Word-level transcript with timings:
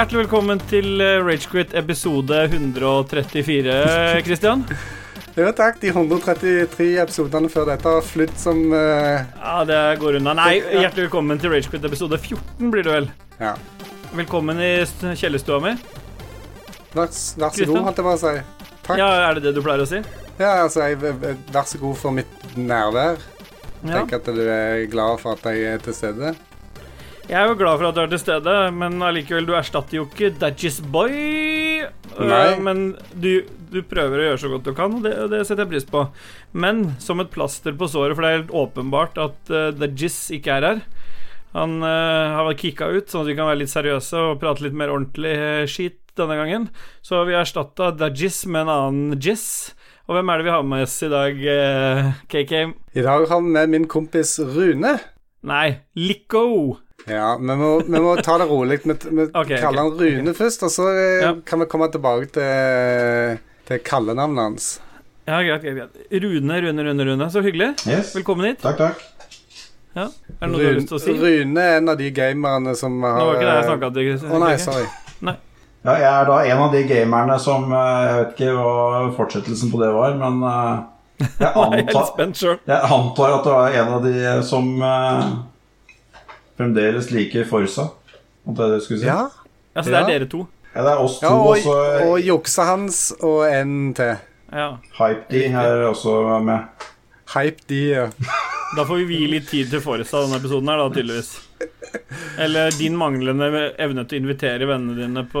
Hjertelig 0.00 0.22
velkommen 0.22 0.60
til 0.64 1.02
eh, 1.04 1.18
Ragequit 1.20 1.74
episode 1.76 2.32
134, 2.46 3.74
Christian. 4.24 4.62
Jo, 5.36 5.50
takk. 5.52 5.76
De 5.82 5.90
133 5.92 6.86
episodene 7.02 7.50
før 7.52 7.68
dette 7.68 7.92
har 7.92 8.06
flydd 8.08 8.32
som 8.40 8.62
uh... 8.72 9.20
Ja, 9.20 9.58
det 9.68 9.80
går 10.00 10.16
unna. 10.22 10.32
Nei, 10.38 10.54
hjertelig 10.62 11.04
velkommen 11.10 11.42
til 11.42 11.52
Ragequit 11.52 11.84
episode 11.84 12.16
14, 12.16 12.72
blir 12.72 12.88
det 12.88 12.94
vel. 12.94 13.10
Ja. 13.42 13.52
Velkommen 14.16 14.64
i 14.64 14.72
st- 14.88 15.12
kjellerstua 15.20 15.60
mi. 15.66 15.76
Vær, 16.96 17.04
vær 17.04 17.12
så 17.12 17.52
Kristian? 17.52 17.76
god, 17.76 17.84
holdt 17.90 18.00
jeg 18.00 18.08
bare 18.08 18.16
å 18.16 18.24
si. 18.24 18.34
Takk. 18.88 18.96
Ja, 19.04 19.12
er 19.28 19.36
det 19.36 19.50
det 19.50 19.56
du 19.58 19.64
pleier 19.68 19.84
å 19.84 19.90
si? 19.90 20.00
Ja, 20.40 20.62
altså, 20.62 20.86
jeg, 20.88 20.96
vær 21.52 21.68
så 21.68 21.84
god 21.84 22.00
for 22.06 22.22
mitt 22.22 22.56
nærvær. 22.56 23.20
Ja. 23.84 23.98
Tenk 23.98 24.16
at 24.16 24.32
du 24.32 24.46
er 24.48 24.86
glad 24.96 25.20
for 25.20 25.36
at 25.36 25.44
jeg 25.52 25.74
er 25.76 25.84
til 25.84 26.00
stede. 26.00 26.32
Jeg 27.30 27.38
er 27.38 27.46
jo 27.46 27.58
glad 27.60 27.76
for 27.78 27.86
at 27.86 27.94
du 27.94 28.00
er 28.02 28.08
til 28.10 28.18
stede, 28.18 28.52
men 28.74 28.96
allikevel, 29.06 29.44
du 29.46 29.52
erstatter 29.54 30.00
jo 30.00 30.06
ikke 30.08 30.32
Dadgies 30.34 30.80
Boy. 30.82 31.12
Nei. 32.18 32.38
Øh, 32.50 32.56
Men 32.58 32.80
du, 33.14 33.44
du 33.70 33.84
prøver 33.86 34.18
å 34.18 34.24
gjøre 34.24 34.40
så 34.42 34.50
godt 34.50 34.66
du 34.66 34.72
kan, 34.74 34.96
og 34.98 35.06
det, 35.06 35.12
det 35.30 35.44
setter 35.46 35.62
jeg 35.62 35.70
pris 35.76 35.86
på. 35.86 36.02
Men 36.58 36.96
som 36.98 37.22
et 37.22 37.30
plaster 37.30 37.76
på 37.78 37.86
såret, 37.86 38.16
for 38.18 38.26
det 38.26 38.32
er 38.32 38.40
helt 38.40 38.56
åpenbart 38.64 39.20
at 39.22 39.54
uh, 39.54 39.68
Dadgies 39.78 40.18
ikke 40.34 40.56
er 40.56 40.66
her. 40.66 40.82
Han 41.54 41.78
uh, 41.86 42.34
har 42.40 42.50
kicka 42.58 42.90
ut, 42.90 43.06
sånn 43.06 43.22
at 43.22 43.30
vi 43.30 43.38
kan 43.38 43.52
være 43.52 43.62
litt 43.62 43.74
seriøse 43.76 44.26
og 44.32 44.42
prate 44.42 44.66
litt 44.66 44.74
mer 44.82 44.90
ordentlig 44.90 45.38
uh, 45.38 45.62
skit 45.70 46.00
denne 46.18 46.34
gangen. 46.34 46.66
Så 46.98 47.22
vi 47.30 47.38
har 47.38 47.46
erstatta 47.46 47.92
Dadgies 47.94 48.42
med 48.50 48.66
en 48.66 48.74
annen 48.74 49.22
Jizz. 49.22 49.70
Og 50.10 50.18
hvem 50.18 50.34
er 50.34 50.42
det 50.42 50.50
vi 50.50 50.56
har 50.58 50.66
med 50.66 50.82
oss 50.88 50.98
i 51.06 51.14
dag, 51.14 51.38
uh, 51.46 52.12
KK? 52.26 52.58
I 52.98 53.06
dag 53.06 53.30
har 53.30 53.46
vi 53.46 53.56
med 53.60 53.76
min 53.78 53.90
kompis 53.94 54.34
Rune. 54.42 54.98
Nei, 55.46 55.66
Lico. 55.94 56.80
Ja, 57.08 57.36
vi 57.40 57.56
må, 57.56 57.70
vi 57.86 58.00
må 58.02 58.16
ta 58.22 58.36
det 58.40 58.46
rolig. 58.50 58.80
Vi, 58.84 58.96
vi 59.10 59.22
okay, 59.30 59.56
ok. 59.56 59.60
kaller 59.62 59.86
han 59.86 59.92
Rune 60.00 60.34
først, 60.36 60.66
og 60.66 60.74
så 60.74 60.88
eh, 60.92 61.22
Ja. 61.24 61.32
kan 61.46 61.62
vi 61.62 61.68
komme 61.70 61.88
tilbake 61.92 62.28
til, 62.34 63.40
til 63.68 63.82
kallenavnet 63.86 64.42
hans. 64.44 64.68
Ja, 65.28 65.40
greit, 65.46 65.62
greit. 65.62 66.04
Rune, 66.10 66.60
Rune, 66.64 66.84
Rune, 66.88 67.04
Rune. 67.12 67.30
Så 67.30 67.42
hyggelig. 67.44 67.74
Yes. 67.86 68.14
Velkommen 68.16 68.50
hit. 68.50 68.62
Takk, 68.64 68.78
takk. 68.80 69.06
Ja. 69.94 70.06
Er 70.06 70.46
det 70.46 70.50
noe 70.52 70.60
du 70.60 70.66
har 70.68 70.76
lyst 70.78 70.90
til 70.90 70.98
å 70.98 71.02
si? 71.02 71.14
Rune 71.18 71.62
er 71.62 71.78
en 71.80 71.90
av 71.92 71.98
de 71.98 72.10
gamerne 72.14 72.74
som 72.78 72.98
har 73.02 73.18
Nå 73.18 73.26
var 73.28 73.38
ikke 73.38 73.46
det 73.48 73.56
jeg 73.56 73.68
snakka 73.70 73.90
til. 73.96 74.10
Å 74.30 74.42
nei, 74.44 74.52
sorry. 74.62 74.88
Ja, 75.80 75.94
jeg 75.96 76.08
er 76.12 76.26
da 76.28 76.38
en 76.44 76.58
av 76.60 76.74
de 76.76 76.80
gamerne 76.84 77.36
som 77.40 77.70
eh, 77.72 78.00
Jeg 78.04 78.16
vet 78.18 78.32
ikke 78.34 78.56
hva 78.58 79.04
fortsettelsen 79.16 79.70
på 79.72 79.78
det 79.80 79.88
var, 79.94 80.12
men 80.20 80.42
eh, 80.44 80.82
jeg, 81.20 81.46
er 81.48 81.62
antar, 81.62 82.58
jeg 82.68 82.90
antar 82.96 83.36
at 83.38 83.46
det 83.46 83.54
var 83.54 83.78
en 83.80 83.94
av 83.96 84.04
de 84.04 84.34
som 84.44 84.68
fremdeles 86.60 87.10
liker 87.14 87.48
Forsa. 87.48 87.88
At 88.46 88.56
det 88.56 88.64
er 88.66 88.72
det 88.74 88.80
du 88.80 88.84
skulle 88.84 89.00
si. 89.02 89.06
Ja, 89.08 89.28
så 89.80 89.84
det 89.88 89.94
er 89.94 90.00
Ja. 90.00 90.06
dere 90.12 90.28
to. 90.30 90.46
Ja, 90.74 90.82
det 90.86 90.90
er 90.92 91.00
oss 91.02 91.18
to, 91.18 91.26
ja 91.26 91.32
og 91.34 91.48
også, 91.56 91.76
og 92.06 92.20
juksa 92.22 92.62
hans 92.68 92.98
og 93.20 93.40
en 93.50 93.94
til. 93.94 94.16
Ja. 94.52 94.68
Hype-D 94.98 95.44
er 95.50 95.84
også 95.88 96.14
med. 96.44 96.86
Hype-D, 97.34 97.72
ja. 97.90 98.06
Da 98.76 98.84
får 98.86 99.00
vi 99.02 99.04
vie 99.10 99.26
litt 99.32 99.48
tid 99.50 99.70
til 99.70 99.80
Forsa 99.82 100.20
denne 100.24 100.38
episoden 100.38 100.68
her, 100.70 100.78
da, 100.78 100.88
tydeligvis. 100.94 101.30
Eller 102.40 102.70
din 102.78 102.94
manglende 102.96 103.46
evne 103.82 104.04
til 104.08 104.18
å 104.18 104.22
invitere 104.22 104.66
vennene 104.68 104.94
dine 104.96 105.22
på 105.28 105.40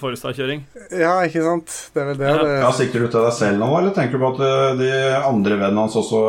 Forestad-kjøring. 0.00 0.62
Ja, 0.98 1.12
ikke 1.26 1.42
sant? 1.44 1.74
Det 1.94 2.00
er 2.02 2.08
vel 2.10 2.18
det 2.18 2.30
Ja. 2.30 2.46
Ja, 2.64 2.70
Sikter 2.74 3.04
du 3.04 3.08
til 3.12 3.22
deg 3.22 3.34
selv 3.36 3.60
nå, 3.62 3.68
eller 3.78 3.92
tenker 3.94 4.18
du 4.18 4.24
på 4.24 4.30
at 4.34 4.40
eh, 4.46 4.78
de 4.80 4.88
andre 5.28 5.58
vennene 5.60 5.84
hans 5.84 5.94
også 6.00 6.22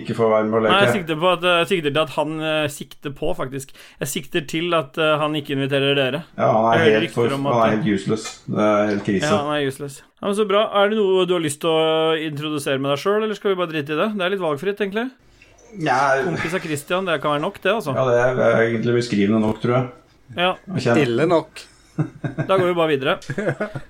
ikke 0.00 0.16
får 0.16 0.32
være 0.32 0.48
med 0.48 0.58
og 0.60 0.64
Nei, 0.68 0.72
jeg 0.72 0.86
leke? 0.88 0.94
sikter, 0.98 1.20
på 1.24 1.30
at, 1.34 1.46
jeg 1.50 1.68
sikter 1.72 1.90
til 1.96 2.02
at 2.04 2.14
han 2.16 2.32
eh, 2.52 2.68
sikter 2.78 3.14
på, 3.20 3.34
faktisk. 3.42 3.74
Jeg 4.00 4.12
sikter 4.14 4.46
til 4.54 4.78
at 4.80 4.98
eh, 5.02 5.14
han 5.20 5.36
ikke 5.40 5.56
inviterer 5.58 5.98
dere. 6.00 6.22
Ja, 6.38 6.48
han 6.54 6.70
er, 6.78 6.86
helt, 7.00 7.14
for, 7.16 7.28
at- 7.28 7.36
han 7.44 7.60
er 7.66 7.76
helt 7.76 7.90
useless. 7.98 8.28
Det 8.48 8.70
er 8.70 8.92
helt 8.94 9.04
krise. 9.10 9.28
Ja, 9.28 9.42
han 9.44 9.52
er 9.58 9.68
useless. 9.68 10.00
Ja, 10.22 10.30
men 10.30 10.38
Så 10.40 10.48
bra. 10.48 10.64
Er 10.80 10.88
det 10.94 10.96
noe 11.02 11.26
du 11.28 11.34
har 11.36 11.44
lyst 11.44 11.60
til 11.60 11.68
å 11.74 12.14
introdusere 12.16 12.80
med 12.80 12.94
deg 12.94 13.02
sjøl, 13.04 13.20
eller 13.26 13.36
skal 13.36 13.52
vi 13.52 13.60
bare 13.60 13.72
drite 13.74 13.92
i 13.92 14.00
det? 14.00 14.10
Det 14.16 14.24
er 14.24 14.32
litt 14.36 14.44
valgfritt, 14.46 14.80
egentlig. 14.80 15.10
Ja, 15.82 16.00
Kompis 16.24 16.54
av 16.54 16.64
Christian, 16.64 17.06
det 17.08 17.20
kan 17.22 17.34
være 17.34 17.44
nok, 17.44 17.60
det, 17.62 17.72
altså. 17.72 17.94
ja, 17.96 18.08
det 18.08 18.48
er 18.48 18.64
egentlig 18.68 18.98
beskrivende 19.00 19.42
nok, 19.42 19.62
tror 19.62 19.78
jeg. 19.78 19.86
Ja, 20.38 20.56
Ille 20.96 21.26
nok. 21.30 21.64
Da 22.48 22.56
går 22.58 22.66
vi 22.66 22.74
bare 22.74 22.90
videre. 22.90 23.12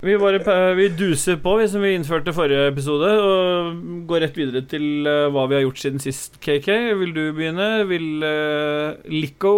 Vi, 0.05 0.17
bare, 0.21 0.75
vi 0.77 0.89
duser 0.93 1.39
på, 1.41 1.57
vi 1.61 1.69
som 1.73 1.85
vi 1.85 1.95
innførte 1.97 2.35
forrige 2.37 2.67
episode, 2.69 3.11
og 3.21 3.79
går 4.11 4.27
rett 4.27 4.37
videre 4.37 4.65
til 4.69 5.09
eh, 5.09 5.29
hva 5.33 5.47
vi 5.49 5.59
har 5.59 5.65
gjort 5.65 5.81
siden 5.81 6.03
sist. 6.03 6.37
KK, 6.45 6.69
vil 7.01 7.15
du 7.17 7.23
begynne? 7.37 7.71
Vil 7.89 8.27
uh, 8.27 9.01
Lico 9.09 9.55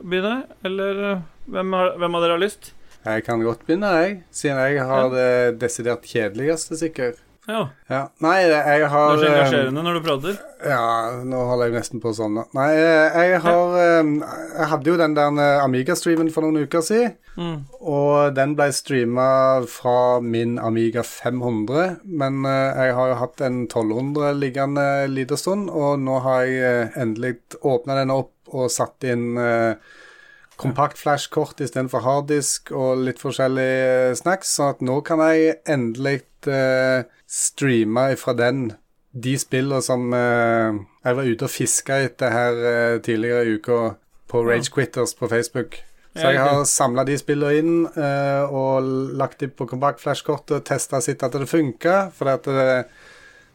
begynne? 0.00 0.46
Eller 0.64 1.04
eh, 1.10 1.26
hvem, 1.52 1.76
har, 1.76 1.92
hvem 2.00 2.16
av 2.16 2.24
dere 2.24 2.38
har 2.38 2.44
lyst? 2.46 2.72
Jeg 3.04 3.26
kan 3.26 3.44
godt 3.44 3.66
begynne, 3.68 3.92
jeg. 4.00 4.16
Siden 4.32 4.62
jeg 4.64 4.88
har 4.88 5.12
det 5.12 5.60
desidert 5.60 6.08
kjedeligste, 6.08 6.80
sikkert. 6.80 7.20
Ja, 7.46 7.68
Ja. 7.90 8.08
Nei, 8.24 8.38
jeg 8.40 8.50
Det 8.50 8.58
er 8.82 8.88
har 8.88 9.16
så 9.18 9.24
eh, 9.24 9.32
engasjerende 9.32 9.82
når 9.84 9.98
du 9.98 10.00
prater. 10.06 10.36
Ja, 10.64 11.24
nå 11.24 11.42
holder 11.50 11.68
jeg 11.68 11.74
nesten 11.76 12.00
på 12.00 12.12
sånn. 12.16 12.38
Nei, 12.56 12.70
eh, 12.72 13.18
jeg 13.28 13.40
har 13.44 13.74
eh, 13.80 14.12
Jeg 14.54 14.68
hadde 14.70 14.90
jo 14.90 14.96
den 14.96 15.16
der 15.16 15.60
Amiga-streamen 15.64 16.30
for 16.32 16.46
noen 16.46 16.64
uker 16.64 16.80
siden. 16.80 17.16
Mm. 17.36 17.66
Og 17.80 18.34
den 18.36 18.54
ble 18.56 18.70
streama 18.72 19.26
fra 19.68 20.20
min 20.24 20.56
Amiga 20.58 21.02
500. 21.02 22.00
Men 22.04 22.44
jeg 22.46 22.94
har 22.94 23.10
jo 23.10 23.18
hatt 23.20 23.42
en 23.42 23.66
1200 23.66 24.32
liggende 24.38 24.86
en 25.04 25.14
liten 25.14 25.36
stund, 25.36 25.68
og 25.68 25.98
nå 26.00 26.20
har 26.24 26.46
jeg 26.46 26.88
endelig 26.96 27.36
åpna 27.60 27.98
den 28.00 28.14
opp 28.14 28.32
og 28.54 28.70
satt 28.70 29.02
inn 29.08 29.34
kompakt 30.56 30.98
flashkort 30.98 31.60
istedenfor 31.60 32.04
harddisk 32.04 32.70
og 32.74 33.02
litt 33.06 33.20
forskjellige 33.22 34.10
eh, 34.10 34.14
snacks, 34.18 34.54
sånn 34.56 34.74
at 34.76 34.84
nå 34.86 35.00
kan 35.06 35.22
jeg 35.26 35.58
endelig 35.70 36.22
eh, 36.50 37.04
streama 37.26 38.10
fra 38.20 38.34
den 38.38 38.68
de 39.14 39.34
spillene 39.38 39.82
som 39.84 40.08
eh, 40.16 40.78
jeg 41.06 41.18
var 41.18 41.28
ute 41.28 41.46
og 41.46 41.52
fiska 41.52 42.00
etter 42.08 42.34
her 42.34 42.62
eh, 42.70 43.00
tidligere 43.04 43.44
i 43.46 43.58
uka 43.58 43.80
på 44.30 44.42
Rage 44.46 44.72
Quitters 44.74 45.14
på 45.14 45.28
Facebook. 45.30 45.78
Så 46.14 46.30
jeg 46.30 46.38
har 46.38 46.60
samla 46.70 47.02
de 47.06 47.16
spillene 47.18 47.58
inn 47.58 47.78
eh, 47.90 48.42
og 48.46 48.86
lagt 49.18 49.40
dem 49.42 49.50
på 49.54 49.66
kompakt 49.70 50.02
flashkortet, 50.02 50.62
testa 50.66 51.00
sitt 51.02 51.22
at 51.26 51.34
det 51.34 51.48
funka. 51.50 51.96
For 52.14 52.30
at 52.30 52.46
det, 52.46 52.84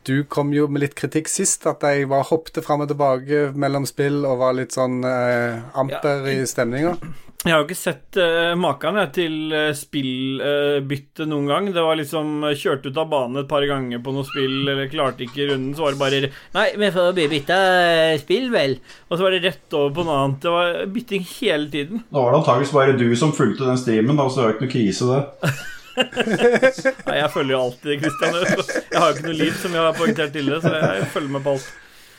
du 0.08 0.24
kom 0.24 0.54
jo 0.56 0.68
med 0.72 0.84
litt 0.86 0.96
kritikk 0.98 1.30
sist, 1.32 1.66
at 1.70 1.84
jeg 1.86 2.08
bare 2.10 2.28
hoppte 2.30 2.64
fram 2.66 2.86
og 2.86 2.92
tilbake 2.92 3.50
mellom 3.60 3.88
spill 3.90 4.24
og 4.26 4.40
var 4.42 4.56
litt 4.58 4.76
sånn 4.76 5.02
eh, 5.06 5.60
amper 5.78 6.30
i 6.32 6.38
stemninga. 6.50 6.96
Jeg 7.40 7.54
har 7.54 7.62
jo 7.62 7.70
ikke 7.70 7.76
sett 7.80 8.18
eh, 8.20 8.52
maken 8.60 8.98
til 9.16 9.54
eh, 9.56 9.70
spillbytte 9.78 11.24
noen 11.30 11.48
gang. 11.48 11.70
Det 11.72 11.86
var 11.86 11.96
liksom 11.96 12.44
uh, 12.44 12.52
kjørt 12.52 12.90
ut 12.90 13.00
av 13.00 13.08
bane 13.14 13.46
et 13.46 13.48
par 13.48 13.64
ganger 13.64 14.02
på 14.04 14.12
noe 14.12 14.28
spill, 14.28 14.58
eller 14.66 14.92
klarte 14.92 15.24
ikke 15.24 15.48
runden, 15.54 15.72
så 15.78 15.86
var 15.86 15.96
det 15.96 16.02
bare 16.02 16.32
Nei, 16.58 16.68
vi 16.84 16.92
får 16.98 17.16
bytte 17.16 17.62
uh, 17.64 18.18
spill, 18.20 18.52
vel. 18.52 18.76
Og 19.08 19.16
så 19.16 19.24
var 19.24 19.38
det 19.38 19.44
rett 19.48 19.80
over 19.80 19.96
på 19.96 20.08
noe 20.10 20.20
annet. 20.26 20.44
Det 20.44 20.56
var 20.58 20.84
bytting 20.98 21.28
hele 21.38 21.72
tiden. 21.72 22.04
Da 22.12 22.26
var 22.26 22.36
det 22.36 22.42
antakeligvis 22.42 22.78
bare 22.82 23.00
du 23.00 23.10
som 23.24 23.32
fulgte 23.32 23.72
den 23.72 23.80
streamen, 23.80 24.20
da, 24.20 24.28
så 24.28 24.42
det 24.42 24.48
var 24.50 24.58
ikke 24.58 24.68
noe 24.68 24.76
krise, 24.76 25.12
det. 25.16 25.56
Nei, 26.00 27.18
jeg 27.20 27.30
følger 27.34 27.54
jo 27.54 27.60
alltid 27.66 28.04
Christian. 28.04 28.40
Jeg 28.40 29.02
har 29.02 29.12
jo 29.12 29.18
ikke 29.18 29.28
noe 29.28 29.38
liv, 29.38 29.54
som 29.62 29.76
jeg 29.78 29.86
har 29.86 29.98
poengtert 29.98 30.34
tidligere, 30.36 30.62
så 30.64 30.74
jeg 30.76 31.08
følger 31.14 31.34
med 31.36 31.46
på 31.46 31.56
alt. 31.58 31.70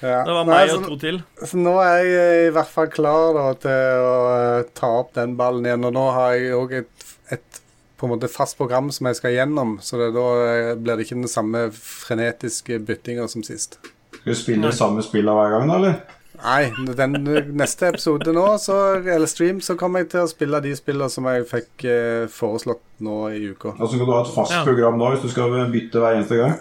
Ja. 0.01 0.21
Det 0.25 0.33
var 0.33 0.47
Nei, 0.49 0.59
meg 0.63 0.71
så, 0.71 0.77
og 0.79 0.87
to 0.89 0.97
til. 1.01 1.19
så 1.45 1.59
nå 1.61 1.75
er 1.85 1.99
jeg 2.07 2.45
i 2.47 2.53
hvert 2.57 2.71
fall 2.73 2.87
klar 2.93 3.35
da, 3.37 3.43
til 3.61 4.05
å 4.07 4.15
eh, 4.33 4.69
ta 4.77 4.93
opp 5.03 5.11
den 5.19 5.35
ballen 5.37 5.67
igjen. 5.69 5.85
Og 5.91 5.93
nå 5.97 6.05
har 6.17 6.37
jeg 6.39 6.55
òg 6.57 6.77
et, 6.79 7.09
et 7.37 7.61
på 8.01 8.09
en 8.09 8.15
måte 8.15 8.31
fast 8.33 8.57
program 8.57 8.89
som 8.97 9.11
jeg 9.11 9.19
skal 9.19 9.35
gjennom, 9.37 9.75
så 9.85 10.01
det, 10.01 10.13
da 10.17 10.27
eh, 10.47 10.71
blir 10.81 10.97
det 10.97 11.05
ikke 11.05 11.19
den 11.21 11.29
samme 11.29 11.67
frenetiske 11.77 12.81
byttinga 12.89 13.29
som 13.29 13.45
sist. 13.45 13.77
Skal 14.15 14.33
du 14.33 14.39
spille 14.39 14.73
samme 14.77 15.05
spillene 15.05 15.37
hver 15.37 15.53
gang, 15.59 15.69
da, 15.69 15.77
eller? 15.83 16.20
Nei, 16.41 16.71
den 16.97 17.17
neste 17.59 17.91
episode 17.91 18.33
nå, 18.33 18.47
så, 18.63 18.77
eller 19.01 19.29
stream, 19.31 19.61
så 19.65 19.77
kommer 19.81 20.05
jeg 20.05 20.13
til 20.15 20.25
å 20.25 20.31
spille 20.31 20.61
de 20.65 20.73
spillene 20.79 21.11
som 21.13 21.29
jeg 21.29 21.47
fikk 21.51 21.85
eh, 21.89 22.25
foreslått 22.33 22.83
nå 23.05 23.19
i 23.37 23.43
uka. 23.53 23.75
Altså 23.77 24.01
kan 24.01 24.09
du 24.09 24.15
ha 24.15 24.23
et 24.25 24.33
fast 24.35 24.57
program 24.65 25.01
da, 25.01 25.13
hvis 25.15 25.27
du 25.27 25.33
skal 25.33 25.53
bytte 25.73 26.03
hver 26.03 26.17
eneste 26.19 26.41
gang? 26.41 26.57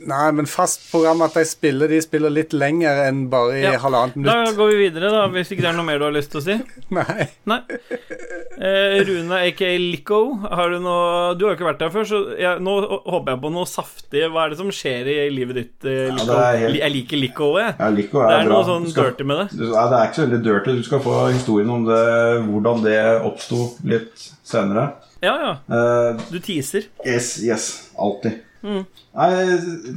Nei, 0.00 0.30
men 0.32 0.46
fast 0.46 0.90
program 0.90 1.22
at 1.22 1.34
de 1.34 1.44
spiller 1.46 1.88
de 1.88 2.00
spiller 2.02 2.30
litt 2.30 2.52
lenger 2.52 3.04
enn 3.06 3.28
bare 3.30 3.52
i 3.58 3.62
Ja. 3.62 3.78
halvannet 3.78 4.24
Da 4.26 4.52
går 4.56 4.70
vi 4.72 4.76
videre, 4.88 5.10
da, 5.12 5.28
hvis 5.28 5.52
ikke 5.52 5.62
det 5.62 5.70
er 5.70 5.76
noe 5.78 5.84
mer 5.86 5.98
du 5.98 6.04
har 6.04 6.12
lyst 6.16 6.30
til 6.32 6.40
å 6.40 6.44
si. 6.44 6.56
Nei. 6.98 7.28
Nei. 7.46 7.60
Eh, 8.54 9.00
Rune 9.06 9.38
aka 9.48 9.70
Lico, 9.78 10.18
har 10.42 10.70
du 10.70 10.78
noe 10.82 11.34
Du 11.38 11.44
har 11.46 11.54
jo 11.54 11.58
ikke 11.58 11.66
vært 11.68 11.80
der 11.82 11.90
før, 11.94 12.04
så 12.06 12.20
jeg, 12.38 12.60
nå 12.62 12.74
håper 13.02 13.32
jeg 13.34 13.40
på 13.44 13.52
noe 13.54 13.66
saftig. 13.70 14.24
Hva 14.30 14.44
er 14.46 14.54
det 14.54 14.58
som 14.60 14.70
skjer 14.74 15.10
i 15.10 15.16
livet 15.34 15.58
ditt, 15.60 15.88
eh, 15.90 16.08
Ja, 16.08 16.14
Lico? 16.14 16.26
det 16.30 16.38
er 16.44 16.58
helt- 16.64 16.78
Jeg 16.80 16.92
liker 16.96 17.16
Lico, 17.22 17.50
jeg. 17.58 17.74
Ja, 17.78 17.88
Lico 17.90 18.20
er, 18.22 18.28
Det 18.28 18.38
er 18.40 18.48
bra. 18.48 18.54
noe 18.54 18.64
sånn 18.68 18.90
skal- 18.90 19.04
dirty 19.10 19.24
med 19.24 19.38
det. 19.42 19.58
Du- 19.58 19.70
Nei, 19.74 19.86
det 19.90 19.98
er 19.98 20.06
ikke 20.08 20.20
så 20.20 20.26
veldig 20.28 20.42
dirty. 20.44 20.76
Du 20.76 20.82
skal 20.82 21.00
få 21.00 21.14
historien 21.32 21.70
om 21.70 21.84
det, 21.84 22.02
hvordan 22.48 22.82
det 22.82 22.98
oppsto 23.22 23.60
litt 23.84 24.30
senere. 24.44 24.92
Ja, 25.22 25.34
ja. 25.40 25.52
Uh... 25.70 26.18
Du 26.30 26.38
teaser. 26.38 26.84
yes, 27.06 27.38
yes. 27.42 27.90
Alltid. 27.98 28.40
Mm. 28.64 28.84
Nei, 29.14 29.30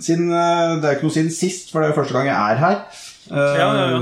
siden, 0.03 0.25
eh, 0.35 0.73
det 0.81 0.89
er 0.89 0.97
ikke 0.97 1.07
noe 1.07 1.15
siden 1.15 1.31
sist, 1.31 1.69
for 1.71 1.81
det 1.81 1.89
er 1.93 1.95
første 1.97 2.13
gang 2.17 2.27
jeg 2.27 2.35
er 2.35 2.59
her. 2.61 2.81
Eh, 3.31 3.53
Ja, 3.57 3.67
ja, 3.75 3.85
ja. 3.95 3.99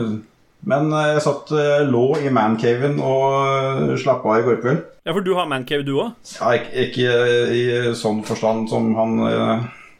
Men 0.66 0.88
eh, 0.98 1.12
jeg 1.14 1.22
satt 1.22 1.52
lå 1.92 2.04
i 2.26 2.32
mancaven 2.34 2.98
og 3.06 3.92
slappa 4.02 4.32
av 4.34 4.40
i 4.42 4.46
går 4.48 4.62
kveld. 4.64 4.80
Ja, 5.06 5.14
for 5.14 5.22
du 5.22 5.36
har 5.38 5.46
mancave, 5.46 5.86
du 5.86 5.94
òg? 6.02 6.16
Ja, 6.40 6.56
ikke, 6.58 6.88
ikke 6.88 7.18
i 7.54 7.66
sånn 7.94 8.24
forstand 8.26 8.66
som 8.72 8.96
han 8.98 9.20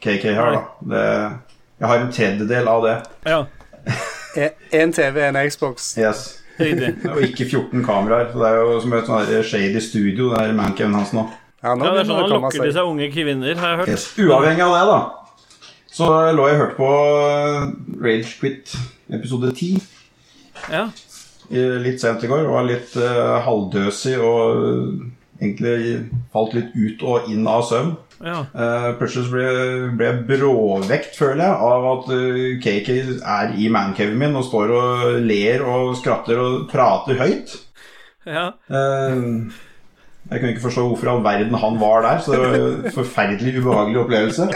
KK 0.02 0.26
har, 0.34 0.58
da. 0.58 0.64
Det, 0.90 1.04
jeg 1.84 1.92
har 1.92 2.02
en 2.02 2.12
tredjedel 2.18 2.68
av 2.72 2.82
det. 2.88 2.96
Ja, 3.30 3.44
Én 4.74 4.92
TV, 4.92 5.22
en 5.30 5.38
Xbox. 5.50 5.94
Yes. 6.02 6.26
Og 7.14 7.22
ikke 7.22 7.46
14 7.46 7.84
kameraer. 7.86 8.32
Det 8.34 8.48
er 8.48 8.58
jo 8.64 8.80
som 8.82 8.94
et 8.98 9.06
sånn 9.08 9.44
shady 9.46 9.82
studio, 9.84 10.32
det 10.34 10.42
er 10.48 10.56
mancaven 10.58 10.96
hans 10.98 11.14
nå. 11.14 11.28
Ja, 11.66 11.74
nå 11.74 11.88
Ja, 11.88 11.94
det 11.96 12.04
er 12.04 12.10
sånn 12.12 12.20
det 12.20 12.26
han 12.30 12.44
lokker 12.46 12.62
til 12.62 12.74
seg. 12.76 12.90
unge 12.94 13.08
kvinner, 13.14 13.56
har 13.58 13.72
jeg 13.74 13.80
hørt. 13.82 13.94
Yes. 13.96 14.06
Uavhengig 14.22 14.66
av 14.68 14.76
det, 14.76 14.86
da, 14.92 15.00
så 15.96 16.10
lå 16.36 16.46
jeg 16.52 16.60
og 16.60 16.62
hørte 16.62 16.78
på 16.78 16.90
Rage 18.06 18.32
Quit 18.40 18.76
episode 19.16 19.52
10 19.56 19.82
Ja. 20.70 20.86
litt 21.82 22.02
sent 22.02 22.24
i 22.26 22.30
går. 22.30 22.46
Var 22.52 22.66
litt 22.70 22.96
uh, 23.02 23.40
halvdøsig 23.46 24.16
og 24.22 25.06
egentlig 25.42 26.06
falt 26.34 26.54
litt 26.56 26.72
ut 26.76 27.04
og 27.06 27.30
inn 27.32 27.48
av 27.48 27.64
søvn. 27.68 27.96
ja. 28.24 28.38
Uh, 28.56 28.90
plutselig 29.00 29.30
ble, 29.34 29.48
ble 30.00 30.10
jeg 30.12 30.24
bråvekt, 30.30 31.18
føler 31.20 31.44
jeg, 31.44 31.60
av 31.70 31.88
at 31.92 32.10
uh, 32.14 32.42
KK 32.64 32.90
er 33.36 33.56
i 33.60 33.70
mancaven 33.74 34.18
min 34.22 34.36
og 34.40 34.46
står 34.48 34.74
og 34.78 35.06
ler 35.26 35.66
og 35.68 35.96
skratter 36.00 36.40
og 36.40 36.68
prater 36.72 37.20
høyt. 37.20 37.58
ja. 38.26 38.52
Eh, 38.70 39.22
jeg 40.32 40.40
kunne 40.40 40.52
ikke 40.56 40.66
forstå 40.66 40.88
hvorfor 40.90 41.06
i 41.06 41.12
all 41.12 41.24
verden 41.24 41.56
han 41.62 41.76
var 41.80 42.02
der, 42.02 42.20
så 42.26 42.34
det 42.34 42.40
var 42.42 42.56
en 42.58 42.94
forferdelig 42.96 43.60
ubehagelig 43.62 44.00
opplevelse. 44.02 44.48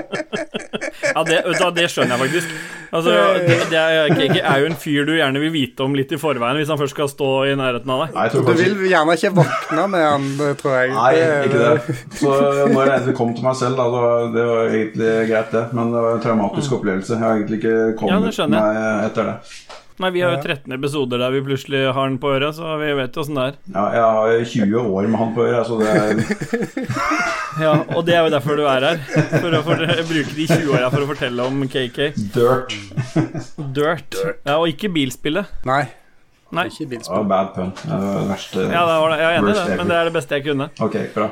Ja, 1.09 1.23
det, 1.25 1.43
det 1.75 1.85
skjønner 1.91 2.15
jeg 2.15 2.21
faktisk. 2.23 2.55
Altså, 2.89 3.13
det, 3.45 3.57
det 3.69 3.77
er, 3.77 4.09
KK 4.17 4.39
er 4.39 4.63
jo 4.63 4.69
en 4.69 4.77
fyr 4.81 5.05
du 5.05 5.11
gjerne 5.13 5.41
vil 5.43 5.51
vite 5.53 5.85
om 5.85 5.93
litt 5.97 6.09
i 6.15 6.17
forveien 6.17 6.57
hvis 6.57 6.71
han 6.73 6.79
først 6.79 6.95
skal 6.95 7.09
stå 7.11 7.29
i 7.51 7.55
nærheten 7.59 7.93
av 7.93 8.01
deg. 8.03 8.15
Nei, 8.17 8.25
Du 8.33 8.39
kanskje 8.47 8.69
vil 8.79 8.89
gjerne 8.89 9.17
ikke 9.19 9.31
våkne 9.37 9.85
med 9.93 10.05
han, 10.07 10.27
tror 10.61 10.77
jeg. 10.79 10.95
Nei, 10.95 11.11
ikke 11.45 11.61
det. 11.61 11.97
Så 12.17 12.31
når 12.73 12.79
jeg 12.81 12.95
endelig 12.95 13.17
kom 13.19 13.35
til 13.37 13.45
meg 13.45 13.59
selv, 13.61 13.77
da, 13.77 13.85
det 13.93 14.01
var, 14.07 14.25
det 14.33 14.47
var 14.49 14.73
egentlig 14.79 15.11
greit, 15.29 15.51
det. 15.53 15.65
Men 15.77 15.93
det 15.93 16.05
var 16.07 16.17
en 16.17 16.25
traumatisk 16.25 16.79
opplevelse. 16.79 17.13
Jeg 17.13 17.25
har 17.27 17.37
egentlig 17.37 17.61
ikke 17.61 17.77
kommet 18.01 18.41
ja, 18.41 18.49
meg 18.55 18.81
etter 19.05 19.29
det. 19.29 19.37
Nei, 19.99 20.09
Vi 20.15 20.21
har 20.23 20.31
jo 20.31 20.39
13 20.41 20.71
episoder 20.77 21.19
der 21.19 21.33
vi 21.35 21.41
plutselig 21.43 21.81
har 21.93 22.07
den 22.07 22.17
på 22.23 22.29
øret, 22.31 22.55
så 22.55 22.77
vi 22.79 22.93
vet 22.95 23.15
jo 23.17 23.23
åssen 23.25 23.35
det 23.35 23.43
er. 23.49 23.57
Ja, 23.75 23.83
jeg 23.91 24.03
har 24.15 24.45
20 24.53 24.79
år 24.95 25.07
med 25.11 25.19
han 25.19 25.33
på 25.35 25.43
øret, 25.43 25.67
så 25.67 25.75
det 25.81 25.89
er 25.91 26.23
Ja, 27.65 27.73
Og 27.97 28.05
det 28.07 28.15
er 28.15 28.23
jo 28.23 28.31
derfor 28.31 28.55
du 28.55 28.63
er 28.71 28.85
her. 28.87 28.99
For 29.41 29.51
å 29.51 29.63
bruke 29.67 30.35
de 30.37 30.45
20 30.47 30.71
åra 30.71 30.87
for 30.93 31.03
å 31.03 31.09
fortelle 31.09 31.43
om 31.49 31.65
KK. 31.67 31.99
dirt. 32.35 32.75
Dirt. 33.75 34.19
Ja, 34.45 34.55
Og 34.61 34.69
ikke 34.71 34.87
bilspillet. 34.95 35.51
Nei, 35.67 35.81
Nei. 36.55 36.63
ikke 36.71 36.87
bilspillet 36.87 36.93
bilspill. 36.95 37.17
var 37.19 37.27
bad 37.33 37.51
pun. 37.57 37.73
Det 37.75 37.91
var 37.99 38.15
det 38.21 38.29
verste. 38.31 38.63
Ja, 38.71 38.85
det 38.87 38.95
var 39.03 39.11
det. 39.11 39.17
Jeg 39.19 39.27
er 39.33 39.41
enig 39.41 39.51
i 39.51 39.57
det, 39.59 39.77
men 39.81 39.91
det 39.91 39.97
er 39.99 40.07
det 40.09 40.15
beste 40.15 40.39
jeg 40.39 40.45
kunne. 40.47 40.69
Ok, 40.87 40.95
bra. 41.13 41.27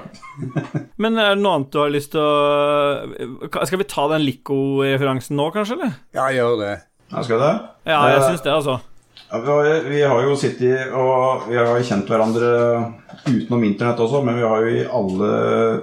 Men 1.01 1.17
er 1.17 1.31
det 1.33 1.41
noe 1.41 1.55
annet 1.57 1.71
du 1.73 1.79
har 1.81 1.89
lyst 1.93 2.11
til 2.13 2.21
å 2.21 3.57
Skal 3.65 3.79
vi 3.81 3.87
ta 3.89 4.03
den 4.11 4.21
Lico-referansen 4.27 5.37
nå, 5.39 5.47
kanskje? 5.55 5.77
eller? 5.79 5.95
Ja, 6.13 6.27
gjør 6.35 6.59
det. 6.61 6.75
Ja, 7.11 7.23
skal 7.23 7.39
det? 7.41 7.53
Ja, 7.87 8.01
jeg 8.11 8.19
Eh, 8.19 8.27
syns 8.29 8.43
det, 8.43 8.53
altså. 8.53 8.79
Vi, 9.27 10.01
har, 10.07 10.21
jo 10.23 10.35
sittet 10.39 10.93
og 10.95 11.49
Vi 11.49 11.57
har 11.57 11.81
kjent 11.83 12.07
hverandre 12.07 12.51
utenom 13.27 13.63
internett 13.67 13.99
også, 13.99 14.21
men 14.23 14.37
vi 14.39 14.45
har 14.47 14.61
jo 14.63 14.75
i 14.75 14.85
alle 14.87 15.31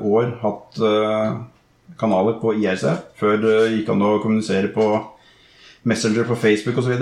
år 0.00 0.30
hatt 0.40 0.80
eh, 0.80 1.34
kanaler 2.00 2.38
på 2.40 2.54
IRC. 2.56 2.86
Før 3.20 3.36
det 3.42 3.58
gikk 3.74 3.90
an 3.92 4.04
å 4.04 4.14
kommunisere 4.22 4.72
på 4.72 4.86
Messenger 5.84 6.24
på 6.28 6.38
Facebook 6.40 6.80
osv. 6.80 6.96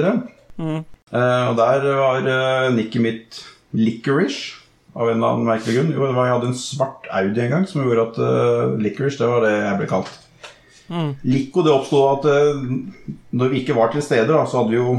Mhm. 0.59 0.83
Uh, 1.13 1.51
og 1.51 1.59
der 1.59 1.83
var 1.93 2.25
uh, 2.25 2.73
nikket 2.73 3.03
mitt 3.05 3.39
licorice. 3.77 4.59
Av 4.97 5.09
en 5.09 5.17
eller 5.17 5.35
annen 5.35 5.47
merkelig 5.49 5.75
grunn. 5.77 5.93
Jo, 5.93 6.07
jeg 6.09 6.33
hadde 6.33 6.49
en 6.51 6.57
svart 6.57 7.07
Audi 7.17 7.41
en 7.41 7.53
gang 7.53 7.63
som 7.69 7.85
gjorde 7.85 8.11
at 8.11 8.19
uh, 8.21 8.75
licorice 8.81 9.21
det 9.21 9.29
var 9.29 9.45
det 9.45 9.53
jeg 9.55 9.79
ble 9.81 9.89
kalt. 9.89 10.11
Mm. 10.93 11.13
Lico 11.25 11.63
det 11.65 11.73
oppsto 11.73 12.03
at 12.11 12.27
uh, 12.29 12.65
når 13.33 13.53
vi 13.55 13.63
ikke 13.63 13.77
var 13.79 13.93
til 13.95 14.03
stede, 14.05 14.29
da, 14.29 14.43
så 14.45 14.61
hadde 14.61 14.75
vi 14.75 14.81
jo 14.81 14.99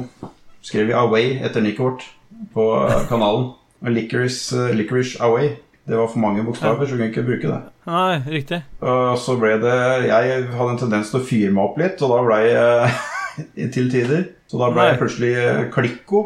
skrevet 0.65 0.95
Away 0.97 1.35
etter 1.45 1.61
nikket 1.61 1.85
vårt 1.85 2.07
på 2.55 2.65
uh, 2.81 3.03
kanalen. 3.11 3.51
Licorice, 3.93 4.55
uh, 4.57 4.73
licorice 4.73 5.19
Away. 5.21 5.51
Det 5.83 5.97
var 5.99 6.07
for 6.07 6.21
mange 6.23 6.43
bokstaver, 6.47 6.87
så 6.87 6.95
vi 6.95 7.01
kunne 7.03 7.11
ikke 7.11 7.25
bruke 7.27 7.49
det. 7.51 7.59
Nei, 7.91 8.19
riktig. 8.31 8.61
Og 8.87 9.17
så 9.19 9.33
ble 9.35 9.57
det 9.59 9.73
Jeg 10.07 10.45
hadde 10.55 10.69
en 10.71 10.79
tendens 10.79 11.09
til 11.11 11.19
å 11.19 11.25
fyre 11.27 11.51
meg 11.51 11.65
opp 11.65 11.81
litt, 11.81 11.99
og 12.05 12.13
da 12.13 12.19
ble 12.23 12.37
jeg 12.47 13.71
til 13.75 13.89
tider. 13.91 14.23
Så 14.47 14.61
da 14.61 14.69
ble 14.71 14.85
jeg 14.87 14.99
plutselig 15.01 15.33
eh, 15.41 15.59
Klikko. 15.73 16.21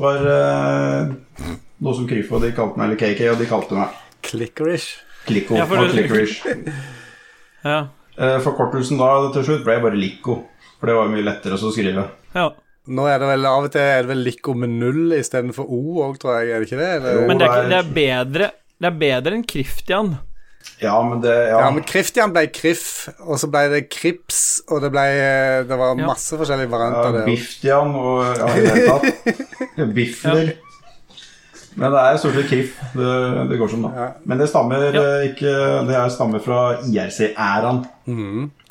Var 0.00 0.24
uh, 0.24 1.12
noe 1.84 1.94
som 1.98 2.08
Kryfo 2.08 2.40
de 2.40 2.54
kalte 2.56 2.80
meg, 2.80 2.88
eller 2.88 3.00
KK, 3.02 3.20
og 3.34 3.42
de 3.42 3.50
kalte 3.50 3.76
meg 3.76 3.98
Clickerish. 4.24 4.94
Klikko. 5.28 5.58
Ja, 5.60 5.66
for 5.68 5.82
og 5.84 5.92
du- 5.92 6.72
Ja. 7.68 7.80
Eh, 8.22 8.38
Forkortelsen 8.44 9.00
da 9.00 9.08
til 9.34 9.44
slutt 9.48 9.64
ble 9.66 9.78
bare 9.82 9.98
Lico. 9.98 10.38
For 10.78 10.90
det 10.90 10.94
var 10.98 11.10
mye 11.12 11.24
lettere 11.26 11.58
å 11.58 11.72
skrive. 11.74 12.08
ja. 12.34 12.50
Nå 12.90 13.04
er 13.06 13.20
det 13.22 13.26
vel 13.30 13.44
av 13.46 13.62
og 13.68 13.70
til 13.70 13.78
er 13.80 14.00
det 14.02 14.08
vel 14.10 14.24
Lico 14.26 14.56
med 14.58 14.72
null 14.74 15.12
istedenfor 15.14 15.68
O 15.70 16.00
òg, 16.02 16.16
tror 16.18 16.40
jeg. 16.40 16.48
Er 16.50 16.58
det 16.64 16.66
ikke 16.66 16.80
det? 16.80 16.88
Eller? 16.96 17.20
Men 17.28 17.38
det 17.38 17.46
er, 17.46 17.68
det 17.70 17.76
er 17.78 17.90
bedre 17.94 18.48
Det 18.82 18.88
er 18.88 18.96
bedre 18.98 19.36
enn 19.38 19.44
Kriftian. 19.46 20.08
Ja, 20.82 20.96
men 21.06 21.20
det 21.22 21.30
Ja, 21.52 21.60
Ja, 21.62 21.68
men 21.70 21.84
Christian 21.86 22.32
ble 22.34 22.48
Kriff, 22.50 23.06
og 23.22 23.38
så 23.38 23.46
ble 23.50 23.68
det 23.70 23.84
Krips, 23.90 24.40
og 24.68 24.82
det 24.82 24.90
ble 24.94 25.04
Det 25.68 25.78
var 25.78 25.94
Ja. 25.94 26.06
masse 26.10 26.34
forskjellige 26.38 26.66
ja 26.66 26.74
varianter 26.74 27.20
Ja. 27.20 27.24
Biftian 27.30 27.94
og 27.94 28.36
ja, 28.38 28.50
i 28.50 28.60
det 28.66 28.74
hele 28.74 28.88
tatt. 28.90 29.46
Bifler. 29.94 30.52
Men 31.76 31.92
det 31.94 32.00
er 32.04 32.16
stort 32.20 32.34
sett 32.36 32.48
Krif 32.50 32.74
det, 32.92 33.12
det 33.50 33.58
går 33.60 33.70
som, 33.72 33.82
da. 33.86 33.90
Ja. 33.96 34.08
Men 34.28 34.38
det 34.42 34.48
stammer 34.50 34.88
Ja. 34.92 35.02
eh, 35.02 35.28
ikke 35.30 35.52
Det 35.88 35.94
er 35.96 36.08
stammer 36.12 36.38
fra 36.44 36.58
IRC-æraen. 36.84 37.86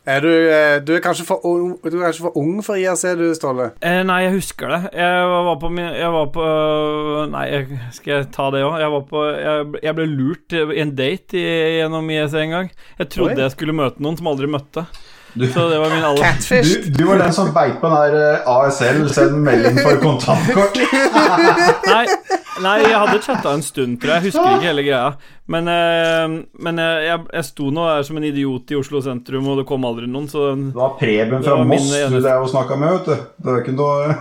Er 0.05 0.19
du, 0.19 0.27
eh, 0.49 0.79
du 0.81 0.95
er 0.95 0.99
kanskje 1.01 1.25
for 1.27 1.43
ung, 1.45 1.75
du 1.85 1.97
er 1.99 2.07
kanskje 2.07 2.23
for 2.25 2.37
ung 2.41 2.63
for 2.65 2.73
IRC, 2.75 3.03
du, 3.19 3.27
Ståle? 3.37 3.67
Eh, 3.85 3.99
nei, 4.03 4.23
jeg 4.25 4.33
husker 4.33 4.67
det. 4.73 4.79
Jeg 4.97 5.27
var 5.29 5.55
på 5.61 5.69
min 5.69 5.85
Jeg 5.93 6.09
var 6.11 6.25
på 6.33 6.45
Nei, 7.31 7.43
jeg, 7.51 7.79
skal 7.93 8.13
jeg 8.15 8.27
ta 8.33 8.49
det 8.53 8.63
òg? 8.65 8.79
Jeg 8.81 8.91
var 8.95 9.05
på 9.11 9.21
jeg, 9.29 9.67
jeg 9.83 9.95
ble 9.99 10.07
lurt 10.09 10.57
i 10.57 10.81
en 10.81 10.95
date 10.97 11.37
i, 11.37 11.45
gjennom 11.79 12.09
IRC 12.09 12.33
en 12.41 12.49
gang. 12.57 12.71
Jeg 12.99 13.09
trodde 13.13 13.37
Oi. 13.37 13.41
jeg 13.45 13.51
skulle 13.55 13.77
møte 13.77 14.01
noen 14.01 14.17
som 14.17 14.27
aldri 14.33 14.49
møtte. 14.49 14.85
Du, 15.31 15.45
Så 15.47 15.69
det 15.71 15.77
var 15.79 15.93
min 15.93 16.03
aller 16.03 16.19
Catfish? 16.25 16.73
du, 16.83 16.89
du 16.97 17.05
var 17.07 17.21
den 17.21 17.31
som 17.31 17.53
beit 17.55 17.77
på 17.79 17.87
den 17.87 18.11
der 18.11 18.33
eh, 18.41 18.49
ASL, 18.51 19.05
send 19.15 19.37
melding 19.45 19.77
for 19.79 19.95
kontantkort. 20.03 20.75
Nei, 21.87 22.05
nei 22.59 22.77
jeg 22.83 22.97
hadde 22.97 23.21
chatta 23.23 23.53
en 23.55 23.63
stund, 23.65 23.97
tror 24.01 24.15
jeg. 24.15 24.21
Jeg 24.21 24.31
husker 24.31 24.57
ikke 24.57 24.67
hele 24.67 24.83
greia. 24.85 25.11
Men, 25.51 25.67
eh, 25.71 26.35
men 26.67 26.81
jeg, 26.83 27.05
jeg, 27.07 27.25
jeg 27.37 27.47
sto 27.47 27.71
nå 27.73 27.87
der 27.87 28.05
som 28.07 28.19
en 28.19 28.27
idiot 28.27 28.71
i 28.73 28.79
Oslo 28.79 29.01
sentrum, 29.05 29.47
og 29.51 29.61
det 29.61 29.67
kom 29.69 29.87
aldri 29.87 30.09
noen, 30.11 30.29
så 30.31 30.51
Det 30.59 30.75
var 30.77 30.95
Preben 30.99 31.43
fra 31.45 31.59
Moss 31.63 31.89
du 31.91 32.19
drev 32.19 32.45
og 32.45 32.51
snakka 32.51 32.79
med, 32.79 32.97
vet 32.99 33.11
du. 33.11 33.27
Det 33.41 33.51
var 33.51 33.61
ikke 33.63 33.77
noe 33.77 34.15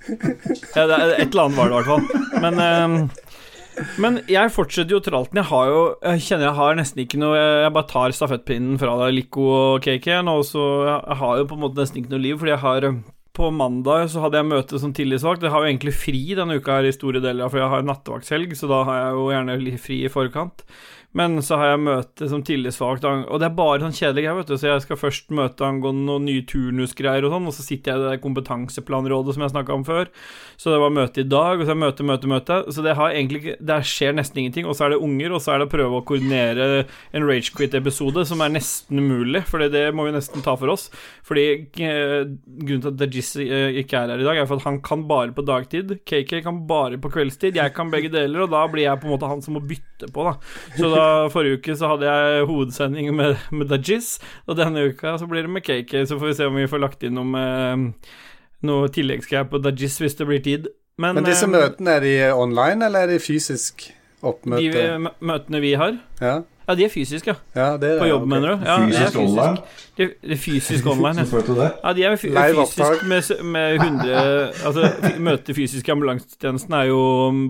Ja, 0.76 0.86
det 0.88 0.96
er, 0.96 1.10
et 1.20 1.26
eller 1.28 1.44
annet 1.48 1.58
var 1.60 1.68
det 1.68 1.74
i 1.74 1.78
hvert 1.78 1.90
fall. 1.90 2.40
Men, 2.44 2.62
eh, 2.64 3.26
men 4.02 4.18
jeg 4.28 4.52
fortsetter 4.52 4.96
jo 4.96 5.00
tralten. 5.04 5.40
Jeg 5.40 5.48
har 5.48 5.70
jo 5.70 5.80
Jeg 6.02 6.24
kjenner 6.26 6.48
jeg 6.48 6.58
har 6.58 6.76
nesten 6.76 7.00
ikke 7.04 7.20
noe 7.20 7.38
Jeg 7.38 7.72
bare 7.76 7.88
tar 7.88 8.16
stafettpinnen 8.16 8.80
fra 8.80 9.08
Lico 9.14 9.46
og 9.54 9.84
KK 9.84 10.08
og 10.24 10.42
så 10.48 10.64
jeg 10.88 11.16
har 11.22 11.40
jo 11.40 11.46
på 11.48 11.56
en 11.56 11.64
måte 11.64 11.80
nesten 11.80 12.02
ikke 12.02 12.12
noe 12.12 12.24
liv, 12.24 12.36
fordi 12.40 12.54
jeg 12.56 12.64
har 12.64 12.88
eh, 12.88 13.00
på 13.36 13.50
mandag 13.54 14.08
så 14.12 14.24
hadde 14.24 14.40
jeg 14.40 14.48
møte 14.50 14.80
som 14.82 14.94
tillitsvalgt. 14.96 15.44
Jeg 15.46 15.54
har 15.54 15.64
jo 15.64 15.70
egentlig 15.70 15.94
fri 15.96 16.22
denne 16.38 16.58
uka 16.58 16.80
her 16.80 16.88
i 16.88 16.94
store 16.94 17.22
deler, 17.22 17.50
for 17.50 17.62
jeg 17.62 17.72
har 17.72 17.86
nattevaktshelg, 17.86 18.56
så 18.58 18.70
da 18.70 18.80
har 18.88 18.98
jeg 19.00 19.18
jo 19.18 19.28
gjerne 19.30 19.78
fri 19.82 19.98
i 20.06 20.12
forkant. 20.12 20.64
Men 21.18 21.40
så 21.42 21.56
har 21.58 21.72
jeg 21.72 21.82
møte 21.82 22.26
som 22.30 22.42
tillitsvalgt, 22.46 23.02
og 23.02 23.40
det 23.42 23.48
er 23.48 23.54
bare 23.58 23.82
sånn 23.82 23.96
kjedelig 23.96 24.22
greier, 24.22 24.36
vet 24.38 24.50
du. 24.52 24.54
Så 24.60 24.68
jeg 24.68 24.82
skal 24.84 24.98
først 25.00 25.32
møte 25.34 25.66
angående 25.66 26.06
noen 26.06 26.28
nye 26.28 26.44
turnusgreier 26.46 27.26
og 27.26 27.34
sånn, 27.34 27.48
og 27.50 27.56
så 27.56 27.64
sitter 27.66 27.90
jeg 27.90 27.98
i 27.98 28.12
det 28.12 28.20
kompetanseplanrådet 28.22 29.34
som 29.34 29.42
jeg 29.42 29.52
snakka 29.56 29.74
om 29.74 29.86
før. 29.88 30.10
Så 30.60 30.70
det 30.70 30.78
var 30.78 30.94
møte 30.94 31.24
i 31.24 31.26
dag, 31.26 31.58
og 31.58 31.66
så 31.66 31.74
er 31.74 31.80
møte, 31.82 32.06
møte, 32.06 32.30
møte. 32.30 32.58
Så 32.70 32.84
det 32.86 32.94
har 32.98 33.10
egentlig 33.16 33.56
Der 33.58 33.82
skjer 33.86 34.14
nesten 34.14 34.38
ingenting. 34.44 34.68
Og 34.70 34.76
så 34.78 34.86
er 34.86 34.94
det 34.94 35.00
unger, 35.02 35.34
og 35.34 35.42
så 35.42 35.54
er 35.54 35.62
det 35.62 35.66
å 35.66 35.72
prøve 35.72 35.98
å 35.98 36.04
koordinere 36.06 36.68
en 37.16 37.26
Ragequit-episode, 37.26 38.24
som 38.30 38.44
er 38.44 38.54
nesten 38.54 39.02
umulig, 39.02 39.42
for 39.50 39.66
det 39.66 39.88
må 39.96 40.06
vi 40.06 40.14
nesten 40.14 40.46
ta 40.46 40.54
for 40.60 40.70
oss. 40.70 40.88
Fordi 41.26 41.46
eh, 41.82 42.30
grunnen 42.30 42.86
til 42.86 42.92
at 42.92 43.00
Dajis 43.02 43.32
eh, 43.42 43.80
ikke 43.82 44.04
er 44.04 44.14
her 44.14 44.22
i 44.22 44.28
dag, 44.28 44.38
er 44.44 44.50
for 44.50 44.62
at 44.62 44.68
han 44.68 44.78
kan 44.86 45.02
bare 45.10 45.34
på 45.34 45.42
dagtid. 45.48 45.96
KK 46.06 46.38
kan 46.46 46.62
bare 46.70 47.02
på 47.02 47.10
kveldstid. 47.10 47.58
Jeg 47.58 47.74
kan 47.74 47.90
begge 47.90 48.12
deler, 48.14 48.46
og 48.46 48.54
da 48.54 48.62
blir 48.70 48.86
jeg 48.86 49.02
på 49.02 49.10
en 49.10 49.16
måte 49.16 49.30
han 49.30 49.42
som 49.42 49.58
må 49.58 49.64
bytte 49.66 50.12
på, 50.14 50.28
da. 50.30 50.38
Så 50.78 50.88
da 50.92 50.99
forrige 51.32 51.60
uke 51.60 51.76
så 51.78 51.92
hadde 51.92 52.10
jeg 52.10 52.48
hovedsending 52.50 53.10
med, 53.16 53.36
med 53.54 53.70
Dajis, 53.72 54.18
og 54.46 54.58
denne 54.60 54.88
uka 54.90 55.16
så 55.20 55.28
blir 55.30 55.46
det 55.46 55.54
med 55.54 55.64
KK. 55.66 55.94
Så 56.08 56.18
får 56.18 56.32
vi 56.32 56.36
se 56.38 56.50
om 56.50 56.58
vi 56.58 56.68
får 56.70 56.84
lagt 56.84 57.06
inn 57.06 57.16
noe 57.18 57.28
med 57.28 58.12
noe 58.66 58.90
tilleggsgreier 58.92 59.48
på 59.48 59.62
Dajis 59.64 59.98
hvis 60.02 60.18
det 60.18 60.28
blir 60.28 60.44
tid. 60.44 60.70
Men, 61.00 61.16
Men 61.16 61.24
disse 61.24 61.46
eh, 61.48 61.52
møtene, 61.52 61.96
er 61.96 62.04
de 62.04 62.14
online, 62.36 62.84
eller 62.86 63.06
er 63.06 63.14
de 63.14 63.20
fysisk 63.22 63.88
oppmøte? 64.20 64.72
De 64.74 65.12
møtene 65.24 65.62
vi 65.64 65.76
har 65.80 65.96
Ja. 66.20 66.40
Ja, 66.70 66.74
de 66.78 66.84
er 66.84 66.90
fysiske, 66.92 67.32
ja. 67.32 67.34
Ja, 67.56 67.76
det 67.76 67.88
er 67.96 67.98
På 67.98 68.06
jobb, 68.06 68.22
okay. 68.22 68.30
mener 68.30 68.48
du? 68.48 68.64
Ja, 68.64 68.76
Fysisk 68.86 69.16
online? 69.18 69.56
De 69.96 70.02
er, 70.02 70.36
fysisk 70.36 70.86
online, 70.86 71.18
ja. 71.18 71.92
de 71.92 72.04
er 72.04 72.16
fy 72.16 72.28
fysisk 72.30 73.02
med, 73.08 73.42
med 73.42 73.74
100 73.74 74.52
Altså, 74.66 74.90
møte 75.18 75.54
fysisk 75.54 75.88
i 75.88 75.90
ambulansetjenesten 75.90 76.76
er 76.78 76.84
jo 76.92 77.00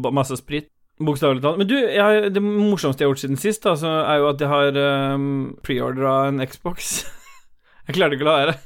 masse 0.09 0.39
sprit. 0.41 0.71
Bokstavelig 1.01 1.41
talt. 1.45 1.57
Men 1.61 1.69
du, 1.71 1.77
jeg, 1.81 2.31
det 2.35 2.43
morsomste 2.45 3.01
jeg 3.03 3.09
har 3.09 3.15
gjort 3.15 3.25
siden 3.25 3.41
sist, 3.41 3.65
da, 3.65 3.73
så 3.79 3.93
er 4.03 4.21
jo 4.21 4.29
at 4.35 4.43
jeg 4.45 4.53
har 4.53 4.81
um, 5.17 5.31
preordra 5.65 6.19
en 6.29 6.45
Xbox. 6.45 7.01
jeg 7.89 7.97
klarte 7.97 8.19
ikke 8.19 8.27
å 8.27 8.31
la 8.31 8.39
være. 8.43 8.57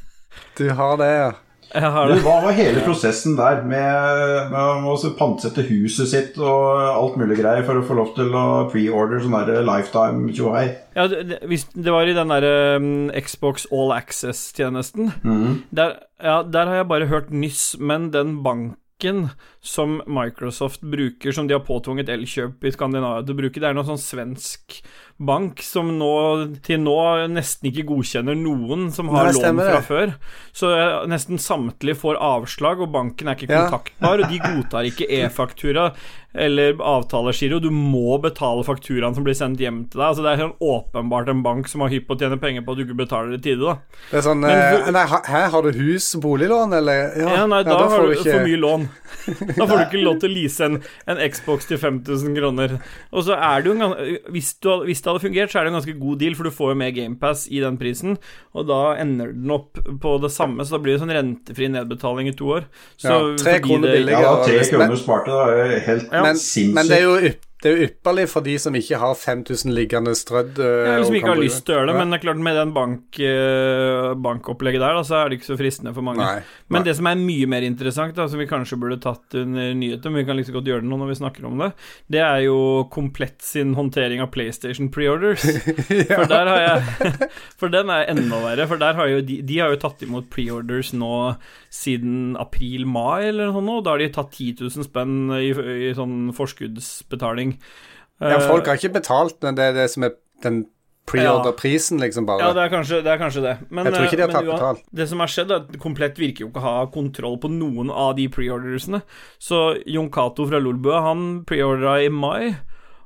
Du 0.58 0.66
har 0.74 0.98
det, 0.98 1.10
ja. 1.14 1.32
Jeg 1.74 1.90
har 1.90 2.06
Du, 2.06 2.12
det. 2.14 2.22
hva 2.22 2.34
var 2.44 2.54
hele 2.54 2.82
prosessen 2.86 3.34
der 3.38 3.64
med, 3.66 4.50
med 4.52 4.86
å 4.86 5.14
pantsette 5.18 5.64
huset 5.66 6.10
sitt 6.10 6.36
og 6.38 6.78
alt 6.78 7.16
mulig 7.18 7.40
greier 7.40 7.64
for 7.66 7.80
å 7.80 7.86
få 7.86 7.96
lov 7.98 8.12
til 8.14 8.30
å 8.30 8.44
pre-order 8.70 9.22
sånn 9.24 9.34
der 9.34 9.66
lifetime 9.66 10.30
tjohei? 10.36 10.68
Ja, 10.94 11.08
det, 11.10 11.40
det, 11.42 11.90
var 11.90 12.06
i 12.06 12.14
den 12.14 12.30
derre 12.30 12.54
um, 12.78 12.92
Xbox 13.14 13.66
All 13.74 13.90
Access-tjenesten. 13.96 15.10
Mhm. 15.24 15.58
Der, 15.74 15.98
ja, 16.22 16.42
der 16.46 16.70
har 16.70 16.82
jeg 16.82 16.90
bare 16.94 17.10
hørt 17.10 17.34
nyss, 17.34 17.74
men 17.82 18.12
den 18.14 18.38
banken 18.46 18.78
som 19.60 20.02
Microsoft 20.06 20.80
bruker, 20.80 21.32
som 21.32 21.46
de 21.48 21.54
har 21.56 21.64
påtvunget 21.66 22.08
Elkjøp 22.08 22.64
i 22.64 22.70
Skandinavia 22.72 23.24
til 23.26 23.34
å 23.34 23.38
bruke, 23.42 23.60
det 23.60 23.68
er 23.68 23.74
noen 23.76 23.88
sånn 23.90 24.00
svensk 24.00 24.78
bank 25.18 25.60
som 25.62 25.90
nå, 25.98 26.10
til 26.66 26.80
nå 26.80 26.94
nesten 27.30 27.68
ikke 27.70 27.84
godkjenner 27.86 28.34
noen 28.38 28.88
som 28.94 29.10
har 29.12 29.28
Nei, 29.28 29.34
lån 29.36 29.60
fra 29.60 29.82
før. 29.84 30.14
Så 30.56 30.70
eh, 30.74 31.04
nesten 31.10 31.38
samtlige 31.42 31.98
får 32.00 32.18
avslag, 32.22 32.80
og 32.80 32.92
banken 32.94 33.28
er 33.28 33.36
ikke 33.36 33.50
Ja. 33.52 33.66
kontaktbar, 33.68 34.24
og 34.24 34.30
de 34.32 34.38
godtar 34.42 34.88
ikke 34.88 35.10
e-faktura 35.20 35.90
eller 36.34 36.74
avtalegiro. 36.82 37.60
Du 37.62 37.70
må 37.70 38.18
betale 38.22 38.64
fakturaen 38.66 39.14
som 39.14 39.24
blir 39.26 39.36
sendt 39.38 39.60
hjem 39.62 39.84
til 39.90 40.00
deg. 40.00 40.06
Altså 40.08 40.22
Det 40.24 40.32
er 40.32 40.42
sånn 40.42 40.56
åpenbart 40.60 41.28
en 41.30 41.42
bank 41.46 41.68
som 41.70 41.84
har 41.84 41.92
hypp 41.94 42.08
på 42.08 42.16
å 42.16 42.20
tjene 42.20 42.38
penger 42.42 42.64
på 42.66 42.72
at 42.74 42.80
du 42.80 42.84
ikke 42.86 42.98
betaler 43.04 43.36
i 43.36 43.40
tide, 43.44 43.62
da. 43.62 43.76
Det 44.10 44.18
er 44.18 44.26
sånn 44.26 44.40
Men 44.42 44.50
eh, 44.50 44.90
Nei, 44.94 45.04
ha- 45.12 45.22
her 45.30 45.48
har 45.54 45.62
du 45.62 45.70
hus, 45.78 46.08
boliglån, 46.20 46.72
eller? 46.80 47.14
Ja, 47.22 47.46
nei, 47.46 47.62
da, 47.66 47.78
har 47.88 48.06
du 48.08 48.12
ikke 48.16 48.32
for 48.34 48.46
mye 48.48 48.60
lån. 48.60 48.88
Da 49.24 49.64
får 49.64 49.78
du 49.78 49.82
ikke 49.86 50.00
lov 50.04 50.18
til 50.20 50.28
å 50.28 50.34
lease 50.34 50.66
en, 50.66 50.74
en 51.08 51.20
Xbox 51.30 51.68
til 51.70 51.78
5000 51.80 52.34
kroner. 52.36 52.74
Og 53.14 53.22
så 53.24 53.36
er 53.38 53.62
det 53.64 53.70
jo 53.70 53.76
en 53.78 53.94
hvis, 54.34 54.50
du, 54.60 54.68
hvis 54.84 55.00
det 55.00 55.08
hadde 55.12 55.22
fungert, 55.22 55.52
så 55.52 55.60
er 55.60 55.64
det 55.64 55.72
en 55.72 55.78
ganske 55.78 55.94
god 56.00 56.18
deal, 56.20 56.34
for 56.36 56.44
du 56.48 56.52
får 56.52 56.72
jo 56.74 56.76
med 56.82 56.92
GamePass 56.98 57.46
i 57.48 57.62
den 57.62 57.78
prisen, 57.80 58.18
og 58.52 58.66
da 58.68 58.80
ender 59.00 59.30
den 59.32 59.54
opp 59.54 59.78
på 60.02 60.16
det 60.20 60.32
samme, 60.34 60.66
så 60.66 60.76
da 60.76 60.82
blir 60.84 60.96
det 60.96 61.02
sånn 61.04 61.14
rentefri 61.14 61.70
nedbetaling 61.72 62.28
i 62.28 62.34
to 62.36 62.50
år. 62.58 62.66
Så 63.00 63.14
Ja, 63.14 63.20
tre 63.40 63.54
kroner 63.64 63.88
det- 63.88 63.96
billigere. 64.02 64.26
Ja, 64.26 64.34
tre 64.44 64.60
kroner 64.68 65.00
smarte, 65.00 65.32
da 65.32 65.46
er 65.54 65.72
jo 65.72 65.80
helt 65.88 66.12
Men, 66.25 66.40
men 66.78 66.90
det 66.90 67.00
er 67.00 67.04
jo 67.04 67.16
ypp, 67.31 67.43
det 67.64 67.71
er 67.71 67.83
ypperlig 67.87 68.25
for 68.28 68.45
de 68.45 68.54
som 68.61 68.75
ikke 68.76 68.99
har 69.00 69.14
5000 69.16 69.73
liggende 69.73 70.12
strødd. 70.19 70.59
Ja, 70.61 70.73
Jeg 70.85 70.90
og 70.90 70.99
liksom 71.00 71.14
ikke 71.16 71.31
har 71.31 71.40
lyst 71.40 71.62
til 71.64 71.73
å 71.73 71.78
gjøre 71.78 71.88
det, 71.88 71.95
men 71.97 72.11
det 72.12 72.19
er 72.19 72.25
klart 72.26 72.43
med 72.45 72.59
den 72.61 72.75
bank, 72.76 73.21
eh, 73.25 74.09
bankopplegget 74.26 74.85
der, 74.85 74.99
da, 74.99 75.04
så 75.09 75.16
er 75.16 75.31
det 75.31 75.38
ikke 75.38 75.49
så 75.49 75.57
fristende 75.57 75.95
for 75.97 76.04
mange. 76.04 76.21
Nei. 76.21 76.43
Men 76.69 76.83
nei. 76.83 76.85
det 76.90 76.97
som 76.99 77.09
er 77.09 77.23
mye 77.23 77.49
mer 77.49 77.64
interessant, 77.64 78.12
da, 78.19 78.26
som 78.28 78.43
vi 78.43 78.49
kanskje 78.50 78.76
burde 78.83 79.00
tatt 79.00 79.38
under 79.40 79.73
nyheter, 79.81 80.12
men 80.12 80.21
vi 80.21 80.26
kan 80.28 80.37
like 80.37 80.50
så 80.50 80.59
godt 80.59 80.69
gjøre 80.69 80.85
det 80.85 80.90
nå 80.90 81.00
når 81.00 81.12
vi 81.14 81.19
snakker 81.23 81.49
om 81.49 81.64
det, 81.64 81.71
det 82.12 82.21
er 82.26 82.45
jo 82.45 82.61
Komplett 82.95 83.40
sin 83.43 83.73
håndtering 83.75 84.21
av 84.23 84.28
PlayStation 84.35 84.90
preorders. 84.93 85.47
For 86.19 86.28
der 86.31 86.50
har 86.50 86.61
jeg 86.61 87.31
For 87.61 87.73
den 87.73 87.88
er 87.90 88.11
enda 88.12 88.38
verre, 88.45 88.69
for 88.69 88.81
der 88.81 88.97
har 88.99 89.09
jo 89.09 89.23
de, 89.25 89.40
de 89.47 89.59
har 89.62 89.73
jo 89.73 89.81
tatt 89.81 90.04
imot 90.04 90.28
preorders 90.33 90.93
nå 90.95 91.11
siden 91.75 92.37
april-mai 92.38 93.31
eller 93.33 93.50
noe 93.50 93.59
sånt, 93.59 93.73
og 93.75 93.83
da 93.87 93.97
har 93.97 94.02
de 94.04 94.12
tatt 94.14 94.31
10 94.37 94.62
000 94.62 94.87
spenn 94.87 95.16
i, 95.40 95.50
i 95.88 95.90
sånn 95.97 96.31
forskuddsbetaling. 96.37 97.57
Ja, 98.23 98.37
Eh, 98.38 98.47
folk 98.47 98.69
har 98.71 98.78
ikke 98.78 98.95
betalt, 98.95 99.40
men 99.43 99.59
det 99.59 99.71
er 99.71 99.76
det 99.76 99.88
som 99.90 100.07
er 100.07 100.14
den 100.45 100.64
preorder-prisen, 101.11 102.00
liksom, 102.00 102.26
bare. 102.28 102.40
Ja, 102.40 102.52
det 102.57 102.62
er 102.64 102.71
kanskje 102.73 103.00
det. 103.04 103.11
Er 103.12 103.19
kanskje 103.21 103.43
det. 103.45 103.54
Men, 103.69 103.85
Jeg 103.85 103.95
tror 103.95 104.07
ikke 104.07 104.16
de 104.16 104.23
har 104.23 104.31
eh, 104.31 104.37
tatt 104.37 104.49
betalt. 104.49 104.85
Det 105.00 105.09
som 105.11 105.21
har 105.21 105.33
skjedd, 105.33 105.50
er 105.50 105.64
at 105.64 105.81
Komplett 105.83 106.21
virker 106.21 106.47
jo 106.47 106.49
ikke 106.49 106.62
å 106.62 106.64
ha 106.64 106.87
kontroll 106.95 107.37
på 107.43 107.50
noen 107.52 107.90
av 107.90 108.14
de 108.16 108.28
preordersene. 108.33 109.02
Så 109.43 109.83
Jon 109.90 110.09
Cato 110.14 110.47
fra 110.49 110.62
Lolbø, 110.62 110.95
han 111.04 111.26
preordra 111.49 111.99
i 112.04 112.09
mai. 112.09 112.54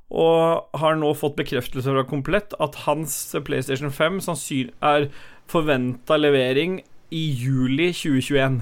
Og 0.09 0.79
har 0.81 0.95
nå 0.97 1.11
fått 1.19 1.37
bekreftelse 1.37 1.91
fra 1.91 2.07
Komplett 2.09 2.55
at 2.63 2.79
hans 2.87 3.17
PlayStation 3.45 3.91
5 3.93 4.23
sannsynlig 4.25 4.73
er 4.81 5.11
forventa 5.49 6.17
levering 6.17 6.79
i 7.11 7.21
juli 7.41 7.88
2021. 7.93 8.61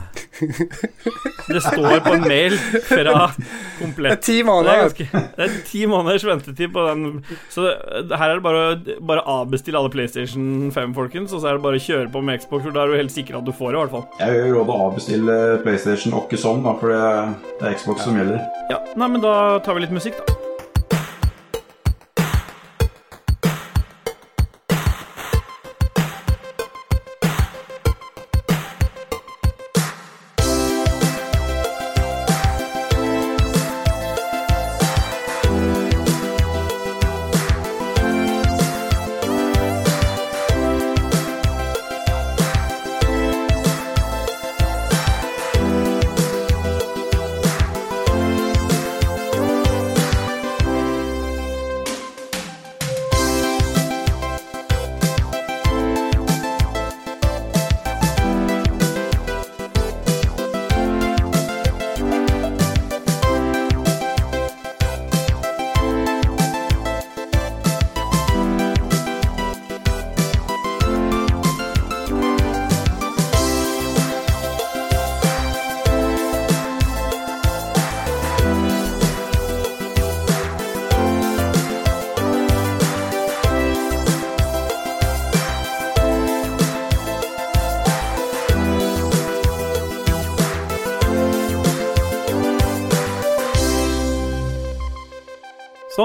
Det 1.49 1.61
står 1.63 2.01
på 2.05 2.13
en 2.15 2.27
mail 2.29 2.55
fra 2.87 3.03
Det 3.03 3.13
er 3.13 3.33
Komplett. 3.81 4.29
måneder. 4.47 4.63
Det 4.63 4.77
er, 4.77 4.83
ganske, 4.87 5.23
det 5.37 5.45
er 5.49 5.57
ti 5.67 5.83
måneders 5.91 6.25
ventetid 6.27 6.73
på 6.75 6.85
den. 6.89 7.25
Så 7.51 7.67
det- 8.07 8.17
her 8.19 8.31
er 8.31 8.35
det 8.39 8.45
bare 8.47 8.63
å 8.77 9.01
bare 9.07 9.25
avbestille 9.27 9.79
alle 9.81 9.91
PlayStation 9.91 10.71
5, 10.73 10.95
folkens. 10.95 11.33
Og 11.35 11.43
så 11.43 11.51
er 11.51 11.59
det 11.59 11.63
bare 11.67 11.81
å 11.81 11.85
kjøre 11.89 12.13
på 12.15 12.23
med 12.23 12.41
Xbox, 12.41 12.63
for 12.65 12.71
da 12.77 12.85
er 12.87 12.95
du 12.95 12.97
helt 13.03 13.15
sikker 13.15 13.39
at 13.41 13.45
du 13.45 13.53
får 13.53 13.73
det, 13.73 13.77
i 13.77 13.83
hvert 13.85 13.95
fall. 13.97 14.07
Jeg 14.23 14.33
vil 14.39 14.55
råde 14.55 14.77
å 14.79 14.81
avbestille 14.91 15.39
PlayStation 15.67 16.15
og 16.15 16.29
ikke 16.31 16.39
sånn, 16.47 16.63
da, 16.67 16.77
for 16.79 16.95
det, 16.95 17.67
er 17.67 17.75
Xbox 17.81 18.07
som 18.07 18.15
gjelder. 18.19 18.41
Ja, 18.71 18.79
Nei, 18.97 19.09
men 19.09 19.21
da 19.21 19.59
tar 19.59 19.75
vi 19.75 19.81
litt 19.87 19.95
musikk, 19.95 20.23
da. 20.27 20.46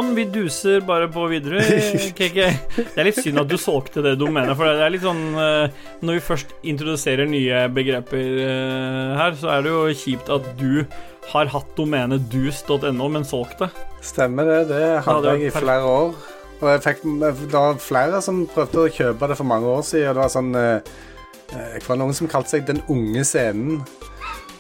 Sånn, 0.02 0.16
vi 0.18 0.24
duser 0.34 0.82
bare 0.82 1.06
på 1.14 1.28
videre, 1.30 1.62
KK. 2.18 2.38
Det 2.74 2.98
er 2.98 3.06
litt 3.06 3.20
synd 3.22 3.38
at 3.38 3.50
du 3.52 3.54
solgte 3.62 4.02
det 4.02 4.16
domenet, 4.18 4.56
for 4.58 4.66
det 4.66 4.82
er 4.82 4.94
litt 4.96 5.04
sånn 5.06 5.36
eh, 5.38 5.84
Når 6.02 6.18
vi 6.18 6.24
først 6.26 6.56
introduserer 6.72 7.30
nye 7.30 7.60
begreper 7.70 8.40
eh, 8.42 9.12
her, 9.20 9.38
så 9.38 9.52
er 9.54 9.62
det 9.62 9.76
jo 9.76 9.84
kjipt 9.94 10.32
at 10.34 10.48
du 10.58 10.82
har 11.30 11.52
hatt 11.54 11.70
domenet 11.78 12.26
dus.no, 12.34 13.12
men 13.14 13.28
solgt 13.30 13.62
det. 13.62 13.70
Stemmer 14.02 14.50
det. 14.50 14.60
Det 14.72 14.84
hadde 15.06 15.36
jeg 15.36 15.52
i 15.52 15.54
flere 15.54 15.86
år. 15.86 16.18
Og 16.62 16.68
jeg 16.72 16.82
fikk, 16.88 17.06
det 17.22 17.34
var 17.54 17.78
flere 17.82 18.24
som 18.26 18.42
prøvde 18.50 18.88
å 18.88 18.94
kjøpe 18.98 19.30
det 19.30 19.38
for 19.38 19.52
mange 19.54 19.70
år 19.70 19.86
siden. 19.86 20.10
Og 20.10 20.18
det 20.18 20.24
var 20.24 20.34
sånn 20.34 20.52
eh, 20.58 20.96
Det 21.78 21.86
var 21.86 22.02
noen 22.02 22.18
som 22.18 22.32
kalte 22.32 22.56
seg 22.56 22.66
Den 22.66 22.82
unge 22.90 23.28
scenen. 23.28 23.84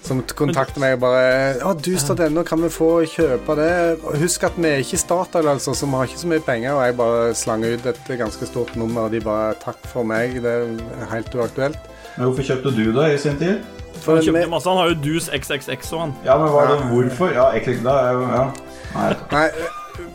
Som 0.01 0.23
kontakter 0.35 0.81
meg 0.81 0.95
og 0.97 1.03
bare 1.03 1.25
Ja, 1.59 1.73
dus.no, 1.77 2.43
kan 2.43 2.63
vi 2.63 2.69
få 2.73 2.89
kjøpe 3.05 3.55
det? 3.59 3.73
Husk 4.21 4.43
at 4.47 4.57
vi 4.57 4.67
er 4.67 4.81
ikke 4.81 4.97
Statoil, 4.97 5.47
altså, 5.51 5.75
så 5.77 5.85
vi 5.85 5.99
har 5.99 6.09
ikke 6.09 6.23
så 6.23 6.31
mye 6.31 6.45
penger. 6.45 6.73
Og 6.73 6.85
jeg 6.85 6.97
bare 6.97 7.35
slang 7.37 7.65
ut 7.65 7.85
et 7.85 8.09
ganske 8.17 8.49
stort 8.49 8.73
nummer, 8.75 9.01
og 9.07 9.11
de 9.13 9.21
bare 9.21 9.53
Takk 9.61 9.77
for 9.91 10.07
meg, 10.07 10.39
det 10.41 10.55
er 10.55 11.05
helt 11.11 11.35
uaktuelt. 11.35 11.77
Men 12.17 12.25
hvorfor 12.25 12.47
kjøpte 12.49 12.73
du 12.75 12.89
det 12.97 13.13
i 13.13 13.19
sin 13.21 13.37
tid? 13.37 13.61
For 14.01 14.15
Han 14.17 14.25
kjøpte 14.25 14.47
masse, 14.49 14.69
han 14.69 14.77
har 14.81 14.89
jo 14.89 14.97
dus 15.03 15.29
XXX 15.29 15.93
og 15.93 16.01
han. 16.01 16.15
Ja, 16.25 16.37
men 16.41 16.49
var 16.53 16.71
det 16.71 16.79
hvorfor? 16.89 17.35
Ja, 17.35 17.51
XX, 17.59 17.83
da 17.85 17.99
er 18.07 18.11
jo 18.17 18.21
Ja. 18.31 18.47
Nei. 18.95 19.13
Nei, 19.31 19.47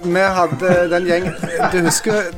vi 0.03 0.25
hadde 0.39 0.73
den 0.91 1.07
gjengen 1.09 1.35
Du 1.73 1.79
husker 1.87 2.33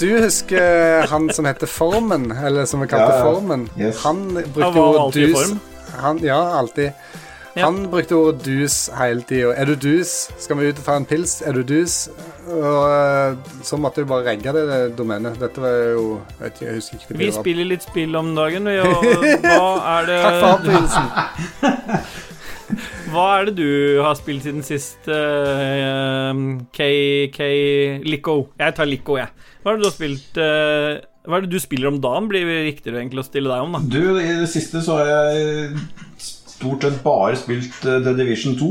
Du 0.00 0.06
husker 0.22 1.06
han 1.10 1.28
som 1.34 1.44
heter 1.44 1.66
Formen, 1.66 2.30
eller 2.32 2.64
som 2.64 2.80
vi 2.80 2.86
kalte 2.86 3.10
Ja, 3.12 3.18
ja. 3.18 3.24
Formen? 3.24 3.68
Yes. 3.78 4.02
Han 4.04 4.22
brukte 4.54 4.80
ordet 4.80 5.14
dus. 5.14 5.34
form. 5.36 5.60
Han, 6.02 6.18
ja, 6.24 6.38
alltid. 6.58 6.92
Ja. 7.58 7.64
Han 7.64 7.90
brukte 7.90 8.14
ordet 8.14 8.44
dus 8.44 8.90
hele 8.94 9.22
tida. 9.22 9.54
Er 9.56 9.66
du 9.66 9.74
dus? 9.74 10.30
Skal 10.38 10.58
vi 10.60 10.68
ut 10.70 10.78
og 10.78 10.84
ta 10.86 10.94
en 10.96 11.06
pils? 11.08 11.40
Er 11.42 11.56
du 11.56 11.62
dus? 11.66 12.08
Og 12.46 12.84
eh, 12.86 13.34
så 13.66 13.76
måtte 13.80 14.04
vi 14.04 14.08
bare 14.12 14.28
regge 14.30 14.52
det, 14.54 14.62
det 14.68 14.96
domenet. 14.98 15.40
Dette 15.40 15.62
var 15.64 15.74
jo 15.90 16.04
jeg, 16.20 16.38
vet 16.38 16.52
ikke, 16.52 16.66
jeg 16.66 16.74
husker 16.78 17.00
ikke. 17.00 17.18
Vi 17.18 17.30
spiller 17.34 17.70
litt 17.72 17.88
spill 17.88 18.14
om 18.20 18.30
dagen, 18.36 18.68
vi, 18.70 18.78
og 18.78 19.02
hva 19.48 19.72
er 19.96 20.08
det 20.12 20.22
Takk 20.22 20.38
for 20.38 20.50
avbrytelsen. 20.54 21.06
Hva 23.08 23.26
er 23.38 23.48
det 23.48 23.54
du 23.56 24.00
har 24.04 24.16
spilt 24.18 24.44
siden 24.44 24.62
sist, 24.66 25.08
uh, 25.08 26.32
K... 26.76 26.88
K... 27.32 27.46
Lico? 28.04 28.34
Jeg 28.60 28.76
tar 28.76 28.86
Lico, 28.90 29.16
jeg. 29.16 29.32
Hva 29.62 29.72
er 29.72 29.78
det 29.78 29.82
du 29.82 29.88
har 29.88 29.96
spilt 29.96 30.40
uh, 30.44 30.98
Hva 31.28 31.36
er 31.36 31.44
det 31.44 31.52
du 31.52 31.60
spiller 31.60 31.90
om 31.90 31.98
dagen, 32.00 32.28
blir 32.30 32.46
det 32.48 32.60
riktigere 32.70 33.02
egentlig 33.02 33.20
å 33.20 33.26
stille 33.26 33.50
deg 33.52 33.66
om, 33.66 33.74
da? 33.76 33.82
Du, 33.84 34.16
i 34.16 34.30
det 34.40 34.48
siste 34.48 34.80
så 34.84 34.96
har 34.96 35.10
jeg 35.12 35.82
stort 36.24 36.86
sett 36.86 37.02
bare 37.04 37.36
spilt 37.36 37.84
eh, 37.84 38.00
The 38.00 38.14
Division 38.16 38.56
2. 38.56 38.70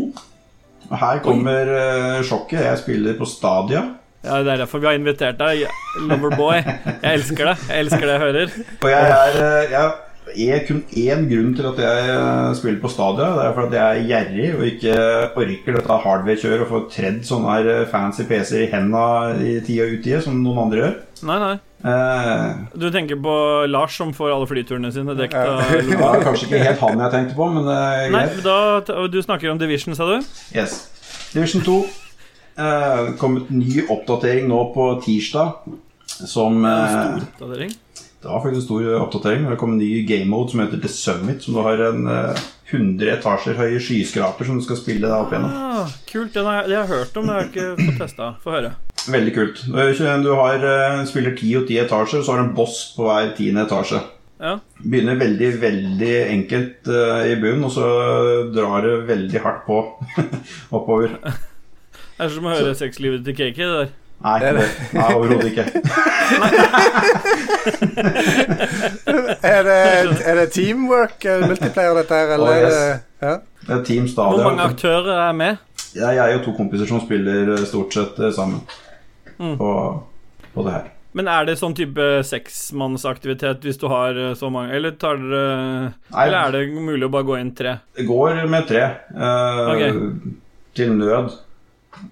Og 0.87 0.97
her 0.97 1.21
kommer 1.21 1.69
Oi. 1.69 2.25
sjokket. 2.25 2.63
Jeg 2.63 2.81
spiller 2.81 3.17
på 3.19 3.27
Stadia. 3.29 3.83
Ja, 4.25 4.41
Det 4.43 4.55
er 4.55 4.63
derfor 4.63 4.81
vi 4.81 4.89
har 4.89 4.97
invitert 4.97 5.37
deg, 5.39 5.67
Loverboy. 6.09 6.57
Jeg 7.03 7.13
elsker 7.13 7.51
det. 7.51 7.55
Jeg 7.69 7.85
elsker 7.85 8.05
det 8.07 8.15
jeg 8.15 8.23
hører. 8.25 8.59
Og 8.81 8.89
jeg 8.89 9.15
er, 9.21 9.39
eh, 9.45 9.91
jeg 10.35 10.57
er 10.57 10.65
kun 10.67 10.81
én 10.97 11.27
grunn 11.29 11.53
til 11.55 11.67
at 11.69 11.79
jeg 11.83 12.09
eh, 12.15 12.55
spiller 12.57 12.81
på 12.81 12.91
Stadia. 12.91 13.29
Det 13.37 13.45
er 13.45 13.55
fordi 13.55 13.79
jeg 13.79 14.01
er 14.01 14.09
gjerrig 14.11 14.49
og 14.57 14.65
ikke 14.71 14.97
orker 15.43 15.77
dette 15.77 15.99
hardware-kjøret 16.07 16.65
og 16.65 16.71
få 16.73 16.81
tredd 16.91 17.21
sånne 17.27 17.53
her 17.53 17.71
eh, 17.75 17.85
fancy 17.91 18.25
PC-er 18.27 18.65
i 18.65 18.71
henda 18.73 19.05
i 19.37 19.59
tida 19.61 19.87
og 19.87 19.99
utide, 19.99 20.21
som 20.25 20.41
noen 20.41 20.65
andre 20.65 20.83
gjør. 20.83 20.97
Nei, 21.27 21.39
nei. 21.45 21.55
Eh, 21.85 22.55
Du 22.73 22.87
tenker 22.91 23.19
på 23.21 23.33
Lars 23.69 23.97
som 23.97 24.13
får 24.13 24.31
alle 24.33 24.47
flyturene 24.49 24.89
sine 24.91 25.13
dekket 25.17 25.51
av 25.51 25.61
det 25.91 25.99
var 25.99 26.23
kanskje 26.25 26.47
ikke 26.49 26.63
helt 26.63 26.81
han 26.81 27.03
jeg 27.05 27.13
tenkte 27.13 27.37
på, 27.37 27.49
men 27.53 27.67
greit. 27.67 28.11
Nei, 28.15 28.25
da, 28.45 29.07
Du 29.11 29.19
snakker 29.21 29.51
om 29.53 29.59
Division, 29.61 29.95
sa 29.95 30.07
du? 30.09 30.17
Yes. 30.57 30.79
Division 31.35 31.61
2. 31.61 31.77
Det 32.57 33.17
kom 33.21 33.35
ut 33.37 33.49
ny 33.53 33.83
oppdatering 33.93 34.47
nå 34.49 34.63
på 34.73 34.87
tirsdag. 35.05 35.59
Som 36.07 36.63
En 36.65 36.87
Stor 36.89 37.27
oppdatering. 37.27 37.75
Det 38.27 38.33
var 38.33 38.41
faktisk 38.43 38.59
en 38.59 38.65
stor 38.67 38.87
oppdatering. 38.99 39.45
Det 39.47 39.57
kom 39.61 39.71
en 39.71 39.79
ny 39.79 40.01
game 40.03 40.27
mode 40.27 40.51
som 40.51 40.59
heter 40.59 40.81
The 40.83 40.89
Summit. 40.91 41.43
Som 41.45 41.55
du 41.55 41.61
har 41.63 41.79
en 41.85 42.01
eh, 42.11 42.41
100 42.73 43.13
etasjer 43.13 43.55
høye 43.55 43.79
skyskraper 43.79 44.49
som 44.49 44.57
du 44.59 44.65
skal 44.65 44.75
spille 44.81 45.07
deg 45.07 45.15
opp 45.15 45.31
gjennom. 45.31 45.53
Ah, 45.55 45.93
kult. 46.09 46.33
Den 46.35 46.49
har, 46.49 46.57
jeg- 46.59 46.67
det 46.73 46.75
har 46.75 46.83
jeg 46.83 46.91
hørt 46.97 47.15
om, 47.21 47.29
det 47.29 47.33
har 47.37 47.45
jeg 47.45 47.51
ikke 47.53 47.85
fått 47.85 48.01
testa. 48.03 48.27
Få 48.43 48.51
høre. 48.57 48.73
Veldig 49.07 49.33
kult. 49.37 49.61
Du 49.71 50.31
har 50.35 50.67
eh, 50.73 51.05
spiller 51.07 51.37
10 51.39 51.53
og 51.61 51.67
10 51.71 51.79
etasjer, 51.85 52.21
så 52.27 52.33
har 52.35 52.41
du 52.43 52.49
en 52.49 52.55
boss 52.57 52.81
på 52.97 53.07
hver 53.07 53.31
tiende 53.37 53.63
etasje. 53.63 54.01
Ja. 54.43 54.57
Begynner 54.83 55.15
veldig, 55.17 55.47
veldig 55.63 56.11
enkelt 56.29 56.89
uh, 56.91 57.23
i 57.25 57.33
bunnen, 57.41 57.63
og 57.65 57.71
så 57.73 57.87
drar 58.53 58.83
det 58.85 58.91
veldig 59.07 59.39
hardt 59.41 59.63
på 59.65 59.79
oppover. 60.77 61.15
Det 61.23 62.25
er 62.27 62.29
som 62.35 62.45
å 62.45 62.53
høre 62.53 62.75
sexlivet 62.77 63.23
til 63.25 63.33
Kiki, 63.39 63.63
Det 63.63 63.79
der. 63.79 63.95
Nei, 64.25 64.39
det, 64.41 64.63
nei 64.97 65.13
overhodet 65.13 65.51
ikke. 65.51 65.65
Er 69.47 69.63
det, 69.63 69.77
er 70.25 70.35
det 70.39 70.47
teamwork, 70.55 71.25
eh, 71.25 71.43
multiplayer, 71.47 71.93
dette 72.01 72.13
her, 72.17 72.33
eller? 72.35 72.49
Oh, 72.49 72.57
yes. 72.57 72.73
er 72.73 72.79
det- 72.79 73.27
ja? 73.27 73.37
Det 73.67 73.75
er 73.77 73.83
Team 73.83 74.07
Stadia. 74.07 74.31
Hvor 74.41 74.43
mange 74.49 74.63
aktører 74.63 75.29
er 75.29 75.31
med? 75.33 75.57
Jeg 75.95 76.17
er 76.17 76.31
jo 76.33 76.39
to 76.45 76.51
kompiser 76.57 76.85
som 76.87 77.01
spiller 77.01 77.65
stort 77.65 77.93
sett 77.93 78.19
eh, 78.19 78.31
sammen 78.31 78.61
Mm. 79.39 79.57
på, 79.57 80.03
på 80.55 80.63
det 80.65 80.71
her. 80.73 80.83
Men 81.13 81.27
er 81.27 81.45
det 81.45 81.57
sånn 81.59 81.75
type 81.77 82.23
seksmannsaktivitet 82.25 83.61
hvis 83.61 83.77
du 83.77 83.87
har 83.87 84.17
eh, 84.17 84.33
så 84.35 84.49
mange, 84.51 84.73
eller 84.73 84.91
tar 84.97 85.17
dere 85.17 85.93
Nei. 86.11 86.25
Eller 86.25 86.37
er 86.37 86.51
det 86.51 86.67
mulig 86.73 87.05
å 87.05 87.11
bare 87.13 87.23
gå 87.27 87.37
inn 87.39 87.51
tre? 87.55 87.75
Det 87.95 88.05
går 88.07 88.47
med 88.49 88.67
tre. 88.67 88.81
eh, 89.13 89.61
okay. 89.75 89.91
Til 90.75 90.93
nød. 90.97 91.29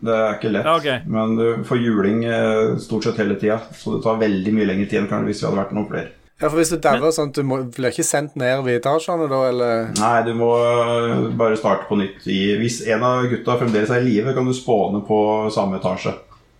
Det 0.02 0.14
er 0.16 0.36
ikke 0.38 0.52
lett. 0.52 0.68
Ja, 0.68 0.76
okay. 0.80 1.00
Men 1.08 1.36
du 1.40 1.64
får 1.68 1.82
juling 1.82 2.24
eh, 2.26 2.76
stort 2.84 3.08
sett 3.08 3.20
hele 3.22 3.38
tida, 3.42 3.60
så 3.78 3.96
det 3.96 4.04
tar 4.06 4.22
veldig 4.22 4.54
mye 4.56 4.70
lengre 4.70 4.88
tid 4.92 5.06
enn 5.06 5.28
hvis 5.28 5.42
vi 5.44 5.48
hadde 5.50 5.62
vært 5.62 5.74
noen 5.78 5.90
flere. 5.90 6.12
ja, 6.42 6.50
for 6.50 6.60
hvis 6.60 6.74
du 6.74 6.78
dauer 6.84 7.14
sånn, 7.16 7.32
du 7.36 7.42
må, 7.48 7.62
blir 7.78 7.94
ikke 7.94 8.04
sendt 8.08 8.36
ned 8.40 8.64
ved 8.66 8.82
etasjene 8.82 9.30
da, 9.32 9.42
eller? 9.50 9.90
Nei, 10.00 10.16
du 10.28 10.34
må 10.38 10.52
eh, 10.60 11.26
bare 11.40 11.60
starte 11.60 11.88
på 11.90 11.98
nytt. 12.02 12.26
I, 12.28 12.56
hvis 12.60 12.82
en 12.92 13.06
av 13.08 13.28
gutta 13.32 13.58
fremdeles 13.62 13.94
er 13.94 14.04
i 14.04 14.10
live, 14.10 14.36
kan 14.36 14.48
du 14.48 14.54
spåne 14.58 15.04
på 15.08 15.20
samme 15.56 15.80
etasje. 15.82 16.16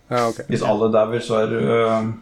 Ja, 0.08 0.28
ok. 0.30 0.44
Hvis 0.48 0.62
alle 0.64 0.90
dauer, 0.94 1.22
så 1.24 1.42
er 1.42 1.50
du 1.50 1.58
eh, 1.60 2.12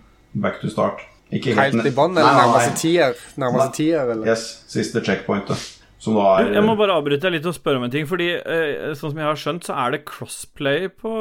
back 0.44 0.60
to 0.62 0.72
start. 0.72 1.04
Ikke 1.34 1.54
Helt 1.56 1.86
i 1.86 1.90
bånn, 1.94 2.18
eller 2.20 2.36
nærmeste 2.36 2.76
tier? 2.78 3.14
Nærmeste 3.40 3.78
tier, 3.78 4.10
eller? 4.12 4.26
Yes, 4.28 4.44
siste 4.70 5.00
checkpointet. 5.02 5.62
Som 6.04 6.18
da 6.18 6.24
er 6.36 6.50
jeg 6.58 6.64
må 6.66 6.74
bare 6.76 6.98
avbryte 6.98 7.24
deg 7.24 7.38
litt 7.38 7.46
og 7.48 7.56
spørre 7.56 7.80
om 7.80 7.86
en 7.86 7.92
ting. 7.92 8.04
Fordi 8.08 8.26
eh, 8.36 8.92
sånn 8.98 9.14
som 9.14 9.20
jeg 9.22 9.28
har 9.28 9.40
skjønt, 9.40 9.68
så 9.68 9.76
er 9.80 9.94
det 9.94 10.02
crossplay 10.08 10.90
på, 10.92 11.12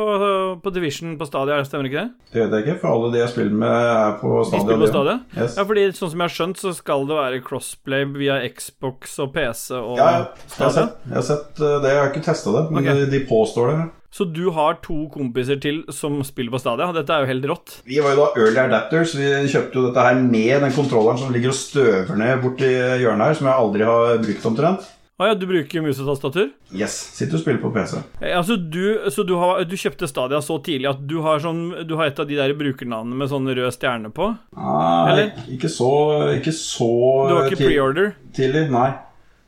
på 0.63 0.73
Division 0.75 1.15
på 1.19 1.27
Stadia, 1.29 1.61
stemmer 1.67 1.87
ikke 1.87 2.03
det? 2.03 2.33
Det 2.33 2.41
vet 2.43 2.57
jeg 2.57 2.65
ikke, 2.65 2.77
for 2.83 2.97
alle 2.97 3.13
de 3.13 3.21
jeg 3.21 3.33
spiller 3.33 3.57
med, 3.63 3.89
er 3.93 4.17
på 4.19 4.35
De 4.41 4.49
spiller 4.51 4.83
på 4.83 4.91
Stadia? 4.91 5.17
Yes. 5.37 5.57
Ja, 5.59 5.67
fordi 5.71 5.87
sånn 5.95 6.13
som 6.13 6.23
jeg 6.25 6.31
har 6.31 6.37
skjønt, 6.37 6.61
så 6.65 6.75
skal 6.75 7.07
det 7.09 7.19
være 7.21 7.41
crossplay 7.47 8.07
via 8.17 8.41
Xbox 8.51 9.17
og 9.23 9.33
PC 9.35 9.65
og 9.79 9.95
Ja, 10.01 10.11
ja. 10.19 10.23
Jeg 10.53 10.65
har 10.67 10.77
sett, 10.77 11.03
jeg 11.07 11.19
har 11.19 11.27
sett 11.27 11.61
uh, 11.63 11.75
det. 11.83 11.93
Jeg 11.93 12.01
har 12.01 12.11
ikke 12.11 12.25
testa 12.27 12.55
det, 12.57 12.63
men 12.73 12.83
okay. 12.83 13.03
de, 13.03 13.11
de 13.13 13.25
påstår 13.29 13.71
det. 13.71 13.81
Så 14.13 14.27
du 14.29 14.43
har 14.53 14.75
to 14.85 15.07
kompiser 15.09 15.57
til 15.57 15.79
som 15.89 16.19
spiller 16.25 16.53
på 16.53 16.59
Stadia? 16.61 16.91
Dette 16.93 17.15
er 17.15 17.23
jo 17.23 17.31
helt 17.31 17.45
rått. 17.49 17.77
Vi 17.89 17.97
var 18.05 18.13
jo 18.13 18.19
da 18.27 18.43
early 18.43 18.59
adapters. 18.67 19.15
Vi 19.17 19.29
kjøpte 19.49 19.79
jo 19.79 19.87
dette 19.87 20.03
her 20.05 20.19
med 20.21 20.61
den 20.67 20.75
kontrolleren 20.75 21.17
som 21.17 21.33
ligger 21.33 21.49
og 21.49 21.57
støver 21.57 22.19
ned 22.21 22.43
borti 22.43 22.69
hjørnet 23.01 23.31
her, 23.31 23.39
som 23.39 23.49
jeg 23.49 23.57
aldri 23.63 23.87
har 23.89 24.19
brukt 24.21 24.45
omtrent. 24.51 24.91
Å 25.21 25.27
ja, 25.29 25.33
du 25.37 25.43
bruker 25.49 25.81
musetastatur? 25.85 26.47
Yes, 26.73 26.93
sitter 27.17 27.37
og 27.37 27.41
spiller 27.43 27.59
på 27.61 27.69
PC. 27.73 27.99
Eh, 28.21 28.33
Altså, 28.37 28.55
du, 28.57 29.09
så 29.13 29.25
du, 29.25 29.35
har, 29.37 29.61
du 29.69 29.75
kjøpte 29.77 30.09
Stadia 30.09 30.39
så 30.41 30.57
tidlig 30.65 30.89
at 30.89 31.01
du 31.09 31.19
har, 31.25 31.41
sånn, 31.41 31.61
du 31.85 31.93
har 31.99 32.09
et 32.09 32.19
av 32.21 32.29
de 32.29 32.37
der 32.37 32.53
brukernavnene 32.57 33.17
med 33.17 33.29
sånn 33.31 33.45
rød 33.49 33.69
stjerne 33.75 34.09
på? 34.13 34.31
Nei, 34.57 35.11
Eller? 35.13 35.31
ikke 35.53 35.69
så, 35.69 35.89
ikke 36.37 36.53
så 36.57 36.89
Du 37.29 37.35
har 37.37 37.49
ikke 37.49 37.61
preorder? 37.61 38.13
tidlig. 38.33 38.65
Nei, 38.73 38.87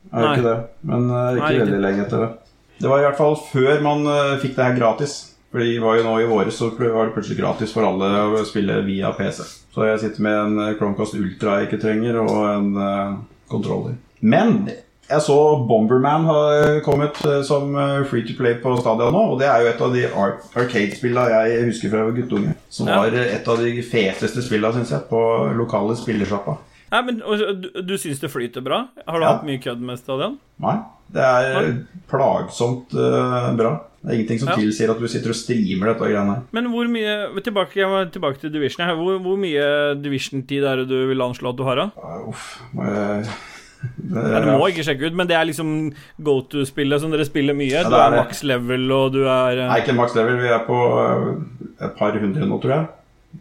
jeg 0.09 0.21
har 0.21 0.33
ikke 0.37 0.47
det. 0.49 0.57
Men 0.89 1.09
uh, 1.09 1.19
ikke 1.33 1.41
Nei, 1.41 1.53
ikke. 1.53 1.65
veldig 1.65 1.81
lenge 1.87 2.05
etter 2.05 2.23
det. 2.25 2.31
Det 2.81 2.89
var 2.91 2.99
i 2.99 3.05
hvert 3.07 3.17
fall 3.19 3.35
før 3.51 3.81
man 3.85 4.05
uh, 4.07 4.35
fikk 4.41 4.55
det 4.57 4.65
her 4.67 4.77
gratis. 4.79 5.13
Fordi 5.55 5.69
det 5.77 5.83
var 5.85 5.95
jo 5.95 6.03
nå 6.03 6.13
i 6.19 6.25
våres 6.27 6.57
så 6.59 6.67
var 6.75 7.05
det 7.07 7.13
plutselig 7.15 7.37
gratis 7.39 7.71
for 7.71 7.87
alle 7.87 8.09
å 8.35 8.41
spille 8.43 8.81
via 8.83 9.13
PC. 9.15 9.45
Så 9.71 9.85
jeg 9.87 10.01
sitter 10.01 10.25
med 10.25 10.39
en 10.41 10.57
uh, 10.59 10.73
Chromecast 10.75 11.15
Ultra 11.15 11.59
jeg 11.61 11.69
ikke 11.69 11.79
trenger, 11.85 12.17
og 12.19 12.41
en 12.49 12.73
uh, 12.75 13.13
kontroller. 13.51 13.95
Men 14.19 14.65
jeg 15.07 15.21
så 15.21 15.37
Bomberman 15.69 16.25
har 16.27 16.79
kommet 16.83 17.19
som 17.45 17.75
free 18.09 18.25
to 18.25 18.33
play 18.39 18.55
på 18.57 18.71
stadion 18.81 19.13
nå, 19.13 19.19
og 19.35 19.39
det 19.39 19.45
er 19.45 19.61
jo 19.61 19.67
et 19.69 19.83
av 19.85 19.91
de 19.93 20.01
ar 20.09 20.31
Arcade-spillene 20.57 21.43
jeg 21.45 21.67
husker 21.67 21.91
fra 21.91 21.99
jeg 22.01 22.07
var 22.09 22.15
guttunge. 22.17 22.55
Som 22.73 22.89
Ja. 22.89 22.95
var 23.03 23.13
et 23.21 23.47
av 23.53 23.61
de 23.61 23.83
feteste 23.85 24.41
spillene, 24.41 24.73
syns 24.79 24.95
jeg, 24.95 25.05
på 25.11 25.21
lokale 25.59 25.93
spillersjappa. 25.99 26.57
Nei, 26.95 27.01
men 27.05 27.21
du, 27.21 27.69
du 27.85 27.93
syns 28.01 28.19
det 28.23 28.31
flyter 28.33 28.65
bra? 28.65 28.87
Har 29.05 29.19
du 29.21 29.25
Ja. 29.27 29.35
hatt 29.35 29.45
mye 29.45 29.61
kødd 29.61 29.85
med 29.85 30.01
Stadion? 30.01 30.39
Nei, 30.65 30.73
det 31.13 31.21
er 31.21 31.67
plagsomt 32.09 32.93
uh, 32.97 33.51
bra. 33.57 33.73
Det 34.05 34.11
er 34.11 34.17
ingenting 34.19 34.39
som 34.39 34.49
Ja. 34.53 34.55
tilsier 34.61 34.91
at 34.93 34.99
du 35.01 35.07
sitter 35.09 35.29
og 35.33 35.37
streamer 35.39 35.89
dette 35.93 36.05
greiene 36.05 36.35
her. 36.35 36.41
Men 36.53 36.69
hvor 36.69 36.85
mye 36.87 37.41
Tilbake, 37.41 37.87
tilbake 38.13 38.37
til 38.39 38.51
Division. 38.53 38.85
her. 38.85 38.93
Hvor, 38.95 39.17
hvor 39.19 39.37
mye 39.37 39.95
Division-tid 40.01 40.63
er 40.63 40.75
det 40.83 40.87
du 40.89 41.07
vil 41.09 41.21
anslå 41.25 41.49
at 41.49 41.57
du 41.57 41.63
har? 41.63 41.75
da? 41.75 41.89
Uh, 41.97 42.29
Uff. 42.29 42.59
må 42.73 42.83
jeg- 42.85 43.25
Det, 43.97 44.17
Ja, 44.33 44.39
du 44.41 44.51
må 44.57 44.67
ikke 44.71 44.83
sjekke 44.85 45.05
ut, 45.05 45.13
men 45.13 45.27
det 45.29 45.35
er 45.37 45.45
liksom 45.45 45.93
go 46.23 46.39
to-spillet 46.41 47.01
som 47.01 47.11
dere 47.13 47.25
spiller 47.25 47.53
mye. 47.53 47.69
Ja, 47.69 47.83
du 47.85 47.93
er 47.93 48.13
er 48.13 48.23
maks 48.23 48.43
level, 48.43 48.91
og 48.91 49.11
du 49.13 49.23
er 49.25 49.59
eh, 49.59 49.67
Nei, 49.69 49.79
ikke 49.83 49.93
max 49.97 50.15
level. 50.17 50.39
Vi 50.41 50.47
er 50.47 50.63
på 50.65 50.79
eh, 51.03 51.85
et 51.85 51.95
par 51.97 52.17
hundre 52.17 52.47
nå, 52.49 52.57
tror 52.63 52.73
jeg. 52.73 52.87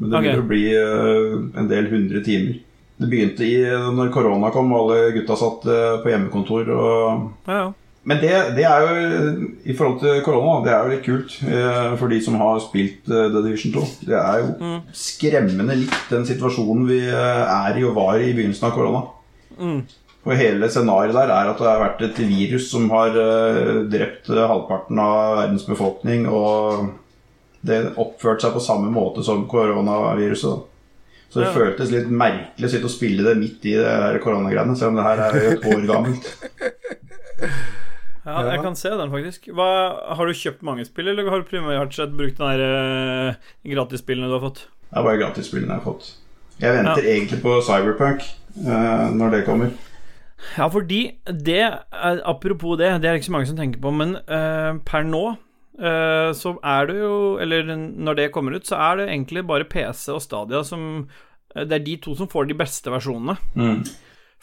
Men 0.00 0.10
det 0.10 0.18
okay. 0.18 0.28
vil 0.28 0.40
jo 0.40 0.48
bli 0.50 1.60
en 1.60 1.68
del 1.70 1.88
hundre 1.88 2.22
timer. 2.26 2.58
Det 3.00 3.08
begynte 3.10 3.42
i 3.46 3.56
når 3.94 4.12
korona 4.14 4.50
kom 4.54 4.70
og 4.72 4.84
alle 4.92 5.08
gutta 5.16 5.34
satt 5.38 5.64
eh, 5.66 5.96
på 6.04 6.12
hjemmekontor. 6.12 6.68
og 6.70 7.48
Ja, 7.48 7.56
ja. 7.64 7.72
Men 8.04 8.18
det, 8.20 8.30
det 8.52 8.66
er 8.68 8.82
jo 8.84 9.46
i 9.64 9.72
forhold 9.72 10.02
til 10.02 10.18
korona, 10.26 10.58
det 10.66 10.72
er 10.74 10.82
jo 10.84 10.92
litt 10.92 11.06
kult 11.06 11.36
eh, 11.48 11.94
for 11.96 12.12
de 12.12 12.18
som 12.20 12.34
har 12.36 12.58
spilt 12.60 13.08
eh, 13.08 13.30
The 13.32 13.40
Division 13.46 13.72
2. 13.78 13.84
Det 14.10 14.18
er 14.20 14.42
jo 14.42 14.50
Mm. 14.60 14.80
skremmende 14.92 15.76
likt 15.80 16.10
den 16.12 16.26
situasjonen 16.28 16.84
vi 16.86 16.98
er 17.08 17.78
i 17.80 17.84
og 17.88 17.94
var 17.96 18.18
i 18.20 18.28
i 18.28 18.34
begynnelsen 18.36 18.68
av 18.68 18.74
korona. 18.76 19.00
Mm. 19.58 19.80
Og 20.24 20.36
hele 20.36 20.68
scenarioet 20.68 21.16
der 21.16 21.32
er 21.32 21.50
at 21.50 21.58
det 21.58 21.66
har 21.70 21.80
vært 21.82 22.04
et 22.06 22.20
virus 22.28 22.68
som 22.70 22.86
har 22.92 23.16
drept 23.92 24.28
halvparten 24.28 24.98
av 25.00 25.36
verdens 25.40 25.66
befolkning, 25.68 26.28
og 26.28 26.86
det 27.64 27.80
oppførte 28.00 28.46
seg 28.46 28.54
på 28.56 28.62
samme 28.64 28.88
måte 28.92 29.24
som 29.24 29.46
koronaviruset. 29.48 30.50
da. 30.50 30.73
Så 31.34 31.40
det 31.40 31.48
Ja. 31.48 31.54
føltes 31.56 31.90
litt 31.90 32.10
merkelig 32.14 32.68
å 32.68 32.70
sitte 32.70 32.86
og 32.86 32.92
spille 32.94 33.24
det 33.26 33.32
midt 33.40 33.64
i 33.66 33.72
det 33.74 33.90
her 33.90 34.18
koronagreiene, 34.22 34.76
selv 34.78 34.92
om 34.92 35.00
det 35.00 35.06
her 35.08 35.22
er 35.24 35.32
jo 35.34 35.48
et 35.50 35.64
år 35.66 35.86
gammelt. 35.88 36.28
ja, 38.28 38.36
jeg 38.52 38.60
kan 38.62 38.76
se 38.78 38.92
den, 38.94 39.10
faktisk. 39.10 39.48
Hva, 39.50 39.66
har 40.14 40.30
du 40.30 40.32
kjøpt 40.38 40.62
mange 40.62 40.84
spill, 40.86 41.10
eller 41.10 41.26
har 41.26 41.42
du 41.42 41.48
primært 41.48 41.96
sett 41.98 42.14
brukt 42.14 42.38
den 42.38 42.54
der 42.54 43.34
uh, 43.34 43.50
gratisspillene 43.66 44.30
du 44.30 44.36
har 44.36 44.44
fått? 44.46 44.68
Det 44.86 45.00
er 45.00 45.08
bare 45.08 45.22
gratisspillene 45.24 45.74
jeg 45.74 45.82
har 45.82 45.88
fått. 45.88 46.12
Jeg 46.62 46.76
venter 46.78 47.10
egentlig 47.16 47.40
på 47.42 47.56
Cyberpunk 47.66 48.22
uh, 48.62 49.10
når 49.10 49.34
det 49.34 49.44
kommer. 49.50 49.74
Ja, 50.54 50.68
fordi 50.70 51.18
det 51.26 51.64
Apropos 51.90 52.78
det, 52.78 53.02
det 53.02 53.08
er 53.08 53.16
det 53.16 53.24
ikke 53.24 53.32
så 53.32 53.34
mange 53.34 53.50
som 53.50 53.58
tenker 53.58 53.82
på, 53.82 53.90
men 53.90 54.20
uh, 54.30 54.78
per 54.86 55.02
nå 55.02 55.24
eh, 55.32 55.42
så 55.74 56.54
er 56.62 56.86
det 56.86 56.98
jo 57.00 57.36
Eller 57.42 57.66
når 57.74 58.14
det 58.14 58.32
kommer 58.32 58.54
ut, 58.54 58.66
så 58.66 58.76
er 58.76 58.96
det 58.96 59.08
egentlig 59.08 59.46
bare 59.46 59.66
PC 59.66 60.12
og 60.14 60.22
Stadia 60.22 60.62
som 60.62 61.08
eh, 61.56 61.64
Det 61.64 61.72
er 61.72 61.84
de 61.84 61.96
to 61.96 62.14
som 62.14 62.28
får 62.30 62.46
de 62.46 62.54
beste 62.54 62.90
versjonene. 62.90 63.36
Mm. 63.54 63.82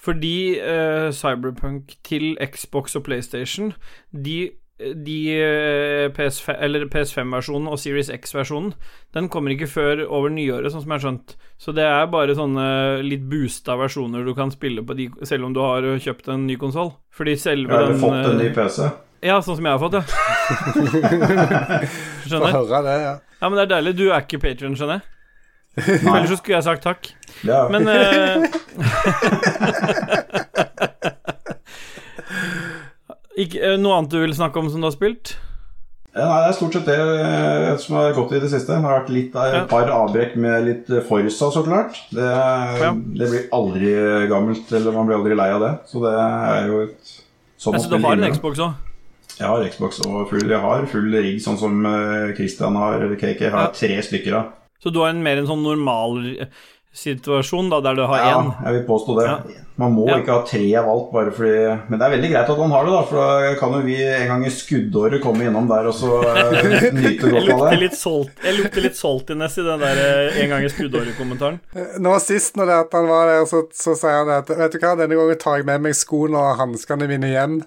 Fordi 0.02 0.58
eh, 0.60 1.12
Cyberpunk 1.14 1.94
til 2.04 2.38
Xbox 2.42 2.96
og 2.96 3.04
PlayStation, 3.06 3.74
de, 4.12 4.50
de 5.06 5.18
eh, 5.36 6.08
PS5, 6.10 6.56
eller 6.58 6.88
PS5-versjonen 6.90 7.70
og 7.70 7.78
Series 7.80 8.10
X-versjonen, 8.10 8.74
den 9.14 9.30
kommer 9.30 9.54
ikke 9.54 9.70
før 9.70 10.02
over 10.08 10.34
nyåret, 10.34 10.72
sånn 10.74 10.82
som 10.82 10.90
jeg 10.90 10.98
har 10.98 11.06
skjønt. 11.06 11.36
Så 11.62 11.76
det 11.78 11.86
er 11.86 12.10
bare 12.10 12.34
sånne 12.34 12.66
litt 13.06 13.30
boosta 13.30 13.78
versjoner 13.78 14.26
du 14.26 14.34
kan 14.34 14.50
spille 14.50 14.82
på 14.82 14.98
de, 14.98 15.12
selv 15.22 15.46
om 15.46 15.54
du 15.54 15.62
har 15.62 15.86
kjøpt 16.02 16.34
en 16.34 16.50
ny 16.50 16.58
konsoll. 16.58 16.96
Fordi 17.14 17.38
selve 17.38 17.86
den 17.86 18.02
fått 18.02 18.18
en 18.24 18.42
ny 18.42 18.50
eh, 18.50 18.58
PC. 18.58 18.90
Ja, 19.22 19.36
sånn 19.46 19.56
som 19.60 19.66
jeg 19.66 19.74
har 19.76 19.82
fått, 19.82 19.94
ja. 19.94 20.02
Få 22.22 22.30
Skjønner? 22.30 22.52
høre 22.56 22.80
det, 22.88 22.96
ja. 23.04 23.14
Ja, 23.42 23.46
men 23.50 23.56
det 23.60 23.64
er 23.68 23.72
deilig. 23.76 23.94
Du 24.00 24.06
er 24.10 24.22
ikke 24.26 24.40
Patrion, 24.42 24.76
skjønner 24.78 24.96
jeg. 25.00 25.06
Ellers 26.02 26.30
så 26.34 26.38
skulle 26.40 26.58
jeg 26.58 26.66
sagt 26.66 26.84
takk. 26.84 27.02
Er, 27.48 27.70
Men 27.72 27.82
uh, 27.88 27.94
ikke, 33.42 33.60
eh, 33.62 33.78
Noe 33.80 33.96
annet 34.00 34.12
du 34.14 34.20
vil 34.24 34.34
snakke 34.36 34.60
om 34.62 34.70
som 34.74 34.82
du 34.84 34.88
har 34.90 34.96
spilt? 34.96 35.28
Ja, 36.12 36.26
Nei, 36.28 36.40
det 36.44 36.48
er 36.50 36.56
stort 36.58 36.74
sett 36.76 36.90
det 36.90 36.98
eh, 37.00 37.78
som 37.80 37.96
har 38.02 38.12
gått 38.18 38.34
i 38.36 38.42
det 38.44 38.50
siste. 38.52 38.68
Det 38.74 38.82
har 38.84 38.98
vært 39.00 39.12
litt, 39.16 39.32
eh, 39.36 39.40
Ja. 39.54 39.62
et 39.64 39.70
par 39.72 39.88
avbrekk 39.96 40.34
med 40.44 40.66
litt 40.68 40.90
eh, 40.92 41.00
Forsa, 41.08 41.48
så 41.56 41.62
klart. 41.64 41.96
Det, 42.12 42.28
Ja. 42.82 42.90
det 42.92 43.30
blir 43.32 43.46
aldri 43.56 43.94
gammelt, 44.28 44.68
eller 44.76 44.92
man 44.98 45.08
blir 45.08 45.18
aldri 45.22 45.36
lei 45.40 45.50
av 45.56 45.62
det. 45.64 45.72
Så 45.88 46.04
det 46.04 46.12
er 46.20 46.68
jo 46.68 46.82
et 46.90 47.00
sånn 47.58 47.74
Jeg 47.74 47.80
å 47.80 47.82
synes 47.86 47.90
du 47.90 47.98
har 48.10 48.14
en. 48.20 48.32
Xbox 48.36 48.60
òg. 48.60 48.74
Jeg 49.42 49.50
har 49.50 49.64
Xbox 49.74 50.02
og 50.06 50.28
full, 50.30 50.46
jeg 50.54 50.62
har 50.62 50.86
full 50.92 51.10
rigg, 51.18 51.40
sånn 51.42 51.58
som 51.62 51.82
eh, 51.90 52.36
Christian 52.38 52.78
har, 52.78 53.00
eller 53.02 53.18
KK 53.18 53.48
har 53.50 53.72
Ja. 53.72 53.72
tre 53.74 53.98
stykker 54.06 54.38
av. 54.38 54.52
Så 54.82 54.94
du 54.94 55.02
har 55.02 55.10
en 55.14 55.24
mer 55.26 55.42
en 55.42 55.50
sånn 55.50 55.62
normal 55.66 56.22
eh, 56.46 56.48
situasjon, 56.94 57.70
da, 57.72 57.80
der 57.86 57.96
du 57.96 58.02
har 58.06 58.18
Ja, 58.20 58.40
jeg 58.66 58.74
vil 58.82 58.88
påstå 58.88 59.14
det. 59.20 59.26
Ja. 59.30 59.66
Man 59.82 59.94
må 59.96 60.04
Ja. 60.10 60.18
ikke 60.20 60.34
ha 60.36 60.42
tre 60.46 60.76
av 60.78 60.90
alt, 60.92 61.08
bare 61.14 61.32
fordi 61.32 61.90
Men 61.90 61.98
det 61.98 62.06
er 62.06 62.12
veldig 62.18 62.30
greit 62.34 62.50
at 62.52 62.58
man 62.60 62.70
har 62.76 62.86
det, 62.86 62.92
da, 62.92 63.02
for 63.08 63.16
da 63.16 63.54
kan 63.58 63.72
jo 63.78 63.80
vi 63.86 63.96
en 64.04 64.28
gang 64.28 64.44
i 64.46 64.50
skuddåret 64.54 65.22
komme 65.24 65.48
innom 65.48 65.68
der 65.72 65.88
og 65.90 65.96
så 65.96 66.20
eh, 66.28 66.92
nyte 67.00 67.32
godt 67.32 67.50
av 67.56 67.64
det. 67.72 67.80
jeg 68.44 68.58
lukter 68.60 68.82
litt 68.84 69.00
saltiness 69.00 69.58
i 69.58 69.64
den 69.66 69.80
der 69.80 70.04
en 70.44 70.50
gang 70.52 70.64
i 70.68 70.70
skuddåret-kommentaren. 70.76 71.60
Nå 72.04 72.20
sist 72.22 72.58
når 72.60 72.66
det 72.74 72.80
at 72.86 72.94
han 73.00 73.08
var 73.08 73.32
der, 73.32 73.46
så, 73.50 73.64
så 73.74 73.96
sier 73.98 74.20
han 74.22 74.28
det 74.28 74.40
at 74.44 74.58
Vet 74.58 74.74
du 74.76 74.80
hva, 74.84 74.96
denne 75.00 75.16
gangen 75.18 75.40
tar 75.40 75.58
jeg 75.62 75.66
med 75.72 75.82
meg 75.88 75.96
skoene 75.98 76.38
og 76.38 76.58
hanskene 76.60 77.08
mine 77.10 77.32
hjem. 77.32 77.62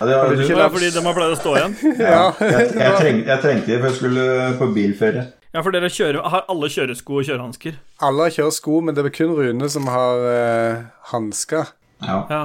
Ja, 0.00 0.06
det 0.06 0.16
var, 0.16 0.30
Det 0.36 0.54
var 0.56 0.70
fordi 0.72 0.88
de 0.94 1.02
har 1.04 1.16
pleid 1.16 1.34
å 1.34 1.36
stå 1.36 1.50
igjen. 1.58 1.74
Ja. 2.00 2.22
jeg, 2.40 2.70
jeg, 2.72 2.92
treng, 2.96 3.18
jeg 3.26 3.42
trengte 3.42 3.68
det, 3.68 3.76
for 3.82 3.90
jeg 3.90 3.98
skulle 3.98 4.24
på 4.56 4.68
bilferie. 4.72 5.26
Ja, 5.50 5.60
for 5.66 5.74
dere 5.74 5.90
kjører, 5.92 6.22
har 6.32 6.46
alle 6.48 6.70
kjøresko 6.72 7.18
og 7.20 7.26
kjørehansker. 7.26 7.76
Alle 8.06 8.30
kjører 8.32 8.54
sko, 8.54 8.78
men 8.86 8.96
det 8.96 9.04
er 9.04 9.12
kun 9.12 9.34
Rune 9.36 9.68
som 9.72 9.90
har 9.90 10.24
uh, 10.24 10.88
hansker. 11.10 11.74
Ja. 12.06 12.16
Ja. 12.30 12.40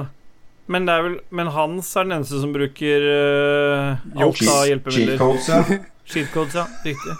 Men, 0.66 0.88
det 0.88 0.96
er 0.98 1.04
vel, 1.06 1.16
men 1.30 1.48
Hans 1.54 1.92
er 1.96 2.08
den 2.08 2.16
eneste 2.18 2.42
som 2.42 2.52
bruker 2.52 3.06
uh, 3.06 4.20
alt 4.20 4.42
av 4.42 4.64
hjelpemidler. 4.66 5.16
Cheatcodes, 5.16 5.48
ja. 5.48 5.80
Cheatcodes, 6.12 6.58
ja. 6.58 6.66
Riktig. 6.84 7.16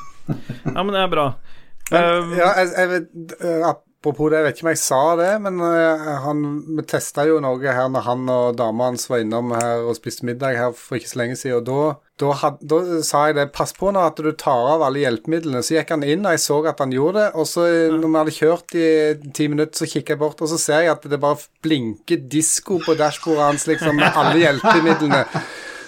Ja, 0.66 0.82
men 0.82 0.92
det 0.92 1.04
er 1.06 1.12
bra. 1.16 1.28
Men, 1.32 1.44
Um, 1.86 2.32
ja, 2.34 2.48
jeg, 2.58 2.70
jeg 2.74 2.88
vet, 2.90 3.04
eh, 3.46 3.60
apropos 4.06 4.30
det, 4.30 4.38
jeg 4.38 4.46
vet 4.46 4.56
ikke 4.56 4.66
om 4.66 4.70
jeg 4.70 4.80
sa 4.80 5.00
det, 5.18 5.30
men 5.42 5.62
eh, 5.66 6.08
han, 6.22 6.42
vi 6.78 6.84
testa 6.86 7.24
jo 7.26 7.40
noe 7.42 7.58
her 7.58 7.88
når 7.90 8.04
han 8.06 8.28
og 8.30 8.58
dama 8.58 8.90
hans 8.92 9.08
var 9.10 9.24
innom 9.24 9.50
her 9.56 9.82
og 9.82 9.96
spiste 9.98 10.26
middag 10.28 10.58
her 10.60 10.76
for 10.78 10.98
ikke 10.98 11.10
så 11.10 11.18
lenge 11.18 11.38
siden. 11.40 11.58
Og 11.58 11.66
da, 11.66 11.96
da, 12.22 12.30
had, 12.44 12.62
da 12.62 12.80
sa 13.06 13.24
jeg 13.26 13.38
det 13.40 13.48
Pass 13.56 13.74
på 13.74 13.90
nå 13.90 14.04
at 14.06 14.22
du 14.22 14.30
tar 14.38 14.70
av 14.76 14.84
alle 14.86 15.02
hjelpemidlene. 15.02 15.64
Så 15.64 15.74
gikk 15.74 15.90
han 15.96 16.06
inn, 16.06 16.22
og 16.22 16.36
jeg 16.36 16.44
så 16.44 16.60
at 16.70 16.82
han 16.84 16.94
gjorde 16.94 17.18
det. 17.24 17.28
Og 17.34 17.50
så, 17.50 17.66
eh, 17.66 17.94
når 17.96 18.06
vi 18.06 18.20
hadde 18.20 18.36
kjørt 18.38 18.78
i 18.78 18.88
ti 19.34 19.50
minutter, 19.50 19.74
så 19.82 19.90
kikker 19.90 20.14
jeg 20.14 20.22
bort, 20.22 20.42
og 20.44 20.52
så 20.52 20.60
ser 20.62 20.86
jeg 20.86 20.94
at 20.94 21.10
det 21.10 21.22
bare 21.22 21.42
blinker 21.66 22.22
disko 22.30 22.78
på 22.86 22.94
dashbordet 22.98 23.48
hans, 23.48 23.66
liksom, 23.70 23.98
med 23.98 24.22
alle 24.22 24.44
hjelpemidlene. 24.44 25.24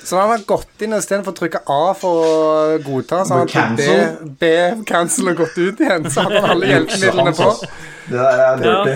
Så 0.09 0.17
han 0.17 0.31
har 0.33 0.45
gått 0.49 0.85
inn 0.87 0.95
og 0.97 1.03
istedenfor 1.03 1.35
å 1.35 1.39
trykke 1.43 1.61
A 1.75 1.81
for 1.99 2.23
å 2.25 2.79
godta, 2.85 3.19
så 3.29 3.37
har 3.37 3.43
han 3.45 3.77
trykt 3.77 4.31
B. 4.31 4.37
B, 4.41 4.53
cancel 4.89 5.29
og 5.35 5.43
gått 5.43 5.59
ut 5.61 5.83
igjen. 5.85 6.07
Så 6.09 6.25
hadde 6.25 6.41
han 6.41 6.55
alle 6.57 6.71
hjelpemidlene 6.73 7.35
på. 7.37 7.49
Det 8.09 8.17
der 8.17 8.45
er 8.47 8.63
dirty. 8.63 8.95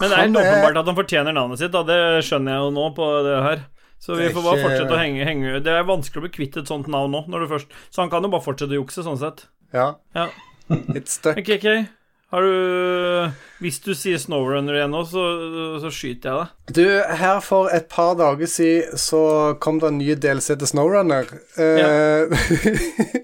Men 0.00 0.10
det 0.10 0.16
er 0.16 0.22
helt 0.24 0.36
er- 0.40 0.48
åpenbart 0.50 0.80
at 0.82 0.88
han 0.90 0.96
fortjener 0.98 1.36
navnet 1.36 1.60
sitt, 1.62 1.70
da. 1.70 1.84
Det 1.86 1.98
skjønner 2.26 2.56
jeg 2.56 2.64
jo 2.66 2.70
nå 2.74 2.88
på 2.96 3.08
det 3.28 3.36
her. 3.46 3.62
Så 4.04 4.16
vi 4.18 4.26
får 4.34 4.42
bare 4.44 4.60
fortsette 4.60 4.92
å 4.92 4.98
henge, 5.00 5.24
henge 5.24 5.52
Det 5.64 5.70
er 5.72 5.84
vanskelig 5.88 6.18
å 6.20 6.24
bli 6.26 6.32
kvitt 6.34 6.58
et 6.60 6.68
sånt 6.68 6.88
navn 6.92 7.14
nå, 7.14 7.22
når 7.30 7.44
du 7.46 7.46
først 7.54 7.70
Så 7.94 8.02
han 8.02 8.10
kan 8.12 8.26
jo 8.26 8.28
bare 8.34 8.44
fortsette 8.44 8.74
å 8.74 8.80
jukse, 8.82 9.00
sånn 9.06 9.16
sett. 9.22 9.46
Ja. 9.72 9.94
Ja. 10.18 10.26
It's 10.98 11.14
stuck. 11.16 11.38
Okay, 11.38 11.56
KK, 11.62 11.86
har 12.34 12.42
du 12.42 13.30
Hvis 13.62 13.78
du 13.84 13.92
sier 13.96 14.18
Snowrunner 14.20 14.76
igjen 14.76 14.92
nå, 14.92 15.04
så, 15.08 15.22
så 15.80 15.90
skyter 15.94 16.28
jeg 16.28 16.34
deg. 16.40 16.74
Du, 16.76 16.84
her 17.20 17.38
for 17.44 17.70
et 17.72 17.86
par 17.92 18.16
dager 18.18 18.50
siden 18.50 18.98
så 19.00 19.22
kom 19.62 19.78
det 19.80 19.92
en 19.92 20.00
ny 20.02 20.16
DLC 20.20 20.56
til 20.58 20.68
Snowrunner. 20.68 21.30
Ja. 21.56 22.26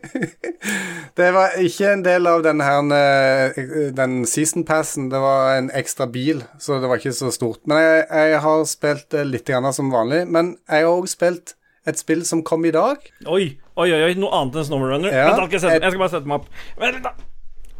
det 1.21 1.29
var 1.37 1.59
ikke 1.61 1.93
en 1.93 2.05
del 2.07 2.31
av 2.31 2.45
den 2.47 2.63
her 2.65 2.81
eh, 2.97 3.61
Den 3.97 4.23
season 4.31 4.65
passen. 4.69 5.11
Det 5.13 5.21
var 5.21 5.59
en 5.59 5.71
ekstra 5.77 6.09
bil, 6.09 6.45
så 6.63 6.79
det 6.81 6.89
var 6.89 7.03
ikke 7.03 7.17
så 7.17 7.33
stort. 7.35 7.61
Men 7.69 7.83
jeg, 7.83 8.05
jeg 8.33 8.45
har 8.47 8.69
spilt 8.71 9.19
litt 9.29 9.49
grann 9.51 9.69
som 9.77 9.93
vanlig. 9.93 10.25
Men 10.31 10.55
jeg 10.71 10.87
har 10.87 10.95
òg 10.95 11.11
spilt 11.11 11.57
et 11.89 12.01
spill 12.01 12.23
som 12.29 12.45
kom 12.47 12.65
i 12.69 12.73
dag. 12.75 13.03
Oi, 13.27 13.57
oi, 13.75 13.89
oi, 13.91 14.15
noe 14.21 14.33
annet 14.37 14.61
enn 14.61 14.71
Snowrunner. 14.71 15.13
Ja, 15.13 15.33
Vent, 15.35 15.53
jeg 15.59 15.61
skal 15.65 16.01
bare 16.01 16.13
sette 16.13 16.29
meg 16.29 16.43
opp. 16.43 16.49
Vent 16.81 16.99
litt, 17.01 17.07
da. 17.09 17.17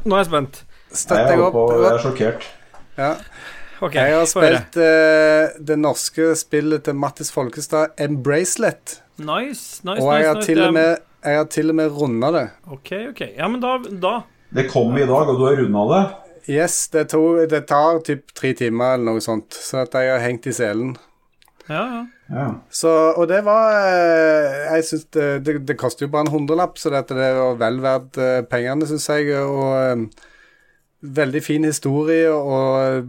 Nå 0.05 0.17
er 0.17 0.23
jeg 0.23 0.31
spent. 0.31 0.63
Støtter 0.93 1.37
Jeg, 1.37 1.43
opp. 1.47 1.59
jeg 1.77 1.93
er 1.93 2.03
sjokkert. 2.03 2.47
Ja. 2.99 3.13
Okay, 3.81 4.03
Jeg 4.11 4.17
har 4.19 4.27
spilt 4.29 4.77
uh, 4.77 5.61
det 5.65 5.77
norske 5.81 6.35
spillet 6.37 6.83
til 6.85 6.97
Mattis 7.01 7.31
Folkestad, 7.33 7.95
Embracelet. 7.97 8.99
Nice, 9.21 9.81
nice, 9.87 10.01
Og 10.03 10.11
jeg 10.13 10.21
nice. 10.21 10.29
har 10.29 10.35
nice. 10.41 10.47
til 10.51 10.63
og 10.67 10.75
med, 10.77 10.91
jeg 11.25 11.39
har 11.39 11.49
til 11.55 11.73
og 11.73 11.79
med 11.79 11.95
runda 11.97 12.31
det. 12.35 12.47
Ok, 12.69 12.91
ok. 13.13 13.23
Ja, 13.39 13.49
men 13.49 13.61
da, 13.63 13.79
da 14.03 14.13
Det 14.53 14.67
kom 14.73 14.97
i 14.99 15.07
dag, 15.09 15.29
og 15.33 15.39
du 15.39 15.47
har 15.47 15.57
runda 15.63 15.87
det. 15.95 16.03
Yes, 16.51 16.89
det, 16.93 17.07
to, 17.13 17.23
det 17.47 17.63
tar 17.69 18.01
typ 18.05 18.33
tre 18.35 18.53
timer 18.59 18.97
eller 18.97 19.13
noe 19.13 19.23
sånt, 19.23 19.55
så 19.55 19.85
at 19.85 19.95
jeg 19.95 20.11
har 20.13 20.23
hengt 20.25 20.49
i 20.51 20.55
selen. 20.57 20.97
Ja, 21.71 21.83
ja. 21.87 22.01
Ja. 22.31 22.47
Så, 22.71 22.91
og 23.19 23.27
det 23.31 23.41
var 23.43 23.73
eh, 23.75 24.75
Jeg 24.77 24.85
syns 24.87 25.05
det, 25.15 25.25
det, 25.47 25.55
det 25.67 25.75
koster 25.79 26.07
jo 26.07 26.11
bare 26.13 26.29
en 26.29 26.33
hundrelapp, 26.35 26.77
så 26.79 26.91
dette, 26.95 27.15
det 27.19 27.31
var 27.37 27.57
vel 27.61 27.81
verdt 27.83 28.19
eh, 28.23 28.41
pengene, 28.51 28.87
syns 28.87 29.09
jeg. 29.11 29.33
Og 29.41 30.05
veldig 31.03 31.41
fin 31.43 31.65
historie 31.65 32.29
og 32.33 33.07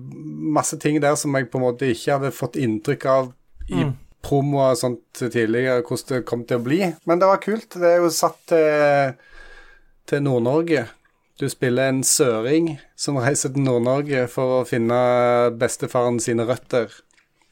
masse 0.56 0.78
ting 0.80 1.00
der 1.04 1.18
som 1.20 1.36
jeg 1.36 1.50
på 1.52 1.60
en 1.60 1.66
måte 1.66 1.90
ikke 1.92 2.16
hadde 2.18 2.32
fått 2.36 2.56
inntrykk 2.60 3.06
av 3.12 3.34
i 3.70 3.84
Mm. 3.84 3.94
promo 4.22 4.60
og 4.70 4.78
sånt 4.78 5.14
tidligere, 5.18 5.82
hvordan 5.82 6.18
det 6.20 6.26
kom 6.26 6.44
til 6.46 6.58
å 6.60 6.64
bli. 6.64 6.80
Men 7.06 7.20
det 7.20 7.28
var 7.28 7.38
kult. 7.42 7.70
Det 7.74 7.88
er 7.90 7.98
jo 8.04 8.10
satt 8.10 8.38
til, 8.48 9.14
til 10.06 10.22
Nord-Norge. 10.24 10.88
Du 11.40 11.50
spiller 11.50 11.90
en 11.90 12.04
søring 12.04 12.78
som 12.96 13.18
reiser 13.18 13.50
til 13.50 13.64
Nord-Norge 13.64 14.28
for 14.30 14.62
å 14.62 14.68
finne 14.68 15.52
bestefaren 15.58 16.20
sine 16.22 16.46
røtter. 16.46 16.92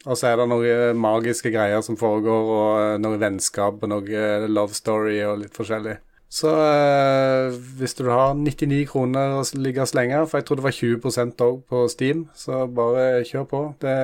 Og 0.06 0.16
så 0.16 0.30
er 0.30 0.38
det 0.38 0.48
noen 0.48 0.96
magiske 1.00 1.52
greier 1.52 1.82
som 1.82 1.98
foregår, 1.98 2.52
og 2.54 3.02
noe 3.02 3.18
vennskap 3.20 3.82
og 3.84 3.90
noe 3.90 4.48
love 4.48 4.74
story 4.78 5.18
og 5.26 5.40
litt 5.42 5.58
forskjellig. 5.58 5.98
Så 6.30 6.52
eh, 6.54 7.56
hvis 7.80 7.96
du 7.98 8.04
har 8.06 8.36
99 8.38 8.84
kroner 8.92 9.40
å 9.40 9.44
ligge 9.58 9.82
og 9.82 9.90
slenge, 9.90 10.22
for 10.30 10.38
jeg 10.38 10.46
tror 10.46 10.60
det 10.60 10.66
var 10.68 10.76
20 10.78 11.40
òg 11.42 11.56
på 11.66 11.82
Steam, 11.90 12.28
så 12.38 12.68
bare 12.70 13.24
kjør 13.26 13.48
på. 13.50 13.62
Det 13.82 13.96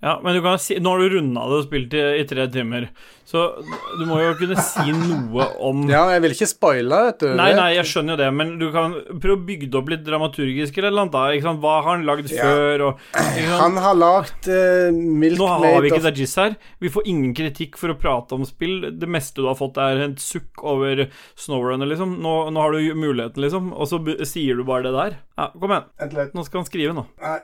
ja 0.00 0.14
men 0.24 0.38
du 0.38 0.40
kan 0.44 0.56
si, 0.62 0.78
nå 0.80 0.94
har 0.94 1.04
du 1.04 1.18
runda 1.18 1.44
det 1.50 1.58
og 1.60 1.66
spilt 1.66 1.96
i, 1.98 2.04
i 2.22 2.24
tre 2.28 2.46
timer, 2.52 2.88
så 3.28 3.42
du 4.00 4.06
må 4.08 4.22
jo 4.22 4.32
kunne 4.40 4.56
si 4.64 4.88
noe 4.96 5.44
om 5.62 5.84
Ja, 5.92 6.06
jeg 6.14 6.24
vil 6.24 6.34
ikke 6.34 6.48
spoile, 6.48 7.02
vet 7.10 7.26
du. 7.26 7.28
Nei, 7.38 7.50
nei, 7.58 7.68
jeg 7.76 7.90
skjønner 7.92 8.16
jo 8.16 8.20
det, 8.22 8.30
men 8.40 8.54
du 8.62 8.66
kan 8.74 8.96
prøve 9.20 9.36
å 9.36 9.44
bygge 9.50 9.68
det 9.68 9.80
opp 9.82 9.92
litt 9.92 10.02
dramaturgisk 10.08 10.80
eller 10.80 10.96
noe 10.96 11.06
annet. 11.06 11.44
Hva 11.60 11.76
har 11.84 11.90
han 11.92 12.08
lagd 12.08 12.32
Ja. 12.32 12.48
før? 12.48 12.86
Og? 12.88 13.04
Han 13.60 13.78
har 13.84 14.00
lagd 14.00 14.48
uh, 14.48 14.88
Milk 14.96 15.38
Nå 15.38 15.46
har 15.52 15.84
vi 15.84 15.92
ikke 15.92 16.02
Dajis 16.08 16.34
her. 16.40 16.56
Vi 16.80 16.90
får 16.92 17.06
ingen 17.12 17.36
kritikk 17.36 17.76
for 17.80 17.92
å 17.92 17.98
prate 18.00 18.38
om 18.38 18.48
spill. 18.48 18.88
Det 18.96 19.08
meste 19.10 19.44
du 19.44 19.48
har 19.50 19.58
fått, 19.60 19.78
er 19.82 20.06
et 20.08 20.24
sukk 20.24 20.64
over 20.64 21.04
Snowrunner, 21.50 21.90
liksom. 21.90 22.16
Nå, 22.22 22.34
nå 22.54 22.62
har 22.62 22.72
du 22.78 22.94
muligheten, 22.94 23.42
liksom, 23.42 23.72
og 23.74 23.90
så 23.90 23.98
b 23.98 24.14
sier 24.22 24.56
du 24.56 24.62
bare 24.68 24.86
det 24.86 24.94
der. 24.94 25.18
Ja, 25.36 25.50
kom 25.58 25.74
igjen. 25.74 25.90
Vent 25.98 26.14
litt. 26.22 26.34
Nå 26.38 26.46
skal 26.46 26.62
han 26.62 26.70
skrive, 26.70 26.94
nå. 26.94 27.06
Nei. 27.20 27.38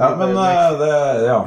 Ja, 0.00 0.14
men 0.16 0.36
eh, 0.36 0.78
det 0.80 0.94
Ja. 1.26 1.44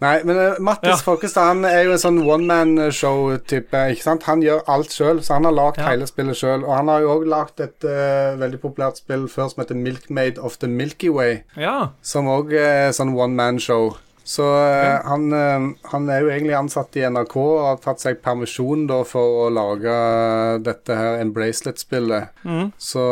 Nei, 0.00 0.20
men 0.24 0.36
uh, 0.38 0.58
Mattis 0.62 0.92
Ja. 0.92 0.96
Folkestad 1.02 1.48
han 1.48 1.64
er 1.66 1.82
jo 1.88 1.94
en 1.96 1.98
sånn 2.02 2.20
one 2.22 2.46
man-show-type. 2.46 3.80
ikke 3.94 4.04
sant? 4.04 4.22
Han 4.28 4.42
gjør 4.44 4.62
alt 4.70 4.92
sjøl, 4.94 5.18
så 5.24 5.34
han 5.38 5.48
har 5.48 5.56
lagd 5.56 5.80
Ja. 5.80 5.88
hele 5.90 6.06
spillet 6.06 6.38
sjøl. 6.38 6.62
Og 6.62 6.76
han 6.76 6.88
har 6.92 7.00
jo 7.02 7.16
òg 7.16 7.26
lagd 7.26 7.60
et 7.64 7.84
uh, 7.88 8.36
veldig 8.38 8.60
populært 8.62 9.00
spill 9.02 9.26
før 9.28 9.50
som 9.50 9.64
heter 9.64 9.74
Milkmaid 9.80 10.38
of 10.38 10.58
the 10.62 10.68
Milky 10.70 11.10
Way. 11.10 11.42
Ja. 11.56 11.90
Som 12.02 12.30
òg 12.30 12.52
er 12.54 12.92
sånn 12.94 13.16
one 13.16 13.34
man-show. 13.34 13.96
Så 14.24 14.44
ja. 14.44 15.00
han, 15.06 15.32
eh, 15.32 15.66
han 15.90 16.08
er 16.12 16.20
jo 16.22 16.30
egentlig 16.30 16.54
ansatt 16.58 16.96
i 17.00 17.04
NRK 17.08 17.36
og 17.40 17.62
har 17.66 17.80
tatt 17.82 18.02
seg 18.02 18.20
permisjon 18.22 18.86
da 18.90 19.00
for 19.08 19.46
å 19.46 19.50
lage 19.54 19.94
dette 20.66 20.96
her 20.96 21.22
Embracelet-spillet. 21.24 22.30
Mm. 22.44 22.70
Så, 22.78 23.04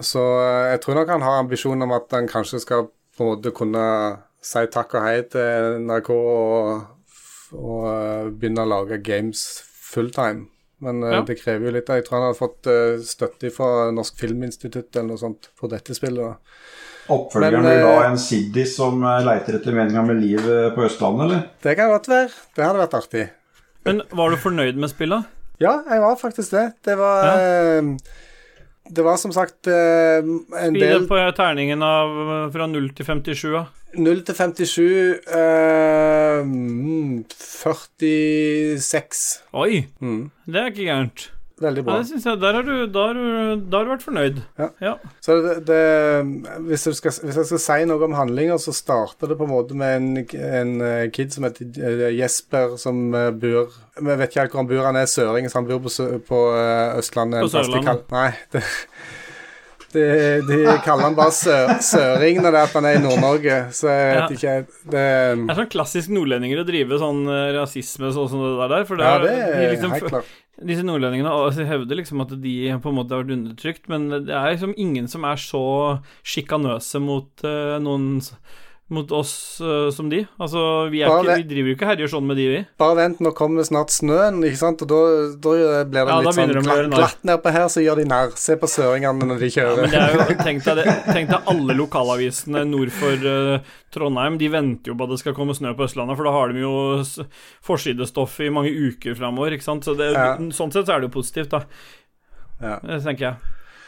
så 0.00 0.24
eh, 0.42 0.66
jeg 0.74 0.82
tror 0.84 1.00
nok 1.00 1.14
han 1.14 1.24
har 1.26 1.40
ambisjon 1.44 1.86
om 1.86 1.94
at 1.96 2.12
han 2.16 2.28
kanskje 2.30 2.60
skal 2.66 2.88
på 3.18 3.24
en 3.24 3.32
måte 3.32 3.54
kunne 3.56 3.86
si 4.44 4.66
takk 4.70 4.94
og 4.98 5.02
hei 5.06 5.16
til 5.32 5.80
NRK 5.88 6.12
og, 6.14 6.84
og 7.58 7.88
eh, 7.94 8.28
begynne 8.30 8.66
å 8.66 8.72
lage 8.74 9.00
games 9.02 9.46
fulltime. 9.88 10.46
Men 10.84 11.02
eh, 11.02 11.16
Ja. 11.16 11.22
det 11.26 11.38
krever 11.40 11.68
jo 11.70 11.74
litt. 11.74 11.88
Jeg 11.90 12.04
tror 12.06 12.20
han 12.20 12.28
har 12.30 12.38
fått 12.38 12.68
eh, 12.70 13.00
støtte 13.02 13.50
fra 13.54 13.88
Norsk 13.94 14.20
Filminstitutt 14.20 14.94
eller 14.94 15.14
noe 15.14 15.22
sånt 15.22 15.50
for 15.58 15.72
dette 15.72 15.96
spillet. 15.96 16.22
da. 16.22 16.36
Oppfølgeren 17.08 17.64
blir 17.64 17.80
da 17.82 17.92
eh, 18.02 18.10
en 18.10 18.18
Siddi 18.20 18.64
som 18.68 19.00
eh, 19.04 19.22
leiter 19.24 19.56
etter 19.58 19.76
meninga 19.76 20.02
med 20.04 20.20
livet 20.22 20.74
på 20.76 20.84
Østlandet, 20.86 21.24
eller? 21.26 21.42
Det 21.64 21.74
kan 21.78 21.90
godt 21.92 22.08
være. 22.12 22.30
Det 22.56 22.64
hadde 22.66 22.82
vært 22.84 22.96
artig. 22.98 23.26
Men 23.88 24.02
var 24.12 24.30
du 24.34 24.36
fornøyd 24.42 24.76
med 24.80 24.92
spillet? 24.92 25.24
Ja, 25.62 25.78
jeg 25.88 26.02
var 26.04 26.18
faktisk 26.20 26.52
det. 26.54 26.66
Det 26.86 26.94
var 27.00 27.32
eh, 27.32 27.88
Det 28.88 29.04
var 29.04 29.16
som 29.20 29.32
sagt 29.32 29.66
eh, 29.66 30.20
en 30.20 30.76
del 30.76 30.80
det 30.80 30.92
del 30.92 31.08
på 31.08 31.18
terningen 31.36 31.82
av 31.82 32.12
fra 32.54 32.68
0 32.70 32.90
til 32.96 33.08
57, 33.08 33.42
da. 33.56 33.64
0 33.98 34.20
til 34.28 34.36
57 34.36 34.84
eh, 35.32 36.44
mm, 36.44 37.24
46. 37.32 39.24
Oi, 39.56 39.86
Mm, 40.00 40.30
det 40.46 40.60
er 40.60 40.70
ikke 40.72 40.86
gærent. 40.90 41.30
Veldig 41.62 41.82
Ja, 41.82 41.86
bra. 41.88 41.96
det 41.98 42.08
synes 42.10 42.26
jeg, 42.26 42.40
der 42.40 42.58
har 42.58 42.62
du, 42.66 42.72
har 42.98 43.14
du, 43.18 43.24
har 43.76 43.84
du 43.84 43.90
vært 43.92 44.04
fornøyd. 44.06 44.40
Ja. 44.58 44.68
ja. 44.84 44.92
Så 45.24 45.36
det, 45.44 45.54
det, 45.68 45.80
hvis, 46.68 46.86
skal, 46.98 47.14
hvis 47.24 47.40
jeg 47.42 47.48
skal 47.50 47.62
si 47.64 47.78
noe 47.90 48.08
om 48.08 48.16
handlinger, 48.18 48.56
så 48.62 48.74
starter 48.76 49.32
det 49.32 49.38
på 49.40 49.46
en 49.48 49.52
måte 49.52 49.78
med 49.78 49.96
en, 49.96 50.08
en 50.62 50.74
eh, 50.80 51.04
kid 51.14 51.34
som 51.34 51.48
heter 51.48 51.68
eh, 51.78 52.08
Jesper, 52.18 52.76
som 52.80 53.08
eh, 53.14 53.30
bor 53.30 53.72
Vi 53.98 54.08
vet 54.14 54.28
ikke 54.30 54.44
helt 54.46 54.56
hvor 54.56 54.62
han 54.62 54.70
bor, 54.70 54.84
han 54.86 55.00
er 55.00 55.06
søring, 55.10 55.48
så 55.50 55.58
han 55.60 55.68
bor 55.70 55.80
på, 55.86 55.94
på 56.28 56.42
Østlandet. 56.98 57.46
På 57.46 57.52
Sørlandet. 57.56 58.04
Nei, 58.14 58.28
det, 58.54 58.62
de, 59.94 60.02
de 60.48 60.58
kaller 60.84 61.06
han 61.08 61.16
bare 61.16 61.32
sø, 61.32 61.54
søring 61.80 62.42
når 62.44 62.52
det 62.54 62.60
er 62.60 62.66
at 62.68 62.74
han 62.76 62.88
er 62.90 62.98
i 62.98 63.02
Nord-Norge, 63.04 63.56
så 63.72 63.88
jeg 63.88 64.10
vet 64.10 64.18
Ja. 64.18 64.26
ikke 64.36 64.56
Det 64.92 64.92
Det 64.92 65.52
er 65.54 65.58
sånn 65.62 65.70
klassisk 65.72 66.12
nordlendinger 66.12 66.60
å 66.60 66.66
drive 66.68 66.98
sånn 67.00 67.22
rasisme 67.56 67.78
rasisme 67.78 68.12
sånn 68.12 68.28
som 68.28 68.44
det 68.44 68.68
der. 68.74 68.84
For 68.88 68.96
det 69.00 69.04
Ja, 69.08 69.16
er, 69.16 69.24
det 69.24 69.32
de 69.38 69.64
er 69.64 69.72
liksom, 69.74 69.92
helt 69.96 70.12
klart. 70.12 70.36
Disse 70.68 70.82
nordlendingene 70.82 71.30
altså, 71.30 71.64
hevder 71.64 72.00
liksom 72.00 72.20
at 72.24 72.32
de 72.42 72.54
på 72.82 72.90
en 72.90 72.96
måte 72.98 73.14
har 73.14 73.22
vært 73.22 73.36
undertrykt, 73.36 73.84
men 73.88 74.08
det 74.26 74.34
er 74.34 74.50
liksom 74.52 74.74
ingen 74.76 75.06
som 75.08 75.24
er 75.24 75.36
så 75.38 75.62
sjikanøse 76.26 76.98
mot 77.00 77.30
uh, 77.46 77.78
noen 77.78 78.18
Mot 78.88 79.10
oss 79.12 79.60
uh, 79.60 79.90
som 79.92 80.06
de. 80.08 80.22
Altså, 80.40 80.60
vi, 80.88 81.02
er 81.04 81.10
ikke, 81.12 81.34
vi 81.42 81.44
driver 81.50 81.68
jo 81.68 81.74
ikke 81.76 81.88
herjer 81.90 82.08
sånn 82.08 82.24
med 82.24 82.38
de, 82.40 82.44
vi. 82.48 82.60
Bare 82.80 82.94
vent, 82.96 83.18
nå 83.20 83.34
kommer 83.36 83.66
snart 83.68 83.92
snøen, 83.92 84.38
ikke 84.48 84.56
sant? 84.62 84.80
Og 84.80 84.88
da, 84.88 85.00
da 85.44 85.52
blir 85.84 86.06
det 86.08 86.14
Ja, 86.14 86.16
litt 86.24 86.38
sånn 86.38 86.54
de 86.54 86.62
glatt, 86.64 86.88
glatt 86.94 87.26
nedpå 87.28 87.52
her, 87.52 87.66
så 87.68 87.82
gjør 87.84 88.00
de 88.00 88.06
narr. 88.08 88.32
Se 88.40 88.56
på 88.56 88.70
søringene 88.72 89.28
når 89.28 89.42
de 89.44 89.50
Ja, 89.50 89.54
kjører. 89.58 89.82
men 89.82 89.92
det 89.92 90.00
er 90.00 90.16
jo, 90.16 90.38
tenk 90.40 90.64
deg, 90.70 90.88
tenk 91.18 91.34
deg 91.34 91.52
alle 91.52 91.76
lokalavisene 91.82 92.64
nord 92.70 92.94
for 92.96 93.28
uh, 93.28 93.76
Trondheim. 93.92 94.40
De 94.40 94.48
venter 94.56 94.94
jo 94.94 94.96
på 94.96 95.04
at 95.04 95.12
det 95.12 95.20
skal 95.20 95.36
komme 95.36 95.58
snø 95.58 95.74
på 95.76 95.84
Østlandet, 95.84 96.16
for 96.16 96.24
da 96.30 96.32
har 96.38 96.56
de 96.56 96.64
jo 96.64 96.72
forsidestoff 97.68 98.40
i 98.40 98.48
mange 98.56 98.72
uker 98.72 99.20
framover. 99.20 99.52
Ikke 99.58 99.68
sant? 99.68 99.84
Så 99.84 99.96
det, 100.00 100.14
Ja. 100.16 100.32
sånn 100.48 100.72
sett 100.72 100.88
så 100.88 100.96
er 100.96 101.04
det 101.04 101.10
jo 101.12 101.16
positivt, 101.20 101.50
da. 101.52 101.64
Ja. 102.64 102.78
Det 102.80 103.02
tenker 103.04 103.28
jeg. 103.28 103.36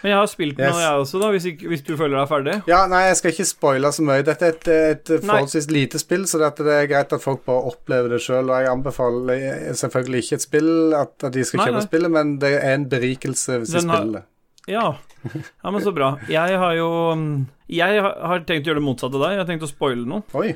Men 0.02 0.10
jeg 0.14 0.16
har 0.18 0.28
spilt 0.32 0.58
Yes. 0.58 0.70
noe, 0.72 0.80
jeg 0.80 1.00
også, 1.02 1.18
da, 1.20 1.28
hvis, 1.34 1.46
ikke, 1.50 1.68
hvis 1.68 1.82
du 1.84 1.90
føler 1.98 2.16
deg 2.16 2.28
ferdig. 2.30 2.54
Ja, 2.70 2.86
nei, 2.88 3.02
jeg 3.10 3.16
skal 3.20 3.34
ikke 3.34 3.44
spoile 3.50 3.90
så 3.92 4.04
mye. 4.06 4.22
Dette 4.24 4.46
er 4.48 4.54
et, 4.56 4.68
et 4.72 5.10
Nei. 5.12 5.20
forholdsvis 5.28 5.68
lite 5.70 6.00
spill, 6.00 6.24
så 6.30 6.40
det 6.40 6.64
er 6.72 6.88
greit 6.88 7.12
at 7.12 7.20
folk 7.24 7.42
bare 7.44 7.68
opplever 7.72 8.14
det 8.14 8.22
sjøl. 8.24 8.48
Og 8.48 8.62
jeg 8.64 8.70
anbefaler 8.72 9.44
selvfølgelig 9.76 10.22
ikke 10.24 10.38
et 10.40 10.46
spill, 10.46 10.70
at, 10.96 11.12
at 11.28 11.32
de 11.36 11.44
skal 11.44 11.60
Nei, 11.60 11.66
kjøpe 11.68 11.82
nei. 11.82 11.86
spillet, 11.90 12.14
men 12.16 12.32
det 12.40 12.52
er 12.62 12.74
en 12.78 12.88
berikelse 12.88 13.60
hvis 13.60 13.74
de 13.74 13.78
Den 13.80 13.88
de 13.92 13.96
spiller 13.98 14.18
det. 14.20 14.24
Ja. 14.70 14.86
ja, 15.34 15.70
men 15.74 15.80
så 15.84 15.92
bra. 15.96 16.14
Jeg 16.30 16.56
har 16.62 16.74
jo 16.78 16.88
mm, 17.16 17.46
Jeg 17.72 18.00
har 18.00 18.16
har 18.30 18.42
tenkt 18.48 18.64
å 18.68 18.70
gjøre 18.72 18.80
det 18.80 18.86
motsatte 18.88 19.16
av 19.20 19.24
deg. 19.26 19.36
Jeg 19.36 19.42
har 19.44 19.48
tenkt 19.52 19.68
å 19.68 19.70
spoile 19.70 20.08
noe. 20.08 20.24
Oi. 20.40 20.54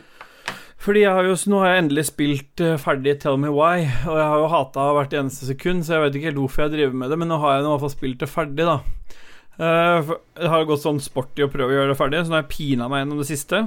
Fordi 0.84 1.00
jeg 1.04 1.12
har 1.16 1.24
jo, 1.24 1.34
nå 1.48 1.60
har 1.62 1.70
jeg 1.74 1.82
endelig 1.84 2.02
spilt 2.10 2.60
eh, 2.60 2.74
ferdig 2.80 3.14
Tell 3.22 3.38
Me 3.40 3.48
Why, 3.52 3.84
og 4.04 4.16
jeg 4.20 4.26
har 4.28 4.40
jo 4.42 4.48
hata 4.52 4.88
hvert 4.98 5.14
eneste 5.16 5.46
sekund, 5.48 5.84
så 5.86 5.94
jeg 5.96 6.02
vet 6.02 6.18
ikke 6.18 6.28
helt 6.28 6.40
hvorfor 6.42 6.64
jeg 6.66 6.74
driver 6.74 6.98
med 7.00 7.08
det, 7.14 7.16
men 7.22 7.30
nå 7.32 7.38
har 7.40 7.54
jeg 7.54 7.62
i 7.64 7.68
hvert 7.70 7.84
fall 7.86 7.92
spilt 7.94 8.18
det 8.20 8.28
ferdig, 8.28 8.66
da. 8.68 8.74
Eh, 9.54 10.12
det 10.34 10.50
har 10.50 10.66
gått 10.66 10.82
sånn 10.82 10.98
sporty 11.02 11.44
å 11.44 11.50
prøve 11.50 11.70
å 11.70 11.76
gjøre 11.76 11.92
det 11.92 11.98
ferdig, 11.98 12.24
så 12.24 12.32
nå 12.32 12.38
har 12.38 12.44
jeg 12.44 12.54
pina 12.56 12.88
meg 12.90 13.04
gjennom 13.04 13.20
det 13.22 13.28
siste. 13.28 13.60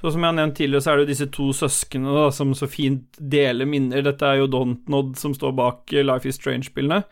Så 0.00 0.12
som 0.12 0.22
jeg 0.24 0.32
har 0.32 0.38
nevnt 0.38 0.56
tidligere, 0.58 0.82
så 0.82 0.90
er 0.90 0.98
det 0.98 1.04
jo 1.06 1.12
disse 1.12 1.28
to 1.34 1.48
søsknene 1.54 2.24
som 2.34 2.54
så 2.58 2.68
fint 2.70 3.20
deler 3.20 3.68
minner. 3.70 4.02
Dette 4.06 4.26
er 4.26 4.42
jo 4.42 4.50
Dontnod 4.50 5.14
som 5.20 5.36
står 5.36 5.54
bak 5.58 5.94
eh, 5.94 6.06
Life 6.06 6.28
is 6.28 6.40
Strange-spillene. 6.40 7.04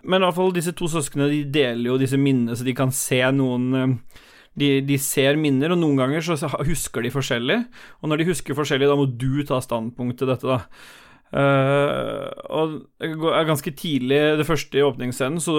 Men 0.00 0.22
i 0.22 0.28
hvert 0.28 0.38
fall 0.38 0.54
disse 0.56 0.72
to 0.76 0.88
søsknene 0.88 1.28
de 1.32 1.44
deler 1.52 1.90
jo 1.90 2.00
disse 2.00 2.18
minnene, 2.20 2.56
så 2.56 2.64
de 2.64 2.76
kan 2.76 2.94
se 2.94 3.20
noen 3.34 3.66
eh, 3.76 4.24
de, 4.60 4.70
de 4.86 4.96
ser 5.00 5.38
minner, 5.40 5.74
og 5.74 5.78
noen 5.80 5.98
ganger 6.00 6.24
så 6.26 6.50
husker 6.66 7.04
de 7.04 7.12
forskjellig. 7.14 7.60
Og 8.00 8.10
når 8.10 8.20
de 8.20 8.30
husker 8.32 8.58
forskjellig, 8.58 8.88
da 8.90 8.98
må 8.98 9.06
du 9.10 9.42
ta 9.46 9.60
standpunkt 9.62 10.20
til 10.20 10.30
dette, 10.30 10.46
da. 10.46 10.64
Eh, 11.30 12.26
og 12.50 12.80
ganske 13.46 13.72
tidlig, 13.78 14.18
det 14.40 14.46
første 14.48 14.80
i 14.80 14.84
åpningsscenen, 14.84 15.38
så, 15.42 15.54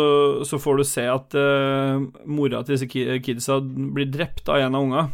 så 0.48 0.60
får 0.60 0.82
du 0.82 0.86
se 0.88 1.06
at 1.08 1.38
uh, 1.38 2.04
mora 2.28 2.60
til 2.66 2.76
disse 2.76 2.90
kidsa 3.24 3.62
blir 3.64 4.10
drept 4.12 4.52
av 4.52 4.60
en 4.60 4.76
av 4.76 4.88
unga. 4.88 5.06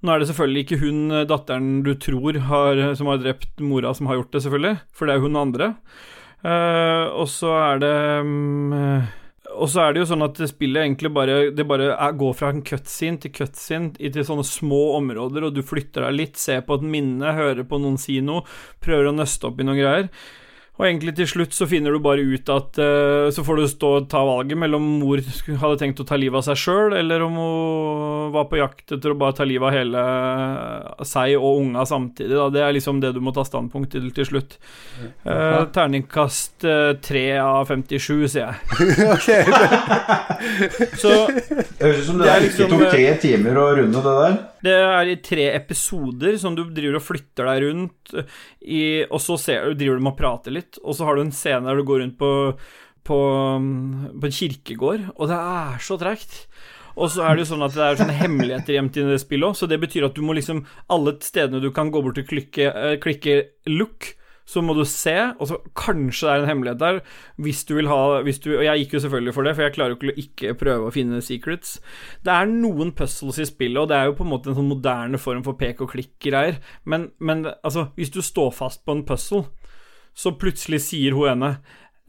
Nå 0.00 0.12
er 0.12 0.22
det 0.22 0.30
selvfølgelig 0.30 0.64
ikke 0.64 0.80
hun 0.80 1.00
eh, 1.12 1.26
datteren 1.28 1.70
du 1.86 1.92
tror 2.00 2.40
har, 2.48 2.82
som 2.98 3.10
har 3.12 3.20
drept 3.22 3.60
mora, 3.62 3.92
som 3.94 4.08
har 4.10 4.18
gjort 4.18 4.34
det, 4.34 4.42
selvfølgelig, 4.46 4.74
for 4.96 5.06
det 5.06 5.16
er 5.16 5.24
hun 5.24 5.38
andre. 5.38 5.72
Uh, 6.40 7.06
og 7.20 7.26
så 7.28 7.52
er 7.60 7.82
det 7.82 7.96
um, 8.24 8.72
Og 9.56 9.70
så 9.72 9.82
er 9.82 9.94
det 9.94 10.02
jo 10.02 10.08
sånn 10.12 10.24
at 10.24 10.38
spillet 10.50 10.84
egentlig 10.84 11.10
bare 11.14 11.38
Det 11.56 11.66
bare 11.68 11.92
er, 11.94 12.16
går 12.18 12.36
fra 12.38 12.52
en 12.54 12.62
cutscene 12.66 13.20
til 13.22 13.32
cutscene 13.34 13.94
til 13.98 14.26
sånne 14.26 14.46
små 14.46 14.82
områder, 14.98 15.48
og 15.48 15.56
du 15.56 15.62
flytter 15.66 16.06
deg 16.06 16.18
litt, 16.18 16.38
ser 16.40 16.62
på 16.66 16.78
et 16.78 16.86
minne, 16.86 17.34
hører 17.36 17.66
på 17.66 17.80
noen 17.82 17.98
si 18.00 18.20
noe, 18.24 18.44
prøver 18.84 19.10
å 19.10 19.16
nøste 19.16 19.50
opp 19.50 19.60
i 19.60 19.66
noen 19.66 19.80
greier. 19.80 20.12
Og 20.80 20.86
egentlig 20.88 21.12
til 21.18 21.26
slutt 21.28 21.52
så 21.52 21.66
finner 21.68 21.92
du 21.92 22.00
bare 22.00 22.24
ut 22.24 22.48
at 22.48 22.78
uh, 22.80 23.28
Så 23.34 23.44
får 23.44 23.60
du 23.60 23.66
stå 23.68 23.88
og 23.98 24.06
ta 24.08 24.22
valget 24.24 24.56
mellom 24.56 24.80
om 24.80 25.02
mor 25.02 25.20
hadde 25.20 25.76
tenkt 25.82 26.00
å 26.00 26.06
ta 26.08 26.16
livet 26.16 26.40
av 26.40 26.44
seg 26.46 26.56
sjøl, 26.56 26.94
eller 26.96 27.20
om 27.26 27.34
hun 27.36 28.32
var 28.32 28.46
på 28.48 28.56
jakt 28.56 28.88
etter 28.96 29.12
å 29.12 29.18
bare 29.18 29.36
ta 29.36 29.44
livet 29.44 29.68
av 29.68 29.74
hele 29.76 30.00
seg 31.06 31.36
og 31.36 31.58
unga 31.60 31.84
samtidig. 31.88 32.32
Da. 32.32 32.48
Det 32.54 32.62
er 32.64 32.72
liksom 32.76 33.00
det 33.02 33.12
du 33.16 33.20
må 33.24 33.32
ta 33.36 33.44
standpunkt 33.44 33.90
til 33.92 34.10
til 34.14 34.26
slutt. 34.28 34.58
Uh, 35.26 35.66
terningkast 35.74 36.64
eh, 36.64 36.92
3 37.04 37.38
av 37.42 37.66
57, 37.68 38.28
sier 38.32 38.46
jeg. 38.46 38.54
Så 41.02 41.10
Det 41.28 41.82
høres 41.82 42.00
ut 42.00 42.06
som 42.08 42.18
det, 42.20 42.24
Det 42.24 42.32
er 42.32 42.40
liksom, 42.46 42.68
tok 42.72 42.84
tre 42.94 43.08
timer 43.22 43.52
å 43.60 43.62
runde 43.82 44.00
det 44.06 44.14
der. 44.22 44.34
Det 44.64 44.74
er 44.76 45.08
i 45.08 45.18
tre 45.24 45.46
episoder 45.54 46.36
som 46.40 46.56
du 46.56 46.66
driver 46.68 46.98
og 46.98 47.06
flytter 47.06 47.48
deg 47.48 47.64
rundt 47.66 48.14
i, 48.60 48.82
og 49.08 49.20
så 49.24 49.38
ser, 49.40 49.72
driver 49.78 50.00
du 50.00 50.04
med 50.04 50.14
å 50.14 50.18
prate 50.18 50.52
litt, 50.52 50.80
og 50.84 50.96
så 50.96 51.08
har 51.08 51.16
du 51.16 51.24
en 51.24 51.34
scene 51.34 51.64
der 51.68 51.80
du 51.80 51.86
går 51.88 52.04
rundt 52.04 52.18
på, 52.20 52.32
på, 53.08 53.20
på 53.56 54.30
en 54.30 54.36
kirkegård, 54.40 55.08
og 55.16 55.32
det 55.32 55.40
er 55.40 55.80
så 55.86 55.98
tregt. 56.00 56.36
Og 57.00 57.08
så 57.12 57.24
er 57.24 57.36
det 57.36 57.44
jo 57.44 57.50
sånn 57.54 57.64
at 57.64 57.76
det 57.76 57.84
er 57.86 57.98
sånne 58.00 58.16
hemmeligheter 58.18 58.76
gjemt 58.76 58.98
i 58.98 59.04
det 59.08 59.20
spillet 59.22 59.48
òg, 59.48 59.56
så 59.56 59.68
det 59.70 59.80
betyr 59.80 60.08
at 60.08 60.16
du 60.16 60.24
må 60.26 60.34
liksom 60.36 60.64
Alle 60.92 61.14
stedene 61.24 61.62
du 61.62 61.70
kan 61.74 61.92
gå 61.92 62.02
bort 62.04 62.18
og 62.20 62.26
klikke, 62.28 62.66
eh, 62.68 62.96
klikke 63.00 63.36
'look', 63.70 64.14
så 64.50 64.62
må 64.64 64.74
du 64.74 64.82
se, 64.88 65.14
og 65.38 65.46
så 65.46 65.58
kanskje 65.78 66.26
det 66.26 66.32
er 66.32 66.42
en 66.42 66.48
hemmelighet 66.50 66.80
der, 66.80 67.00
hvis 67.38 67.62
du 67.68 67.76
vil 67.76 67.90
ha 67.90 68.20
hvis 68.26 68.40
du, 68.42 68.50
Og 68.56 68.64
jeg 68.66 68.82
gikk 68.82 68.96
jo 68.96 69.02
selvfølgelig 69.04 69.34
for 69.36 69.46
det, 69.46 69.54
for 69.54 69.66
jeg 69.66 69.74
klarer 69.76 69.94
jo 69.94 69.98
ikke 69.98 70.10
å 70.10 70.24
ikke 70.24 70.54
prøve 70.64 70.88
å 70.88 70.94
finne 70.94 71.22
secrets. 71.22 71.76
Det 72.26 72.34
er 72.34 72.50
noen 72.50 72.90
puzzles 72.98 73.38
i 73.38 73.46
spillet, 73.48 73.78
og 73.78 73.90
det 73.92 73.98
er 73.98 74.10
jo 74.10 74.16
på 74.18 74.26
en 74.26 74.32
måte 74.32 74.50
en 74.50 74.58
sånn 74.58 74.72
moderne 74.72 75.20
form 75.22 75.44
for 75.46 75.58
pek 75.60 75.84
og 75.84 75.94
klikk-greier, 75.94 76.58
men, 76.84 77.10
men 77.22 77.46
altså, 77.52 77.90
hvis 77.98 78.12
du 78.14 78.20
står 78.26 78.50
fast 78.58 78.82
på 78.84 78.96
en 78.96 79.06
puzzle, 79.06 79.46
så 80.16 80.34
plutselig 80.34 80.82
sier 80.88 81.14
hun 81.14 81.28
ene 81.30 81.50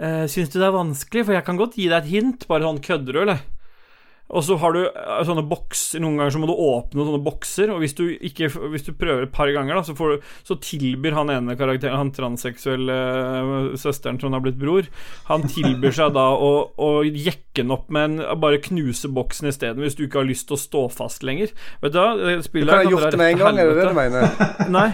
eh, 0.02 0.26
Syns 0.26 0.50
du 0.50 0.58
det 0.58 0.66
er 0.66 0.74
vanskelig, 0.74 1.28
for 1.28 1.38
jeg 1.38 1.46
kan 1.46 1.60
godt 1.60 1.78
gi 1.78 1.86
deg 1.92 2.02
et 2.02 2.10
hint, 2.10 2.48
bare 2.50 2.66
sånn 2.66 2.82
kødder 2.82 3.14
du, 3.14 3.22
eller? 3.28 3.44
Og 4.32 4.44
så 4.48 4.56
har 4.62 4.72
du 4.76 4.80
eh, 4.86 5.22
sånne 5.28 5.44
bokser 5.50 6.00
Noen 6.00 6.16
ganger 6.20 6.32
så 6.32 6.40
må 6.40 6.48
du 6.48 6.54
åpne 6.56 7.04
sånne 7.04 7.20
bokser, 7.26 7.72
og 7.74 7.82
hvis 7.84 7.96
du, 7.98 8.06
ikke, 8.16 8.48
hvis 8.72 8.86
du 8.88 8.94
prøver 8.96 9.26
et 9.26 9.34
par 9.36 9.52
ganger, 9.52 9.76
da, 9.76 9.84
så, 9.84 9.96
får 9.98 10.14
du, 10.14 10.30
så 10.48 10.56
tilbyr 10.64 11.18
han 11.18 11.34
ene 11.34 11.58
karakteren, 11.60 11.98
han 12.00 12.14
transseksuelle 12.16 12.96
øh, 12.96 13.68
søsteren 13.82 14.20
som 14.22 14.32
har 14.38 14.44
blitt 14.46 14.60
bror, 14.62 14.88
han 15.28 15.44
tilbyr 15.52 15.92
seg 15.98 16.14
da 16.16 16.30
å, 16.32 16.52
å 16.80 16.92
jekke 17.04 17.62
den 17.62 17.74
opp 17.76 17.90
med 17.92 18.06
en 18.22 18.40
Bare 18.42 18.62
knuse 18.64 19.10
boksen 19.12 19.50
isteden, 19.52 19.84
hvis 19.84 19.98
du 20.00 20.06
ikke 20.06 20.22
har 20.22 20.30
lyst 20.30 20.48
til 20.48 20.56
å 20.56 20.62
stå 20.62 20.86
fast 20.96 21.26
lenger. 21.28 21.52
Vet 21.84 21.92
du 21.92 22.00
hva, 22.00 22.14
det 22.16 22.38
du 22.48 22.70
kan 22.72 22.88
gjort 22.88 23.12
det 23.12 23.20
med 23.20 23.34
en 23.34 23.42
gang, 23.44 23.60
er 23.60 23.68
det 23.74 23.76
det 23.82 23.90
du 23.92 23.98
mener? 23.98 24.32
Nei, 24.72 24.88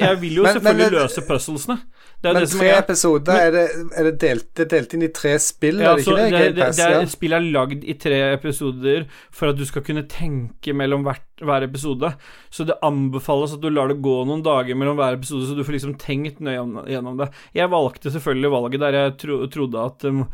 jeg 0.00 0.20
vil 0.24 0.40
jo 0.40 0.46
Men- 0.48 0.54
men 0.54 0.62
selvfølgelig 0.62 0.90
det- 0.90 1.02
løse 1.02 1.26
puzzlesene. 1.28 1.78
Det 2.18 2.32
Men 2.34 2.46
tre 2.50 2.68
er 2.72 2.80
episoder, 2.82 3.36
er 3.38 3.52
det, 3.54 3.66
er 3.94 4.06
det, 4.08 4.14
delt, 4.18 4.48
det 4.58 4.64
er 4.64 4.70
delt 4.72 4.94
inn 4.96 5.04
i 5.06 5.10
tre 5.14 5.36
spill, 5.38 5.78
ja, 5.78 5.92
er 5.92 6.00
det 6.00 6.02
ikke 6.02 6.16
det? 6.16 6.24
det, 6.24 6.30
Game 6.32 6.54
det, 6.56 6.70
det 6.74 6.82
er, 6.82 6.94
ja. 6.96 7.10
Spillet 7.12 7.38
er 7.38 7.52
lagd 7.54 7.84
i 7.86 7.94
tre 7.94 8.18
episoder 8.32 8.58
episoder 8.58 9.06
for 9.30 9.52
at 9.52 9.58
du 9.58 9.64
skal 9.68 9.84
kunne 9.86 10.04
tenke 10.10 10.74
mellom 10.76 11.04
hvert, 11.06 11.26
hver 11.40 11.66
episode. 11.66 12.12
Så 12.50 12.66
det 12.68 12.78
anbefales 12.82 13.54
at 13.54 13.62
du 13.62 13.70
lar 13.70 13.88
det 13.88 14.00
gå 14.04 14.16
noen 14.26 14.42
dager 14.42 14.78
mellom 14.78 14.98
hver 14.98 15.18
episode, 15.18 15.46
så 15.46 15.56
du 15.56 15.64
får 15.64 15.78
liksom 15.78 15.96
tenkt 16.00 16.40
nøye 16.40 16.84
gjennom 16.90 17.18
det. 17.20 17.30
Jeg 17.56 17.72
valgte 17.72 18.12
selvfølgelig 18.14 18.54
valget 18.54 18.84
der 18.84 18.98
jeg 18.98 19.16
tro, 19.22 19.40
trodde 19.52 19.88
at 19.90 20.08
um, 20.08 20.24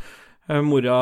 mora 0.64 1.00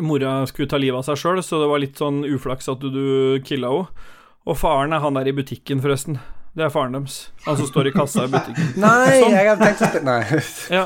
Mora 0.00 0.46
skulle 0.48 0.70
ta 0.70 0.78
livet 0.80 0.96
av 0.96 1.04
seg 1.04 1.18
sjøl, 1.20 1.42
så 1.44 1.58
det 1.60 1.66
var 1.68 1.82
litt 1.82 1.98
sånn 2.00 2.22
uflaks 2.24 2.70
at 2.72 2.80
du, 2.80 2.88
du 2.88 3.42
killa 3.44 3.68
henne. 3.68 4.06
Og 4.48 4.56
faren 4.56 4.92
er 4.96 5.00
han 5.00 5.16
der 5.16 5.28
i 5.28 5.34
butikken, 5.36 5.82
forresten. 5.84 6.16
Det 6.54 6.62
er 6.66 6.70
faren 6.70 6.94
deres. 6.94 7.16
Han 7.48 7.56
som 7.58 7.66
står 7.66 7.88
i 7.90 7.92
kassa 7.96 8.24
i 8.28 8.30
butikken. 8.30 8.68
Nei, 8.84 9.14
Sånn. 9.18 9.32
jeg 9.34 9.48
hadde 9.50 9.66
tenkt 9.68 9.80
spille 9.82 10.04
Nei. 10.06 10.42
Ja, 10.78 10.84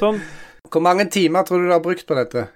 sånn. 0.00 0.22
Hvor 0.72 0.84
mange 0.84 1.04
timer 1.12 1.44
tror 1.44 1.60
du 1.60 1.68
du 1.68 1.74
har 1.74 1.82
brukt 1.84 2.06
på 2.08 2.16
dette? 2.16 2.46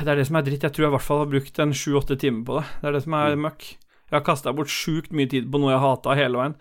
Det 0.00 0.08
er 0.10 0.18
det 0.18 0.24
som 0.26 0.38
er 0.40 0.46
dritt. 0.48 0.64
Jeg 0.66 0.74
tror 0.74 0.86
jeg 0.88 0.90
i 0.90 0.94
hvert 0.96 1.06
fall 1.06 1.20
har 1.22 1.30
brukt 1.30 1.60
en 1.62 1.74
sju-åtte 1.76 2.16
timer 2.18 2.42
på 2.48 2.56
det. 2.58 2.64
Det 2.80 2.90
er 2.90 2.96
det 2.96 3.02
som 3.04 3.14
er 3.20 3.36
møkk. 3.38 3.68
Jeg 4.10 4.16
har 4.18 4.24
kasta 4.26 4.50
bort 4.56 4.72
sjukt 4.74 5.12
mye 5.14 5.30
tid 5.30 5.46
på 5.52 5.60
noe 5.62 5.70
jeg 5.70 5.82
hata 5.84 6.16
hele 6.18 6.40
veien. 6.40 6.54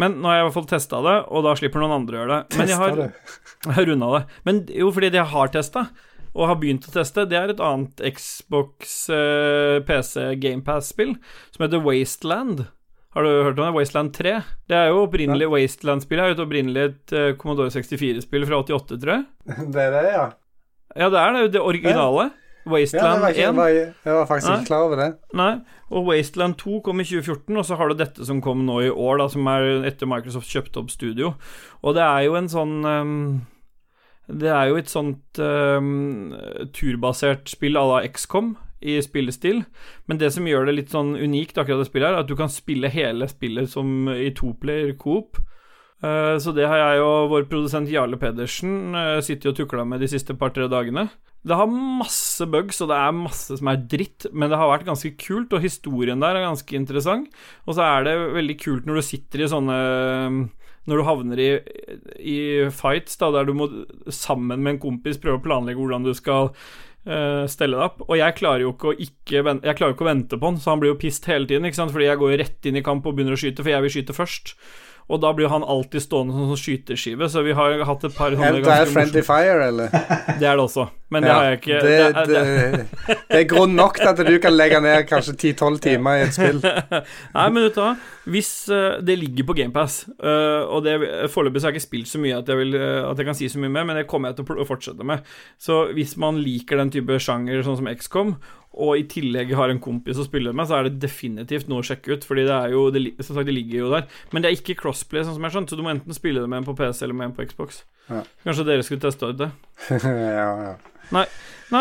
Men 0.00 0.14
nå 0.22 0.30
har 0.30 0.38
jeg 0.38 0.44
i 0.44 0.46
hvert 0.46 0.56
fall 0.56 0.68
testa 0.70 1.00
det, 1.04 1.16
og 1.28 1.44
da 1.44 1.52
slipper 1.60 1.82
noen 1.82 1.92
andre 1.98 2.16
å 2.16 2.22
gjøre 2.22 2.38
det. 2.38 2.56
Men 2.62 2.70
jeg 2.72 2.78
har, 2.80 3.02
jeg 3.66 3.76
har 3.76 3.88
runda 3.90 4.08
det. 4.14 4.22
Men 4.48 4.62
jo, 4.72 4.88
fordi 4.96 5.10
det 5.12 5.20
jeg 5.20 5.32
har 5.34 5.52
testa, 5.52 5.82
og 6.32 6.48
har 6.48 6.56
begynt 6.62 6.88
å 6.88 6.94
teste, 6.94 7.26
det 7.28 7.36
er 7.42 7.52
et 7.52 7.60
annet 7.62 8.00
Xbox 8.16 8.94
eh, 9.12 9.82
PC 9.86 10.30
GamePass-spill 10.40 11.12
som 11.52 11.66
heter 11.66 11.84
Wasteland. 11.84 12.64
Har 13.14 13.22
du 13.22 13.30
hørt 13.30 13.58
om 13.58 13.68
det? 13.68 13.74
Wasteland 13.76 14.14
3? 14.14 14.30
Det 14.68 14.74
er 14.76 14.88
jo 14.90 15.04
opprinnelig 15.04 15.46
Wasteland-spill. 15.52 16.18
Det 16.18 16.24
er 16.24 16.32
jo 16.34 16.46
opprinnelig 16.46 16.86
et 16.88 17.12
eh, 17.14 17.34
Commodore 17.38 17.70
64-spill 17.70 18.46
fra 18.48 18.58
88, 18.64 18.96
tror 19.02 19.12
jeg. 19.14 19.26
Det 19.74 19.84
er 19.84 19.92
det, 19.94 20.08
ja. 20.10 20.24
Ja, 20.94 21.10
det 21.10 21.20
er 21.20 21.36
det, 21.36 21.52
det 21.54 21.62
originale. 21.62 22.30
ja 22.30 22.44
Wasteland 22.66 23.20
var 23.20 23.28
ikke, 23.28 23.40
1. 23.40 23.44
jeg, 23.44 23.56
var, 23.56 23.68
jeg 23.68 24.14
var 24.16 24.26
faktisk 24.26 24.48
Nei. 24.48 24.56
ikke 24.56 24.68
klar 24.70 24.84
over 24.86 24.96
det. 24.96 25.08
Nei, 25.36 25.50
og 25.90 26.06
Wasteland 26.08 26.54
2 26.60 26.78
kom 26.86 27.00
i 27.02 27.04
2014, 27.04 27.56
og 27.60 27.66
så 27.68 27.76
har 27.76 27.90
du 27.90 27.96
dette 27.98 28.24
som 28.24 28.40
kom 28.44 28.62
nå 28.64 28.78
i 28.86 28.90
år, 28.90 29.18
da, 29.20 29.26
som 29.28 29.50
er 29.52 29.84
etter 29.90 30.08
Microsoft 30.08 30.48
kjøpte 30.48 30.80
opp 30.80 30.92
studio. 30.94 31.34
Og 31.84 31.96
det 31.98 32.04
er 32.06 32.22
jo 32.24 32.38
en 32.38 32.48
sånn 32.48 32.74
um, 32.88 33.18
Det 34.32 34.48
er 34.48 34.70
jo 34.70 34.78
et 34.80 34.88
sånt 34.88 35.40
um, 35.44 36.32
turbasert 36.72 37.52
spill 37.52 37.76
à 37.76 37.84
la 37.90 38.00
XCOM 38.08 38.54
i 38.84 38.98
spillestil, 39.02 39.64
men 40.06 40.20
det 40.20 40.30
som 40.34 40.46
gjør 40.46 40.68
det 40.68 40.76
litt 40.76 40.92
sånn 40.92 41.14
unikt, 41.16 41.56
akkurat 41.56 41.80
det 41.82 41.88
spillet 41.88 42.10
her, 42.10 42.18
er 42.18 42.24
at 42.26 42.30
du 42.30 42.36
kan 42.38 42.52
spille 42.52 42.92
hele 42.92 43.28
spillet 43.30 43.72
som 43.72 44.08
i 44.12 44.28
toplayer 44.36 44.92
coop. 45.00 45.40
Eh, 46.04 46.36
Så 46.38 46.52
det 46.52 46.68
har 46.68 46.76
jeg 46.82 47.04
og 47.04 47.30
vår 47.32 47.46
produsent 47.48 47.88
Jarle 47.88 48.18
Pedersen 48.20 48.94
eh, 48.94 49.20
sittet 49.24 49.52
og 49.54 49.56
tukla 49.56 49.86
med 49.88 50.04
de 50.04 50.10
siste 50.12 50.36
par-tre 50.36 50.68
dagene. 50.68 51.08
Det 51.44 51.56
har 51.56 51.68
masse 51.68 52.44
bugs, 52.48 52.78
og 52.80 52.88
det 52.88 52.96
er 52.96 53.16
masse 53.16 53.56
som 53.60 53.68
er 53.68 53.82
dritt, 53.92 54.24
men 54.32 54.48
det 54.48 54.56
har 54.56 54.70
vært 54.70 54.86
ganske 54.88 55.10
kult, 55.20 55.52
og 55.52 55.60
historien 55.64 56.20
der 56.22 56.38
er 56.38 56.46
ganske 56.46 56.76
interessant. 56.76 57.28
Og 57.68 57.76
så 57.76 57.84
er 57.84 58.06
det 58.06 58.14
veldig 58.32 58.56
kult 58.62 58.86
når 58.88 59.00
du 59.00 59.04
sitter 59.04 59.44
i 59.44 59.50
sånne 59.52 59.80
Når 60.84 61.00
du 61.00 61.04
havner 61.08 61.40
i, 61.40 61.50
i 62.20 62.38
fights 62.68 63.16
da, 63.16 63.30
der 63.32 63.46
du 63.48 63.54
må 63.56 63.68
sammen 64.12 64.60
med 64.60 64.74
en 64.74 64.80
kompis 64.82 65.16
prøve 65.16 65.40
å 65.40 65.44
planlegge 65.44 65.80
hvordan 65.80 66.04
du 66.04 66.12
skal 66.12 66.50
eh, 67.06 67.44
stelle 67.50 67.78
det 67.78 67.86
opp. 67.88 68.02
Og 68.08 68.16
jeg 68.18 68.36
klarer 68.38 68.64
jo 68.64 68.72
ikke 68.74 68.92
å 68.92 68.96
ikke 69.06 69.44
vente, 69.46 69.68
Jeg 69.68 69.78
klarer 69.80 69.96
ikke 69.96 70.06
å 70.06 70.10
vente 70.10 70.40
på 70.40 70.50
han, 70.50 70.58
så 70.60 70.74
han 70.74 70.82
blir 70.82 70.94
jo 70.94 71.00
pissed 71.00 71.28
hele 71.30 71.48
tiden, 71.50 71.68
ikke 71.68 71.80
sant? 71.80 71.94
fordi 71.94 72.08
jeg 72.10 72.20
går 72.20 72.34
jo 72.34 72.40
rett 72.42 72.70
inn 72.70 72.80
i 72.80 72.84
kamp 72.86 73.06
og 73.06 73.16
begynner 73.16 73.36
å 73.36 73.40
skyte, 73.40 73.62
for 73.62 73.74
jeg 73.74 73.86
vil 73.86 73.94
skyte 73.96 74.16
først. 74.16 74.54
Og 75.12 75.20
da 75.20 75.34
blir 75.36 75.50
han 75.52 75.64
alltid 75.64 76.00
stående 76.00 76.32
som 76.32 76.48
sånn 76.48 76.60
skyteskive, 76.60 77.28
så 77.28 77.42
vi 77.44 77.52
har 77.56 77.82
hatt 77.84 78.06
et 78.08 78.14
par 78.16 78.32
sånne 78.32 78.62
ganger. 78.62 78.64
Det 78.64 78.76
er 78.86 78.92
Friendly 78.92 79.22
Fire, 79.26 79.66
eller? 79.68 79.92
Det 80.40 80.48
er 80.48 80.56
det 80.56 80.64
også, 80.64 80.86
men 81.12 81.22
det 81.22 81.28
Ja, 81.28 81.34
har 81.36 81.44
jeg 81.50 81.58
ikke 81.60 81.80
Det, 81.84 81.90
det, 81.92 82.22
det, 82.26 82.40
det, 82.74 83.12
det 83.28 83.38
er 83.38 83.44
grunn 83.48 83.76
nok 83.76 84.00
til 84.00 84.10
at 84.10 84.22
du 84.26 84.32
kan 84.42 84.56
legge 84.56 84.80
ned 84.82 85.04
kanskje 85.06 85.36
10-12 85.52 85.78
timer 85.84 86.18
i 86.18 86.24
et 86.24 86.34
spill. 86.36 86.58
Nei, 87.36 87.46
men 87.52 87.66
vet 87.66 87.76
du 87.76 87.82
hva, 87.84 87.92
hvis 88.34 88.50
eh, 88.72 88.98
det 89.04 89.18
ligger 89.20 89.48
på 89.50 89.58
GamePass, 89.60 90.00
uh, 90.16 90.64
og 90.72 90.88
det 90.88 90.96
foreløpig 91.32 91.60
så 91.60 91.68
har 91.68 91.74
jeg 91.74 91.82
ikke 91.82 91.90
spilt 91.90 92.10
så 92.10 92.22
mye 92.24 92.40
at 92.40 92.48
jeg, 92.50 92.62
vil, 92.62 92.76
eh, 92.80 93.04
at 93.04 93.20
jeg 93.20 93.28
kan 93.28 93.38
si 93.38 93.52
så 93.52 93.60
mye 93.60 93.76
mer, 93.76 93.86
men 93.88 94.00
det 94.00 94.08
kommer 94.10 94.32
jeg 94.32 94.40
til 94.40 94.64
å 94.64 94.68
fortsette 94.68 95.06
med. 95.06 95.24
Så 95.60 95.84
hvis 95.94 96.16
man 96.20 96.40
liker 96.40 96.80
den 96.80 96.92
type 96.94 97.20
sjanger 97.20 97.64
sånn 97.66 97.82
som 97.82 97.92
XCOM, 97.92 98.38
og 98.74 98.98
i 98.98 99.04
tillegg 99.06 99.52
har 99.54 99.70
en 99.70 99.80
kompis 99.82 100.18
å 100.18 100.26
spille 100.26 100.52
med, 100.54 100.66
så 100.66 100.78
er 100.78 100.88
det 100.88 101.02
definitivt 101.04 101.68
noe 101.70 101.82
å 101.82 101.86
sjekke 101.86 102.16
ut, 102.16 102.26
fordi 102.26 102.46
det 102.48 102.56
er 102.56 102.74
jo 102.74 102.88
det, 102.94 103.04
Som 103.20 103.38
sagt, 103.38 103.46
det 103.46 103.54
ligger 103.54 103.84
jo 103.84 103.90
der. 103.92 104.08
Men 104.32 104.42
det 104.42 104.50
er 104.50 104.58
ikke 104.58 104.78
crossplay, 104.94 105.24
sånn 105.26 105.36
som 105.36 105.42
jeg 105.42 105.50
har 105.50 105.56
skjønt, 105.58 105.72
så 105.72 105.78
du 105.78 105.84
må 105.84 105.92
enten 105.92 106.16
spille 106.16 106.42
det 106.42 106.50
med 106.50 106.62
en 106.62 106.68
på 106.68 106.76
PC 106.78 107.04
eller 107.04 107.18
med 107.18 107.30
en 107.30 107.36
på 107.36 107.46
Xbox. 107.50 107.82
Ja. 108.08 108.22
Kanskje 108.46 108.68
dere 108.68 108.86
skulle 108.86 109.02
testa 109.02 109.32
ut 109.32 109.40
det? 109.40 109.50
ja, 110.38 110.50
ja. 110.70 110.74
Nei, 111.14 111.26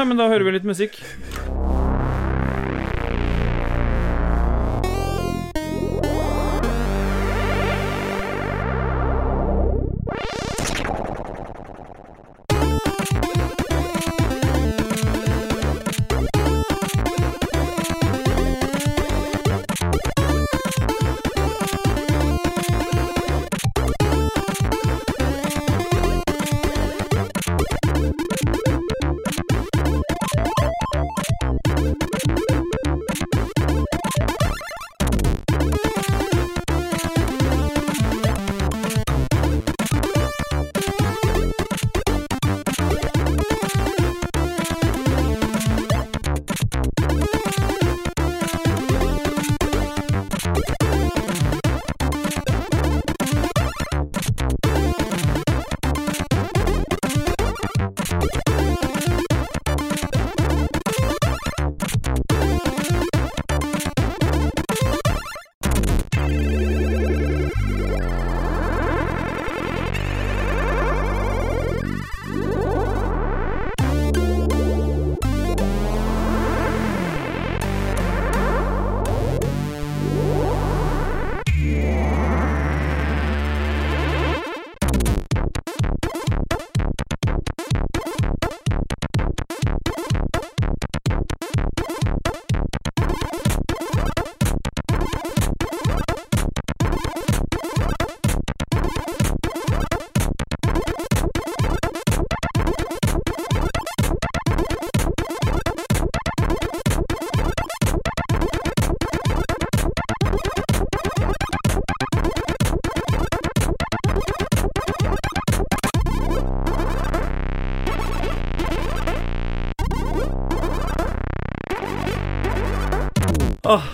men 0.07 0.17
da 0.17 0.27
hører 0.31 0.47
vi 0.47 0.57
litt 0.57 0.67
musikk. 0.67 0.99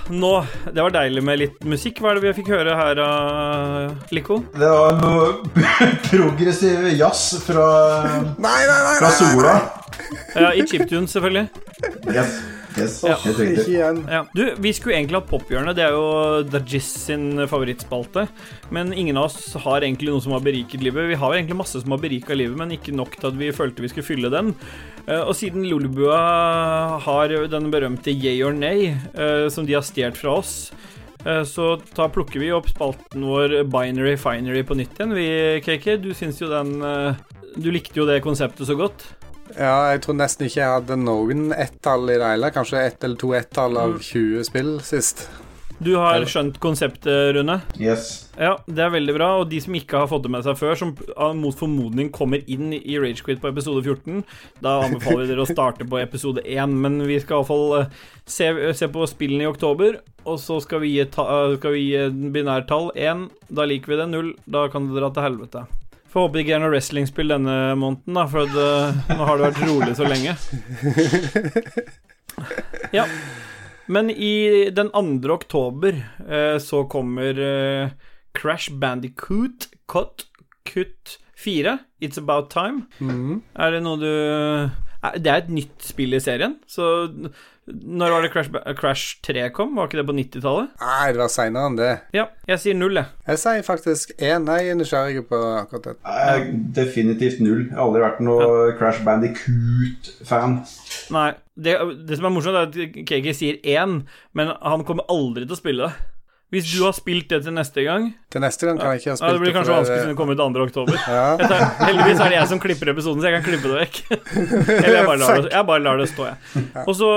Nå 0.10 0.32
Det 0.74 0.82
var 0.82 0.94
deilig 0.94 1.24
med 1.26 1.40
litt 1.42 1.66
musikk. 1.70 2.02
Hva 2.02 2.12
er 2.12 2.20
det 2.20 2.24
vi 2.28 2.34
fikk 2.42 2.52
høre 2.56 2.76
her, 2.78 3.02
uh, 3.02 4.08
Lico? 4.16 4.40
Det 4.56 4.70
var 4.70 4.98
noe 5.02 5.32
progressiv 6.10 6.88
jazz 6.98 7.26
fra, 7.46 7.68
Nei, 8.38 8.60
nei, 8.70 8.80
nei! 8.88 8.96
fra 9.02 9.12
Sola. 9.18 9.58
Ja, 10.36 10.54
I 10.54 10.66
chiptune, 10.68 11.08
selvfølgelig. 11.08 11.50
Yes. 12.14 12.40
Yes, 12.80 13.04
Ja. 13.04 13.16
helt 13.24 13.38
riktig. 13.40 13.60
Ikke 13.64 13.74
igjen. 13.76 14.00
Ja. 14.10 14.22
Du, 14.36 14.44
vi 14.58 14.72
skulle 14.74 14.96
egentlig 14.98 15.20
hatt 15.20 15.30
Pophjørnet. 15.30 15.76
Det 15.76 15.84
er 15.86 15.92
jo 15.96 16.44
Dajis 16.50 16.90
sin 17.06 17.26
favorittspalte. 17.48 18.28
Men 18.72 18.94
ingen 18.94 19.18
av 19.18 19.26
oss 19.30 19.54
har 19.66 19.82
egentlig 19.82 20.10
noe 20.14 20.22
som 20.24 20.34
har 20.36 20.42
beriket 20.46 20.82
livet. 20.84 21.10
Vi 21.10 21.16
har 21.20 21.34
jo 21.34 21.40
egentlig 21.42 21.58
masse 21.60 21.82
som 21.82 21.92
har 21.92 22.02
berika 22.04 22.36
livet, 22.38 22.58
men 22.58 22.72
ikke 22.76 22.96
nok 22.96 23.18
til 23.20 23.28
at 23.32 23.38
vi 23.40 23.52
følte 23.56 23.82
vi 23.86 23.90
skulle 23.92 24.08
fylle 24.10 24.30
den. 24.34 24.54
Eh, 25.08 25.22
Og 25.22 25.34
siden 25.36 25.66
Lolebua 25.70 27.00
har 27.02 27.28
den 27.50 27.72
berømte 27.72 28.12
yay 28.14 28.42
or 28.44 28.54
nay, 28.54 28.90
eh, 29.16 29.50
som 29.50 29.66
de 29.66 29.74
har 29.74 29.82
stjålet 29.82 30.18
fra 30.18 30.38
oss, 30.40 30.72
eh, 31.26 31.44
så 31.44 31.82
da 31.96 32.08
plukker 32.08 32.40
vi 32.40 32.52
opp 32.52 32.70
spalten 32.70 33.24
vår 33.26 33.64
Binary 33.70 34.16
Finery 34.18 34.64
på 34.64 34.76
nytt 34.78 34.98
igjen. 35.00 35.14
Vi, 35.16 35.62
KK, 35.66 35.98
du 36.02 36.14
syns 36.14 36.40
jo 36.42 36.48
den 36.50 36.80
Du 37.58 37.72
likte 37.74 37.98
jo 37.98 38.06
det 38.06 38.22
konseptet 38.22 38.68
så 38.70 38.76
godt. 38.78 39.02
Ja, 39.58 39.92
jeg 39.94 40.04
tror 40.06 40.18
nesten 40.20 40.48
ikke 40.48 40.62
jeg 40.62 40.74
hadde 40.78 40.98
noen 41.02 41.50
ett-tall 41.56 42.10
i 42.10 42.18
det 42.22 42.34
hele. 42.36 42.54
Kanskje 42.56 42.86
ett 42.86 43.04
eller 43.06 43.20
to 43.20 43.34
ett-tall 43.38 43.80
av 43.82 44.00
20 44.04 44.44
spill 44.48 44.76
sist. 44.86 45.28
Du 45.80 45.94
har 45.96 46.26
skjønt 46.28 46.58
konseptet, 46.60 47.32
Rune? 47.38 47.56
Yes. 47.80 48.28
Ja, 48.36 48.58
det 48.68 48.82
er 48.84 48.92
veldig 48.92 49.14
bra. 49.16 49.30
Og 49.40 49.46
de 49.52 49.62
som 49.64 49.78
ikke 49.80 50.02
har 50.02 50.10
fått 50.12 50.26
det 50.26 50.32
med 50.34 50.44
seg 50.44 50.58
før, 50.60 50.76
som 50.76 50.92
ah, 51.16 51.32
mot 51.32 51.56
formodning 51.56 52.10
kommer 52.12 52.44
inn 52.52 52.74
i 52.76 52.98
Ragequit 53.00 53.40
på 53.40 53.48
episode 53.48 53.86
14, 53.86 54.26
da 54.60 54.76
anbefaler 54.84 55.24
vi 55.24 55.32
dere 55.32 55.46
å 55.46 55.48
starte 55.48 55.88
på 55.88 56.02
episode 56.02 56.44
1. 56.44 56.76
Men 56.84 57.00
vi 57.08 57.22
skal 57.24 57.40
iallfall 57.40 57.88
se, 58.28 58.52
se 58.76 58.92
på 58.92 59.08
spillene 59.08 59.48
i 59.48 59.52
oktober, 59.52 60.02
og 60.28 60.42
så 60.44 60.60
skal 60.64 60.84
vi 60.84 60.98
gi, 60.98 61.08
ta, 61.16 61.30
eh, 61.38 61.56
skal 61.62 61.78
vi 61.78 61.86
gi 61.88 62.32
binærtall 62.36 62.92
1. 63.00 63.30
Da 63.48 63.68
liker 63.72 63.96
vi 63.96 64.02
det. 64.04 64.12
0. 64.12 64.34
Da 64.52 64.68
kan 64.74 64.92
det 64.92 65.00
dra 65.00 65.14
til 65.16 65.30
helvete. 65.30 65.64
Får 66.10 66.26
håpe 66.26 66.40
det 66.40 66.46
ikke 66.46 66.56
er 66.58 66.64
noe 66.64 66.74
wrestlingspill 66.74 67.30
denne 67.36 67.58
måneden, 67.78 68.16
da, 68.18 68.24
for 68.30 68.48
at, 68.48 68.56
eh, 68.58 69.14
nå 69.14 69.28
har 69.30 69.38
det 69.38 69.50
vært 69.50 69.66
rolig 69.70 69.94
så 70.00 70.10
lenge. 70.10 70.38
Ja. 72.96 73.04
Men 73.90 74.10
i 74.10 74.70
den 74.74 74.92
2. 74.94 75.32
oktober 75.34 75.98
eh, 76.30 76.58
så 76.62 76.84
kommer 76.90 77.40
eh, 77.42 77.90
Crash 78.38 78.72
Bandicoot 78.72 79.68
Cut 79.90 80.28
Cut 80.64 81.18
4, 81.40 81.78
It's 82.02 82.20
About 82.20 82.50
Time. 82.54 82.86
Mm. 83.00 83.42
Er 83.58 83.74
det 83.74 83.82
noe 83.86 84.00
du 84.02 84.10
eh, 84.10 85.18
Det 85.18 85.32
er 85.32 85.42
et 85.42 85.54
nytt 85.54 85.86
spill 85.86 86.14
i 86.14 86.22
serien, 86.22 86.58
så 86.70 87.08
når 87.70 88.14
var 88.14 88.26
det 88.26 88.32
Crash, 88.34 88.50
Crash 88.80 89.20
3 89.26 89.50
kom? 89.56 89.76
Var 89.78 89.90
ikke 89.90 90.00
det 90.00 90.06
på 90.08 90.16
90-tallet? 90.18 90.72
Nei, 90.82 91.08
det 91.16 91.22
var 91.22 91.32
seinere 91.34 91.70
enn 91.70 91.78
det. 91.80 91.90
Ja, 92.16 92.26
jeg 92.50 92.64
sier 92.64 92.78
null, 92.78 93.00
jeg. 93.00 93.12
Jeg 93.30 93.42
sier 93.44 93.66
faktisk 93.68 94.14
én. 94.18 94.50
Jeg 94.50 94.72
er 94.72 94.80
nysgjerrig 94.80 95.26
på 95.30 95.42
akkurat 95.60 95.90
det. 95.90 95.96
Jeg 96.04 96.36
er 96.36 96.48
definitivt 96.80 97.44
null. 97.46 97.66
Jeg 97.68 97.78
har 97.78 97.86
aldri 97.86 98.06
vært 98.06 98.22
noe 98.26 98.50
Crash 98.80 99.06
Bandicoot-fan. 99.08 100.60
Nei. 101.16 101.30
Det, 101.60 101.74
det 102.08 102.16
som 102.16 102.30
er 102.30 102.32
morsomt, 102.32 102.56
er 102.56 102.70
at 102.70 103.04
KK 103.10 103.34
sier 103.36 103.58
én, 103.68 104.00
men 104.38 104.54
han 104.64 104.86
kommer 104.88 105.10
aldri 105.12 105.44
til 105.44 105.58
å 105.58 105.60
spille 105.60 105.90
det. 105.90 106.10
Hvis 106.50 106.66
du 106.74 106.80
har 106.82 106.96
spilt 106.98 107.30
det 107.30 107.44
til 107.46 107.54
neste 107.54 107.84
gang 107.86 108.08
Til 108.34 108.42
neste 108.42 108.66
gang 108.66 108.80
kan 108.82 108.96
jeg 108.96 109.04
ikke 109.04 109.12
ha 109.12 109.14
Ja, 109.14 109.18
spilt 109.20 109.36
Det 109.36 109.42
blir 109.44 109.54
kanskje 109.54 109.74
vanskelig 109.76 110.00
siden 110.00 110.14
det 110.16 110.18
kommer 110.18 110.34
ut 110.34 110.56
2. 110.58 110.64
oktober. 110.66 110.98
Ja. 111.20 111.28
Tar, 111.38 111.66
heldigvis 111.84 112.24
er 112.24 112.34
det 112.34 112.38
jeg 112.40 112.50
som 112.50 112.62
klipper 112.64 112.92
episoden, 112.94 113.22
så 113.22 113.30
jeg 113.30 113.38
kan 113.38 113.46
klippe 113.46 113.70
det 113.70 113.78
vekk. 113.84 114.00
Eller 114.80 114.98
jeg 114.98 115.06
bare 115.06 115.20
lar 115.22 115.42
det, 115.44 115.52
jeg 115.54 115.68
bare 115.70 115.84
lar 115.86 116.02
det 116.02 116.08
stå, 116.10 116.26
jeg. 116.30 116.64
Og 116.86 116.96
så 116.98 117.10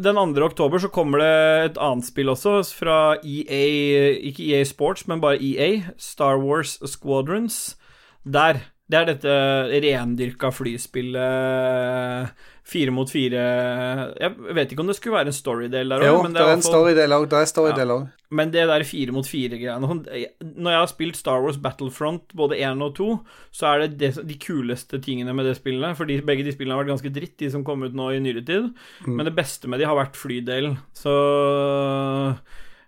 den 0.00 0.16
2. 0.16 0.44
oktober 0.46 0.80
så 0.82 0.90
kommer 0.92 1.20
det 1.20 1.70
et 1.70 1.80
annet 1.82 2.06
spill 2.08 2.32
også, 2.32 2.60
fra 2.76 2.98
EA 3.20 4.18
Ikke 4.30 4.46
EA 4.50 4.64
Sports, 4.68 5.06
men 5.10 5.22
bare 5.22 5.42
EA. 5.42 5.94
Star 5.98 6.40
Wars 6.42 6.78
Squadrons. 6.84 7.76
Der. 8.24 8.62
Det 8.84 8.98
er 8.98 9.06
dette 9.08 9.34
rendyrka 9.80 10.50
flyspillet 10.52 12.34
fire 12.64 12.92
mot 12.96 13.10
fire 13.12 13.40
Jeg 14.16 14.54
vet 14.56 14.70
ikke 14.72 14.80
om 14.80 14.88
det 14.88 14.96
skulle 14.96 15.18
være 15.18 15.28
en 15.28 15.36
storydel 15.36 15.90
der 15.92 16.04
Jo, 16.06 16.14
òg, 16.16 16.22
men 16.24 16.32
det 16.32 16.40
det 16.40 16.48
er 16.48 16.56
en 16.56 16.64
story-del 16.64 17.12
òg. 17.16 17.26
Det 17.28 17.38
er 17.42 17.50
storydel 17.50 17.92
òg. 17.92 18.06
men 18.34 18.50
det 18.54 18.64
der 18.70 18.84
fire 18.88 19.12
mot 19.12 19.28
fire-greiene 19.28 19.90
Når 20.56 20.70
jeg 20.72 20.80
har 20.80 20.88
spilt 20.90 21.16
Star 21.20 21.44
Wars 21.44 21.58
Battlefront 21.60 22.32
både 22.34 22.56
én 22.64 22.80
og 22.82 22.94
to, 22.96 23.08
så 23.52 23.66
er 23.74 23.84
det, 23.84 23.98
det 24.00 24.26
de 24.26 24.38
kuleste 24.40 24.98
tingene 25.04 25.34
med 25.36 25.44
det 25.44 25.56
spillet. 25.60 25.96
Fordi 25.96 26.20
begge 26.24 26.44
de 26.48 26.52
spillene 26.56 26.74
har 26.78 26.82
vært 26.84 26.94
ganske 26.96 27.12
dritt, 27.14 27.36
de 27.38 27.50
som 27.52 27.64
kom 27.64 27.84
ut 27.84 27.94
nå 27.94 28.10
i 28.16 28.18
nyere 28.24 28.42
tid. 28.48 28.72
Men 29.06 29.28
det 29.28 29.36
beste 29.36 29.68
med 29.68 29.78
de 29.78 29.86
har 29.86 30.00
vært 30.00 30.16
flydelen. 30.18 30.78
Så 30.96 31.12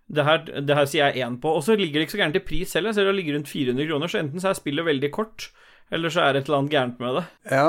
det 0.09 0.23
her, 0.25 0.43
det 0.63 0.77
her 0.79 0.87
sier 0.87 1.09
jeg 1.11 1.27
én 1.27 1.37
på. 1.43 1.51
Og 1.59 1.65
så 1.67 1.75
ligger 1.77 1.99
det 1.99 2.07
ikke 2.07 2.17
så 2.17 2.21
gærent 2.23 2.39
i 2.39 2.45
pris 2.47 2.75
heller. 2.79 2.93
Jeg 2.93 3.01
ser 3.01 3.09
det 3.11 3.17
ligger 3.19 3.35
rundt 3.39 3.51
400 3.51 3.89
kroner, 3.91 4.11
så 4.13 4.21
enten 4.23 4.43
så 4.43 4.51
er 4.53 4.59
spillet 4.59 4.87
veldig 4.87 5.11
kort, 5.15 5.49
eller 5.95 6.11
så 6.11 6.25
er 6.25 6.35
det 6.35 6.41
et 6.43 6.49
eller 6.49 6.59
annet 6.59 6.73
gærent 6.75 7.03
med 7.03 7.15
det. 7.15 7.23
Ja, 7.47 7.67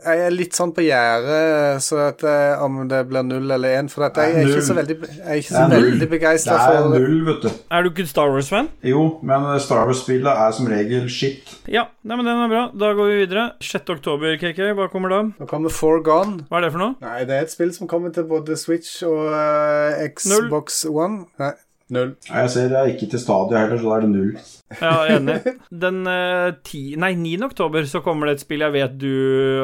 jeg 0.00 0.22
er 0.24 0.32
litt 0.32 0.56
sånn 0.56 0.70
på 0.72 0.84
gjerdet 0.86 1.82
så 1.84 1.98
at 2.06 2.24
eh, 2.24 2.62
om 2.64 2.78
det 2.88 3.02
blir 3.10 3.26
null 3.26 3.52
eller 3.52 3.76
én. 3.82 3.90
For 3.92 4.06
at 4.06 4.16
jeg 4.16 4.32
er 4.32 4.48
ikke 4.48 4.64
så 4.64 4.76
veldig, 4.78 4.96
jeg 5.10 5.26
er 5.26 5.42
ikke 5.42 5.52
så 5.52 5.64
er 5.66 5.74
veldig 5.74 6.08
begeistra 6.14 6.56
Det 6.56 6.78
er 6.78 6.88
null, 6.94 7.18
vet 7.28 7.44
du. 7.44 7.50
Er 7.68 7.84
du 7.84 7.90
ikke 7.92 8.08
Star 8.08 8.32
Wars-fan? 8.32 8.70
Jo, 8.86 9.04
men 9.26 9.48
Star 9.60 9.84
Wars-spillet 9.90 10.30
er 10.46 10.56
som 10.56 10.72
regel 10.72 11.08
shit. 11.12 11.52
Ja, 11.68 11.84
nei, 12.00 12.16
men 12.16 12.24
den 12.30 12.44
er 12.46 12.52
bra. 12.52 12.66
Da 12.80 12.94
går 12.96 13.12
vi 13.12 13.20
videre. 13.26 13.46
6. 13.60 13.92
oktober, 13.98 14.36
KK, 14.40 14.62
hva 14.78 14.88
kommer 14.92 15.12
da? 15.12 15.22
Nå 15.36 15.50
kommer 15.50 15.74
Forgone. 15.74 16.46
Hva 16.48 16.62
er 16.62 16.68
det 16.68 16.74
for 16.76 16.86
noe? 16.86 16.96
Nei, 17.04 17.18
det 17.28 17.36
er 17.36 17.44
et 17.44 17.52
spill 17.52 17.74
som 17.76 17.90
kommer 17.90 18.14
til 18.16 18.24
både 18.30 18.56
Switch 18.56 19.02
og 19.04 19.34
uh, 19.34 20.00
Xbox 20.08 20.86
One. 20.88 21.26
Nei, 21.40 21.52
null. 21.94 22.14
Nei, 22.30 22.40
Jeg 22.44 22.50
ser 22.54 22.68
det 22.72 22.78
er 22.80 22.90
ikke 22.94 23.10
til 23.12 23.20
stadiet 23.22 23.58
heller, 23.60 23.78
så 23.82 23.90
da 23.90 23.96
er 23.96 24.06
det 24.06 24.10
null. 24.14 24.32
Ja, 24.80 24.92
enig. 25.10 25.34
Den 25.82 25.96
uh, 26.06 26.52
ti, 26.62 26.94
nei, 27.00 27.08
9. 27.18 27.32
oktober 27.48 27.82
så 27.90 27.98
kommer 28.04 28.28
det 28.30 28.36
et 28.36 28.42
spill 28.44 28.62
jeg 28.62 28.70
vet 28.76 28.92
du 29.02 29.08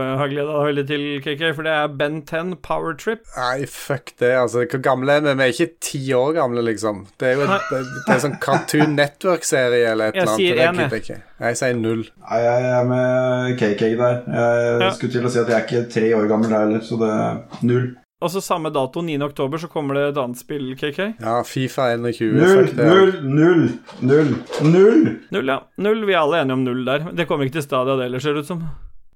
eh, 0.01 0.17
har 0.19 0.27
gleda 0.33 0.57
deg 0.57 0.65
veldig 0.67 0.85
til, 0.89 1.05
KK, 1.23 1.45
for 1.55 1.63
det 1.69 1.75
er 1.79 1.93
Ben 2.01 2.17
10 2.27 2.57
Power 2.67 2.97
Trip. 2.99 3.23
Nei, 3.37 3.69
fuck 3.71 4.11
det, 4.19 4.33
altså. 4.41 4.65
Hvor 4.67 4.83
gamle 4.83 5.15
er 5.15 5.23
vi? 5.29 5.35
Vi 5.39 5.45
er 5.47 5.55
ikke 5.55 5.69
ti 5.87 6.01
år 6.19 6.33
gamle, 6.41 6.65
liksom. 6.67 7.05
Det 7.23 7.29
er 7.29 7.37
jo 7.39 7.45
et, 7.47 7.69
det, 7.71 7.83
det 8.09 8.17
er 8.17 8.25
sånn 8.25 8.35
Cartoon 8.43 8.97
Network-serie 8.99 9.93
eller 9.93 10.11
et 10.11 10.19
Jeg 10.19 10.27
eller 10.27 10.33
annet. 10.33 10.43
sier 10.43 10.59
det 10.59 10.65
jeg. 10.67 10.75
gidder 10.81 10.97
jeg 10.99 11.05
ikke. 11.07 11.21
Jeg 11.47 11.61
sier 11.63 11.79
null. 11.79 12.03
Nei, 12.27 12.41
jeg 12.43 12.67
er 12.81 12.91
med 12.91 13.61
KK 13.63 13.85
der. 14.03 14.19
Jeg 14.27 14.83
Ja. 14.83 14.91
skulle 14.99 15.13
til 15.15 15.31
å 15.31 15.31
si 15.37 15.39
at 15.45 15.55
jeg 15.55 15.57
er 15.61 15.67
ikke 15.69 15.85
tre 15.95 16.11
år 16.19 16.27
gammel 16.35 16.51
der 16.51 16.67
heller, 16.67 16.83
så 16.83 16.99
det 17.05 17.13
er 17.15 17.63
null. 17.71 17.87
Og 18.17 18.31
så 18.33 18.41
samme 18.41 18.71
dato, 18.73 19.03
9. 19.05 19.19
oktober, 19.27 19.61
så 19.61 19.69
kommer 19.69 19.95
det 19.99 20.03
et 20.09 20.19
annet 20.23 20.39
spill, 20.41 20.71
KK. 20.81 21.01
Ja, 21.21 21.35
Fifa 21.45 21.91
21. 21.93 22.31
Null, 22.41 22.71
null, 22.79 23.11
null, 23.29 23.65
null, 24.01 24.31
null! 24.65 25.03
Null, 25.35 25.51
ja. 25.53 25.59
Null, 25.85 26.07
Vi 26.09 26.15
er 26.15 26.23
alle 26.23 26.41
enige 26.41 26.57
om 26.57 26.63
null 26.65 26.81
der. 26.87 27.11
Det 27.13 27.27
kommer 27.29 27.45
ikke 27.45 27.59
til 27.59 27.67
Stadia, 27.67 27.99
det 27.99 28.07
heller, 28.09 28.23
ser 28.25 28.33
det 28.39 28.47
ut 28.47 28.49
som. 28.49 28.63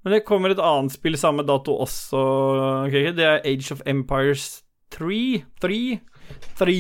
Men 0.05 0.13
det 0.13 0.27
kommer 0.29 0.53
et 0.53 0.61
annet 0.61 0.93
spill 0.93 1.17
samme 1.21 1.47
dato 1.49 1.79
også, 1.81 2.21
KK. 2.93 3.09
Det 3.17 3.25
er 3.25 3.41
Age 3.49 3.73
of 3.73 3.81
Empires 3.89 4.45
3. 4.93 5.45
3? 5.65 5.81
3. 6.61 6.77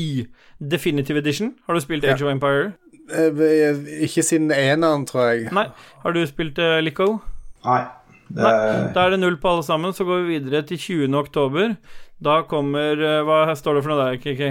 Definitive 0.60 1.18
Edition. 1.24 1.54
Har 1.66 1.74
du 1.74 1.80
spilt 1.80 2.04
Age 2.04 2.20
of 2.20 2.32
Empire? 2.32 2.74
Eh, 3.16 4.04
Ikke 4.04 4.22
siden 4.22 4.52
eneren, 4.52 5.06
tror 5.08 5.32
jeg. 5.32 5.48
Nei. 5.56 5.66
Har 6.04 6.12
du 6.12 6.20
spilt 6.28 6.60
uh, 6.60 6.78
Lico? 6.84 7.16
Nei. 7.64 7.80
Det 8.30 8.44
Nei. 8.44 8.52
Da 8.94 9.06
er 9.08 9.16
det 9.16 9.20
null 9.24 9.40
på 9.42 9.50
alle 9.50 9.64
sammen. 9.66 9.92
Så 9.96 10.04
går 10.06 10.22
vi 10.26 10.38
videre 10.38 10.62
til 10.68 10.78
20. 10.78 11.16
oktober. 11.18 11.74
Da 12.20 12.42
kommer 12.48 13.00
eh, 13.00 13.22
Hva 13.24 13.44
står 13.56 13.78
det 13.78 13.84
for 13.86 13.94
noe 13.94 14.04
der, 14.10 14.18
KK? 14.20 14.42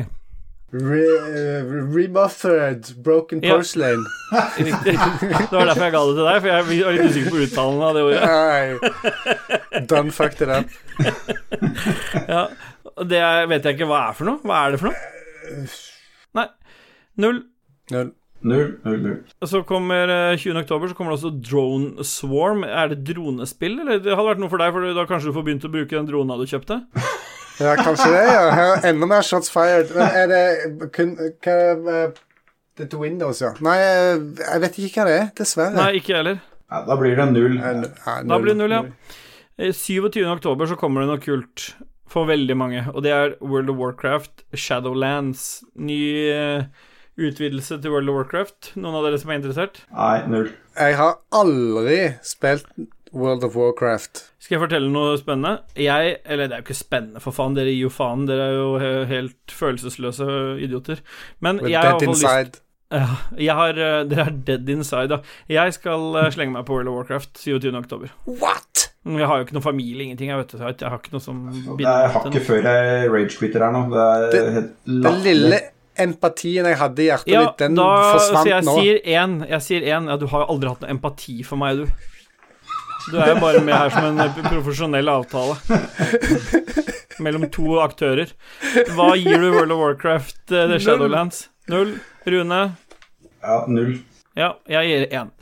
Re 0.69 1.01
uh, 1.01 1.69
remothered 1.95 2.85
Broken 3.03 3.39
Ja. 3.41 3.55
Porcelain. 3.55 4.03
Riktig. 4.57 4.93
Det 4.93 5.55
var 5.55 5.65
derfor 5.65 5.87
jeg 5.87 5.93
ga 5.95 6.01
det 6.05 6.13
til 6.19 6.27
deg, 6.27 6.35
for 6.43 6.49
jeg 6.51 6.83
var 6.83 6.93
litt 6.93 7.09
usikker 7.09 7.33
på 7.33 7.39
uttalen 7.47 7.81
av 7.87 7.97
det 7.97 8.03
ordet. 8.05 8.21
Nei. 8.29 9.81
Done 9.89 10.13
fucked 10.13 10.45
it 10.45 10.53
up. 10.53 10.69
Ja, 12.29 12.43
og 12.93 13.09
Det 13.09 13.17
er, 13.17 13.47
vet 13.49 13.65
jeg 13.65 13.79
ikke 13.79 13.87
hva 13.89 14.03
er 14.11 14.17
for 14.19 14.29
noe. 14.29 14.41
Hva 14.45 14.59
er 14.67 14.75
det 14.75 14.81
for 14.83 14.91
noe? 14.91 15.65
Nei. 16.37 16.45
Null. 17.25 17.41
Null. 17.89 18.11
null, 18.45 18.69
null, 18.85 18.99
null. 19.07 19.17
Så 19.49 19.63
kommer 19.65 20.13
eh, 20.13 20.37
20. 20.37 20.61
oktober 20.61 20.91
så 20.91 20.99
kommer 20.99 21.15
det 21.15 21.21
også 21.23 21.33
Drone 21.49 22.05
Swarm. 22.05 22.61
Er 22.67 22.93
det 22.93 23.01
dronespill, 23.09 23.79
eller? 23.81 24.03
Det 24.05 24.13
hadde 24.13 24.29
vært 24.35 24.45
noe 24.45 24.53
for 24.53 24.61
deg, 24.61 24.75
for 24.75 24.85
da 25.01 25.09
kanskje 25.09 25.33
du 25.33 25.37
får 25.39 25.49
begynt 25.49 25.65
å 25.65 25.73
bruke 25.73 25.97
den 25.97 26.11
drona 26.11 26.37
du 26.37 26.45
kjøpte? 26.45 26.83
Ja, 27.59 27.75
kanskje 27.75 28.09
det, 28.13 28.23
ja. 28.31 28.67
Enda 28.89 29.09
mer 29.09 29.25
shots 29.25 29.51
fired. 29.51 29.91
Men 29.95 30.15
er 30.15 30.29
det 30.31 30.89
kun 30.95 31.15
hva, 31.19 31.57
eh, 31.93 32.11
Det 32.79 32.93
er 32.93 33.01
Windows, 33.01 33.41
ja. 33.43 33.51
Nei, 33.65 33.75
eh, 33.83 34.21
jeg 34.39 34.61
vet 34.63 34.77
ikke 34.79 35.01
hva 35.01 35.07
det 35.09 35.15
er, 35.19 35.25
dessverre. 35.35 35.75
Nei, 35.75 35.89
ikke 35.99 36.13
jeg 36.13 36.21
heller. 36.21 36.39
Ja, 36.69 36.83
da 36.87 36.95
blir 36.95 37.17
det 37.17 37.25
null. 37.33 37.57
Ja, 37.59 37.73
null. 37.75 38.29
Da 38.29 38.37
blir 38.39 38.53
det 38.53 38.61
null, 38.61 38.75
ja. 38.77 38.83
Eh, 39.59 39.73
27. 39.75 40.21
oktober 40.31 40.69
så 40.69 40.77
kommer 40.79 41.03
det 41.03 41.09
noe 41.11 41.19
kult 41.23 41.73
for 42.09 42.29
veldig 42.29 42.55
mange, 42.57 42.85
og 42.93 43.03
det 43.05 43.11
er 43.13 43.35
World 43.41 43.69
of 43.73 43.81
Warcraft 43.81 44.45
Shadowlands. 44.55 45.59
Ny 45.75 45.99
eh, 46.31 46.63
utvidelse 47.19 47.81
til 47.81 47.91
World 47.91 48.09
of 48.09 48.21
Warcraft. 48.21 48.71
Noen 48.79 48.95
av 49.01 49.09
dere 49.09 49.19
som 49.19 49.33
er 49.33 49.41
interessert? 49.41 49.83
Nei, 49.91 50.15
null. 50.31 50.49
Jeg 50.79 50.95
har 50.95 51.19
aldri 51.35 51.99
spilt 52.23 52.69
World 53.13 53.43
of 53.43 53.55
Warcraft. 53.55 54.23
Skal 54.39 54.55
jeg 54.57 54.61
fortelle 54.67 54.89
noe 54.93 55.17
spennende? 55.17 55.59
Jeg 55.75 56.17
Eller 56.25 56.47
det 56.47 56.55
er 56.57 56.61
jo 56.61 56.67
ikke 56.67 56.77
spennende, 56.77 57.19
for 57.23 57.31
faen. 57.35 57.55
Dere 57.57 57.71
gir 57.73 57.87
jo 57.87 57.89
faen. 57.93 58.25
Dere 58.29 58.49
er 58.49 58.57
jo 58.57 59.05
helt 59.09 59.51
følelsesløse 59.51 60.27
idioter. 60.61 61.01
Men 61.41 61.61
With 61.63 61.71
jeg 61.71 61.81
har 61.81 61.99
lyst 62.05 62.61
Ja, 62.91 63.05
jeg 63.37 63.53
har 63.55 63.69
eh, 63.77 64.03
Dere 64.09 64.27
er 64.27 64.37
dead 64.47 64.69
inside, 64.69 65.09
da. 65.11 65.19
Jeg 65.49 65.73
skal 65.75 66.15
eh, 66.23 66.29
slenge 66.33 66.53
meg 66.55 66.65
på 66.65 66.73
World 66.77 66.89
of 66.89 66.95
Warcraft 67.01 67.37
27. 67.37 67.75
oktober. 67.77 68.13
What?! 68.25 68.87
Jeg 69.05 69.25
har 69.29 69.37
jo 69.39 69.45
ikke 69.45 69.55
noe 69.55 69.63
familie, 69.63 70.03
ingenting. 70.09 70.29
Jeg 70.29 70.37
vet 70.41 70.81
jeg 70.81 70.89
har 70.89 70.97
ikke 70.99 71.13
noe 71.13 71.23
som 71.23 71.43
binder 71.49 71.77
Det 71.79 71.89
er 71.89 72.13
hakket 72.17 72.43
før 72.45 72.65
jeg 72.67 73.11
rage-quitter 73.13 73.63
her 73.65 73.71
nå. 73.77 73.83
Det 73.93 74.05
er 74.05 74.31
Det- 74.33 74.53
helt 74.53 74.73
Den 75.05 75.21
lille 75.23 75.59
empatien 75.99 76.65
jeg 76.65 76.77
hadde 76.79 77.01
i 77.03 77.07
hjertet 77.09 77.27
Ja, 77.33 77.41
mitt, 77.45 77.57
den 77.59 77.75
da, 77.75 77.85
så 77.85 78.19
forsvant 78.19 78.47
jeg 78.47 78.63
nå. 78.67 78.75
sier 78.79 78.99
én. 79.05 79.33
Jeg 79.49 79.61
sier 79.61 79.81
én. 79.81 80.07
Ja, 80.09 80.15
du 80.17 80.25
har 80.27 80.45
jo 80.45 80.53
aldri 80.55 80.69
hatt 80.69 80.81
noe 80.81 80.89
empati 80.93 81.43
for 81.43 81.57
meg, 81.57 81.77
du. 81.77 81.85
Du 83.09 83.17
er 83.17 83.33
jo 83.33 83.39
bare 83.41 83.61
med 83.65 83.73
her 83.73 83.89
som 83.93 84.05
en 84.19 84.49
profesjonell 84.49 85.09
avtale. 85.11 85.55
Mellom 87.19 87.47
to 87.51 87.79
aktører. 87.83 88.31
Hva 88.95 89.09
gir 89.19 89.41
du 89.41 89.49
World 89.51 89.73
of 89.75 89.81
Warcraft, 89.81 90.37
eh, 90.51 90.67
The 90.71 90.77
Shadowlands? 90.83 91.47
Null? 91.71 91.97
Rune? 92.29 92.59
Ja, 93.43 93.57
null. 93.67 93.97
Ja, 94.39 94.53
jeg 94.71 94.87
gir 94.93 95.07
én. 95.19 95.33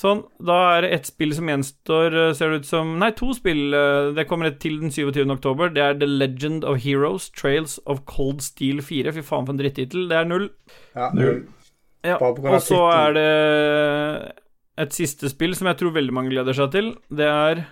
Sånn, 0.00 0.22
da 0.40 0.56
er 0.78 0.86
det 0.86 0.90
ett 0.96 1.08
spill 1.10 1.34
som 1.36 1.48
gjenstår, 1.50 2.14
eh, 2.16 2.32
ser 2.34 2.50
det 2.54 2.62
ut 2.62 2.68
som 2.70 2.94
Nei, 2.98 3.10
to 3.12 3.34
spill. 3.36 3.74
eh, 3.76 4.10
Det 4.16 4.24
kommer 4.30 4.46
et 4.48 4.58
til 4.62 4.78
den 4.80 4.90
27. 4.90 5.30
oktober. 5.30 5.68
Det 5.74 5.82
er 5.84 5.94
The 6.00 6.06
Legend 6.08 6.64
of 6.64 6.78
Heroes, 6.82 7.28
Trails 7.30 7.78
of 7.86 8.00
Cold 8.06 8.40
Steel 8.42 8.80
4. 8.80 9.12
Fy 9.12 9.20
faen, 9.22 9.44
for 9.46 9.52
en 9.52 9.58
drittittel. 9.60 10.08
Det 10.08 10.16
er 10.16 10.24
null. 10.24 10.48
Ja, 10.96 11.10
Null. 11.14 11.44
Ja, 12.02 12.16
og 12.16 12.62
så 12.64 12.80
er 12.96 13.12
det 13.12 14.32
et 14.80 14.94
siste 14.96 15.28
spill 15.32 15.52
som 15.58 15.68
jeg 15.70 15.78
tror 15.80 15.92
veldig 15.96 16.14
mange 16.16 16.32
gleder 16.32 16.56
seg 16.56 16.70
til. 16.74 16.92
Det 17.12 17.26
er 17.28 17.64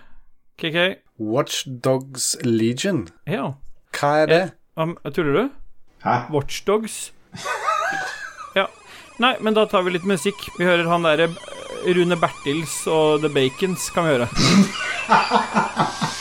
KK. 0.61 0.77
Watch 1.19 1.63
Dogs 1.83 2.33
Legion. 2.45 3.07
Ja, 3.27 3.53
Hva 3.95 4.11
er 4.23 4.27
det? 4.31 4.41
um, 4.79 4.93
tuller 5.15 5.33
du? 5.33 5.49
Hæ? 6.05 6.17
Watchdogs? 6.31 7.11
ja. 8.55 8.67
Nei, 9.19 9.33
men 9.43 9.53
da 9.57 9.65
tar 9.67 9.83
vi 9.83 9.91
litt 9.97 10.05
musikk. 10.07 10.37
Vi 10.59 10.63
hører 10.67 10.87
han 10.87 11.03
derre 11.07 11.27
Rune 11.89 12.15
Bertils 12.19 12.75
og 12.91 13.19
The 13.23 13.31
Bacons, 13.35 13.89
kan 13.95 14.07
vi 14.07 14.15
høre. 14.17 14.29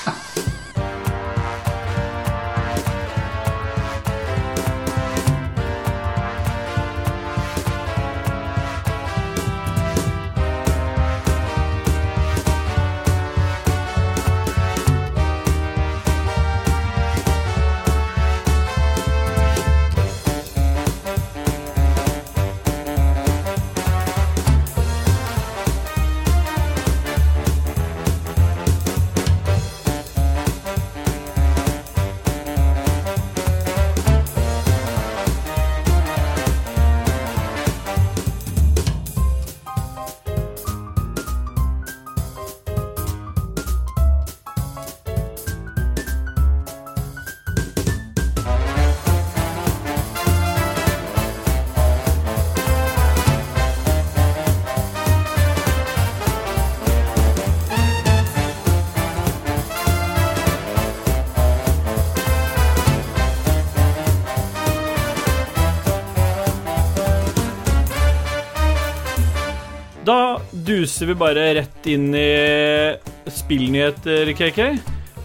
duser 70.89 71.07
vi 71.07 71.15
bare 71.21 71.43
rett 71.55 71.87
inn 71.87 72.15
i 72.17 72.97
spillnyheter, 73.29 74.31
KK. 74.33 74.61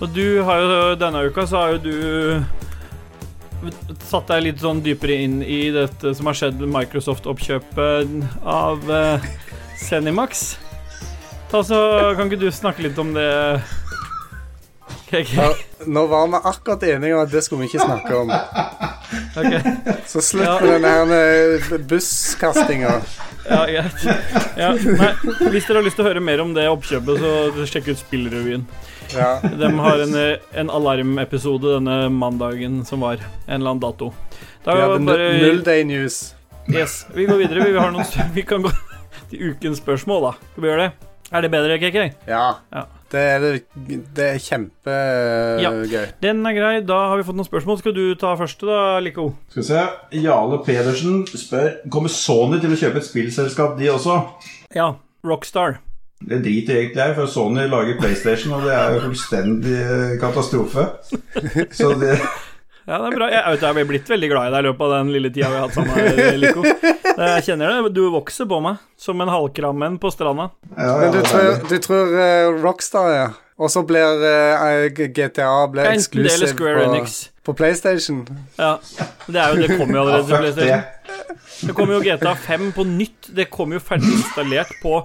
Og 0.02 0.10
du 0.12 0.42
har 0.44 0.60
jo 0.60 0.96
denne 1.00 1.22
uka 1.24 1.46
så 1.48 1.62
har 1.62 1.70
jo 1.72 1.80
du 1.86 2.44
satt 4.04 4.28
deg 4.28 4.44
litt 4.50 4.60
sånn 4.60 4.82
dypere 4.84 5.16
inn 5.24 5.38
i 5.40 5.72
dette 5.72 6.12
som 6.18 6.28
har 6.28 6.36
skjedd 6.36 6.60
med 6.60 6.74
Microsoft-oppkjøpet 6.74 8.44
av 8.44 8.84
uh, 8.92 9.24
Zenimax. 9.80 10.58
Ta 11.54 11.64
så, 11.64 11.80
Kan 12.20 12.28
ikke 12.28 12.44
du 12.44 12.52
snakke 12.52 12.84
litt 12.84 13.00
om 13.00 13.16
det, 13.16 13.30
KK? 15.14 15.32
Ja, 15.38 15.48
nå 15.88 16.10
var 16.12 16.28
vi 16.28 16.44
akkurat 16.44 16.84
enige 16.92 17.16
om 17.16 17.24
at 17.24 17.32
det 17.32 17.46
skulle 17.48 17.64
vi 17.64 17.72
ikke 17.72 17.88
snakke 17.88 18.20
om. 18.20 18.36
Okay. 19.38 19.64
Så 20.12 20.20
slutt 20.26 20.44
Ja. 20.44 20.60
med 20.60 20.84
den 20.84 21.16
her 21.16 21.88
busskastinga. 21.88 22.98
Ja, 23.50 23.66
greit. 23.66 24.04
Ja, 24.58 24.72
nei, 24.74 25.12
hvis 25.52 25.66
dere 25.68 25.80
har 25.82 25.86
lyst 25.88 25.98
til 26.00 26.06
å 26.06 26.08
høre 26.10 26.22
mer 26.24 26.42
om 26.44 26.54
det 26.56 26.66
oppkjøpet, 26.72 27.20
så 27.24 27.66
sjekk 27.70 27.90
ut 27.94 28.00
Spillrevyen. 28.02 28.66
Ja. 29.14 29.36
De 29.44 29.70
har 29.84 30.04
en, 30.06 30.16
en 30.64 30.72
alarmepisode 30.74 31.76
denne 31.76 31.98
mandagen 32.14 32.82
som 32.88 33.04
var. 33.06 33.20
En 33.48 33.60
eller 33.62 33.74
annen 33.76 33.84
dato. 33.84 34.14
Da 34.66 34.78
nu- 34.98 35.06
bare 35.10 35.28
null 35.42 35.62
day 35.66 35.84
news. 35.84 36.34
Yes, 36.72 37.06
vi 37.14 37.26
går 37.28 37.42
videre. 37.44 37.66
Vi, 37.68 37.78
har 37.78 37.92
noen, 37.92 38.08
vi 38.38 38.46
kan 38.48 38.64
gå 38.64 38.72
til 39.30 39.52
ukens 39.52 39.82
spørsmål, 39.84 40.30
da. 40.30 40.34
Skal 40.54 40.64
vi 40.64 40.72
gjøre 40.72 40.86
det? 40.88 41.10
Er 41.34 41.42
det 41.44 41.50
bedre, 41.52 41.78
KK? 41.82 41.98
Ja. 42.30 42.46
Ja. 42.72 42.86
Det 43.14 43.22
er, 43.22 43.44
det, 44.18 44.26
er 44.26 44.40
kjempegøy. 44.42 45.98
Den 46.24 46.40
er 46.50 46.56
grei. 46.58 46.72
Da 46.82 46.98
har 47.12 47.20
vi 47.20 47.26
fått 47.28 47.38
noen 47.38 47.46
spørsmål. 47.46 47.78
Skal 47.84 47.94
du 47.94 48.04
ta 48.18 48.34
første, 48.40 48.66
da, 48.66 48.98
Lico? 49.06 49.28
Skal 49.54 49.62
vi 49.62 49.68
se. 49.68 49.84
Jarle 50.24 50.58
Pedersen 50.66 51.22
spør 51.30 51.76
Kommer 51.94 52.10
Sony 52.10 52.58
til 52.64 52.74
å 52.74 52.80
kjøpe 52.80 53.04
et 53.04 53.10
spillselskap, 53.10 53.78
de 53.78 53.92
også. 53.94 54.18
Ja. 54.74 54.96
Rockstar. 55.24 55.78
Det 56.24 56.40
driter 56.44 56.74
jeg 56.74 56.88
egentlig 56.88 57.04
i, 57.04 57.16
for 57.20 57.30
Sony 57.32 57.68
lager 57.70 58.00
PlayStation, 58.00 58.56
og 58.58 58.66
det 58.66 58.74
er 58.76 58.96
jo 58.96 59.04
fullstendig 59.06 59.78
eh, 59.78 60.16
katastrofe. 60.20 60.88
Så 61.76 61.94
det 62.00 62.18
Ja, 62.84 62.98
det 63.00 63.14
er 63.14 63.16
bra. 63.16 63.28
Jeg, 63.32 63.44
vet, 63.48 63.62
jeg 63.64 63.80
er 63.80 63.88
blitt 63.88 64.10
veldig 64.12 64.28
glad 64.28 64.50
i 64.50 64.52
deg 64.52 64.66
i 64.66 64.68
løpet 64.68 64.84
av 64.84 64.94
den 64.98 65.12
lille 65.16 65.30
tida 65.32 65.52
vi 65.54 65.56
har 65.56 65.70
hatt 65.70 65.78
sammen, 65.78 66.42
Lico. 66.42 66.64
Jeg 67.18 67.46
kjenner 67.46 67.70
det. 67.70 67.94
Du 67.96 68.08
vokser 68.14 68.48
på 68.50 68.60
meg 68.64 68.82
som 69.00 69.22
en 69.22 69.32
halvkrammen 69.32 70.00
på 70.02 70.12
stranda. 70.14 70.50
ja, 70.76 70.88
ja, 70.88 70.98
Men 71.02 71.14
du 71.14 71.22
tror, 71.28 71.50
du 71.70 71.78
tror 71.84 72.14
uh, 72.18 72.64
Rockstar, 72.64 73.10
ja. 73.14 73.28
Og 73.62 73.70
så 73.70 73.84
blir 73.86 74.24
uh, 74.24 74.88
GTA 75.14 75.52
blir 75.70 75.92
eksklusiv 75.92 76.56
på, 76.58 77.04
på 77.46 77.54
PlayStation. 77.54 78.24
Ja. 78.58 78.80
Det, 79.28 79.38
er 79.38 79.54
jo, 79.54 79.62
det 79.62 79.78
kommer 79.78 80.00
jo 80.00 80.06
allerede 80.08 80.26
til. 80.26 80.38
PlayStation. 80.38 81.68
Det 81.68 81.76
kommer 81.78 82.00
jo 82.00 82.02
GTA 82.04 82.34
5 82.36 82.72
på 82.76 82.88
nytt. 82.88 83.30
Det 83.36 83.46
kommer 83.54 83.78
jo 83.78 83.84
ferdig 83.86 84.10
installert 84.18 84.74
på, 84.82 84.98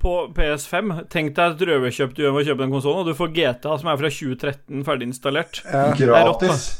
på 0.00 0.14
PS5. 0.36 0.94
Tenk 1.10 1.34
deg 1.36 1.58
et 1.58 1.66
røverkjøp 1.72 2.14
du 2.14 2.22
gjør 2.22 2.36
med 2.36 2.46
å 2.46 2.48
kjøpe 2.52 2.64
den 2.64 2.76
konsollen, 2.76 3.02
og 3.02 3.10
du 3.10 3.18
får 3.18 3.34
GTA 3.34 3.74
som 3.82 3.90
er 3.90 4.00
fra 4.00 4.12
2013 4.14 4.86
ferdig 4.86 5.10
installert. 5.10 5.60
Ja. 5.66 5.90
er 5.90 6.30
rått, 6.30 6.46
Gratis. 6.46 6.70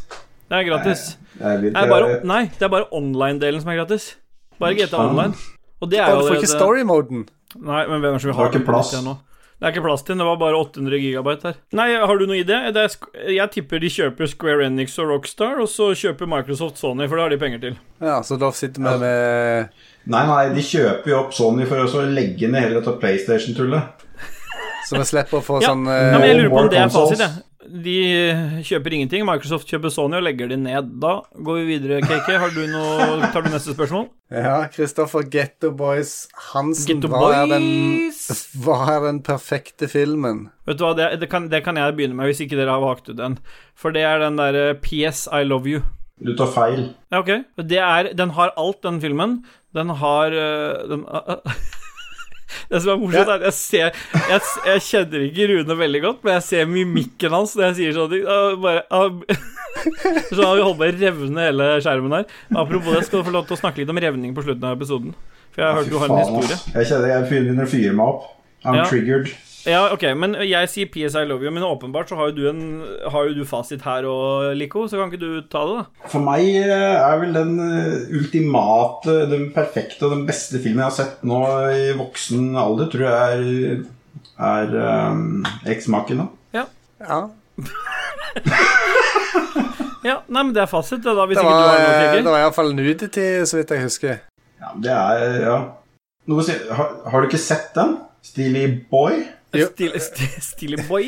Det 0.48 0.56
er 0.56 0.64
gratis. 0.64 1.02
Det 1.36 1.74
er 1.76 1.90
bare, 1.90 2.22
nei, 2.24 2.46
det 2.54 2.64
er 2.64 2.70
bare 2.72 2.88
online-delen 2.96 3.60
som 3.60 3.68
er 3.68 3.82
gratis. 3.82 4.14
Bare 4.58 4.74
GTA 4.74 4.98
Online. 5.08 5.34
Og 5.80 5.90
det 5.90 5.98
er 6.02 6.10
jo 6.10 6.20
du 6.20 6.28
får 6.28 6.36
ikke 6.36 6.48
allerede- 6.48 6.58
story-moden. 6.58 7.28
Nei, 7.58 7.86
men 7.86 8.00
hvem 8.02 8.10
er 8.10 8.18
det 8.18 8.20
som 8.22 8.28
vil 8.30 8.36
ha 8.36 8.42
har 8.44 8.52
ikke 8.52 8.66
plass. 8.66 8.92
litt 8.92 9.04
nå? 9.04 9.16
Det 9.58 9.66
er 9.66 9.72
ikke 9.72 9.82
plass 9.88 10.02
til 10.06 10.12
den. 10.14 10.18
Det 10.22 10.26
var 10.28 10.36
bare 10.38 10.54
800 10.58 10.98
gigabyte 11.02 11.42
her. 11.48 11.54
Nei, 11.74 11.86
har 12.06 12.18
du 12.18 12.26
noe 12.26 12.36
idé? 12.38 12.58
Det 12.72 12.82
er, 12.84 12.90
jeg 13.34 13.50
tipper 13.50 13.80
de 13.82 13.88
kjøper 13.90 14.28
Square 14.30 14.66
Enix 14.68 14.98
og 15.02 15.08
Rockstar, 15.10 15.58
og 15.58 15.66
så 15.66 15.88
kjøper 15.98 16.28
Microsoft 16.30 16.78
Sony, 16.78 17.08
for 17.08 17.16
det 17.18 17.22
har 17.24 17.30
de 17.34 17.38
penger 17.38 17.58
til. 17.64 17.78
Ja, 18.00 18.20
så 18.22 18.38
da 18.38 18.50
sitter 18.54 18.78
vi 18.84 18.98
med 19.02 19.70
Nei, 20.06 20.22
nei, 20.26 20.54
de 20.54 20.62
kjøper 20.62 21.10
jo 21.10 21.18
opp 21.24 21.32
Sony 21.34 21.66
for 21.66 21.76
å 21.82 22.04
legge 22.06 22.48
ned 22.48 22.62
hele 22.68 22.78
dette 22.80 22.94
PlayStation-tullet. 23.00 23.82
Så 24.88 24.96
vi 24.96 25.04
slipper 25.04 25.38
å 25.40 25.42
få 25.44 25.58
Ja. 25.62 25.68
sånn 25.74 25.84
Ja, 25.84 26.18
men 26.18 26.22
jeg 26.22 26.36
eh, 26.36 26.42
lurer 26.42 26.50
på 26.54 26.60
om 26.62 26.68
det 26.70 26.78
er 26.78 26.88
fasit, 26.88 27.18
jeg. 27.18 27.42
De 27.68 28.62
kjøper 28.64 28.94
ingenting. 28.96 29.24
Microsoft 29.28 29.68
kjøper 29.68 29.92
Sony 29.92 30.16
og 30.18 30.24
legger 30.24 30.48
de 30.50 30.56
ned. 30.60 30.88
Da 31.02 31.18
går 31.44 31.60
vi 31.60 31.66
videre, 31.74 32.00
KK. 32.04 32.30
Har 32.42 32.54
du 32.54 32.62
noe, 32.70 33.28
tar 33.34 33.44
du 33.44 33.50
neste 33.52 33.74
spørsmål? 33.76 34.08
Ja, 34.32 34.56
Kristoffer 34.72 35.26
Getto 35.32 35.70
Boys 35.76 36.14
Hansen. 36.50 36.98
Getto 36.98 37.12
Hva 37.12 37.30
er, 37.42 37.52
den, 37.52 37.68
hva 38.64 38.80
er 38.94 39.06
den 39.06 39.22
perfekte 39.26 39.88
filmen? 39.92 40.46
Vet 40.68 40.80
du 40.80 40.86
hva, 40.86 40.94
det, 40.98 41.12
det, 41.22 41.30
kan, 41.32 41.50
det 41.52 41.62
kan 41.66 41.80
jeg 41.80 41.96
begynne 41.96 42.18
med, 42.18 42.30
hvis 42.30 42.42
ikke 42.44 42.58
dere 42.58 42.76
har 42.76 42.84
valgt 42.84 43.12
ut 43.12 43.18
den. 43.20 43.38
For 43.78 43.94
det 43.94 44.04
er 44.08 44.20
den 44.24 44.40
derre 44.40 44.74
PS 44.84 45.26
I 45.32 45.44
Love 45.48 45.72
You. 45.72 45.84
Du 46.24 46.32
tar 46.36 46.50
feil. 46.50 46.88
Ja, 47.12 47.20
ok. 47.20 47.30
Det 47.62 47.78
er, 47.78 48.12
den 48.18 48.34
har 48.34 48.54
alt, 48.58 48.82
den 48.82 49.00
filmen. 49.02 49.42
Den 49.76 49.92
har 50.00 50.34
øh, 50.34 50.88
den, 50.90 51.04
Det 52.70 52.80
som 52.84 52.92
er 52.94 53.00
morsomt, 53.02 53.28
er 53.28 53.34
at 53.38 53.46
jeg 53.48 53.56
ser 53.58 53.86
jeg, 54.32 54.40
jeg 54.68 54.84
kjenner 54.88 55.24
ikke 55.28 55.48
Rune 55.52 55.76
veldig 55.82 56.02
godt, 56.04 56.20
men 56.24 56.36
jeg 56.38 56.46
ser 56.48 56.70
mimikken 56.70 57.34
hans 57.36 57.54
når 57.58 57.66
jeg 57.70 57.78
sier 57.80 57.96
sånne 57.98 58.14
ting. 58.14 58.62
Bare, 58.64 58.84
ah, 58.90 59.08
så 60.36 60.52
vi 60.56 60.64
holdt 60.64 60.78
på 60.80 60.86
å 60.88 60.92
revne 60.98 61.48
hele 61.48 61.68
skjermen 61.84 62.16
her. 62.18 62.28
Apropos 62.64 62.96
det, 62.96 63.04
skal 63.08 63.22
du 63.22 63.28
få 63.28 63.34
lov 63.36 63.48
til 63.50 63.58
å 63.58 63.60
snakke 63.60 63.82
litt 63.82 63.92
om 63.92 64.00
revning 64.02 64.32
på 64.36 64.44
slutten 64.46 64.64
av 64.68 64.78
episoden. 64.78 65.12
For 65.54 65.62
jeg 65.64 65.68
har 65.68 65.78
hørt 65.80 65.92
du 65.92 65.98
har 66.00 66.12
en 66.12 66.22
historie. 66.22 66.58
Jeg 66.78 66.90
kjenner 66.92 67.12
jeg 67.14 67.28
begynner 67.30 67.68
å 67.68 67.72
fyre 67.74 67.94
meg 67.98 68.14
opp. 68.14 68.26
I'm 68.64 68.80
Ja. 68.80 68.88
triggered. 68.90 69.30
Ja, 69.68 69.82
ok, 69.92 70.04
men 70.16 70.32
jeg 70.48 70.68
sier 70.72 70.88
PS 70.88 71.16
I 71.18 71.26
love 71.28 71.44
you, 71.44 71.50
men 71.52 71.64
åpenbart 71.66 72.08
så 72.08 72.16
har 72.16 72.30
jo 72.30 72.36
du, 72.38 72.44
en, 72.48 72.60
har 73.12 73.26
jo 73.28 73.34
du 73.36 73.42
fasit 73.48 73.82
her 73.84 74.06
og 74.08 74.54
Lico, 74.56 74.86
så 74.88 74.96
kan 74.96 75.12
ikke 75.12 75.20
du 75.20 75.42
ta 75.52 75.64
det, 75.68 75.74
da? 75.82 76.08
For 76.08 76.24
meg 76.24 76.46
eh, 76.62 76.96
er 76.96 77.20
vel 77.20 77.36
den 77.36 77.52
eh, 77.60 78.08
ultimate, 78.16 79.18
den 79.28 79.50
perfekte 79.52 80.08
og 80.08 80.14
den 80.16 80.24
beste 80.28 80.62
filmen 80.62 80.80
jeg 80.86 80.88
har 80.88 80.96
sett 80.96 81.26
nå 81.28 81.42
i 81.74 81.92
voksen 81.98 82.56
alder, 82.56 82.88
tror 82.94 83.06
jeg 83.10 83.18
er, 83.36 83.84
er 84.48 84.74
um, 85.12 85.44
eksmaken, 85.68 86.24
da. 86.24 86.64
Ja. 87.04 87.20
Ja, 90.06 90.20
nei, 90.30 90.44
men 90.46 90.52
det 90.54 90.62
er 90.62 90.68
fasit, 90.70 91.02
det, 91.02 91.10
da, 91.10 91.24
hvis 91.26 91.36
Det 91.36 91.42
ikke 91.42 91.52
du 91.52 91.58
har 91.58 91.80
noe, 91.82 92.20
det 92.22 92.30
var 92.30 92.44
iallfall 92.44 92.70
nudity, 92.72 93.26
så 93.50 93.58
vidt 93.58 93.72
jeg 93.74 93.82
husker. 93.82 94.20
Ja, 94.62 94.70
det 94.78 94.94
er 94.94 95.40
Ja. 95.42 95.56
Noe 96.28 96.42
å 96.42 96.44
si, 96.44 96.54
har, 96.76 96.92
har 97.08 97.24
du 97.24 97.26
ikke 97.26 97.40
sett 97.40 97.72
den? 97.76 97.96
Steely 98.24 98.66
Boy? 98.92 99.22
Jo. 99.56 99.68
stille, 99.72 100.00
stille 100.44 100.82
boy 100.88 101.04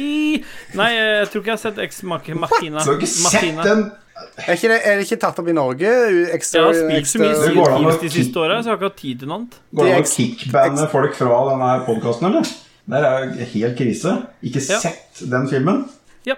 Nei, 0.79 0.91
jeg 0.97 1.27
tror 1.29 1.43
ikke 1.43 1.51
jeg 1.51 1.59
har 1.59 1.61
sett 1.61 1.79
Ex 1.85 1.99
Machina. 2.09 2.47
Du 2.81 2.93
har 2.95 2.97
ikke 2.97 3.11
sett 3.11 3.59
den? 3.67 3.83
Er, 4.21 4.55
ikke 4.55 4.69
det, 4.73 4.79
er 4.85 4.97
det 5.01 5.05
ikke 5.07 5.19
tatt 5.21 5.39
opp 5.43 5.47
i 5.49 5.55
Norge? 5.57 5.91
Jeg 5.91 6.33
har 6.33 6.75
spilt 6.77 7.09
så 7.09 7.21
mye 7.21 7.35
Det 7.37 7.53
Siege 7.53 7.93
de 8.03 8.11
siste 8.15 8.41
åra, 8.41 8.59
så 8.63 8.69
jeg 8.69 8.73
har 8.75 8.81
ikke 8.81 8.91
hatt 8.91 8.99
tid 9.01 9.23
til 9.23 9.31
noe 9.31 9.39
annet. 9.41 9.55
Går 9.77 9.89
det 9.89 9.95
an 9.97 10.05
å 10.05 10.11
kickbande 10.15 10.89
folk 10.93 11.17
fra 11.21 11.39
denne 11.51 11.71
podkasten, 11.89 12.29
eller? 12.31 12.51
Det 12.91 13.01
er 13.07 13.25
jo 13.29 13.49
helt 13.55 13.79
krise. 13.79 14.17
Ikke 14.45 14.61
Ja. 14.67 14.81
sett 14.83 15.23
den 15.31 15.49
filmen. 15.53 15.85
Ja. 16.29 16.37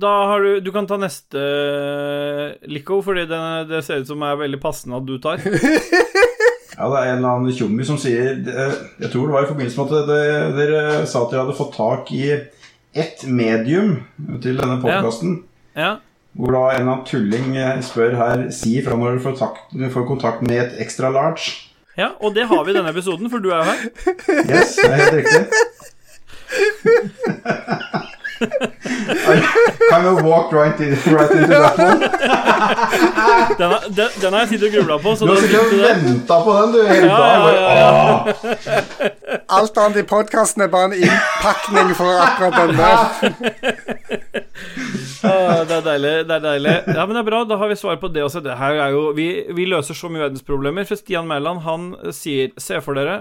Da 0.00 0.10
har 0.30 0.40
du 0.40 0.60
Du 0.60 0.70
kan 0.72 0.86
ta 0.86 0.96
neste, 0.96 1.40
Lico, 2.70 3.00
fordi 3.02 3.26
det, 3.28 3.40
det 3.68 3.84
ser 3.84 4.00
ut 4.00 4.06
som 4.08 4.22
er 4.22 4.36
veldig 4.36 4.60
passende 4.62 4.96
at 5.00 5.06
du 5.08 5.18
tar. 5.18 5.40
Ja, 6.80 6.86
det 6.88 6.96
er 6.96 7.10
en 7.10 7.18
eller 7.18 7.34
annen 7.34 7.52
tjommi 7.52 7.84
som 7.84 7.98
sier 8.00 8.38
Jeg 8.40 9.10
tror 9.12 9.26
det 9.26 9.34
var 9.34 9.44
i 9.44 9.48
forbindelse 9.50 9.84
med 9.84 9.90
at 9.98 10.06
dere, 10.56 10.84
sa 11.04 11.26
at 11.26 11.32
dere 11.34 11.42
hadde 11.44 11.56
fått 11.58 11.74
tak 11.76 12.08
i 12.16 12.22
ett 12.96 13.24
medium 13.28 13.98
til 14.40 14.56
denne 14.56 14.80
podkasten. 14.80 15.42
Ja. 15.76 15.98
Hvor 16.32 16.54
da 16.56 16.62
en 16.70 16.80
eller 16.80 16.92
annen 16.94 17.06
tulling 17.06 17.56
eh, 17.58 17.82
spør 17.84 18.16
her 18.16 18.46
Si 18.54 18.72
fra 18.86 18.96
når 18.96 19.18
du 19.18 19.22
får, 19.26 19.34
får 19.92 20.08
kontakt 20.08 20.40
med 20.46 20.56
et 20.62 20.72
extra 20.82 21.10
large. 21.12 21.68
ja, 21.98 22.08
og 22.20 22.34
det 22.34 22.46
har 22.48 22.64
vi 22.64 22.70
i 22.72 22.74
denne 22.78 22.90
episoden, 22.90 23.30
for 23.30 23.38
du 23.44 23.50
er 23.50 23.56
jo 23.60 23.64
her. 23.68 23.78
Yes, 24.48 24.78
det 24.80 24.88
er 24.88 24.94
helt 25.04 25.16
riktig. 25.20 25.42
Kind 29.90 30.06
of 30.06 30.22
walked 30.24 30.52
right, 30.52 30.80
in, 30.80 30.92
right 31.16 31.30
into 31.30 31.46
that 31.48 31.78
one. 31.78 32.00
Den, 33.58 33.70
den, 33.96 34.08
den 34.22 34.32
har 34.32 34.40
jeg 34.40 34.48
sittet 34.48 34.66
og 34.68 34.72
grubla 34.76 34.96
på, 35.02 35.14
så 35.16 35.24
Du 35.26 35.30
har 35.32 35.40
sittet 35.40 35.60
og 35.60 35.66
venta 35.82 36.36
på 36.44 36.52
den, 36.60 36.72
du, 36.74 36.78
hele 36.86 37.06
Ja, 37.06 37.16
dagen. 37.16 37.54
ja, 37.54 37.90
Bare, 37.90 38.34
«Åh!» 38.44 39.10
Alt 39.48 39.78
annet 39.78 40.02
i 40.02 40.06
podkasten 40.08 40.64
er 40.64 40.70
bare 40.72 40.90
en 40.90 40.96
innpakning 40.98 41.92
for 41.98 42.22
akkurat 42.24 42.56
den 42.60 42.76
der. 42.80 42.96
Ah, 45.20 45.66
det 45.68 45.74
er 45.74 45.82
deilig. 45.84 46.10
det 46.28 46.32
er 46.32 46.40
deilig 46.40 46.72
Ja, 46.94 47.02
men 47.04 47.12
det 47.12 47.20
er 47.20 47.26
bra. 47.26 47.40
Da 47.44 47.58
har 47.60 47.68
vi 47.68 47.76
svar 47.76 47.98
på 48.00 48.08
det 48.12 48.22
også. 48.24 48.40
Det 48.44 48.54
her 48.56 48.78
er 48.80 48.94
jo, 48.94 49.02
vi, 49.16 49.26
vi 49.52 49.66
løser 49.68 49.96
så 49.96 50.08
mye 50.08 50.22
verdensproblemer. 50.22 50.86
For 50.88 50.96
Stian 50.96 51.28
Mæland 51.28 51.60
han 51.66 51.90
sier 52.16 52.54
Se 52.60 52.80
for 52.80 52.96
dere 52.96 53.18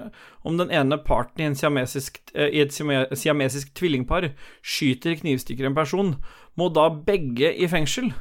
om 0.47 0.55
den 0.59 0.71
ene 0.71 0.95
parten 1.03 1.43
i, 1.43 1.49
siamesisk, 1.59 2.21
eh, 2.31 2.53
i 2.55 2.63
et 2.63 2.71
siamesisk 2.71 3.73
tvillingpar 3.75 4.29
skyter 4.63 5.19
knivstikker 5.19 5.67
en 5.67 5.75
person. 5.75 6.15
Må 6.59 6.69
da 6.75 6.87
begge 6.87 7.51
i 7.51 7.67
fengsel? 7.71 8.13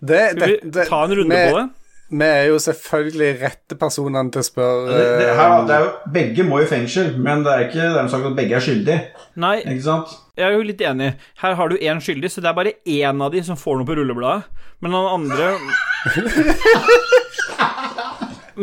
Det, 0.00 0.22
Skal 0.30 0.40
det, 0.40 0.60
vi 0.62 0.86
ta 0.90 1.04
en 1.04 1.16
runde 1.16 1.32
med, 1.32 1.52
på 1.52 1.58
det? 1.58 1.68
Vi 2.06 2.22
er 2.22 2.44
jo 2.52 2.58
selvfølgelig 2.62 3.32
rette 3.40 3.74
personene 3.80 4.30
til 4.30 4.38
å 4.38 4.46
spørre 4.46 4.92
det, 4.92 5.06
det, 5.18 5.30
her, 5.34 5.64
det 5.66 5.72
er 5.74 5.80
jo, 5.82 5.88
begge 6.14 6.44
må 6.46 6.60
i 6.62 6.68
fengsel, 6.70 7.08
men 7.18 7.40
det 7.42 7.50
er 7.50 7.64
ikke 7.64 7.80
dermed 7.82 8.12
sagt 8.12 8.28
at 8.28 8.36
begge 8.38 8.54
er 8.54 8.62
skyldige. 8.62 9.00
Nei, 9.42 9.56
Ikke 9.64 9.82
sant? 9.88 10.12
jeg 10.38 10.46
er 10.46 10.54
jo 10.54 10.62
litt 10.68 10.84
enig. 10.86 11.08
Her 11.42 11.56
har 11.58 11.66
du 11.72 11.74
én 11.80 11.98
skyldig, 12.04 12.30
så 12.30 12.38
det 12.44 12.52
er 12.52 12.58
bare 12.60 12.76
én 12.86 13.24
av 13.26 13.34
de 13.34 13.42
som 13.42 13.58
får 13.58 13.80
noe 13.80 13.88
på 13.88 13.96
rullebladet. 13.98 14.46
Men 14.84 14.94
han 14.94 15.08
andre 15.16 15.48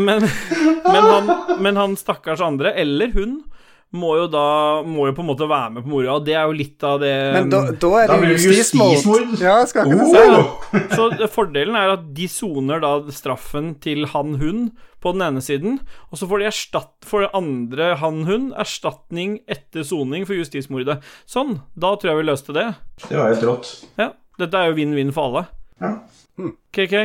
men, 0.08 0.24
men, 0.24 1.04
han, 1.10 1.34
men 1.66 1.76
han 1.82 1.98
stakkars 2.00 2.40
andre, 2.46 2.72
eller 2.80 3.12
hun, 3.18 3.42
må 3.94 4.16
jo 4.18 4.28
da 4.32 4.46
Må 4.86 5.08
jo 5.10 5.16
på 5.16 5.24
en 5.24 5.30
måte 5.30 5.48
være 5.50 5.76
med 5.76 5.86
på 5.86 5.92
moroa, 5.92 6.18
og 6.18 6.26
det 6.28 6.36
er 6.38 6.48
jo 6.50 6.56
litt 6.58 6.86
av 6.88 7.00
det 7.04 7.14
Men 7.36 7.52
da, 7.54 7.62
da 7.72 7.92
er 8.02 8.14
det 8.14 8.32
jo 8.32 8.54
justismord. 8.54 9.36
Ja, 9.42 9.60
skal 9.70 9.92
ikke 9.92 10.08
si 10.10 10.24
det. 10.24 10.40
Oh! 10.40 10.88
Så 10.94 11.30
fordelen 11.34 11.78
er 11.78 11.94
at 11.96 12.10
de 12.18 12.28
soner 12.32 12.82
da 12.84 12.96
straffen 13.14 13.74
til 13.84 14.08
han-hun 14.14 14.72
på 15.04 15.12
den 15.12 15.24
ene 15.26 15.42
siden, 15.44 15.82
og 16.10 16.20
så 16.20 16.28
får 16.30 16.40
de 16.40 16.46
erstatt 16.48 17.08
for 17.08 17.26
det 17.26 17.34
andre 17.36 17.90
han-hun 18.00 18.52
erstatning 18.60 19.42
etter 19.52 19.84
soning 19.84 20.24
for 20.30 20.40
justismordet. 20.40 21.02
Sånn. 21.30 21.58
Da 21.76 21.92
tror 22.00 22.14
jeg 22.14 22.22
vi 22.22 22.28
løste 22.30 22.56
det. 22.56 22.70
Det 23.04 23.18
var 23.20 23.34
helt 23.34 23.48
rått. 23.50 23.72
Ja. 24.00 24.14
Dette 24.40 24.58
er 24.62 24.72
jo 24.72 24.78
vinn-vinn 24.80 25.12
for 25.14 25.30
alle. 25.30 25.44
Ja. 25.84 25.92
KK? 26.74 26.96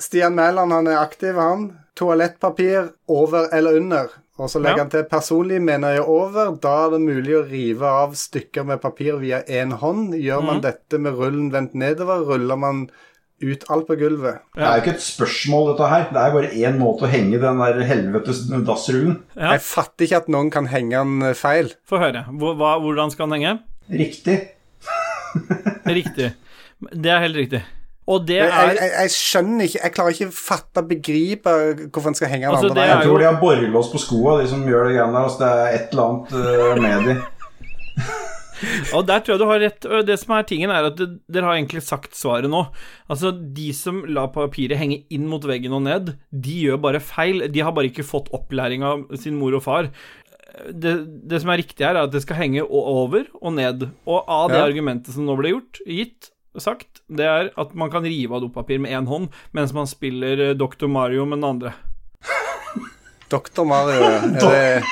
Stian 0.00 0.34
Mæland 0.36 0.74
han 0.74 0.90
er 0.90 0.98
aktiv, 1.00 1.38
han. 1.38 1.70
Toalettpapir 1.96 2.90
over 3.08 3.48
eller 3.54 3.78
under. 3.78 4.10
Og 4.40 4.48
så 4.48 4.56
legger 4.62 4.78
Ja. 4.78 4.84
han 4.86 4.90
til 4.94 5.04
personlig 5.04 5.58
mener 5.60 5.94
jeg 5.98 6.04
over. 6.08 6.54
Da 6.56 6.86
er 6.86 6.90
det 6.94 7.00
mulig 7.04 7.34
å 7.36 7.44
rive 7.50 7.82
av 7.84 8.14
stykker 8.16 8.64
med 8.64 8.80
papir 8.80 9.18
via 9.20 9.42
én 9.44 9.72
hånd. 9.82 10.14
Gjør 10.16 10.40
Mhm. 10.40 10.46
man 10.46 10.60
dette 10.64 10.98
med 10.98 11.12
rullen 11.18 11.50
vendt 11.52 11.74
nedover, 11.74 12.24
ruller 12.24 12.56
man 12.56 12.88
ut 13.42 13.64
alt 13.70 13.86
på 13.88 13.96
gulvet. 14.00 14.40
Det 14.56 14.62
er 14.64 14.76
jo 14.76 14.82
ikke 14.82 14.94
et 14.96 15.04
spørsmål, 15.04 15.68
dette 15.76 15.88
her. 15.88 16.02
Det 16.12 16.20
er 16.20 16.32
bare 16.32 16.50
én 16.52 16.78
måte 16.78 17.02
å 17.04 17.08
henge 17.10 17.38
den 17.40 17.58
der 17.58 17.82
helvetes 17.88 18.42
dassrullen. 18.66 19.18
Ja. 19.36 19.52
Jeg 19.52 19.60
fatter 19.60 20.04
ikke 20.06 20.16
at 20.16 20.28
noen 20.28 20.50
kan 20.50 20.66
henge 20.68 20.90
den 20.92 21.22
eh, 21.22 21.32
feil. 21.34 21.70
Få 21.88 21.98
høre. 22.00 22.24
Hva, 22.32 22.80
hvordan 22.80 23.10
skal 23.10 23.28
den 23.30 23.40
henge? 23.42 23.60
Riktig. 23.90 24.48
Riktig. 25.86 26.32
Det 26.92 27.10
er 27.12 27.20
helt 27.20 27.36
riktig. 27.36 27.62
Og 28.10 28.24
det 28.26 28.38
Jeg, 28.40 28.50
jeg, 28.50 28.70
er 28.74 28.80
jeg, 28.80 28.92
jeg 29.04 29.12
skjønner 29.14 29.68
ikke 29.68 29.80
Jeg 29.84 29.92
klarer 29.96 30.14
ikke 30.16 30.28
å 30.30 30.34
fatte 30.34 30.82
begripe 30.90 31.52
hvorfor 31.94 32.10
en 32.10 32.16
skal 32.18 32.32
henge 32.32 32.48
Altså, 32.50 32.70
andre 32.70 32.80
veien. 32.80 32.88
Jeg 32.90 32.96
er 32.96 33.04
jo- 33.04 33.10
tror 33.12 33.22
de 33.22 33.28
har 33.30 33.40
borrelås 33.42 33.90
på 33.92 34.00
skoa, 34.02 34.38
de 34.40 34.48
som 34.50 34.64
gjør 34.66 34.88
det 34.88 34.96
greiene 34.96 35.14
der. 35.14 35.28
Altså, 35.28 35.38
det 35.44 35.50
er 35.50 35.76
et 35.78 35.94
eller 35.94 36.08
annet 36.08 36.32
uh, 36.34 36.82
med 36.82 37.06
de. 37.10 37.14
Og 38.96 39.06
der 39.08 39.22
tror 39.24 39.34
jeg 39.34 39.40
du 39.40 39.46
har 39.48 39.60
rett. 39.62 39.86
Det 40.06 40.16
som 40.20 40.34
er 40.36 40.46
tingen, 40.48 40.72
er 40.74 40.88
at 40.90 40.96
det, 40.98 41.06
dere 41.32 41.48
har 41.48 41.56
egentlig 41.56 41.80
sagt 41.86 42.16
svaret 42.18 42.50
nå. 42.52 42.64
Altså, 43.10 43.30
de 43.32 43.70
som 43.76 44.02
lar 44.04 44.28
papiret 44.34 44.76
henge 44.80 44.98
inn 45.12 45.28
mot 45.30 45.44
veggen 45.48 45.72
og 45.78 45.84
ned, 45.86 46.10
de 46.28 46.56
gjør 46.66 46.80
bare 46.82 47.00
feil. 47.00 47.46
De 47.52 47.62
har 47.64 47.72
bare 47.76 47.88
ikke 47.92 48.04
fått 48.04 48.28
opplæring 48.36 48.84
av 48.84 49.06
sin 49.20 49.38
mor 49.40 49.56
og 49.56 49.64
far. 49.64 49.88
Det, 50.68 50.92
det 51.30 51.40
som 51.40 51.54
er 51.54 51.62
riktig 51.62 51.86
her, 51.86 51.96
er 51.96 52.08
at 52.08 52.12
det 52.12 52.20
skal 52.26 52.36
henge 52.42 52.66
over 52.68 53.24
og 53.40 53.54
ned. 53.56 53.86
Og 54.04 54.20
av 54.28 54.50
det 54.52 54.60
Ja. 54.60 54.66
argumentet 54.68 55.14
som 55.16 55.24
nå 55.24 55.38
ble 55.40 55.54
gjort, 55.54 55.80
gitt, 55.88 56.28
sagt, 56.58 57.02
det 57.06 57.26
er 57.26 57.50
at 57.60 57.74
man 57.78 57.90
kan 57.92 58.02
rive 58.06 58.34
av 58.34 58.42
dopapir 58.42 58.80
med 58.82 58.90
én 58.90 59.06
hånd, 59.06 59.28
mens 59.54 59.72
man 59.76 59.86
spiller 59.86 60.40
eh, 60.50 60.54
Dr. 60.58 60.88
Mario 60.90 61.24
med 61.28 61.38
den 61.38 61.48
andre. 61.50 61.72
Doktor 63.30 63.64
Mario. 63.64 64.02
Er 64.02 64.26
det 64.42 64.82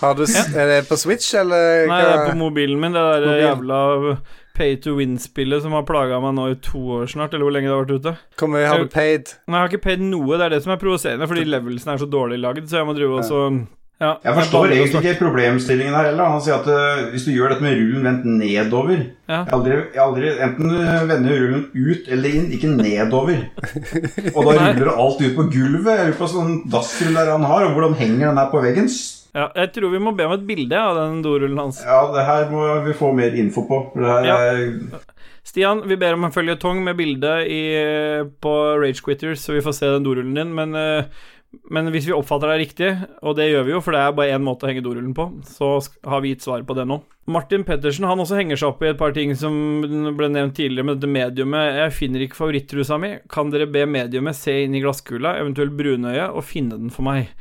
Har 0.00 0.14
du, 0.14 0.22
Er 0.58 0.66
det 0.66 0.88
på 0.88 0.96
Switch, 0.96 1.34
eller? 1.34 1.86
Nei, 1.90 2.02
det 2.02 2.12
er 2.14 2.28
på 2.30 2.36
mobilen 2.38 2.78
min, 2.82 2.94
det 2.94 3.02
der 3.02 3.24
Mobil. 3.26 3.42
jævla 3.46 3.78
pay 4.58 4.76
to 4.82 4.96
win-spillet 4.98 5.62
som 5.62 5.74
har 5.74 5.84
plaga 5.86 6.18
meg 6.22 6.34
nå 6.34 6.48
i 6.50 6.56
to 6.62 6.80
år 6.98 7.06
snart, 7.10 7.34
eller 7.34 7.46
hvor 7.46 7.54
lenge 7.54 7.70
det 7.70 7.74
har 7.76 7.84
vært 7.84 7.98
ute. 8.02 8.12
Hvor 8.40 8.50
mye 8.50 8.66
har 8.66 8.82
du 8.82 8.88
paid? 8.90 9.30
Nei, 9.46 9.54
jeg 9.60 9.62
har 9.64 9.70
ikke 9.72 9.84
paid 9.86 10.02
noe, 10.02 10.34
det 10.38 10.46
er 10.48 10.54
det 10.56 10.62
som 10.64 10.74
er 10.74 10.80
provoserende, 10.82 11.28
fordi 11.30 11.44
levelsen 11.46 11.92
er 11.94 12.00
så 12.02 12.08
dårlig 12.10 12.40
lagd, 12.42 12.66
så 12.70 12.80
jeg 12.80 12.88
må 12.88 12.94
drive 12.98 13.20
og 13.20 13.26
så 13.26 13.42
ja, 14.00 14.12
Jeg 14.24 14.34
forstår 14.36 14.70
egentlig 14.70 15.00
ikke 15.02 15.18
problemstillingen 15.24 15.94
her 15.98 16.04
heller. 16.10 16.28
Han 16.30 16.40
sier 16.44 16.54
at 16.60 16.68
uh, 16.70 17.08
hvis 17.10 17.24
du 17.26 17.32
gjør 17.34 17.50
dette 17.54 17.64
med 17.64 17.74
rullen 17.80 18.04
vendt 18.06 18.24
nedover 18.30 18.94
Ja. 19.28 19.40
jeg 19.42 19.52
aldri, 19.56 19.72
jeg 19.94 20.02
aldri 20.04 20.30
Enten 20.46 20.70
vender 21.10 21.40
rullen 21.42 21.64
ut 21.74 22.08
eller 22.14 22.28
inn, 22.38 22.46
ikke 22.54 22.70
nedover. 22.76 23.42
Og 24.34 24.40
da 24.46 24.56
ruller 24.70 24.92
alt 24.94 25.22
ut 25.26 25.34
på 25.36 25.48
gulvet. 25.50 25.92
Jeg 25.98 26.06
lurer 26.12 26.18
på 26.20 26.30
sånn 26.30 26.54
dassrull 26.70 27.18
der 27.18 27.32
han 27.34 27.46
har, 27.50 27.66
og 27.66 27.74
hvordan 27.76 27.98
henger 27.98 28.28
den 28.30 28.38
her 28.42 28.50
på 28.54 28.62
veggen. 28.62 28.88
ja, 29.34 29.48
Jeg 29.56 29.72
tror 29.74 29.90
vi 29.92 29.98
må 30.06 30.14
be 30.16 30.24
om 30.30 30.32
et 30.38 30.46
bilde 30.46 30.78
av 30.78 30.94
den 31.02 31.18
dorullen 31.26 31.58
hans. 31.58 31.82
Ja, 31.84 32.00
det 32.14 32.24
her 32.30 32.48
må 32.54 32.68
vi 32.86 32.94
få 32.96 33.10
mer 33.18 33.34
info 33.34 33.66
på. 33.68 33.82
For 33.92 34.00
det 34.00 34.14
her 34.14 34.30
Ja. 34.30 34.38
er 34.54 35.16
Stian, 35.48 35.80
vi 35.88 35.96
ber 35.96 36.12
om 36.12 36.24
en 36.26 36.32
føljetong 36.34 36.82
med 36.84 36.96
bilde 36.98 37.30
i, 37.48 37.60
på 38.44 38.50
Rage 38.82 39.00
Quitters, 39.02 39.40
så 39.40 39.54
vi 39.56 39.62
får 39.64 39.72
se 39.78 39.86
den 39.94 40.04
dorullen 40.04 40.34
din, 40.36 40.50
men 40.54 40.74
eh, 40.76 41.04
men 41.72 41.88
hvis 41.92 42.04
vi 42.08 42.12
oppfatter 42.12 42.50
det 42.52 42.58
riktig, 42.60 42.88
og 43.24 43.36
det 43.38 43.46
gjør 43.48 43.62
vi 43.64 43.72
jo, 43.72 43.80
for 43.84 43.96
det 43.96 44.00
er 44.04 44.16
bare 44.16 44.34
én 44.36 44.44
måte 44.44 44.66
å 44.66 44.68
henge 44.68 44.82
dorullen 44.84 45.14
på, 45.16 45.30
så 45.48 45.78
har 46.04 46.20
vi 46.20 46.34
gitt 46.34 46.44
svar 46.44 46.64
på 46.68 46.76
det 46.76 46.84
nå. 46.88 47.00
Martin 47.28 47.64
Pettersen 47.64 48.06
han 48.08 48.20
også 48.20 48.36
henger 48.36 48.60
seg 48.60 48.70
opp 48.70 48.84
i 48.84 48.90
et 48.90 49.00
par 49.00 49.14
ting 49.16 49.34
som 49.36 49.54
ble 50.16 50.28
nevnt 50.32 50.56
tidligere 50.56 50.88
med 50.88 51.00
dette 51.00 51.12
mediumet. 51.12 51.80
Jeg 51.80 51.96
finner 51.96 52.24
ikke 52.24 52.40
favorittrusa 52.40 53.00
mi. 53.00 53.14
Kan 53.32 53.52
dere 53.52 53.68
be 53.68 53.86
mediumet 53.88 54.36
se 54.36 54.54
inn 54.64 54.76
i 54.76 54.82
glasskula, 54.84 55.38
eventuelt 55.40 55.76
brunøye, 55.76 56.28
og 56.28 56.46
finne 56.48 56.76
den 56.80 56.92
for 56.92 57.08
meg? 57.08 57.32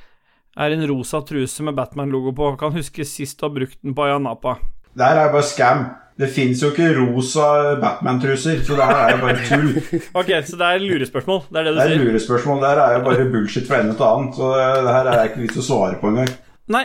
Er 0.58 0.74
en 0.74 0.88
rosa 0.90 1.22
truse 1.28 1.64
med 1.64 1.76
Batman-logo 1.78 2.34
på. 2.36 2.50
Kan 2.60 2.76
huske 2.76 3.06
sist 3.08 3.40
du 3.40 3.48
har 3.48 3.56
brukt 3.60 3.80
den 3.84 3.96
på 3.96 4.08
Ayanapa. 4.08 4.58
Det 4.98 5.08
her 5.08 5.24
er 5.24 5.36
bare 5.36 5.48
scam. 5.52 5.88
Det 6.18 6.28
fins 6.34 6.62
jo 6.64 6.72
ikke 6.72 6.88
rosa 6.98 7.48
Batman-truser, 7.82 8.64
så 8.66 8.74
det 8.80 8.86
her 8.90 9.02
er 9.04 9.12
jo 9.14 9.20
bare 9.22 9.44
tull. 9.46 9.68
Ok, 10.22 10.32
så 10.50 10.58
det 10.58 10.70
er 10.74 10.82
lurespørsmål. 10.82 11.44
Det 11.52 11.60
er 11.62 11.68
det 11.68 11.74
du 11.76 11.78
Det 11.78 11.84
er 11.86 11.92
sier? 11.94 12.06
lurespørsmål. 12.08 12.62
Det 12.64 12.72
her 12.72 12.82
er 12.88 12.96
jo 12.98 13.04
bare 13.06 13.28
bullshit 13.36 13.68
fra 13.70 13.82
ende 13.84 13.94
til 14.00 14.08
annen. 14.08 14.32
Så 14.34 14.50
det, 14.58 14.66
det 14.88 14.96
her 14.98 15.10
er 15.14 15.30
ikke 15.30 15.44
vits 15.46 15.62
å 15.62 15.66
svare 15.68 16.00
på 16.02 16.10
engang. 16.10 16.32
Nei, 16.74 16.84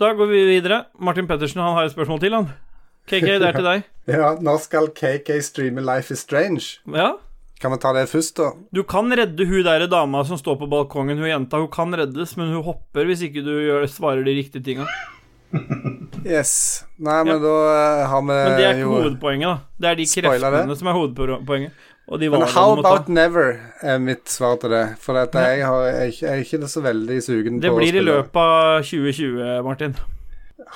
da 0.00 0.12
går 0.16 0.30
vi 0.30 0.44
videre. 0.54 0.78
Martin 1.02 1.26
Pettersen 1.28 1.60
han 1.64 1.74
har 1.76 1.88
et 1.90 1.92
spørsmål 1.96 2.22
til, 2.22 2.38
han. 2.38 2.46
KK, 3.08 3.26
det 3.40 3.48
er 3.50 3.58
til 3.58 3.66
deg. 3.72 3.82
Ja, 4.08 4.30
når 4.40 4.62
skal 4.64 4.86
KK 4.96 5.34
streame 5.44 5.82
Life 5.84 6.14
is 6.14 6.22
Strange? 6.24 6.78
Ja. 6.94 7.10
Kan 7.60 7.74
vi 7.74 7.80
ta 7.82 7.90
det 7.92 8.06
først, 8.08 8.38
da? 8.38 8.52
Du 8.72 8.84
kan 8.86 9.10
redde 9.10 9.44
hun 9.50 9.64
der 9.66 9.84
dama 9.90 10.22
som 10.24 10.38
står 10.38 10.56
på 10.62 10.68
balkongen, 10.70 11.18
hun 11.18 11.26
jenta. 11.28 11.58
Hun 11.60 11.68
kan 11.74 11.90
reddes, 11.98 12.36
men 12.38 12.54
hun 12.54 12.62
hopper 12.64 13.04
hvis 13.10 13.26
ikke 13.26 13.42
du 13.44 13.50
gjør, 13.58 13.84
svarer 13.90 14.22
de 14.24 14.36
riktige 14.38 14.62
tinga. 14.64 14.86
Yes. 16.26 16.84
Nei, 16.98 17.20
men 17.24 17.38
da 17.40 17.54
eh, 17.72 18.02
har 18.10 18.24
vi 18.24 18.34
Men 18.34 18.56
det 18.58 18.64
er 18.66 18.80
ikke 18.80 18.90
hovedpoenget, 18.90 19.48
da. 19.48 19.56
Det 19.78 19.90
er 19.90 20.00
de 20.00 20.06
kreftene 20.12 20.66
det. 20.66 20.78
som 20.80 20.90
er 20.90 20.98
hovedpoenget. 20.98 21.86
Men 22.08 22.42
how 22.42 22.72
about 22.72 23.08
never 23.08 23.58
er 23.82 23.98
mitt 23.98 24.30
svar 24.30 24.56
til 24.56 24.70
det. 24.72 24.84
For 25.00 25.16
at 25.20 25.34
jeg, 25.34 25.66
har, 25.66 25.82
jeg, 25.84 26.14
er 26.22 26.34
ikke 26.44 26.68
så 26.68 26.80
veldig 26.80 27.18
sugen 27.22 27.60
Det 27.62 27.68
på 27.68 27.76
å 27.76 27.82
blir 27.82 27.98
i 28.00 28.04
løpet 28.04 28.40
av 28.40 28.80
2020, 28.80 29.42
Martin. 29.66 29.98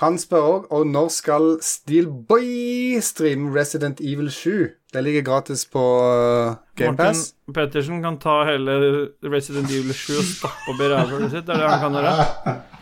Han 0.00 0.18
spør 0.20 0.44
òg 0.48 0.68
og 0.72 0.86
når 0.88 1.08
skal 1.12 1.48
Steelboy 1.64 3.00
streame 3.04 3.52
Resident 3.56 4.00
Evil 4.00 4.30
7. 4.32 4.70
Det 4.92 5.04
ligger 5.04 5.24
gratis 5.24 5.64
på 5.72 5.80
uh, 5.80 6.54
GamePass. 6.76 7.32
Martin 7.32 7.56
Pettersen 7.56 8.04
kan 8.04 8.18
ta 8.20 8.42
hele 8.48 8.76
Resident 9.24 9.72
Evil 9.72 9.92
7 9.96 10.12
og 10.18 10.28
stappe 10.28 10.72
opp 10.72 10.84
i 10.84 10.92
rævhølet 10.92 11.32
sitt. 11.32 11.48
Det 11.48 11.56
er 11.56 11.64
det 11.64 11.72
han 11.72 11.82
kan 11.86 11.98
gjøre. 12.00 12.56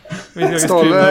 Ståle 0.63 1.03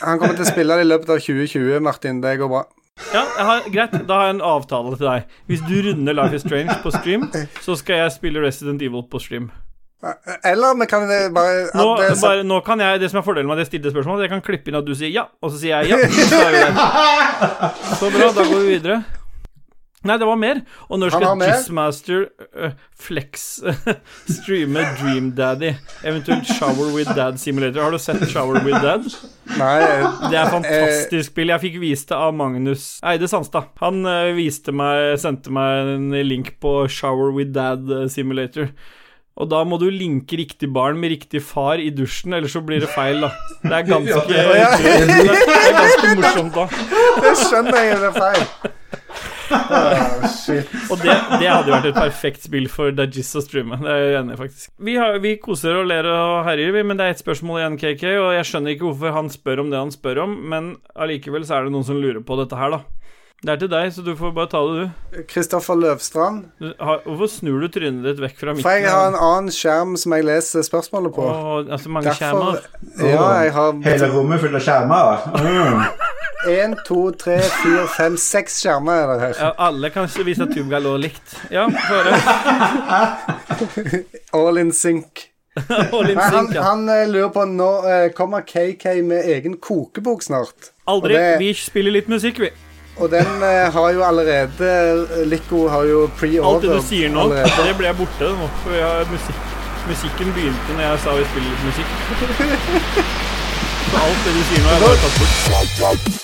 han 0.00 0.18
kommer 0.20 0.36
til 0.38 0.46
å 0.46 0.48
spille 0.48 0.78
det 0.78 0.86
i 0.86 0.88
løpet 0.88 1.12
av 1.14 1.20
2020, 1.22 1.80
Martin. 1.84 2.22
Det 2.24 2.36
går 2.40 2.50
bra. 2.50 2.64
Ja, 3.10 3.24
jeg 3.24 3.44
har, 3.48 3.68
greit. 3.74 3.94
Da 4.06 4.20
har 4.20 4.28
jeg 4.28 4.36
en 4.36 4.44
avtale 4.46 4.94
til 4.94 5.08
deg. 5.08 5.36
Hvis 5.50 5.62
du 5.66 5.74
runder 5.88 6.14
Life 6.14 6.38
is 6.38 6.44
Strange 6.46 6.76
på 6.82 6.92
stream, 6.94 7.26
så 7.64 7.74
skal 7.78 8.04
jeg 8.04 8.14
spille 8.14 8.42
Resident 8.44 8.82
Evil 8.82 9.02
på 9.10 9.20
stream. 9.22 9.50
Eller 10.44 10.76
vi 10.80 10.86
kan 10.86 11.06
bare, 11.34 11.68
Nå, 11.74 11.84
det 11.96 12.10
så... 12.18 12.26
bare, 12.26 12.42
nå 12.44 12.58
kan 12.60 12.80
jeg, 12.80 13.00
Det 13.00 13.08
som 13.08 13.22
er 13.22 13.24
fordelen 13.24 13.48
med 13.48 13.56
at 13.56 13.64
jeg 13.64 13.70
stilte 13.72 13.92
spørsmål, 13.94 14.20
jeg 14.20 14.32
kan 14.34 14.42
klippe 14.44 14.68
inn 14.68 14.76
at 14.76 14.84
du 14.84 14.92
sier 14.92 15.08
ja, 15.08 15.24
og 15.40 15.48
så 15.54 15.60
sier 15.62 15.80
jeg 15.80 15.94
ja. 15.94 15.96
Så, 16.28 18.02
så 18.02 18.10
bra, 18.12 18.28
da 18.36 18.44
går 18.44 18.58
vi 18.58 18.74
videre. 18.74 18.98
Nei, 20.04 20.16
det 20.20 20.26
var 20.28 20.36
mer. 20.36 20.60
Og 20.92 21.00
når 21.00 21.14
skal. 21.14 21.44
Jizzmaster 21.48 22.26
uh, 22.60 22.74
Flex 23.00 23.46
streame 24.36 24.84
Dream 25.00 25.30
Daddy? 25.36 25.72
Eventuelt 26.04 26.48
Shower 26.58 26.92
with 26.94 27.14
Dad 27.16 27.40
Simulator. 27.40 27.82
Har 27.82 27.94
du 27.94 27.98
sett 27.98 28.20
Shower 28.28 28.60
with 28.64 28.82
Dad? 28.84 29.08
Nei, 29.56 29.78
Det 30.30 30.40
er 30.40 30.50
fantastisk 30.52 31.32
spill. 31.32 31.52
Jeg 31.54 31.64
fikk 31.64 31.78
vist 31.82 32.12
det 32.12 32.18
av 32.18 32.34
Magnus 32.36 32.98
Eide 33.04 33.28
Sandstad. 33.30 33.72
Han 33.80 34.04
uh, 34.04 34.34
viste 34.36 34.74
meg, 34.76 35.16
sendte 35.22 35.52
meg 35.54 35.94
en 35.96 36.12
link 36.28 36.54
på 36.60 36.82
Shower 36.92 37.32
with 37.34 37.54
Dad 37.56 37.88
eh, 37.88 38.06
Simulator. 38.12 38.68
Og 39.34 39.48
da 39.50 39.64
må 39.66 39.80
du 39.82 39.88
linke 39.90 40.36
riktig 40.38 40.68
barn 40.70 41.00
med 41.00 41.10
riktig 41.10 41.40
far 41.42 41.80
i 41.82 41.88
dusjen, 41.90 42.36
ellers 42.36 42.54
så 42.54 42.60
blir 42.62 42.84
det 42.84 42.90
feil, 42.94 43.24
da. 43.24 43.32
Det 43.64 43.72
er 43.80 43.88
ganske, 43.88 44.30
Ja, 44.30 44.68
det 44.78 44.92
er 45.56 45.74
ganske 45.74 46.12
morsomt, 46.20 46.54
da. 46.54 46.68
det 47.24 47.32
skjønner 47.40 47.80
jeg 47.80 47.98
er 47.98 48.14
feil. 48.14 48.44
Shit. 50.40 50.70
Og 50.90 50.98
det, 51.02 51.14
det 51.40 51.50
hadde 51.50 51.72
vært 51.72 51.90
et 51.90 51.98
perfekt 51.98 52.46
spill 52.46 52.68
for 52.72 52.94
Dajis 52.94 53.34
å 53.38 53.44
streame. 53.44 53.78
Det 53.82 53.92
er 53.92 54.02
jeg 54.04 54.18
enig 54.22 54.36
i, 54.36 54.40
faktisk. 54.40 54.72
Vi, 54.88 54.96
har, 55.00 55.20
vi 55.24 55.36
koser 55.42 55.80
og 55.80 55.88
ler 55.90 56.08
og 56.10 56.42
herjer, 56.48 56.74
vi, 56.76 56.84
men 56.86 57.00
det 57.00 57.06
er 57.06 57.16
ett 57.16 57.22
spørsmål 57.24 57.62
igjen, 57.62 57.78
KK, 57.80 58.04
og 58.24 58.32
jeg 58.38 58.50
skjønner 58.50 58.74
ikke 58.74 58.88
hvorfor 58.90 59.16
han 59.18 59.30
spør 59.32 59.64
om 59.64 59.72
det 59.72 59.80
han 59.82 59.94
spør 59.94 60.24
om, 60.26 60.36
men 60.54 60.74
allikevel 60.94 61.46
så 61.48 61.58
er 61.58 61.68
det 61.68 61.74
noen 61.76 61.88
som 61.88 62.00
lurer 62.00 62.22
på 62.24 62.38
dette 62.42 62.58
her, 62.60 62.78
da. 62.78 62.84
Det 63.44 63.52
er 63.52 63.58
til 63.60 63.68
deg, 63.68 63.90
så 63.92 64.00
du 64.00 64.14
får 64.16 64.30
bare 64.32 64.48
ta 64.48 64.60
det, 64.64 64.84
du. 65.12 65.18
Kristoffer 65.28 65.76
Løvstrand. 65.76 66.46
du 66.62 66.70
har, 66.80 67.02
hvorfor 67.04 67.28
snur 67.28 67.60
du 67.60 67.68
trynet 67.68 68.06
ditt 68.06 68.22
vekk 68.22 68.38
fra 68.40 68.54
midten? 68.54 68.64
For 68.64 68.78
jeg 68.78 68.88
har 68.88 69.10
en 69.10 69.18
annen 69.18 69.52
skjerm 69.52 69.98
som 70.00 70.14
jeg 70.16 70.24
leser 70.24 70.64
spørsmålet 70.64 71.12
på. 71.12 71.26
Åh, 71.28 71.50
altså 71.66 71.92
mange 71.92 72.08
Derfor 72.08 72.22
skjermer. 72.22 72.64
Ja, 73.04 73.26
jeg 73.44 73.52
har 73.58 73.76
Hele 73.84 74.08
rommet 74.14 74.40
fullt 74.40 74.56
av 74.56 74.64
skjermer. 74.64 75.28
Mm. 75.44 75.84
én, 76.50 76.74
to, 76.86 77.10
tre, 77.18 77.38
fire, 77.62 77.84
fem, 77.96 78.16
seks 78.20 78.58
skjermer 78.62 78.92
er 79.02 79.06
det 79.12 79.20
her. 79.20 79.34
Ja, 79.40 79.52
alle 79.68 79.90
kan 79.94 80.08
ikke 80.08 80.26
vise 80.28 80.46
lå 80.84 80.96
likt. 81.00 81.36
Ja, 81.50 81.66
få 81.68 82.02
høre. 82.02 82.18
All 84.40 84.58
in 84.58 84.72
sync. 84.72 85.28
All 85.94 86.10
in 86.10 86.18
sync 86.18 86.34
han, 86.34 86.52
ja. 86.54 86.62
han 86.66 86.88
eh, 86.90 87.04
lurer 87.08 87.30
på 87.34 87.44
når 87.46 87.88
eh, 87.92 88.06
kommer 88.16 88.40
KK 88.46 88.84
med 89.06 89.28
egen 89.36 89.56
kokebok 89.62 90.22
snart. 90.22 90.72
Aldri. 90.86 91.14
det- 91.14 91.38
Vi 91.38 91.52
spiller 91.54 91.94
litt 91.94 92.08
musikk, 92.08 92.38
vi. 92.42 92.50
Og 92.96 93.10
den 93.10 93.26
eh, 93.42 93.72
har 93.74 93.90
jo 93.90 94.02
allerede 94.06 95.26
Lico 95.26 95.64
har 95.68 95.82
jo 95.84 96.04
Alt 96.06 96.62
det 96.62 96.70
du 96.76 96.82
sier 96.82 97.10
nå, 97.10 97.20
allerede. 97.26 97.66
det 97.66 97.76
ble 97.78 97.94
borte 97.98 98.30
nå. 98.38 98.50
For 98.62 98.76
jeg 98.78 99.06
musikk. 99.10 99.50
Musikken 99.88 100.30
begynte 100.32 100.76
når 100.78 100.86
jeg 100.86 101.00
sa 101.04 101.16
vi 101.18 101.24
spiller 101.32 101.50
litt 101.50 101.64
musikk. 101.68 101.90
Så 103.90 103.96
alt 104.00 104.22
det 104.26 104.36
du 104.36 104.44
sier 104.50 104.62
nå, 104.64 104.68
er 104.68 104.86
bare 104.86 105.02
tatt 105.02 105.18
bort. 105.80 106.23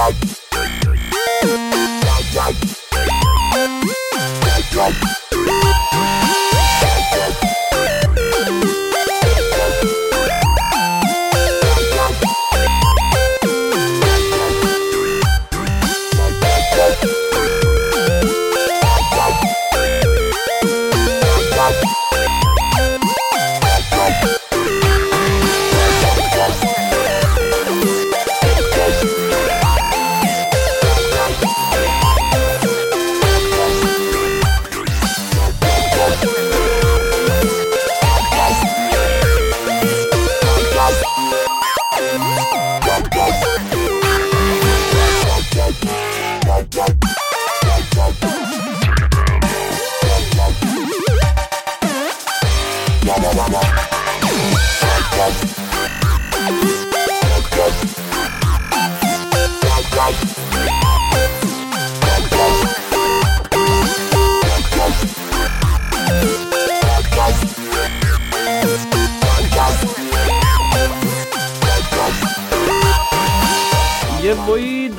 Yeah, 0.00 0.39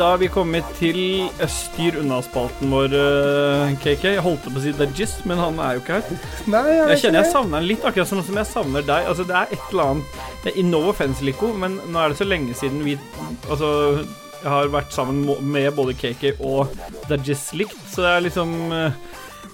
da 0.01 0.07
har 0.15 0.17
vi 0.17 0.31
kommet 0.33 0.65
til 0.79 0.97
styr 1.45 1.99
unna-spalten 2.01 2.71
vår, 2.73 2.93
eh, 2.97 3.73
KK. 3.83 4.05
Jeg 4.15 4.23
holdt 4.25 4.47
på 4.47 4.57
å 4.57 4.63
si 4.63 4.71
Dajis, 4.73 5.13
men 5.29 5.37
han 5.37 5.59
er 5.61 5.75
jo 5.77 5.83
ikke 5.83 5.99
her. 5.99 6.23
Nei, 6.49 6.63
jeg, 6.71 6.87
Jeg 6.89 7.01
kjenner 7.03 7.21
jeg 7.21 7.31
savner 7.35 7.59
han 7.59 7.67
litt, 7.69 7.85
akkurat 7.85 8.09
sånn 8.09 8.23
som 8.25 8.39
jeg 8.41 8.49
savner 8.49 8.87
deg. 8.87 9.05
Altså, 9.11 9.27
det 9.29 9.35
er 9.37 9.53
et 9.53 9.67
eller 9.69 9.91
annet 9.91 10.17
det 10.41 10.55
er 10.55 10.65
No 10.71 10.81
offense, 10.89 11.21
Lico, 11.21 11.51
men 11.53 11.77
nå 11.93 12.01
er 12.01 12.09
det 12.09 12.17
så 12.17 12.25
lenge 12.25 12.57
siden 12.57 12.81
vi 12.81 12.97
Altså, 13.45 13.69
jeg 14.41 14.49
har 14.49 14.73
vært 14.73 14.95
sammen 14.95 15.21
med 15.53 15.69
både 15.77 15.93
KK 15.93 16.31
og 16.39 16.73
Dajis 17.11 17.51
likt, 17.61 17.77
så 17.93 18.01
det 18.01 18.15
er 18.15 18.25
liksom 18.25 18.55
eh, 18.73 18.97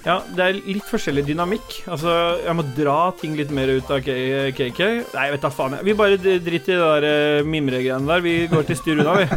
Ja, 0.06 0.22
det 0.36 0.43
er 0.43 0.60
litt 0.60 0.88
forskjellig 0.88 1.26
dynamikk. 1.28 1.82
Altså, 1.89 2.12
jeg 2.43 2.56
må 2.56 2.66
dra 2.78 3.00
ting 3.20 3.34
litt 3.38 3.52
mer 3.56 3.72
ut 3.76 3.89
av 3.91 4.04
KK. 4.06 4.82
Nei, 5.14 5.26
jeg 5.26 5.36
vet 5.36 5.43
da 5.43 5.52
faen. 5.52 5.80
Vi 5.84 5.95
bare 5.98 6.20
driter 6.22 6.54
i 6.54 6.62
det 6.64 6.78
der 6.78 7.08
eh, 7.08 7.48
mimregreiene 7.48 8.08
der. 8.08 8.24
Vi 8.24 8.36
går 8.52 8.68
til 8.70 8.80
styr 8.80 9.02
unna, 9.04 9.18
vi. 9.20 9.28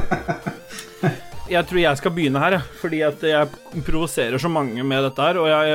Jeg 1.50 1.66
tror 1.66 1.80
jeg 1.82 1.98
skal 1.98 2.12
begynne 2.14 2.42
her. 2.42 2.58
Fordi 2.78 3.00
at 3.02 3.24
jeg 3.26 3.82
provoserer 3.86 4.38
så 4.38 4.50
mange 4.52 4.84
med 4.86 5.02
dette 5.08 5.24
her. 5.24 5.40
Og 5.42 5.48
jeg, 5.50 5.72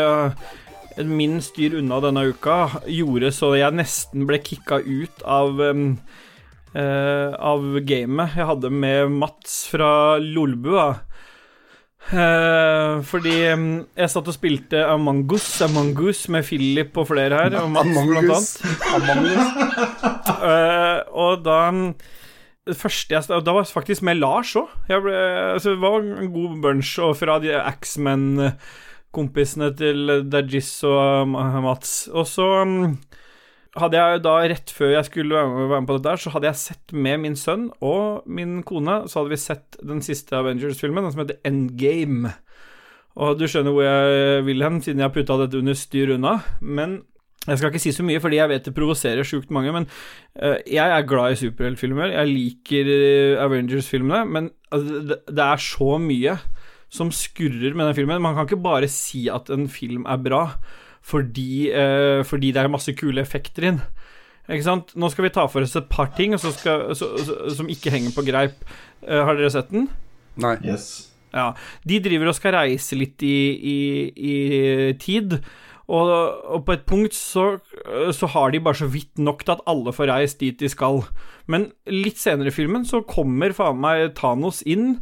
jeg 0.96 1.10
Min 1.12 1.42
styr 1.44 1.76
unna 1.82 2.00
denne 2.00 2.30
uka 2.32 2.70
gjorde 2.88 3.34
så 3.36 3.50
jeg 3.60 3.76
nesten 3.76 4.24
ble 4.30 4.40
kicka 4.40 4.78
ut 4.80 5.26
av 5.28 5.60
um, 5.60 5.90
uh, 6.72 7.36
Av 7.36 7.66
gamet 7.84 8.38
jeg 8.40 8.48
hadde 8.48 8.72
med 8.72 9.12
Mats 9.18 9.66
fra 9.74 9.90
Lolbua. 10.24 10.94
Eh, 12.06 13.02
fordi 13.10 13.32
um, 13.56 13.64
jeg 13.98 14.12
satt 14.14 14.28
og 14.30 14.36
spilte 14.36 14.84
Among 14.86 15.24
Us, 15.34 15.48
Among 15.66 15.98
Us 16.06 16.20
med 16.30 16.46
Philip 16.46 16.94
og 17.02 17.08
flere 17.10 17.40
her, 17.40 17.56
og 17.64 17.72
Mats 17.74 17.90
Among 17.90 18.12
blant 18.12 18.30
Us. 18.36 18.50
Among 18.94 19.26
Us. 19.32 19.48
Eh, 20.46 21.00
og 21.16 21.46
da 21.46 21.72
mm, 21.72 21.96
det 22.68 22.78
første 22.78 23.14
jeg, 23.14 23.24
Da 23.46 23.52
var 23.54 23.62
jeg 23.64 23.74
faktisk 23.74 24.02
med 24.06 24.16
Lars 24.20 24.56
òg. 24.58 24.68
Altså, 24.90 25.70
det 25.74 25.82
var 25.82 26.00
en 26.02 26.34
god 26.34 26.62
bunch. 26.62 27.00
Og 27.02 27.18
fra 27.18 27.40
de 27.42 27.56
Axman-kompisene 27.56 29.76
til 29.78 30.30
Dajis 30.30 30.84
og 30.84 31.28
uh, 31.34 31.64
Mats. 31.66 32.08
Og 32.14 32.28
så 32.30 32.64
mm, 32.66 32.98
hadde 33.76 34.00
jeg 34.00 34.22
da, 34.24 34.36
rett 34.52 34.72
før 34.72 34.94
jeg 34.94 35.08
skulle 35.10 35.36
være 35.36 35.82
med, 35.82 35.88
på 35.90 35.98
dette, 35.98 36.16
så 36.24 36.32
hadde 36.34 36.48
jeg 36.50 36.62
sett 36.62 36.94
med 36.96 37.22
min 37.26 37.36
sønn 37.40 37.68
og 37.84 38.28
min 38.28 38.62
kone, 38.68 39.02
så 39.12 39.22
hadde 39.22 39.34
vi 39.34 39.42
sett 39.42 39.80
den 39.84 40.00
siste 40.06 40.38
Avengers-filmen, 40.38 41.04
den 41.04 41.16
som 41.16 41.26
heter 41.26 41.42
Endgame. 41.48 42.32
Og 43.16 43.40
du 43.40 43.46
skjønner 43.48 43.76
hvor 43.76 43.86
jeg 43.86 44.46
vil 44.48 44.64
hen, 44.64 44.80
siden 44.84 45.04
jeg 45.04 45.08
har 45.08 45.16
putta 45.16 45.38
dette 45.40 45.60
under 45.60 45.78
styr 45.80 46.16
unna. 46.18 46.38
Men 46.60 47.02
jeg 47.46 47.60
skal 47.60 47.72
ikke 47.72 47.84
si 47.84 47.94
så 47.96 48.04
mye, 48.04 48.20
fordi 48.24 48.40
jeg 48.42 48.52
vet 48.52 48.68
det 48.68 48.76
provoserer 48.76 49.28
sjukt 49.28 49.54
mange. 49.56 49.72
Men 49.76 49.88
eh, 50.36 50.58
jeg 50.76 50.84
er 50.84 51.08
glad 51.08 51.36
i 51.36 51.40
superheltfilmer. 51.40 52.12
Jeg 52.12 52.32
liker 52.32 52.92
eh, 52.92 53.44
Avengers-filmene. 53.44 54.24
Men 54.28 54.50
altså, 54.74 55.20
det 55.30 55.46
er 55.46 55.64
så 55.64 56.00
mye 56.02 56.36
som 56.92 57.12
skurrer 57.14 57.76
med 57.76 57.90
den 57.90 57.98
filmen. 58.02 58.24
Man 58.24 58.36
kan 58.36 58.50
ikke 58.50 58.64
bare 58.66 58.92
si 58.92 59.28
at 59.32 59.52
en 59.54 59.70
film 59.72 60.08
er 60.10 60.20
bra 60.26 60.44
fordi, 61.06 61.70
eh, 61.70 62.24
fordi 62.26 62.52
det 62.52 62.64
er 62.64 62.72
masse 62.74 62.94
kule 62.98 63.22
effekter 63.22 63.70
inn. 63.70 63.82
Ikke 64.50 64.66
sant? 64.66 64.94
Nå 64.98 65.10
skal 65.10 65.28
vi 65.28 65.34
ta 65.34 65.46
for 65.50 65.66
oss 65.66 65.76
et 65.78 65.90
par 65.90 66.12
ting 66.18 66.36
så 66.38 66.52
skal, 66.54 66.92
så, 66.98 67.12
så, 67.18 67.38
som 67.58 67.70
ikke 67.70 67.94
henger 67.94 68.14
på 68.14 68.26
greip. 68.26 68.66
Eh, 69.06 69.22
har 69.26 69.38
dere 69.38 69.52
sett 69.54 69.72
den? 69.74 69.88
Nei. 70.42 70.56
Yes. 70.66 71.12
Ja. 71.34 71.52
De 71.88 72.00
driver 72.04 72.32
og 72.32 72.38
skal 72.38 72.56
reise 72.58 72.98
litt 72.98 73.22
i, 73.26 73.38
i, 73.56 73.78
i 74.16 74.36
tid. 75.02 75.40
Og, 75.86 76.10
og 76.10 76.64
på 76.66 76.74
et 76.74 76.86
punkt 76.90 77.14
så, 77.14 77.60
så 78.16 78.30
har 78.34 78.54
de 78.54 78.62
bare 78.66 78.80
så 78.80 78.88
vidt 78.90 79.22
nok 79.22 79.44
til 79.46 79.54
at 79.54 79.66
alle 79.70 79.94
får 79.94 80.10
reist 80.10 80.42
dit 80.42 80.58
de 80.58 80.70
skal. 80.72 81.04
Men 81.52 81.70
litt 81.90 82.18
senere 82.22 82.50
i 82.50 82.56
filmen 82.56 82.88
så 82.90 83.04
kommer 83.06 83.54
faen 83.54 83.82
meg 83.82 84.16
Thanos 84.18 84.64
inn. 84.66 84.96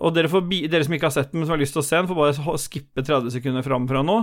Og 0.00 0.14
dere, 0.16 0.30
får, 0.32 0.46
dere 0.72 0.86
som 0.86 0.94
ikke 0.96 1.10
har 1.10 1.14
sett 1.14 1.32
den, 1.32 1.42
men 1.42 1.48
som 1.48 1.54
har 1.54 1.60
lyst 1.60 1.76
til 1.76 1.82
å 1.82 1.86
se 1.86 1.98
den, 1.98 2.08
får 2.08 2.18
bare 2.18 2.56
skippe 2.62 3.04
30 3.04 3.34
sekunder 3.36 3.66
fram 3.66 3.88
fra 3.90 4.00
nå. 4.06 4.16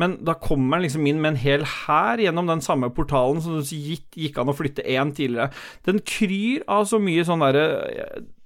Men 0.00 0.16
da 0.24 0.34
kommer 0.40 0.78
han 0.78 0.86
liksom 0.86 1.04
inn 1.08 1.20
med 1.20 1.34
en 1.34 1.42
hel 1.42 1.66
hær 1.68 2.22
gjennom 2.22 2.48
den 2.48 2.64
samme 2.64 2.88
portalen 2.96 3.42
som 3.44 3.58
det 3.58 3.76
gikk, 3.76 4.08
gikk 4.16 4.40
an 4.40 4.52
å 4.52 4.56
flytte 4.56 4.86
én 4.88 5.12
tidligere. 5.16 5.52
Den 5.88 6.00
kryr 6.00 6.64
av 6.70 6.88
så 6.88 7.00
mye 7.02 7.26
sånn 7.28 7.44
derre 7.44 7.66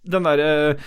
den 0.03 0.25
der 0.27 0.41
eh, 0.43 0.87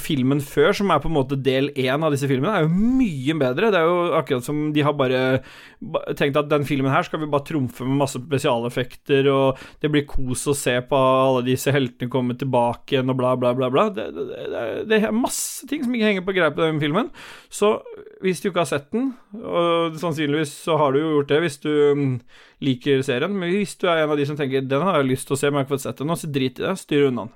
filmen 0.00 0.40
før, 0.40 0.72
som 0.76 0.88
er 0.92 1.00
på 1.02 1.10
en 1.10 1.16
måte 1.18 1.36
del 1.36 1.68
én 1.76 2.04
av 2.04 2.14
disse 2.14 2.28
filmene, 2.30 2.54
er 2.54 2.64
jo 2.64 2.70
mye 2.72 3.34
bedre. 3.40 3.68
Det 3.74 3.80
er 3.80 3.88
jo 3.90 3.98
akkurat 4.16 4.46
som 4.46 4.62
de 4.72 4.84
har 4.86 4.94
bare 4.96 5.20
tenkt 6.16 6.38
at 6.40 6.48
den 6.48 6.64
filmen 6.64 6.92
her 6.92 7.04
skal 7.04 7.20
vi 7.20 7.28
bare 7.28 7.44
trumfe 7.44 7.84
med 7.84 8.00
masse 8.00 8.20
spesialeffekter, 8.22 9.28
og 9.32 9.60
det 9.84 9.90
blir 9.92 10.06
kos 10.08 10.46
å 10.48 10.56
se 10.56 10.78
på 10.88 10.96
alle 10.96 11.44
disse 11.50 11.74
heltene 11.74 12.08
komme 12.12 12.38
tilbake 12.40 12.96
igjen, 12.96 13.12
og 13.12 13.20
bla, 13.20 13.34
bla, 13.36 13.52
bla. 13.58 13.68
bla. 13.74 13.86
Det, 13.92 14.08
det, 14.16 14.40
det, 14.88 15.00
er- 15.02 15.14
masse 15.14 15.68
ting 15.68 15.84
som 15.84 15.92
ikke 15.94 16.08
henger 16.10 16.24
på 16.26 16.36
greip 16.36 16.56
på 16.56 16.64
den 16.64 16.80
filmen. 16.82 17.12
Så 17.52 17.76
hvis 18.24 18.40
du 18.40 18.48
ikke 18.48 18.64
har 18.64 18.72
sett 18.72 18.88
den, 18.94 19.12
og 19.44 19.98
sannsynligvis 20.00 20.56
så 20.64 20.78
har 20.80 20.94
du 20.94 21.02
jo 21.02 21.14
gjort 21.18 21.32
det 21.34 21.42
hvis 21.44 21.60
du 21.60 21.72
mm, 21.98 22.12
liker 22.64 23.04
serien, 23.04 23.36
men 23.36 23.52
hvis 23.52 23.76
du 23.80 23.88
er 23.92 24.04
en 24.04 24.14
av 24.14 24.20
de 24.20 24.26
som 24.28 24.36
tenker 24.40 24.64
'den 24.64 24.82
har 24.88 25.02
jeg 25.02 25.10
lyst 25.12 25.28
til 25.28 25.36
å 25.36 25.40
se, 25.40 25.50
men 25.50 25.60
jeg 25.60 25.64
har 25.64 25.68
ikke 25.68 25.76
fått 25.76 25.88
sett 25.88 26.00
den', 26.00 26.16
så 26.16 26.32
drit 26.32 26.60
i 26.60 26.64
det, 26.64 26.78
styr 26.80 27.08
unna 27.10 27.28
den. 27.28 27.34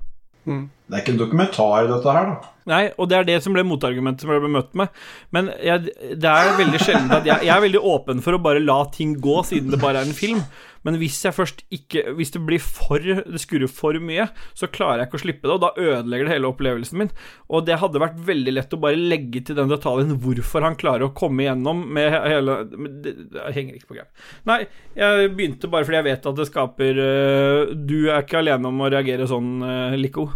Det 0.89 0.97
er 0.97 1.03
ikke 1.03 1.13
en 1.13 1.21
dokumentar, 1.21 1.89
dette 1.91 2.15
her, 2.17 2.31
da. 2.31 2.53
Nei, 2.69 2.83
og 3.01 3.09
det 3.09 3.17
er 3.17 3.27
det 3.29 3.39
som 3.45 3.55
ble 3.57 3.65
motargumentet 3.65 4.25
som 4.25 4.33
jeg 4.33 4.43
ble 4.45 4.51
møtt 4.53 4.75
med. 4.77 4.89
Men 5.33 5.51
jeg, 5.65 5.93
det 6.21 6.33
er 6.33 6.57
veldig 6.59 6.81
sjelden 6.81 7.13
at 7.17 7.29
jeg, 7.29 7.45
jeg 7.49 7.55
er 7.55 7.65
veldig 7.65 7.83
åpen 7.93 8.21
for 8.25 8.37
å 8.37 8.41
bare 8.45 8.61
la 8.65 8.83
ting 8.93 9.15
gå, 9.25 9.39
siden 9.49 9.73
det 9.73 9.81
bare 9.81 10.03
er 10.03 10.09
en 10.09 10.17
film. 10.17 10.43
Men 10.89 10.97
hvis 11.03 11.19
jeg 11.27 11.37
først 11.37 11.65
ikke 11.75 12.15
Hvis 12.17 12.33
det 12.33 12.41
blir 12.47 12.63
for 12.65 13.05
Det 13.05 13.43
skurrer 13.43 13.69
for 13.69 13.99
mye, 14.01 14.29
så 14.57 14.71
klarer 14.73 15.03
jeg 15.03 15.11
ikke 15.11 15.19
å 15.19 15.23
slippe 15.23 15.49
det, 15.49 15.55
og 15.57 15.63
da 15.63 15.71
ødelegger 15.77 16.29
det 16.29 16.35
hele 16.35 16.49
opplevelsen 16.49 17.01
min. 17.03 17.11
Og 17.53 17.67
det 17.69 17.79
hadde 17.83 18.01
vært 18.01 18.19
veldig 18.25 18.55
lett 18.55 18.75
å 18.75 18.81
bare 18.81 18.99
legge 18.99 19.43
til 19.45 19.59
den 19.59 19.71
detaljen 19.71 20.17
hvorfor 20.23 20.65
han 20.65 20.79
klarer 20.81 21.09
å 21.09 21.15
komme 21.17 21.45
igjennom 21.45 21.85
med 21.95 22.15
hele 22.15 22.59
med 22.79 22.99
det, 23.05 23.15
det 23.35 23.53
henger 23.57 23.77
ikke 23.77 23.91
på 23.91 23.99
greip. 23.99 24.11
Nei, 24.49 24.61
jeg 24.99 25.33
begynte 25.37 25.71
bare 25.71 25.87
fordi 25.87 26.01
jeg 26.01 26.09
vet 26.09 26.29
at 26.31 26.39
det 26.39 26.49
skaper 26.49 27.01
uh, 27.03 27.75
Du 27.75 27.97
er 28.09 28.23
ikke 28.23 28.41
alene 28.43 28.71
om 28.71 28.85
å 28.85 28.91
reagere 28.93 29.29
sånn, 29.31 29.51
uh, 29.65 29.99
Lico. 29.99 30.29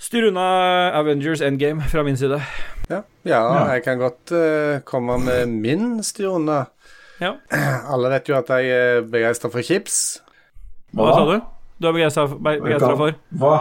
Styr 0.00 0.30
unna 0.30 0.46
Avengers 0.96 1.42
Endgame 1.44 1.84
fra 1.92 2.04
min 2.06 2.16
side. 2.16 2.40
Ja, 2.90 3.02
ja 3.28 3.42
jeg 3.74 3.84
kan 3.84 4.00
godt 4.00 4.32
uh, 4.32 4.80
komme 4.88 5.18
med 5.22 5.52
min 5.60 5.98
styr 6.06 6.32
unna. 6.38 6.64
Ja. 7.20 7.34
Alle 7.92 8.10
vet 8.14 8.28
jo 8.30 8.36
at 8.38 8.48
jeg 8.54 8.70
er 8.72 9.02
begeistra 9.12 9.50
for 9.52 9.62
chips. 9.66 10.20
Hva 10.96 11.10
sa 11.14 11.24
du? 11.28 11.36
Du 11.80 11.88
er 11.88 11.94
begeistra 11.96 12.26
for 12.28 13.14
Hva? 13.40 13.54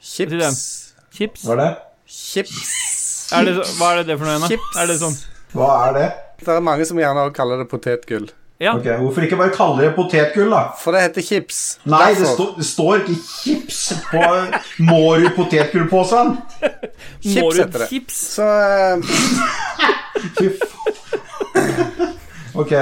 Chips. 0.00 0.94
chips? 1.16 1.44
Hva 1.46 1.56
er 1.56 1.62
det? 1.62 1.70
Chips. 2.06 3.32
Er 3.34 3.44
det, 3.48 3.54
hva 3.80 3.92
er 3.94 4.02
det 4.02 4.10
det 4.12 4.18
for 4.20 4.28
noe 4.28 4.36
igjen, 4.38 4.60
da? 4.60 4.82
Er 4.82 4.86
det 4.92 4.98
sånn 5.00 5.16
Hva 5.56 5.70
er 5.88 5.96
det? 5.96 6.08
Det 6.44 6.52
er 6.52 6.60
mange 6.62 6.84
som 6.86 6.98
gjerne 7.00 7.24
kaller 7.34 7.62
det 7.64 7.66
potetgull. 7.72 8.28
Ja. 8.60 8.72
Okay, 8.78 8.94
Hvorfor 9.00 9.24
ikke 9.26 9.36
bare 9.36 9.52
kalle 9.52 9.82
det 9.84 9.90
potetgull, 9.96 10.48
da? 10.52 10.60
For 10.80 10.94
det 10.96 11.02
heter 11.08 11.24
chips. 11.26 11.58
Nei, 11.88 12.12
det, 12.16 12.28
står- 12.30 12.54
det 12.56 12.64
står 12.68 13.02
ikke 13.02 13.16
chips 13.24 13.80
på 14.12 14.22
Mårud 14.88 15.28
potetgullpåsen. 15.36 16.36
Chips 17.24 17.58
heter 17.60 17.82
det. 17.82 17.88
chips? 17.90 18.20
Så 18.36 18.46
faen. 18.46 19.02
Ok. 22.56 22.72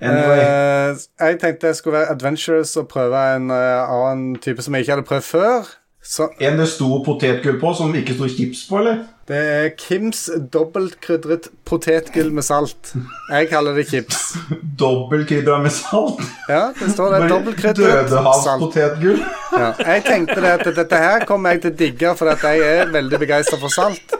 Anyway. 0.00 0.38
eh, 0.40 0.96
Jeg 1.20 1.40
tenkte 1.40 1.66
jeg 1.66 1.76
skulle 1.76 1.98
være 1.98 2.10
adventurous 2.14 2.76
og 2.80 2.88
prøve 2.88 3.20
en 3.36 3.50
eh, 3.50 3.92
annen 3.92 4.36
type 4.40 4.62
som 4.64 4.74
jeg 4.74 4.80
ikke 4.86 4.92
hadde 4.96 5.08
prøvd 5.10 5.22
før. 5.28 5.68
Så 6.02 6.30
En 6.40 6.56
det 6.56 6.64
sto 6.72 7.02
potetgull 7.04 7.58
på, 7.60 7.74
som 7.76 7.90
ikke 7.94 8.14
sto 8.16 8.28
chips 8.32 8.62
på, 8.70 8.78
eller? 8.80 9.02
det 9.30 9.36
er 9.38 9.66
Kims 9.78 10.22
dobbeltkrydret 10.52 11.44
potetgull 11.68 12.32
med 12.34 12.42
salt. 12.42 12.94
Jeg 13.30 13.48
kaller 13.50 13.76
det 13.76 13.84
chips. 13.90 14.16
Dobbeltkrydra 14.80 15.58
med 15.62 15.70
salt. 15.70 16.22
Ja, 16.48 16.70
det 16.80 16.88
står 16.94 17.12
det. 17.18 17.28
Dobbeltkrydret. 17.34 18.08
Dødehavspotetgull. 18.08 19.20
Ja. 19.52 19.68
Jeg 19.92 20.02
tenkte 20.08 20.40
det 20.40 20.54
at 20.56 20.64
dette 20.80 20.96
her 21.04 21.24
kommer 21.28 21.52
jeg 21.54 21.62
til 21.66 21.70
å 21.74 21.78
digge, 21.84 22.14
for 22.16 22.32
at 22.32 22.42
jeg 22.48 22.64
er 22.80 22.90
veldig 22.96 23.20
begeistra 23.22 23.60
for 23.60 23.68
salt. 23.76 24.16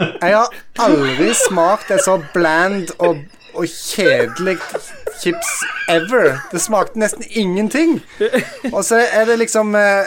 Jeg 0.00 0.32
har 0.38 0.48
aldri 0.80 1.34
smakt 1.36 1.90
et 1.92 2.00
så 2.06 2.16
bland 2.32 2.94
og, 3.02 3.18
og 3.54 3.66
kjedelig 3.68 4.56
chips 5.20 5.50
ever. 5.88 6.38
Det 6.52 6.60
smakte 6.62 6.98
nesten 7.00 7.24
ingenting. 7.30 8.00
Og 8.72 8.84
så 8.84 9.02
er 9.12 9.24
det 9.28 9.38
liksom 9.38 9.74
eh, 9.78 10.04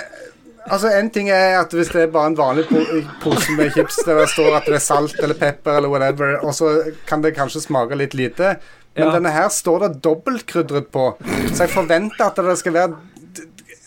Altså 0.72 0.88
En 0.96 1.10
ting 1.12 1.28
er 1.30 1.58
at 1.60 1.74
hvis 1.76 1.90
det 1.92 2.02
er 2.06 2.12
bare 2.12 2.30
en 2.32 2.38
vanlig 2.40 2.64
po 2.70 2.80
pose 3.22 3.52
med 3.58 3.74
chips 3.76 3.98
der 4.08 4.22
det 4.22 4.30
står 4.32 4.54
at 4.62 4.70
det 4.70 4.78
er 4.78 4.84
salt 4.86 5.18
eller 5.20 5.36
pepper 5.36 5.76
eller 5.76 5.92
whatever, 5.92 6.38
og 6.40 6.56
så 6.56 6.70
kan 7.08 7.24
det 7.24 7.34
kanskje 7.36 7.66
smake 7.66 7.98
litt 8.00 8.14
lite. 8.16 8.54
Men 8.96 9.08
Ja. 9.08 9.12
denne 9.18 9.32
her 9.36 9.50
står 9.50 9.80
det 9.80 10.04
dobbeltkrydret 10.06 10.88
på, 10.88 11.18
så 11.54 11.66
jeg 11.66 11.70
forventer 11.74 12.26
at 12.26 12.40
det 12.40 12.58
skal 12.58 12.74
være 12.74 12.96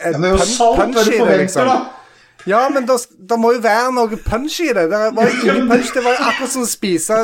ja, 0.05 0.11
men 0.13 0.23
det 0.23 0.29
er 0.29 0.35
jo 0.35 0.45
salt, 0.45 0.77
hva 0.77 0.87
det 0.87 0.95
du 1.07 1.13
forventer, 1.17 1.39
liksom. 1.47 1.67
da? 1.67 2.06
Ja, 2.47 2.69
men 2.71 2.87
da 2.87 3.37
må 3.41 3.51
jo 3.57 3.61
være 3.65 3.91
noe 3.97 4.17
punch 4.23 4.61
i 4.63 4.69
det. 4.71 4.85
Det 4.93 5.01
var 5.17 5.33
ingen 5.33 5.67
punch. 5.71 5.89
Det 5.97 6.03
var 6.05 6.21
akkurat 6.29 6.53
som 6.53 6.63
å 6.63 6.69
spise 6.71 7.17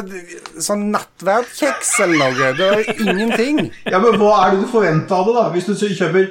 sånn 0.63 0.89
nattverdkjeks 0.91 1.93
eller 2.03 2.35
noe. 2.35 2.49
Det 2.59 2.71
var 2.73 2.83
ingenting. 3.07 3.61
Ja, 3.87 4.01
men 4.03 4.19
Hva 4.19 4.33
er 4.49 4.57
det 4.57 4.65
du 4.65 4.69
forventer 4.73 5.15
av 5.21 5.29
det, 5.31 5.35
da? 5.39 5.45
Hvis 5.55 5.71
du 5.71 5.75
kjøper 5.95 6.27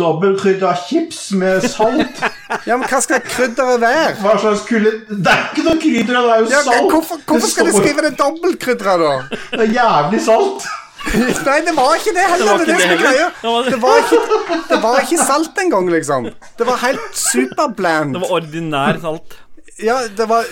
dobbeltkrydra 0.00 0.72
chips 0.86 1.20
med 1.36 1.68
salt? 1.68 2.24
Ja, 2.66 2.76
men 2.80 2.88
hva 2.88 3.02
skal 3.04 3.20
krydderet 3.28 3.80
være? 3.84 4.16
Hva 4.24 4.36
slags 4.40 4.64
kulde 4.68 4.96
Det 5.10 5.30
er 5.30 5.44
ikke 5.52 5.66
noe 5.68 5.78
krydder, 5.84 6.16
det 6.16 6.34
er 6.34 6.40
jo 6.44 6.50
Ja, 6.50 6.62
salt! 6.66 6.90
hvorfor, 6.96 7.20
hvorfor 7.28 7.52
skal 7.52 7.68
de 7.68 7.76
skrive 7.76 8.08
det 8.08 8.16
dobbeltkrydra, 8.18 8.96
da? 9.04 9.12
Det 9.52 9.66
er 9.68 9.74
jævlig 9.76 10.24
salt! 10.24 10.66
Nei, 11.46 11.58
det 11.66 11.72
var 11.76 11.94
ikke 11.96 12.12
det 12.16 12.24
heller. 12.30 12.44
Det 12.44 12.50
var 12.50 12.58
Det, 12.58 12.74
ikke 12.74 12.76
det, 12.76 13.28
som 13.40 13.64
det 13.64 13.70
det, 13.70 13.78
var 13.82 14.00
ikke, 14.04 14.58
det 14.68 14.80
var 14.82 15.00
ikke 15.04 15.24
salt 15.24 15.60
engang, 15.64 15.90
liksom. 15.90 16.28
Det 16.60 16.66
var 16.68 16.80
helt 16.84 17.16
superbland. 17.16 18.14
Det 18.16 18.22
var 18.26 18.34
ordinær 18.38 19.00
salt. 19.02 19.38
Ja, 19.80 19.96
det 20.16 20.26
var 20.28 20.44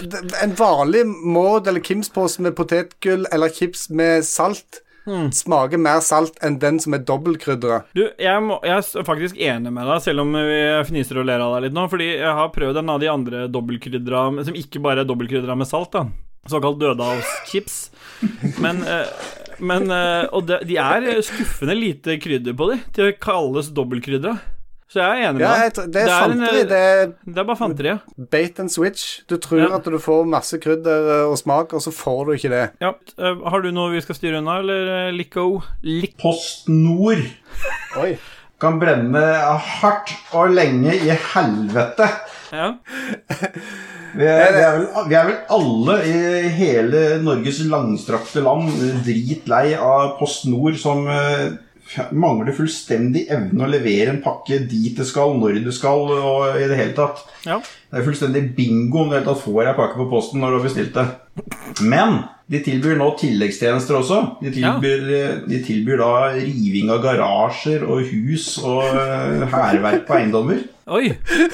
en 0.43 0.55
vanlig 0.57 1.03
Maud 1.07 1.69
eller 1.69 1.85
Kims-pose 1.85 2.41
med 2.41 2.55
potetgull 2.57 3.27
eller 3.33 3.53
chips 3.53 3.91
med 3.91 4.25
salt. 4.25 4.81
Smaker 5.33 5.81
mer 5.81 6.03
salt 6.05 6.37
enn 6.45 6.59
den 6.61 6.77
som 6.85 6.93
er 6.97 7.01
dobbeltkrydderet. 7.09 7.87
Du, 7.97 8.03
jeg, 8.21 8.41
må, 8.45 8.59
jeg 8.67 8.77
er 9.01 9.07
faktisk 9.09 9.39
enig 9.41 9.73
med 9.73 9.89
deg, 9.89 10.03
selv 10.05 10.21
om 10.25 10.35
vi 10.37 10.59
fniser 10.89 11.21
og 11.23 11.29
ler 11.31 11.41
av 11.45 11.55
deg 11.57 11.67
litt 11.69 11.77
nå. 11.77 11.87
Fordi 11.93 12.09
jeg 12.11 12.35
har 12.41 12.51
prøvd 12.53 12.81
en 12.83 12.93
av 12.93 13.01
de 13.01 13.09
andre 13.13 13.47
dobbeltkrydra 13.53 14.25
som 14.49 14.59
ikke 14.61 14.83
bare 14.85 15.05
er 15.05 15.09
dobbeltkrydra 15.09 15.57
med 15.57 15.69
salt. 15.71 15.93
da 15.97 16.05
Såkalt 16.49 16.79
dødehavschips. 16.81 17.79
Men, 18.61 18.83
eh, 18.85 19.09
men 19.61 19.91
eh, 19.91 20.27
Og 20.33 20.47
de 20.47 20.77
er 20.77 21.09
skuffende 21.23 21.75
lite 21.79 22.19
krydder 22.23 22.55
på 22.59 22.71
de 22.73 22.79
til 22.95 23.11
å 23.13 23.19
kalles 23.21 23.71
dobbeltkrydra. 23.75 24.37
Så 24.89 25.03
jeg 25.03 25.21
er 25.21 25.29
enig 25.29 25.37
med 25.37 25.43
deg. 25.45 25.59
Ja, 25.61 25.69
det 25.69 25.85
er 25.85 25.91
Det 25.93 26.03
er 26.09 26.09
en- 26.09 26.31
fanteri. 26.33 26.61
Det 26.69 26.79
er 26.81 27.07
Det 27.27 27.39
er 27.39 27.45
bare 27.45 27.57
fanteri. 27.61 28.01
bait 28.31 28.59
and 28.61 28.71
switch. 28.73 29.21
Du 29.29 29.37
tror 29.37 29.59
Ja. 29.61 29.75
at 29.77 29.85
du 29.85 29.99
får 29.99 30.25
masse 30.27 30.57
krydder 30.59 31.11
eh, 31.25 31.27
og 31.29 31.37
smak, 31.37 31.75
og 31.75 31.81
så 31.85 31.93
får 31.93 32.25
du 32.25 32.33
ikke 32.33 32.49
det. 32.55 32.71
Ja. 32.81 32.95
eh, 33.19 33.35
Har 33.51 33.61
du 33.61 33.71
noe 33.71 33.91
vi 33.93 34.01
skal 34.01 34.15
styre 34.17 34.39
unna, 34.39 34.61
eller 34.61 35.09
eh, 35.09 35.13
Lico? 35.13 35.63
Lik 35.83 36.17
Post 36.17 36.69
Nord 36.71 37.21
Oi. 38.01 38.17
kan 38.59 38.81
brenne 38.81 39.21
hardt 39.61 40.15
og 40.33 40.55
lenge 40.57 40.95
i 40.95 41.11
helvete. 41.35 42.09
Ja. 42.53 42.73
Vi 44.19 44.25
er, 44.25 44.53
vi, 44.55 44.63
er 44.65 44.77
vel, 44.79 44.85
vi 45.11 45.17
er 45.19 45.27
vel 45.29 45.35
alle 45.53 45.97
i 46.09 46.53
hele 46.57 47.03
Norges 47.23 47.61
langstrakte 47.69 48.41
land 48.43 48.71
dritlei 49.05 49.75
av 49.77 50.15
Post 50.19 50.47
Nord 50.49 50.79
som 50.81 51.05
eh, 51.13 51.51
mangler 52.17 52.57
fullstendig 52.57 53.27
evne 53.33 53.65
å 53.65 53.71
levere 53.71 54.15
en 54.15 54.23
pakke 54.25 54.63
dit 54.69 54.97
det 54.97 55.07
skal, 55.09 55.37
når 55.39 55.61
det 55.65 55.75
skal, 55.77 56.09
og 56.19 56.57
i 56.57 56.67
det 56.71 56.81
hele 56.81 56.97
tatt. 56.97 57.23
ja. 57.47 57.61
Det 57.89 58.03
er 58.03 58.05
fullstendig 58.05 58.43
bingo 58.57 59.01
om 59.01 59.09
du 59.09 59.15
i 59.15 59.17
det 59.17 59.23
hele 59.23 59.31
tatt 59.31 59.45
får 59.47 59.71
ei 59.71 59.77
pakke 59.79 59.97
på 59.97 60.09
posten 60.11 60.43
når 60.43 60.51
du 60.51 60.57
har 60.59 60.67
bestilt 60.67 60.99
det. 60.99 61.07
Men 61.81 62.19
de 62.49 62.61
tilbyr 62.65 62.99
nå 63.01 63.07
tilleggstjenester 63.21 63.97
også. 63.97 64.19
De 64.43 64.53
tilbyr, 64.53 65.07
de 65.49 65.61
tilbyr 65.65 66.01
da 66.01 66.11
riving 66.35 66.93
av 66.93 67.01
garasjer 67.05 67.85
og 67.89 68.05
hus 68.11 68.51
og 68.61 68.85
eh, 68.89 69.47
hærverk 69.53 70.05
på 70.09 70.19
eiendommer. 70.19 70.61
Oi. 70.89 71.13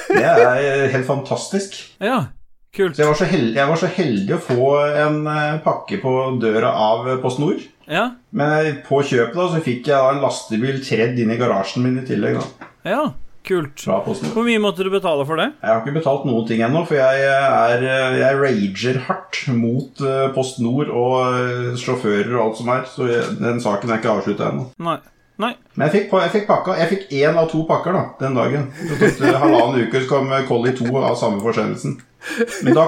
Det 0.08 0.22
er 0.22 0.88
helt 0.92 1.06
fantastisk. 1.08 1.76
Ja. 2.02 2.26
Kult. 2.74 2.96
Så 2.96 3.04
jeg 3.04 3.10
var 3.10 3.18
så 3.20 3.26
heldig, 3.30 3.54
jeg 3.54 3.70
var 3.70 3.78
så 3.78 3.88
heldig 3.94 4.34
å 4.34 4.42
få 4.42 4.68
en 5.04 5.20
eh, 5.30 5.58
pakke 5.62 6.00
på 6.02 6.14
døra 6.42 6.72
av 6.74 7.06
Post 7.22 7.38
Nord. 7.42 7.60
Ja. 7.86 8.08
Men 8.34 8.80
på 8.86 8.98
kjøpet 9.06 9.36
da, 9.38 9.44
så 9.52 9.60
fikk 9.62 9.90
jeg 9.92 10.14
en 10.14 10.22
lastebil 10.24 10.80
tredd 10.82 11.20
inn 11.22 11.30
i 11.34 11.38
garasjen 11.38 11.84
min 11.86 12.00
i 12.02 12.06
tillegg. 12.08 12.40
da, 12.40 12.70
Ja. 12.94 13.04
Kult. 13.44 13.82
Hvor 13.84 14.46
mye 14.46 14.56
måtte 14.62 14.86
du 14.86 14.88
betale 14.88 15.26
for 15.28 15.36
det? 15.36 15.50
Jeg 15.60 15.68
har 15.68 15.82
ikke 15.82 15.98
betalt 15.98 16.22
noen 16.24 16.46
ting 16.48 16.62
ennå, 16.64 16.80
for 16.88 16.96
jeg, 16.96 17.26
er, 17.28 17.82
jeg 18.16 18.38
rager 18.40 19.00
hardt 19.04 19.40
mot 19.52 20.00
eh, 20.00 20.30
Post 20.32 20.62
Nord 20.64 20.88
og 20.88 21.18
eh, 21.28 21.74
sjåfører 21.76 22.30
og 22.38 22.40
alt 22.46 22.62
som 22.62 22.70
er. 22.72 22.86
Så 22.88 23.10
jeg, 23.10 23.34
den 23.42 23.60
saken 23.60 23.92
er 23.92 24.00
ikke 24.00 24.14
avslutta 24.16 24.48
ennå. 24.48 24.64
Nei. 25.42 25.54
Men 25.74 25.88
jeg 25.88 25.94
fikk, 25.94 26.12
jeg 26.22 26.32
fikk 26.36 26.44
pakka. 26.46 26.76
Jeg 26.78 26.90
fikk 26.92 27.08
én 27.18 27.38
av 27.40 27.48
to 27.50 27.64
pakker 27.66 27.96
da, 27.96 28.02
den 28.20 28.36
dagen. 28.38 28.68
Det 29.00 29.32
halvannen 29.34 29.88
uke, 29.88 30.04
så 30.04 30.10
kom 30.12 30.30
Collie 30.46 30.76
2 30.78 30.92
av 31.00 31.16
samme 31.18 31.42
forsendelsen. 31.42 31.96
Men 32.62 32.76
da, 32.76 32.84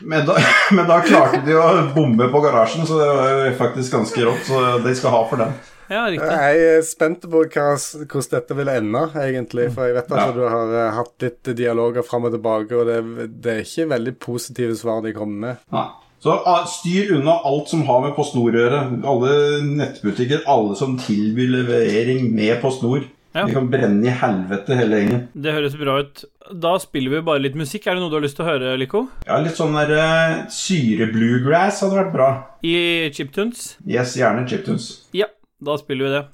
men, 0.00 0.24
da, 0.26 0.38
men 0.76 0.88
da 0.88 1.00
klarte 1.04 1.42
de 1.44 1.58
å 1.60 1.66
bombe 1.92 2.30
på 2.32 2.40
garasjen, 2.46 2.86
så 2.88 2.96
det 3.02 3.10
var 3.12 3.52
faktisk 3.60 3.98
ganske 3.98 4.24
rått. 4.30 4.48
Så 4.48 4.62
de 4.86 4.94
skal 4.96 5.14
ha 5.18 5.20
for 5.28 5.44
den. 5.44 5.52
Ja. 5.90 6.04
Jeg 6.08 6.58
er 6.78 6.84
spent 6.86 7.24
på 7.26 7.40
hva, 7.50 7.68
hvordan 7.74 8.30
dette 8.36 8.56
vil 8.56 8.68
ende, 8.70 9.00
egentlig. 9.20 9.68
For 9.74 9.90
jeg 9.90 9.98
vet 9.98 10.12
at 10.14 10.20
Ja. 10.22 10.34
du 10.36 10.44
har 10.46 10.74
eh, 10.86 10.92
hatt 10.96 11.24
litt 11.26 11.50
dialoger 11.58 12.06
fram 12.06 12.28
og 12.28 12.36
tilbake, 12.36 12.78
og 12.78 12.86
det, 12.86 13.30
det 13.42 13.56
er 13.56 13.64
ikke 13.66 13.88
veldig 13.90 14.14
positive 14.22 14.76
svar 14.78 15.02
de 15.04 15.12
kommer 15.16 15.48
med. 15.48 15.66
Nei. 15.74 15.88
Så 16.20 16.34
ah, 16.44 16.64
styr 16.68 17.14
unna 17.16 17.32
alt 17.48 17.68
som 17.68 17.82
har 17.88 18.02
med 18.04 18.12
Post 18.16 18.34
Nord 18.36 18.56
å 18.56 18.60
gjøre. 18.60 18.80
Alle 19.08 19.30
nettbutikker, 19.64 20.42
alle 20.52 20.76
som 20.76 20.98
tilbyr 21.00 21.48
levering 21.54 22.26
med 22.34 22.60
Post 22.60 22.84
Nord. 22.84 23.06
Ja. 23.32 23.46
De 23.46 23.54
kan 23.54 23.70
brenne 23.70 24.04
i 24.04 24.12
helvete 24.20 24.76
hele 24.76 24.98
gjengen. 24.98 25.22
Det 25.32 25.54
høres 25.54 25.76
bra 25.80 26.00
ut. 26.02 26.24
Da 26.50 26.74
spiller 26.82 27.14
vi 27.14 27.22
bare 27.24 27.40
litt 27.44 27.56
musikk. 27.56 27.86
Er 27.86 27.96
det 27.96 28.02
noe 28.02 28.12
du 28.12 28.18
har 28.18 28.24
lyst 28.26 28.36
til 28.36 28.44
å 28.44 28.50
høre, 28.50 28.74
Lico? 28.80 29.04
Ja, 29.24 29.38
litt 29.40 29.56
sånn 29.56 29.76
der 29.78 29.94
uh, 29.96 30.40
syre-bluegrass 30.52 31.80
hadde 31.86 32.00
vært 32.02 32.12
bra. 32.16 32.30
I 32.66 32.74
Chiptunes? 33.16 33.78
Yes, 33.86 34.16
gjerne 34.18 34.44
chiptunes. 34.50 34.90
Ja, 35.16 35.30
da 35.62 35.78
spiller 35.80 36.04
vi 36.04 36.12
det. 36.18 36.24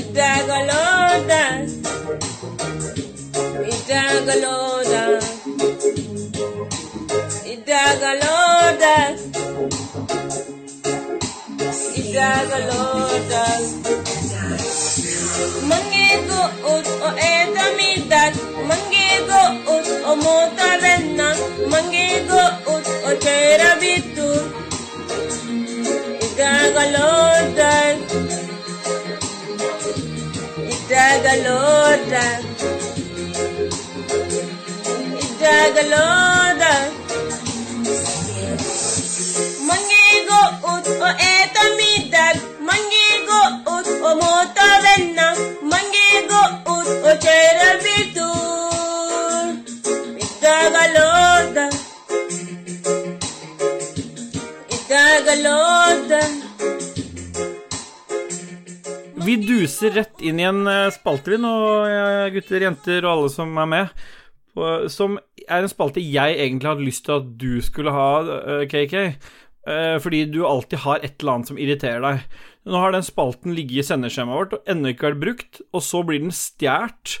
Itagaloda. 0.00 1.42
Itagaloda. 3.68 4.67
Isagalotas. 7.88 9.20
Isagalotas. 11.96 13.64
Mangigo 15.70 16.42
ut 16.68 16.86
o 17.06 17.10
edamidat. 17.16 18.34
Mangigo 18.68 19.42
ut 19.74 19.88
o 20.04 20.12
motalenna. 20.24 21.28
Mangigo 21.72 22.44
ut 22.74 22.86
o 23.08 23.10
cherabitu. 23.24 24.30
Isagalotas. 26.26 27.96
Isagalotas. 30.76 32.44
Isagalotas. 35.24 37.07
Mangigo 40.28 40.68
ut 40.74 40.88
o 40.88 41.08
Mange 42.68 43.06
går 43.30 43.50
ut 43.74 43.88
o 44.02 44.12
Mange 45.72 46.08
går 46.30 46.50
ut 46.66 46.88
o 46.98 47.10
dag 47.14 47.98
Itagaloda. 50.24 51.66
Itagaloda. 54.70 56.20
Vi 59.26 59.36
duser 59.36 59.90
rett 59.90 60.20
inn 60.24 60.40
i 60.40 60.46
en 60.48 60.66
eh, 60.66 60.90
spalte, 60.94 61.34
vi 61.34 61.40
nå, 61.42 61.54
eh, 61.84 62.28
gutter, 62.32 62.62
jenter 62.64 63.04
og 63.04 63.10
alle 63.12 63.32
som 63.32 63.58
er 63.60 63.68
med. 63.68 64.06
Som 64.90 65.18
er 65.44 65.62
en 65.62 65.70
spalte 65.70 66.02
jeg 66.02 66.38
egentlig 66.38 66.70
hadde 66.70 66.86
lyst 66.86 67.04
til 67.06 67.18
at 67.18 67.26
du 67.38 67.60
skulle 67.62 67.92
ha, 67.94 68.08
eh, 68.38 68.64
KK. 68.70 68.94
Eh, 69.68 69.96
Fordi 70.02 70.24
du 70.32 70.40
alltid 70.48 70.82
har 70.84 71.02
et 71.02 71.16
eller 71.20 71.36
annet 71.36 71.52
som 71.52 71.60
irriterer 71.60 72.04
deg. 72.04 72.38
Nå 72.68 72.82
har 72.82 72.92
den 72.92 73.06
spalten 73.06 73.54
ligget 73.56 73.84
i 73.84 73.88
sendeskjemaet 73.92 74.40
vårt 74.40 74.56
og 74.58 74.72
ennå 74.72 74.92
ikke 74.92 75.10
vært 75.10 75.22
brukt, 75.22 75.60
og 75.72 75.84
så 75.84 76.02
blir 76.04 76.24
den 76.24 76.34
stjålet 76.34 77.18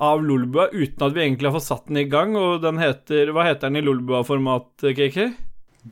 av 0.00 0.22
Lolbua 0.24 0.70
uten 0.72 1.04
at 1.04 1.14
vi 1.16 1.22
egentlig 1.26 1.50
har 1.50 1.56
fått 1.58 1.68
satt 1.68 1.88
den 1.88 2.00
i 2.00 2.08
gang, 2.08 2.36
og 2.40 2.62
den 2.64 2.80
heter 2.80 3.32
Hva 3.36 3.44
heter 3.48 3.68
den 3.68 3.80
i 3.80 3.84
Lolbua-format, 3.84 4.88
KK? 4.96 5.18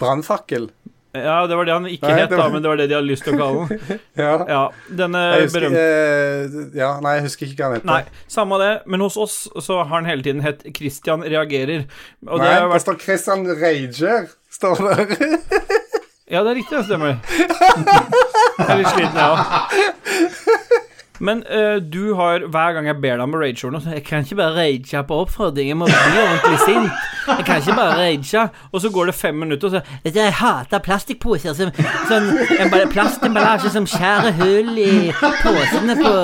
Brannfakkel. 0.01 0.71
Ja, 1.17 1.47
det 1.49 1.57
var 1.57 1.65
det 1.65 1.73
han 1.73 1.87
ikke 1.89 2.11
Nei, 2.11 2.19
het, 2.21 2.31
var... 2.31 2.43
da, 2.43 2.49
men 2.53 2.63
det 2.63 2.69
var 2.69 2.79
det 2.79 2.87
de 2.91 2.97
hadde 2.99 3.09
lyst 3.09 3.25
til 3.25 3.37
å 3.37 3.41
kalle 3.41 3.65
den. 3.71 4.01
Ja. 4.21 4.33
Ja, 4.51 4.61
denne 5.01 5.23
husker, 5.39 5.55
berømte 5.55 5.85
eh, 5.87 6.59
ja, 6.77 6.91
nei, 7.05 7.15
jeg 7.17 7.25
husker 7.29 7.49
ikke 7.49 7.63
hva 7.63 7.69
han 7.71 7.77
heter. 7.79 7.89
Nei, 7.89 8.25
samme 8.37 8.61
det, 8.61 8.71
men 8.93 9.05
hos 9.07 9.17
oss 9.21 9.37
så 9.65 9.81
har 9.81 9.93
han 9.95 10.09
hele 10.11 10.27
tiden 10.27 10.45
hett 10.45 10.65
Christian 10.77 11.25
reagerer. 11.25 11.87
Og 12.29 12.43
det 12.43 12.45
Nei, 12.45 12.55
har 12.61 12.73
det 12.75 12.83
står 12.85 13.01
Christian 13.03 13.49
Rager, 13.49 14.29
står 14.59 14.85
det. 14.85 15.21
Ja, 16.31 16.43
det 16.45 16.51
er 16.51 16.55
riktig, 16.55 16.79
det 16.79 16.85
stemmer. 16.85 17.07
Jeg 18.59 18.69
er 18.69 18.77
litt 18.77 18.91
sliten, 18.93 19.17
jeg 19.17 19.29
òg. 19.33 19.39
Men 21.25 21.43
uh, 21.51 21.79
du 21.83 22.15
har, 22.19 22.47
hver 22.47 22.77
gang 22.77 22.89
jeg 22.91 23.01
ber 23.03 23.19
deg 23.19 23.25
om 23.25 23.37
å 23.37 23.43
rage 23.43 23.65
over 23.65 23.77
noe, 23.77 23.85
så 23.85 23.95
jeg 23.97 24.05
kan 24.07 24.27
ikke 24.27 24.39
bare 24.39 24.55
rage 24.57 25.05
på 25.09 25.21
oppfordring, 25.25 25.73
jeg 25.73 25.79
må 25.79 25.89
bli 25.91 26.21
ordentlig 26.23 26.61
sint. 26.65 27.07
Jeg 27.29 27.45
kan 27.45 27.61
ikke 27.61 27.77
bare 27.77 27.97
rage. 27.99 28.45
Og 28.73 28.83
så 28.85 28.91
går 28.93 29.11
det 29.11 29.15
fem 29.15 29.35
minutter, 29.37 29.69
og 29.69 29.73
så 29.75 30.15
Jeg 30.19 30.33
hater 30.39 30.85
plastikkposer. 30.85 31.57
Som, 31.59 31.73
sånn 32.09 32.31
en 32.59 32.73
plastemballasje 32.93 33.73
som 33.75 33.89
skjærer 33.89 34.37
hull 34.39 34.79
i 34.81 35.11
posene 35.13 35.97
på 35.99 36.15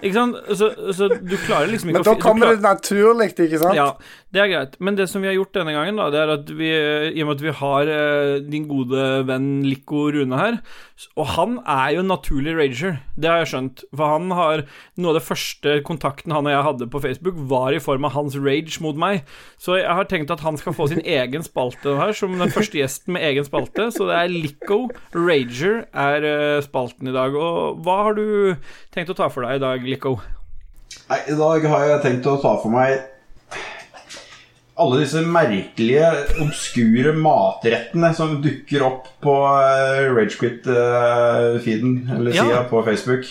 Ikke 0.00 0.14
sant? 0.16 0.40
Så, 0.56 0.70
så 0.96 1.10
du 1.10 1.36
klarer 1.44 1.70
liksom 1.70 1.92
ikke 1.92 2.02
å 2.02 2.04
Men 2.04 2.08
da 2.08 2.16
kommer 2.22 2.54
det 2.54 2.64
naturlig, 2.64 3.30
ikke 3.36 3.60
sant? 3.60 3.76
ja, 3.76 3.92
det 4.34 4.42
er 4.42 4.50
greit. 4.52 4.76
Men 4.82 4.98
det 4.98 5.08
som 5.10 5.22
vi 5.22 5.30
har 5.30 5.36
gjort 5.36 5.54
denne 5.56 5.74
gangen, 5.76 6.00
da, 6.00 6.08
det 6.12 6.22
er 6.22 6.34
at 6.34 6.52
vi, 6.56 6.70
i 6.70 7.22
og 7.22 7.30
med 7.30 7.36
at 7.36 7.44
vi 7.44 7.54
har 7.60 7.90
uh, 7.90 8.34
din 8.46 8.68
gode 8.70 9.06
venn 9.28 9.50
Lico 9.66 10.06
Rune 10.14 10.40
her, 10.40 10.60
og 11.16 11.30
han 11.36 11.58
er 11.64 11.96
jo 11.96 12.04
en 12.04 12.12
naturlig 12.12 12.54
rager, 12.58 12.98
det 13.16 13.30
har 13.30 13.42
jeg 13.42 13.52
skjønt. 13.54 13.84
For 13.96 14.14
han 14.16 14.29
har 14.36 14.64
Noe 15.00 15.12
av 15.12 15.16
det 15.18 15.24
første 15.24 15.76
kontakten 15.86 16.34
han 16.34 16.46
og 16.48 16.52
jeg 16.52 16.66
hadde 16.66 16.88
på 16.92 17.00
Facebook, 17.02 17.38
var 17.50 17.72
i 17.72 17.80
form 17.82 18.04
av 18.08 18.14
hans 18.16 18.36
rage 18.40 18.80
mot 18.84 18.98
meg. 19.00 19.22
Så 19.60 19.78
jeg 19.80 19.88
har 19.88 20.08
tenkt 20.10 20.32
at 20.34 20.44
han 20.44 20.58
skal 20.60 20.76
få 20.76 20.88
sin 20.90 21.02
egen 21.04 21.44
spalte 21.46 21.96
her, 21.98 22.12
som 22.16 22.36
den 22.40 22.52
første 22.52 22.80
gjesten 22.80 23.16
med 23.16 23.24
egen 23.30 23.46
spalte. 23.46 23.88
Så 23.94 24.08
det 24.10 24.18
er 24.18 24.32
Lico 24.34 24.82
Rager 25.16 25.84
er 25.92 26.26
eh, 26.26 26.58
spalten 26.66 27.08
i 27.10 27.16
dag. 27.16 27.36
Og 27.36 27.80
hva 27.84 28.02
har 28.08 28.18
du 28.18 28.26
tenkt 28.94 29.14
å 29.14 29.18
ta 29.18 29.30
for 29.32 29.46
deg 29.46 29.60
i 29.60 29.64
dag, 29.64 29.86
Lico? 29.86 30.18
Nei, 31.10 31.22
I 31.30 31.38
dag 31.38 31.64
har 31.72 31.88
jeg 31.88 32.04
tenkt 32.04 32.28
å 32.30 32.36
ta 32.42 32.56
for 32.60 32.72
meg 32.74 33.00
alle 34.80 35.02
disse 35.02 35.20
merkelige, 35.26 36.08
obskure 36.40 37.12
matrettene 37.18 38.12
som 38.16 38.38
dukker 38.44 38.84
opp 38.86 39.10
på 39.24 39.34
uh, 39.44 40.08
Ragequit-feeden, 40.16 41.94
eller 42.16 42.36
Ja. 42.36 42.62
på 42.70 42.82
Facebook. 42.86 43.28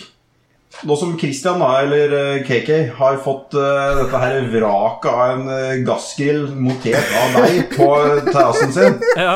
Nå 0.86 0.96
som 0.96 1.16
Christian, 1.18 1.60
eller 1.62 2.12
eh, 2.16 2.42
KK, 2.46 2.70
har 2.96 3.16
fått 3.24 3.54
eh, 3.58 3.96
dette 3.98 4.20
her 4.22 4.36
vraket 4.52 5.10
av 5.12 5.32
en 5.34 5.48
eh, 5.50 5.80
gassgrill 5.84 6.46
montert 6.56 7.10
av 7.20 7.34
deg 7.42 7.64
på 7.74 7.88
terrassen 8.30 8.72
sin, 8.72 8.96
Ja. 9.18 9.34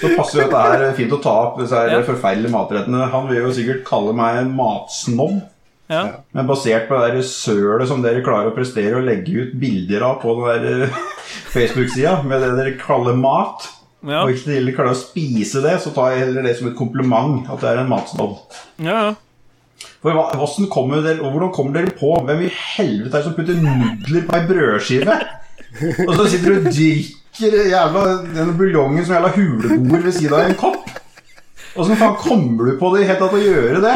så 0.00 0.10
passer 0.18 0.42
jo 0.42 0.48
dette 0.50 0.62
her 0.66 0.84
fint 0.98 1.14
å 1.16 1.20
ta 1.22 1.34
opp 1.46 1.60
disse 1.62 1.78
her 1.78 1.94
Ja. 1.94 2.02
forferdelige 2.04 2.52
matrettene. 2.52 3.06
Han 3.14 3.30
vil 3.30 3.44
jo 3.44 3.52
sikkert 3.56 3.84
kalle 3.88 4.12
meg 4.18 4.42
en 4.42 4.52
matsnobb. 4.58 5.38
Ja. 5.92 6.02
Men 6.34 6.46
basert 6.48 6.86
på 6.88 6.98
det 7.12 7.22
sølet 7.28 7.86
som 7.90 8.00
dere 8.04 8.22
klarer 8.24 8.50
å 8.50 8.54
prestere 8.56 8.98
å 8.98 9.04
legge 9.04 9.46
ut 9.46 9.56
bilder 9.60 10.02
av 10.10 10.18
på 10.22 10.34
den 10.42 10.64
der 10.64 10.86
eh, 10.88 11.02
Facebook-sida 11.54 12.18
med 12.26 12.42
det 12.42 12.52
dere 12.58 12.76
kaller 12.82 13.16
mat, 13.16 13.70
Ja. 14.04 14.26
og 14.26 14.34
ikke 14.34 14.74
klarer 14.76 14.92
å 14.92 14.98
spise 15.00 15.62
det, 15.64 15.78
så 15.80 15.94
tar 15.96 16.10
jeg 16.12 16.26
heller 16.26 16.44
det 16.44 16.58
som 16.58 16.66
et 16.68 16.76
kompliment 16.76 17.46
at 17.48 17.62
det 17.62 17.70
er 17.70 17.78
en 17.86 17.88
matsnobb. 17.94 18.34
ja, 18.82 18.98
ja. 19.06 19.14
For 20.04 20.12
hvordan, 20.12 20.68
kommer 20.72 21.00
dere, 21.04 21.22
hvordan 21.22 21.52
kommer 21.54 21.78
dere 21.78 21.94
på 21.96 22.12
Hvem 22.26 22.42
i 22.44 22.50
helvete 22.52 23.10
er 23.10 23.22
det 23.22 23.24
som 23.26 23.36
putter 23.36 23.56
nudler 23.60 24.26
på 24.28 24.36
ei 24.36 24.46
brødskive? 24.48 25.16
Og 26.08 26.12
så 26.18 26.26
sitter 26.30 26.52
du 26.52 26.58
og 26.60 26.68
drikker 26.68 27.70
jævla, 27.70 28.04
den 28.36 28.52
buljongen 28.58 29.04
som 29.04 29.16
jævla 29.16 29.32
huleboer 29.34 30.04
ved 30.06 30.16
siden 30.18 30.36
av 30.38 30.48
en 30.48 30.58
kopp? 30.60 30.92
Åssen 31.74 31.98
faen 31.98 32.14
kommer 32.20 32.70
du 32.70 32.76
på 32.78 32.92
det 32.94 33.02
i 33.02 33.08
hele 33.08 33.18
tatt 33.18 33.34
å 33.34 33.42
gjøre 33.42 33.80
det? 33.82 33.94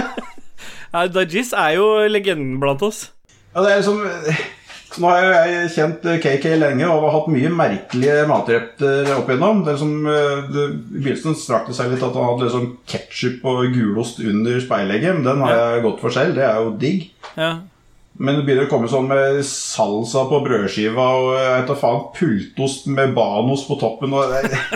Ja, 0.89 1.05
Dajis 1.13 1.53
er 1.53 1.77
jo 1.77 1.91
legenden 2.11 2.57
blant 2.63 2.83
oss. 2.83 3.11
Ja, 3.53 3.63
det 3.63 3.71
er 3.71 3.83
liksom 3.83 4.01
Nå 4.97 5.09
har 5.11 5.21
jo 5.21 5.33
jeg 5.37 5.71
kjent 5.75 6.07
eh, 6.09 6.21
KK 6.23 6.47
lenge 6.59 6.87
og 6.89 7.05
har 7.05 7.15
hatt 7.19 7.31
mye 7.31 7.51
merkelige 7.53 8.23
matretter 8.31 9.11
opp 9.15 9.29
igjennom. 9.29 9.61
Det 9.67 9.75
som, 9.81 9.93
eh, 10.09 10.47
det, 10.49 10.65
I 10.73 11.03
begynnelsen 11.03 11.37
strakk 11.39 11.69
det 11.69 11.77
seg 11.77 11.93
litt 11.93 12.05
at 12.05 12.17
han 12.17 12.31
hadde 12.31 12.47
liksom 12.47 12.69
ketsjup 12.89 13.45
og 13.53 13.67
gulost 13.75 14.23
under 14.25 14.57
speilegget. 14.65 15.19
Men 15.19 15.27
den 15.29 15.45
har 15.45 15.55
jeg 15.59 15.85
gått 15.85 16.01
for 16.05 16.15
selv. 16.15 16.39
Det 16.39 16.47
er 16.49 16.63
jo 16.63 16.73
digg. 16.81 17.11
Ja. 17.37 17.53
Men 18.19 18.41
det 18.41 18.47
begynner 18.49 18.67
å 18.67 18.71
komme 18.73 18.89
sånn 18.91 19.07
med 19.11 19.43
salsa 19.47 20.25
på 20.27 20.41
brødskiva 20.43 21.05
og 21.21 21.29
jeg 21.37 21.53
vet 21.61 21.79
faen, 21.79 22.07
pultost 22.17 22.89
med 22.91 23.13
banos 23.15 23.63
på 23.69 23.77
toppen. 23.79 24.17
Og 24.17 24.33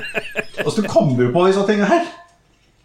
Åssen 0.69 0.87
kommer 0.87 1.17
du 1.19 1.33
på 1.35 1.49
disse 1.49 1.65
tingene 1.67 1.89
her? 1.91 2.05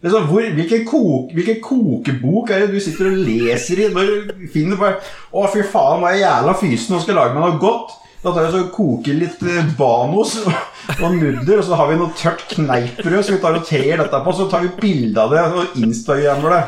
Liksom, 0.04 0.28
hvor, 0.30 0.46
hvilken, 0.54 0.84
koke, 0.86 1.34
hvilken 1.34 1.62
kokebok 1.64 2.52
er 2.54 2.66
det 2.66 2.76
du 2.76 2.82
sitter 2.84 3.10
og 3.10 3.22
leser 3.26 3.80
i 3.82 3.88
når 3.90 4.12
du 4.28 4.44
finner 4.54 4.78
bare 4.78 5.00
Å, 5.34 5.48
fy 5.50 5.64
faen, 5.66 6.04
nå 6.04 6.10
er 6.10 6.20
jeg 6.20 6.26
jævla 6.28 6.54
fysen 6.60 6.98
og 6.98 7.02
skal 7.02 7.18
lage 7.18 7.34
meg 7.34 7.48
noe 7.48 7.62
godt. 7.62 7.96
Da 8.22 8.34
tar 8.34 8.46
jeg 8.48 8.54
så 8.54 8.62
koker 8.74 9.18
litt 9.18 9.42
eh, 9.46 9.72
banos 9.78 10.36
og, 10.42 10.52
og 10.98 11.18
nudler, 11.18 11.60
og 11.60 11.66
så 11.66 11.78
har 11.80 11.90
vi 11.90 11.98
noe 12.00 12.14
tørt 12.18 12.46
kneippbrød 12.52 13.26
som 13.26 13.38
vi 13.38 13.42
tar 13.42 13.58
og 13.58 13.66
trer 13.70 14.02
dette 14.04 14.22
på. 14.26 14.36
Så 14.38 14.48
tar 14.52 14.66
vi 14.66 14.74
bilde 14.82 15.24
av 15.24 15.34
det 15.34 15.44
og 15.48 15.80
instagrammer 15.82 16.56
det. 16.58 16.62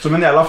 Som 0.00 0.16
en 0.16 0.24
jævla 0.24 0.46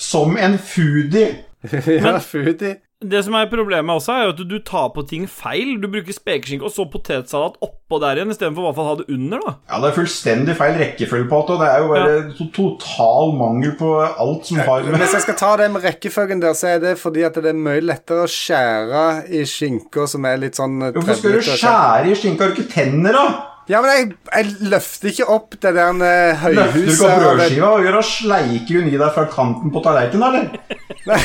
Som 0.00 0.36
en 0.40 0.56
foodie. 0.56 1.28
ja, 2.06 2.16
foodie. 2.24 2.76
Det 3.02 3.22
som 3.26 3.34
er 3.38 3.48
problemet 3.50 3.98
også, 3.98 4.14
er 4.14 4.26
jo 4.28 4.32
at 4.34 4.42
du 4.50 4.56
tar 4.64 4.90
på 4.94 5.04
ting 5.08 5.26
feil. 5.30 5.74
Du 5.82 5.88
bruker 5.90 6.14
spekeskinke 6.14 6.66
og 6.68 6.74
så 6.74 6.86
potetsalat 6.90 7.58
oppå 7.64 8.00
der 8.02 8.20
igjen, 8.20 8.32
istedenfor 8.32 8.70
å 8.70 8.86
ha 8.86 8.96
det 9.00 9.06
under, 9.12 9.42
da. 9.42 9.54
Ja, 9.70 9.80
det 9.82 9.90
er 9.90 9.98
fullstendig 9.98 10.56
feil 10.58 10.78
rekkefølge 10.80 11.28
på 11.30 11.42
det, 11.48 11.56
og 11.56 11.62
det 11.62 11.70
er 11.70 11.82
jo 11.82 11.92
bare 11.92 12.16
ja. 12.16 12.48
total 12.56 13.36
mangel 13.38 13.76
på 13.78 13.92
alt 14.06 14.48
som 14.48 14.62
har 14.62 14.88
med 14.88 15.02
Hvis 15.02 15.16
jeg 15.18 15.26
skal 15.26 15.38
ta 15.42 15.52
det 15.60 15.70
med 15.74 15.86
rekkefølgen 15.86 16.42
der, 16.44 16.56
så 16.58 16.74
er 16.74 16.82
det 16.84 16.96
fordi 17.02 17.26
at 17.28 17.38
det 17.38 17.52
er 17.52 17.62
mye 17.68 17.84
lettere 17.84 18.26
å 18.26 18.30
skjære 18.30 19.06
i 19.34 19.44
skinker 19.48 20.10
som 20.10 20.28
er 20.28 20.42
litt 20.42 20.60
sånn 20.60 20.78
Hvorfor 20.92 21.18
skal 21.18 21.38
du 21.38 21.48
skjære 21.52 22.12
i 22.12 22.18
skinka? 22.18 22.46
Har 22.46 22.54
du 22.54 22.62
ikke 22.62 22.72
tenner, 22.72 23.18
da? 23.18 23.51
Ja, 23.70 23.78
men 23.84 23.90
jeg, 23.94 24.06
jeg 24.34 24.70
løfter 24.72 25.08
ikke 25.12 25.26
opp 25.30 25.52
det 25.62 25.70
der 25.76 25.92
høyhuset 26.40 26.56
Løfter 26.56 26.82
du 26.82 26.92
ikke 26.92 27.06
opp 27.06 27.20
brødskiva 27.38 27.68
og 27.76 27.84
gjør 27.86 27.98
og 28.00 28.06
sleiker 28.08 28.78
hun 28.80 28.88
i 28.90 28.96
deg 28.98 29.12
fra 29.14 29.24
kanten 29.30 29.70
på 29.74 29.82
tallerkenen, 29.84 30.24
eller? 30.28 30.80
Nei, 31.02 31.18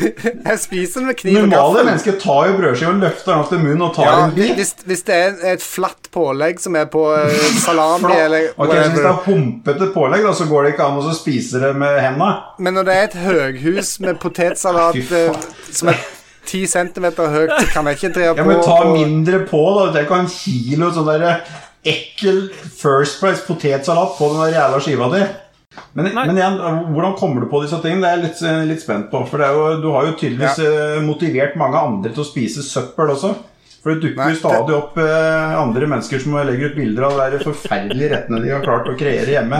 Jeg 0.48 0.58
spiser 0.62 1.00
den 1.02 1.08
med 1.10 1.18
kniv 1.20 1.38
og 1.38 1.46
Normale 1.52 1.84
mennesker 1.88 2.16
tar 2.22 2.48
jo 2.50 2.56
brødskiva 2.58 2.90
og 2.96 3.00
løfter 3.04 3.30
den 3.32 3.44
opp 3.44 3.52
til 3.52 3.62
munnen 3.62 3.84
og 3.86 3.92
tar 3.96 4.08
Ja, 4.10 4.16
en 4.26 4.34
bit. 4.36 4.52
hvis, 4.58 4.74
hvis 4.90 5.04
det 5.06 5.20
er 5.20 5.38
et 5.54 5.64
flatt 5.64 6.10
pålegg 6.14 6.60
som 6.62 6.78
er 6.82 6.90
på 6.92 7.04
eh, 7.14 7.46
salami 7.66 8.08
Fla- 8.10 8.18
eller 8.26 8.48
Ok, 8.56 8.74
så 8.74 8.80
Hvis 8.80 8.98
det 8.98 9.06
er 9.12 9.22
humpete 9.28 9.90
pålegg, 9.94 10.26
da, 10.26 10.34
så 10.40 10.48
går 10.50 10.66
det 10.68 10.74
ikke 10.74 10.90
an 10.90 10.98
å 11.02 11.14
spise 11.16 11.62
det 11.62 11.72
med 11.78 12.00
hendene. 12.02 12.32
Men 12.58 12.78
når 12.80 12.90
det 12.90 12.98
er 12.98 13.08
et 13.08 13.16
høghus 13.24 13.94
med 14.04 14.18
potetsalat 14.22 14.98
eh, 14.98 15.46
som 15.70 15.94
er 15.94 16.02
ti 16.44 16.66
centimeter 16.68 17.30
høyt, 17.32 17.54
så 17.56 17.68
kan 17.72 17.86
jeg 17.88 17.96
ikke 18.02 18.10
drive 18.18 18.34
Ja, 18.34 18.42
på 18.42 18.50
men 18.50 18.58
ta 18.66 18.74
på, 18.82 18.90
mindre 18.98 19.38
på, 19.48 19.62
da. 19.78 19.86
Du 19.86 19.94
trenger 19.94 20.10
ikke 20.10 20.18
en 20.26 20.34
kilo 20.34 20.90
sånn 20.92 21.06
der 21.08 21.24
ekkel 21.84 22.46
First 22.52 23.20
Price 23.20 23.44
potetsalat 23.46 24.18
på 24.18 24.30
den 24.32 24.42
der 24.42 24.58
jævla 24.58 24.82
skiva 24.84 25.08
di. 25.14 25.22
Men, 25.98 26.10
men 26.14 26.36
igjen, 26.38 26.60
hvordan 26.94 27.16
kommer 27.18 27.42
du 27.42 27.48
på 27.50 27.64
disse 27.64 27.80
tingene? 27.82 28.04
Det 28.04 28.10
er 28.10 28.16
jeg 28.16 28.24
litt, 28.28 28.42
eh, 28.46 28.60
litt 28.68 28.84
spent 28.84 29.10
på. 29.10 29.24
For 29.26 29.42
det 29.42 29.50
jo, 29.50 29.64
du 29.82 29.88
har 29.94 30.06
jo 30.06 30.14
tydeligvis 30.20 30.62
ja. 30.62 31.00
motivert 31.02 31.58
mange 31.58 31.80
andre 31.80 32.12
til 32.14 32.22
å 32.22 32.28
spise 32.28 32.62
søppel 32.66 33.10
også. 33.16 33.34
For 33.84 33.92
det 33.92 34.00
dukker 34.00 34.16
Nei, 34.22 34.30
jo 34.32 34.38
stadig 34.40 34.72
opp 34.72 34.94
eh, 34.96 35.54
andre 35.60 35.88
mennesker 35.92 36.22
som 36.22 36.38
legger 36.48 36.70
ut 36.70 36.76
bilder 36.78 37.04
av 37.04 37.18
de 37.18 37.24
der 37.34 37.42
forferdelige 37.44 38.14
rettene 38.14 38.40
de 38.40 38.54
har 38.54 38.62
klart 38.64 38.88
å 38.88 38.94
kreere 38.96 39.34
hjemme. 39.34 39.58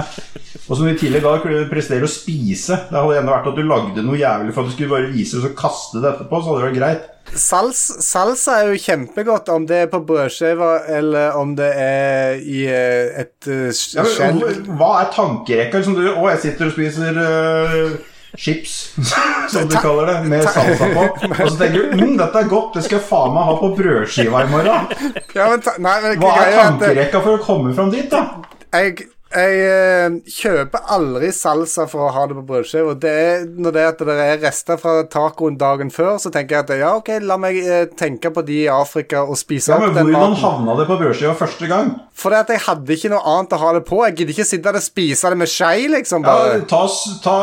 Og 0.65 0.79
som 0.79 0.87
i 0.89 0.95
tillegg 0.97 1.27
da 1.27 1.35
presterer 1.69 2.07
å 2.07 2.09
spise. 2.09 2.79
Det 2.89 2.97
hadde 2.97 3.19
enda 3.21 3.35
vært 3.35 3.51
at 3.51 3.59
du 3.59 3.67
lagde 3.69 4.05
noe 4.07 4.17
jævlig 4.17 4.55
for 4.55 4.65
at 4.65 4.71
du 4.71 4.77
skulle 4.79 4.95
bare 4.95 5.11
vise 5.13 5.43
det 5.43 5.51
og 5.51 5.59
kaste 5.59 6.01
det 6.01 6.09
etterpå. 6.15 6.41
Så 6.41 6.49
hadde 6.49 6.63
det 6.63 6.71
vært 6.71 6.79
greit. 6.79 7.11
Sals, 7.35 7.83
salsa 8.05 8.57
er 8.63 8.73
jo 8.73 8.81
kjempegodt, 8.81 9.53
om 9.53 9.69
det 9.69 9.83
er 9.85 9.93
på 9.93 10.01
brødskiva 10.09 10.73
eller 10.97 11.37
om 11.41 11.53
det 11.59 11.71
er 11.85 12.41
i 12.41 12.65
eh, 12.71 13.21
et 13.27 13.53
skjell. 13.77 14.41
Ja, 14.41 14.51
hva 14.81 14.91
er 15.03 15.13
tankerekka? 15.13 15.85
Liksom 15.85 16.01
du, 16.01 16.09
å, 16.15 16.29
jeg 16.33 16.47
sitter 16.47 16.73
og 16.73 16.77
spiser 16.79 17.21
øh, 17.29 17.97
chips, 18.39 18.95
som 19.53 19.69
du 19.69 19.77
kaller 19.77 20.11
det, 20.11 20.17
med 20.33 20.49
salsa 20.49 20.91
på. 20.95 21.07
Og 21.45 21.51
så 21.51 21.57
tenker 21.61 21.77
du 21.79 22.03
mm, 22.03 22.17
dette 22.21 22.43
er 22.43 22.51
godt, 22.51 22.79
det 22.79 22.85
skal 22.87 22.99
jeg 22.99 23.07
faen 23.09 23.37
meg 23.37 23.49
ha 23.51 23.57
på 23.61 23.71
brødskiva 23.79 24.45
i 24.45 24.51
morgen. 24.51 24.91
Hva 25.35 25.49
er 25.53 26.11
er 26.15 26.59
tankerekka 26.59 27.23
for 27.23 27.39
å 27.39 27.45
komme 27.45 27.75
fram 27.77 27.95
dit, 27.95 28.11
da? 28.11 28.27
jeg, 28.75 29.07
jeg 29.35 29.61
eh, 29.67 30.17
kjøper 30.31 30.87
aldri 30.95 31.31
salsa 31.35 31.87
for 31.91 32.07
å 32.07 32.13
ha 32.15 32.25
det 32.31 32.37
på 32.39 32.45
brødskiva. 32.49 32.95
Det 33.01 33.11
er 33.11 33.45
når 33.49 33.75
det, 33.75 33.83
er 33.83 33.93
at 33.93 34.05
det 34.09 34.17
er 34.25 34.43
rester 34.45 34.81
fra 34.81 34.95
tacoen 35.11 35.59
dagen 35.61 35.91
før, 35.95 36.17
så 36.23 36.33
tenker 36.35 36.59
jeg 36.59 36.67
at 36.67 36.73
ja, 36.81 36.93
ok, 37.01 37.11
la 37.25 37.39
meg 37.41 37.59
eh, 37.63 37.87
tenke 37.99 38.31
på 38.35 38.45
de 38.47 38.61
i 38.65 38.71
Afrika 38.71 39.25
og 39.25 39.39
spise 39.41 39.73
Ja, 39.75 39.81
opp 39.81 39.97
den 39.97 40.13
maten 40.13 40.15
Hvordan 40.15 40.39
havna 40.41 40.77
det 40.79 40.87
på 40.91 40.99
brødskiva 41.01 41.35
første 41.39 41.69
gang? 41.71 41.93
Fordi 42.15 42.39
at 42.39 42.53
jeg 42.55 42.63
hadde 42.63 42.95
ikke 42.95 43.11
noe 43.11 43.23
annet 43.27 43.57
å 43.57 43.59
ha 43.59 43.71
det 43.75 43.83
på. 43.89 43.99
Jeg 44.07 44.15
gidder 44.21 44.37
ikke 44.37 44.47
sitte 44.47 44.69
der 44.69 44.79
og 44.79 44.85
spise 44.85 45.33
det 45.33 45.39
med 45.41 45.51
skje, 45.51 45.73
liksom. 45.97 46.27
Ja, 46.29 46.61
ta, 46.71 46.85
ta, 47.25 47.39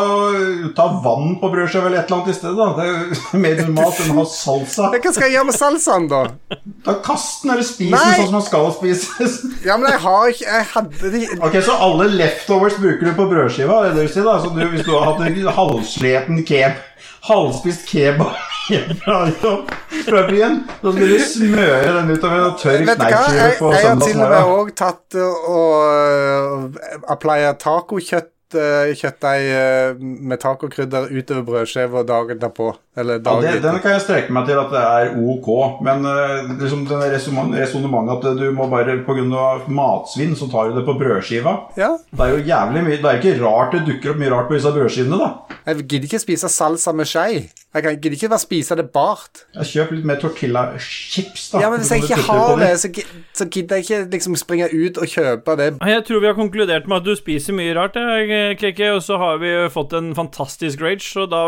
ta 0.77 0.85
vann 1.03 1.35
på 1.41 1.49
brødskiva 1.51 1.89
eller 1.89 2.01
et 2.01 2.07
eller 2.07 2.21
annet 2.21 2.31
i 2.31 2.37
stedet. 2.37 2.55
da 2.55 2.69
Det 2.77 2.87
er 2.87 3.43
mer 3.43 3.59
normalt 3.65 3.99
enn 4.05 4.13
å 4.15 4.21
ha 4.21 4.27
salsa. 4.31 4.87
Hva 4.95 5.11
skal 5.11 5.27
jeg 5.27 5.35
gjøre 5.35 5.49
med 5.49 5.57
salsaen, 5.59 6.07
da? 6.11 6.23
Da 6.87 6.95
Kast 7.03 7.43
den, 7.43 7.51
eller 7.55 7.65
spis 7.67 7.91
den 7.91 8.15
sånn 8.15 8.29
som 8.29 8.37
den 8.37 8.45
skal 8.47 8.71
spises. 8.77 9.37
Ja, 9.67 9.75
men 9.77 9.91
jeg 9.91 10.01
har 10.01 10.31
ikke 10.31 10.47
Jeg 10.47 10.65
hadde 10.71 11.11
de 11.13 11.21
Ok, 11.41 11.55
Så 11.65 11.75
alle 11.81 12.07
leftovers 12.13 12.77
bruker 12.79 13.09
du 13.09 13.13
på 13.17 13.27
brødskiva? 13.31 13.81
Det 13.87 13.95
det 13.97 14.07
du 14.07 14.13
sier 14.13 14.27
da 14.27 14.37
så 14.41 14.51
du, 14.53 14.61
Hvis 14.73 14.85
du 14.85 14.93
har 14.95 15.11
hatt 15.11 15.21
en 15.27 15.51
halvsleten 15.57 16.41
keb 16.47 16.79
Halvspist 17.27 17.85
kebab 17.89 18.33
fra, 19.03 19.17
fra 20.05 20.21
byen 20.29 20.61
Så 20.81 20.93
skal 20.95 21.13
du 21.13 21.23
smøre 21.25 21.95
den 21.97 22.11
utover 22.15 22.45
en 22.45 22.59
tørr 22.61 22.85
kneippskive 22.85 23.47
på 23.59 23.71
jeg 23.75 23.87
har 23.87 24.03
til 24.03 24.21
og 24.21 24.35
med 24.35 24.51
òg 24.57 24.75
tatt 24.77 25.17
og 25.21 25.81
uh, 25.81 26.85
applya 27.11 27.55
tacokjøtt 27.61 28.31
kjøttdeig 28.53 29.47
uh, 29.51 30.01
med 30.01 30.41
tacokrydder 30.41 31.09
utover 31.11 31.45
brødskiva 31.47 32.03
dagen 32.07 32.41
derpå. 32.41 32.71
Eller 32.97 33.21
Ja, 33.23 33.35
det, 33.39 33.61
den 33.63 33.79
kan 33.79 33.95
jeg 33.95 34.03
strekke 34.03 34.33
meg 34.35 34.49
til 34.49 34.59
at 34.59 34.73
det 34.73 34.81
er 34.81 35.13
ok, 35.15 35.49
men 35.85 36.03
uh, 36.03 36.49
liksom 36.59 36.83
den 36.89 37.05
resonnementet 37.07 38.27
at 38.33 38.39
du 38.41 38.49
må 38.55 38.67
bare 38.71 38.97
pga. 39.07 39.45
matsvinn 39.71 40.35
så 40.35 40.49
tar 40.51 40.69
du 40.69 40.79
det 40.79 40.85
på 40.87 40.97
brødskiva 40.99 41.53
Ja. 41.79 41.93
Det 42.11 42.25
er 42.25 42.35
jo 42.35 42.43
jævlig 42.51 42.83
mye 42.83 42.99
Det 42.99 43.09
er 43.09 43.21
ikke 43.21 43.39
rart 43.45 43.75
det 43.75 43.85
dukker 43.87 44.11
opp 44.11 44.19
mye 44.19 44.31
rart 44.33 44.51
på 44.51 44.57
disse 44.57 44.75
brødskivene, 44.75 45.19
da. 45.21 45.57
Jeg 45.65 45.87
gidder 45.87 46.09
ikke 46.09 46.19
spise 46.19 46.49
salsa 46.49 46.91
med 46.91 47.07
skje. 47.07 47.47
Jeg 47.73 47.83
gidder 48.01 48.15
ikke 48.17 48.29
bare 48.33 48.43
spise 48.43 48.75
det 48.75 48.89
bart. 48.91 49.45
Jeg 49.55 49.67
kjøper 49.69 49.95
litt 49.95 50.07
mer 50.09 50.17
tortilla-chips, 50.19 51.45
da. 51.53 51.61
Ja, 51.63 51.69
men 51.71 51.79
Hvis 51.79 51.91
jeg 51.91 52.03
ikke 52.03 52.17
har 52.27 52.57
det, 52.59 52.71
så, 53.33 53.45
gidder 53.45 53.79
jeg 53.79 53.85
ikke 53.85 53.99
liksom 54.11 54.35
springe 54.35 54.67
ut 54.67 54.97
og 54.99 55.07
kjøpe 55.07 55.55
det. 55.59 55.69
Jeg 55.93 56.03
tror 56.07 56.19
vi 56.19 56.27
har 56.27 56.35
konkludert 56.35 56.89
med 56.91 56.97
at 56.97 57.07
du 57.07 57.15
spiser 57.15 57.55
mye 57.55 57.75
rart, 57.77 57.95
jeg, 57.95 58.27
KK, 58.59 58.81
og 58.95 59.01
så 59.05 59.17
har 59.21 59.41
vi 59.41 59.51
fått 59.73 59.95
en 59.97 60.11
fantastisk 60.17 60.81
rage, 60.83 61.09
og 61.21 61.31
da 61.33 61.41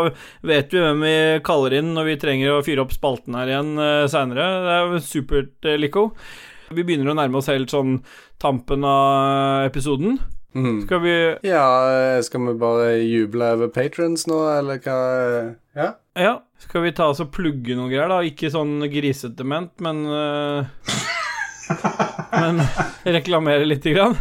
vet 0.46 0.74
vi 0.74 0.82
hvem 0.82 1.04
vi 1.04 1.16
kaller 1.46 1.78
inn 1.80 1.94
når 1.96 2.10
vi 2.10 2.20
trenger 2.22 2.54
å 2.54 2.62
fyre 2.66 2.84
opp 2.84 2.94
spalten 2.94 3.36
her 3.38 3.52
igjen 3.52 3.74
uh, 3.80 4.04
seinere. 4.10 4.46
Det 4.64 4.76
er 4.76 4.86
jo 4.86 5.02
supert, 5.04 5.54
uh, 5.66 5.76
Lico. 5.80 6.08
Vi 6.74 6.82
begynner 6.86 7.12
å 7.12 7.18
nærme 7.18 7.40
oss 7.40 7.50
helt 7.52 7.74
sånn 7.74 7.98
tampen 8.42 8.86
av 8.88 9.68
episoden. 9.68 10.18
Skal 10.54 11.00
vi 11.02 11.14
Ja, 11.42 11.66
eh, 11.90 12.20
skal 12.22 12.46
vi 12.46 12.52
bare 12.54 13.02
juble 13.02 13.48
over 13.56 13.68
patrons 13.74 14.26
nå, 14.30 14.36
eller 14.58 14.78
hva? 14.78 14.98
Ja. 15.74 15.88
Ja, 16.14 16.34
skal 16.62 16.84
vi 16.84 16.92
ta 16.94 17.08
oss 17.10 17.18
og 17.24 17.32
plugge 17.34 17.74
noe 17.74 17.90
greier, 17.90 18.06
da? 18.06 18.20
Ikke 18.22 18.52
sånn 18.54 18.78
grisedement, 18.86 19.72
men 19.82 20.04
uh, 20.06 20.62
Men 22.40 22.62
reklamere 23.16 23.66
lite 23.66 23.96
grann. 23.96 24.14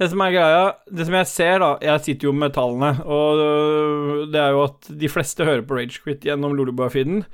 Det 0.00 0.06
som 0.08 0.22
er 0.24 0.32
greia, 0.32 0.60
det 0.88 1.04
som 1.04 1.14
jeg 1.18 1.28
ser, 1.28 1.58
da 1.60 1.74
Jeg 1.84 2.04
sitter 2.06 2.30
jo 2.30 2.32
med 2.32 2.54
tallene, 2.56 2.94
og 3.04 4.30
det 4.32 4.40
er 4.40 4.54
jo 4.56 4.62
at 4.64 4.88
de 5.02 5.10
fleste 5.12 5.44
hører 5.44 5.66
på 5.68 5.76
Ragequit 5.76 6.24
gjennom 6.24 6.54
Lolebua-feeden. 6.56 7.26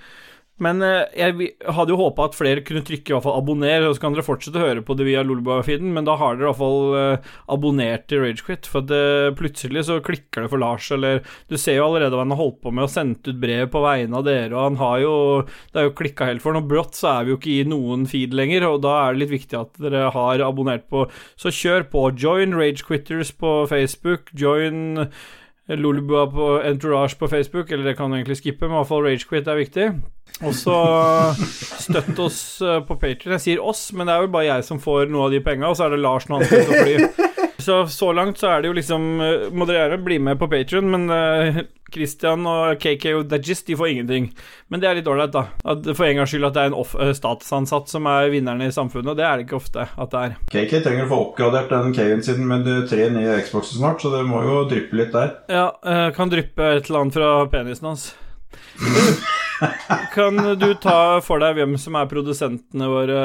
Men 0.62 0.80
eh, 0.80 1.02
jeg 1.12 1.50
hadde 1.76 1.92
jo 1.92 1.98
håpa 2.00 2.30
at 2.30 2.36
flere 2.36 2.62
kunne 2.64 2.80
trykke 2.86 3.12
i 3.12 3.14
hvert 3.14 3.24
fall 3.26 3.36
abonner, 3.36 3.84
og 3.84 3.96
så 3.96 4.00
kan 4.00 4.14
dere 4.16 4.24
fortsette 4.24 4.56
å 4.56 4.64
høre 4.64 4.84
på 4.86 4.96
det 4.96 5.04
via 5.04 5.24
Lolbua-feeden, 5.26 5.90
men 5.92 6.06
da 6.08 6.14
har 6.16 6.38
dere 6.38 6.46
i 6.46 6.48
hvert 6.48 6.60
fall 6.62 6.96
eh, 6.96 7.28
abonnert 7.52 8.06
til 8.08 8.22
Ragequit, 8.24 8.68
for 8.72 8.86
det, 8.88 9.36
plutselig 9.36 9.84
så 9.90 9.98
klikker 10.04 10.46
det 10.46 10.52
for 10.54 10.62
Lars, 10.62 10.88
eller 10.96 11.20
Du 11.50 11.58
ser 11.60 11.76
jo 11.76 11.90
allerede 11.90 12.16
hva 12.16 12.24
han 12.24 12.32
har 12.32 12.40
holdt 12.40 12.62
på 12.64 12.72
med, 12.72 12.86
og 12.86 12.94
sendt 12.94 13.28
ut 13.28 13.40
brev 13.42 13.68
på 13.74 13.84
vegne 13.84 14.16
av 14.16 14.24
dere, 14.24 14.54
og 14.54 14.62
han 14.70 14.80
har 14.80 14.98
jo 15.04 15.14
Det 15.44 15.82
er 15.82 15.88
jo 15.90 15.96
klikka 16.00 16.30
helt 16.30 16.44
for 16.44 16.56
ham, 16.56 16.64
og 16.64 16.72
brått 16.72 16.96
så 16.96 17.12
er 17.12 17.26
vi 17.26 17.34
jo 17.34 17.40
ikke 17.42 17.54
i 17.58 17.68
noen 17.68 18.08
feed 18.08 18.36
lenger, 18.36 18.64
og 18.70 18.80
da 18.86 18.96
er 19.02 19.12
det 19.12 19.26
litt 19.26 19.36
viktig 19.36 19.60
at 19.60 19.82
dere 19.82 20.08
har 20.14 20.44
abonnert 20.46 20.88
på. 20.88 21.04
Så 21.36 21.52
kjør 21.52 21.84
på. 21.92 22.08
Join 22.16 22.56
Ragequitters 22.56 23.34
på 23.36 23.58
Facebook, 23.68 24.32
join 24.32 25.10
Lolbua 25.68 26.26
på 26.30 26.50
Entourage 26.62 27.18
på 27.18 27.28
Facebook, 27.28 27.70
eller 27.70 27.88
det 27.88 27.96
kan 27.98 28.10
du 28.10 28.16
egentlig 28.16 28.38
skippe, 28.38 28.68
men 28.68 28.76
i 28.76 28.78
hvert 28.78 28.90
fall 28.90 29.06
Ragequit 29.06 29.48
er 29.50 29.58
viktig. 29.58 29.86
Og 30.46 30.54
så 30.54 30.76
støtt 31.86 32.18
oss 32.22 32.40
eh, 32.62 32.78
på 32.86 32.98
Patrion. 33.00 33.34
Jeg 33.34 33.44
sier 33.44 33.62
oss, 33.64 33.88
men 33.96 34.06
det 34.06 34.14
er 34.14 34.26
vel 34.26 34.34
bare 34.34 34.50
jeg 34.50 34.66
som 34.68 34.82
får 34.82 35.10
noe 35.10 35.26
av 35.26 35.34
de 35.34 35.42
penga, 35.42 35.70
og 35.70 35.78
så 35.78 35.88
er 35.88 35.96
det 35.96 36.02
Lars 36.04 36.28
når 36.30 36.44
han 36.44 36.50
skal 36.52 36.92
ut. 37.06 37.24
Så 37.66 37.80
så 37.90 38.12
langt 38.14 38.38
så 38.38 38.52
er 38.52 38.62
det 38.62 38.68
jo 38.68 38.76
liksom 38.76 39.06
eh, 39.24 39.46
Må 39.50 39.66
dere 39.66 39.86
gjerne 39.86 40.04
bli 40.04 40.20
med 40.22 40.38
på 40.38 40.46
Patrion, 40.52 40.90
men 40.92 41.08
eh, 41.10 41.62
Christian 41.94 42.46
og 42.50 42.80
KK 42.82 43.04
og 43.14 43.28
Dajis 43.30 43.62
de 43.66 43.76
får 43.78 43.92
ingenting. 43.92 44.28
Men 44.68 44.82
det 44.82 44.88
er 44.90 44.98
litt 44.98 45.10
ålreit, 45.10 45.32
da. 45.34 45.44
At 45.64 45.86
for 45.92 46.06
en 46.08 46.18
gangs 46.20 46.32
skyld 46.32 46.48
at 46.48 46.56
det 46.56 46.64
er 46.64 46.72
en 46.72 46.78
off 46.82 46.94
eh, 46.98 47.12
statsansatt 47.16 47.90
som 47.92 48.08
er 48.10 48.30
vinneren 48.32 48.64
i 48.66 48.72
samfunnet. 48.74 49.12
og 49.12 49.20
Det 49.20 49.26
er 49.26 49.38
det 49.38 49.46
ikke 49.46 49.60
ofte 49.60 49.86
at 49.86 50.14
det 50.14 50.22
er. 50.24 50.36
KK 50.52 50.76
trenger 50.84 51.06
å 51.06 51.10
få 51.12 51.20
oppgradert 51.28 51.72
den 51.72 51.94
K-en 51.96 52.24
sin 52.26 52.42
med 52.48 52.66
de 52.66 52.80
tre 52.90 53.08
nye 53.14 53.38
Xboxer 53.46 53.78
snart, 53.80 54.02
så 54.02 54.12
det 54.14 54.24
må 54.28 54.42
jo 54.46 54.62
dryppe 54.70 54.98
litt 54.98 55.14
der. 55.14 55.34
Ja, 55.52 55.68
eh, 55.86 56.08
kan 56.16 56.32
dryppe 56.32 56.72
et 56.76 56.90
eller 56.90 57.04
annet 57.06 57.18
fra 57.20 57.32
penisen 57.52 57.90
hans. 57.92 58.10
Kan 60.12 60.36
du 60.60 60.66
ta 60.80 61.20
for 61.24 61.40
deg 61.40 61.56
hvem 61.56 61.76
som 61.80 61.96
er 61.96 62.08
produsentene 62.10 62.88
våre 62.92 63.20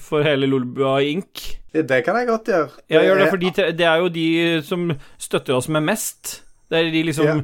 for 0.00 0.26
hele 0.26 0.48
Lolbua 0.50 0.96
Inc.? 1.06 1.42
Det 1.72 2.00
kan 2.04 2.18
jeg 2.18 2.28
godt 2.28 2.50
gjøre. 2.50 2.70
Ja, 2.92 3.02
gjør 3.06 3.22
det 3.22 3.28
for 3.30 3.44
det 3.78 3.86
er 3.86 4.02
jo 4.02 4.08
de 4.12 4.26
som 4.66 4.90
støtter 5.22 5.56
oss 5.56 5.70
med 5.72 5.86
mest. 5.86 6.40
Det 6.68 6.80
er 6.80 6.90
de 6.90 7.04
liksom 7.08 7.28
Ja. 7.28 7.36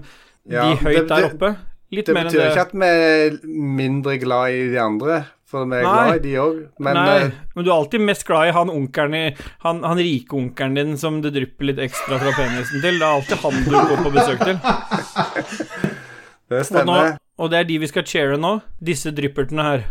Ja, 0.49 0.71
De 0.71 0.77
høyt 0.85 0.97
det- 0.97 1.09
der 1.09 1.25
oppe. 1.31 1.57
Litt 1.91 2.05
Det 2.07 2.15
betyr 2.15 2.39
det. 2.39 2.51
ikke 2.53 2.61
at 2.67 2.73
vi 2.73 2.85
er 2.85 3.39
mindre 3.47 4.19
glad 4.21 4.51
i 4.53 4.69
de 4.75 4.77
andre, 4.79 5.25
for 5.49 5.65
vi 5.65 5.77
er 5.79 5.83
Nei. 5.83 5.93
glad 6.09 6.17
i 6.17 6.19
de 6.29 6.35
òg. 6.37 6.59
Men 6.79 6.95
Nei, 6.95 7.17
eh, 7.23 7.31
men 7.57 7.65
du 7.65 7.71
er 7.71 7.77
alltid 7.79 8.01
mest 8.05 8.27
glad 8.29 8.49
i 8.49 8.53
han 8.53 8.69
onkelen 8.69 9.15
i 9.15 9.37
Han, 9.63 9.83
han 9.83 9.97
rike 9.97 10.37
onkelen 10.37 10.75
din 10.75 10.97
som 10.99 11.23
det 11.23 11.33
drypper 11.33 11.65
litt 11.65 11.79
ekstra 11.79 12.19
fra 12.21 12.33
penisen 12.37 12.83
til. 12.83 12.99
Det 12.99 13.03
er 13.03 13.15
alltid 13.15 13.39
han 13.39 13.65
du 13.65 13.71
går 13.71 14.03
på 14.05 14.13
besøk 14.13 14.39
til. 14.45 14.59
det 16.49 16.61
Og, 16.77 16.87
nå, 16.87 16.99
og 17.39 17.51
det 17.53 17.59
er 17.59 17.65
de 17.69 17.79
vi 17.79 17.87
skal 17.91 18.05
cheere 18.09 18.37
nå. 18.41 18.53
Disse 18.85 19.11
dryppertene 19.15 19.63
her. 19.67 19.85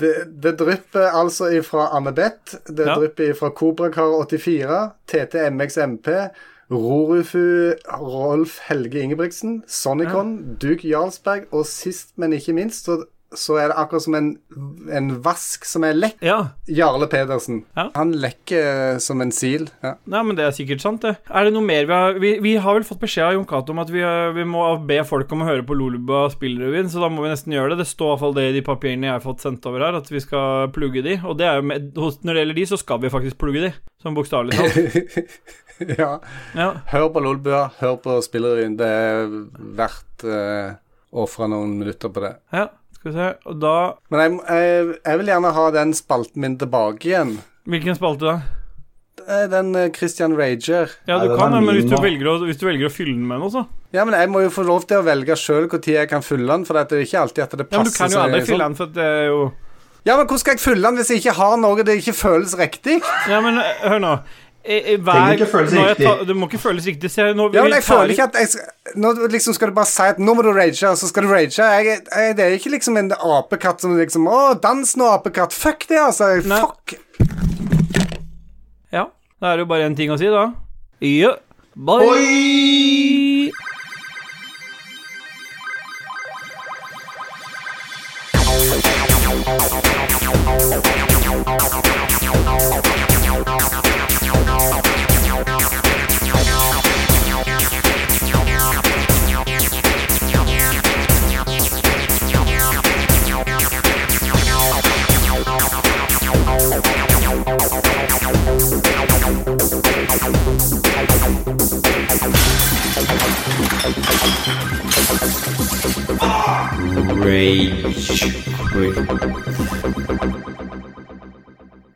Det, 0.00 0.14
det 0.42 0.56
drypper 0.58 1.10
altså 1.14 1.50
ifra 1.58 1.88
Annebeth. 1.96 2.56
Det 2.66 2.86
Ja. 2.86 2.94
drypper 2.94 3.30
ifra 3.34 3.50
Kobrakar84, 3.50 4.92
TTMXMP, 5.06 6.08
Rorufu 6.70 7.74
Rolf 7.98 8.58
Helge 8.68 9.02
Ingebrigtsen, 9.02 9.62
Sonicon, 9.66 10.36
Duke 10.62 10.86
Jarlsberg, 10.88 11.48
og 11.50 11.66
sist, 11.66 12.12
men 12.20 12.36
ikke 12.36 12.54
minst, 12.54 12.86
så, 12.86 13.00
så 13.34 13.56
er 13.58 13.70
det 13.70 13.78
akkurat 13.78 14.04
som 14.04 14.14
en, 14.14 14.28
en 14.94 15.08
vask 15.24 15.66
som 15.66 15.82
er 15.86 15.98
lekk. 15.98 16.20
Ja. 16.22 16.38
Jarle 16.70 17.08
Pedersen. 17.10 17.64
Ja. 17.74 17.88
Han 17.96 18.14
lekker 18.22 19.00
som 19.02 19.22
en 19.22 19.34
sil. 19.34 19.66
Ja. 19.82 19.96
Men 20.06 20.36
det 20.38 20.46
er 20.46 20.54
sikkert 20.54 20.84
sant, 20.84 21.02
det. 21.02 21.16
Er 21.26 21.48
det 21.48 21.54
noe 21.56 21.66
mer 21.66 21.88
vi 21.88 21.96
har 21.96 22.18
Vi, 22.22 22.32
vi 22.42 22.54
har 22.62 22.78
vel 22.78 22.86
fått 22.86 23.02
beskjed 23.02 23.26
av 23.26 23.34
Jon 23.34 23.48
Cato 23.50 23.74
om 23.74 23.82
at 23.82 23.90
vi, 23.90 24.04
eh, 24.06 24.30
vi 24.36 24.46
må 24.46 24.62
be 24.86 25.00
folk 25.06 25.32
om 25.34 25.42
å 25.42 25.50
høre 25.50 25.66
på 25.66 25.74
Loluba 25.78 26.28
spillrevyen, 26.34 26.90
så 26.90 27.02
da 27.02 27.10
må 27.10 27.26
vi 27.26 27.32
nesten 27.34 27.54
gjøre 27.56 27.74
det. 27.74 27.82
Det 27.82 27.90
står 27.90 28.12
i 28.12 28.14
hvert 28.14 28.24
fall 28.26 28.38
det 28.38 28.46
i 28.52 28.58
de 28.60 28.66
papirene 28.66 29.10
jeg 29.10 29.16
har 29.18 29.26
fått 29.26 29.42
sendt 29.42 29.66
over 29.66 29.88
her, 29.88 29.98
at 29.98 30.10
vi 30.10 30.22
skal 30.22 30.70
plugge 30.74 31.02
de. 31.06 31.18
Og 31.26 31.34
det 31.40 31.50
er 31.50 31.58
jo 31.58 31.66
med, 31.72 31.90
når 31.98 32.30
det 32.30 32.44
gjelder 32.44 32.62
de, 32.62 32.68
så 32.70 32.78
skal 32.78 33.02
vi 33.02 33.14
faktisk 33.18 33.42
plugge 33.42 33.66
de. 33.66 33.74
Sånn 34.00 34.14
bokstavelig 34.16 34.54
talt. 34.54 35.34
ja. 36.02 36.12
Ja. 36.56 36.68
Hør 36.92 37.08
på 37.14 37.22
Lolbua, 37.24 37.64
hør 37.80 37.96
på 38.04 38.18
Spillerevyen. 38.24 38.76
Det 38.80 38.90
er 38.90 39.32
verdt 39.78 40.26
uh, 40.26 40.76
å 41.10 41.24
ofre 41.26 41.48
noen 41.50 41.78
minutter 41.80 42.12
på 42.12 42.26
det. 42.26 42.36
ja. 42.56 42.68
Skal 43.00 43.14
vi 43.14 43.16
se. 43.16 43.26
Og 43.48 43.54
da 43.56 43.74
Men 44.12 44.20
jeg, 44.20 44.32
jeg, 44.44 44.88
jeg 45.06 45.18
vil 45.22 45.30
gjerne 45.32 45.52
ha 45.56 45.62
den 45.72 45.94
spalten 45.96 46.42
min 46.44 46.58
tilbake 46.60 47.08
igjen. 47.08 47.38
Hvilken 47.64 47.96
spalte 47.96 48.26
da? 48.26 48.34
Den 49.48 49.74
eh, 49.76 49.90
Christian 49.92 50.36
Rager. 50.36 50.90
Ja, 51.06 51.18
du 51.24 51.36
kan 51.36 51.52
det, 51.52 51.60
men 51.64 51.76
hvis 51.76 51.88
du, 51.88 51.96
velger 52.00 52.28
å, 52.28 52.34
hvis 52.44 52.60
du 52.60 52.66
velger 52.66 52.88
å 52.88 52.92
fylle 52.92 53.14
den 53.14 53.26
med 53.28 53.40
noe, 53.42 53.52
så 53.52 53.64
Ja, 53.94 54.04
men 54.04 54.16
jeg 54.16 54.30
må 54.32 54.44
jo 54.44 54.52
få 54.52 54.64
lov 54.66 54.86
til 54.88 55.00
å 55.00 55.06
velge 55.06 55.36
sjøl 55.38 55.68
når 55.70 55.88
jeg 55.92 56.10
kan 56.10 56.24
fylle 56.24 56.48
den, 56.52 56.64
for 56.68 56.76
det 56.76 56.96
er 56.96 57.04
ikke 57.04 57.24
alltid 57.24 57.44
at 57.44 57.56
det 57.58 57.66
passer. 57.70 57.76
Ja, 57.76 57.82
men 57.84 57.90
du 57.90 57.98
kan 57.98 58.14
jo 58.14 58.20
aldri 58.24 58.40
sånn. 58.40 58.48
fylle 58.52 58.68
den, 58.68 58.78
for 58.78 58.94
det 58.96 59.08
er 59.08 59.26
jo 59.28 59.40
Ja, 60.08 60.14
men 60.16 60.24
hvordan 60.24 60.42
skal 60.42 60.56
jeg 60.56 60.62
fylle 60.64 60.88
den 60.88 61.00
hvis 61.00 61.12
jeg 61.12 61.22
ikke 61.22 61.36
har 61.40 61.56
noe 61.60 61.86
det 61.88 61.98
ikke 62.00 62.16
føles 62.16 62.56
riktig? 62.60 63.00
Ja, 63.28 63.42
men 63.44 63.60
eh, 63.60 63.84
hør 63.84 64.04
nå. 64.04 64.14
Eh, 64.62 64.92
eh, 64.92 64.96
Hver, 65.00 65.32
ikke 65.38 65.46
føles 65.48 65.72
jeg 65.72 65.96
tar- 65.96 66.24
Det 66.28 66.34
må 66.36 66.46
ikke 66.46 66.58
føles 66.60 66.84
riktig. 66.84 67.08
Se, 67.10 67.22
nå, 67.32 67.46
Ja, 67.54 67.62
men 67.64 67.72
jeg 67.72 67.82
føler 67.86 68.10
ikke 68.12 68.26
at 68.28 68.34
jeg 68.36 68.96
Nå 69.00 69.14
liksom 69.32 69.54
skal 69.56 69.68
du 69.70 69.74
bare 69.74 69.86
si 69.88 70.02
at 70.02 70.18
nå 70.20 70.34
må 70.36 70.42
du 70.44 70.50
rage, 70.52 70.82
og 70.84 70.98
så 71.00 71.08
skal 71.08 71.22
du 71.24 71.30
rage. 71.32 71.56
Jeg, 71.56 71.86
jeg, 72.12 72.36
det 72.36 72.44
er 72.44 72.56
ikke 72.58 72.72
liksom 72.76 72.98
en 73.00 73.10
apekatt 73.12 73.80
som 73.80 73.96
liksom 73.96 74.28
Å, 74.28 74.60
dans 74.60 74.96
nå, 75.00 75.08
apekatt. 75.16 75.52
Fuck 75.56 75.86
det, 75.88 75.96
altså. 75.98 76.28
Nei. 76.44 76.60
Fuck. 76.60 76.98
Ja, 78.92 79.06
da 79.40 79.52
er 79.52 79.56
det 79.56 79.64
jo 79.64 79.70
bare 79.72 79.88
én 79.88 79.96
ting 79.96 80.10
å 80.12 80.18
si, 80.20 80.26
da. 80.28 80.50
Ja. 81.00 81.36
Bye. 81.76 82.10
Oi! 82.12 83.29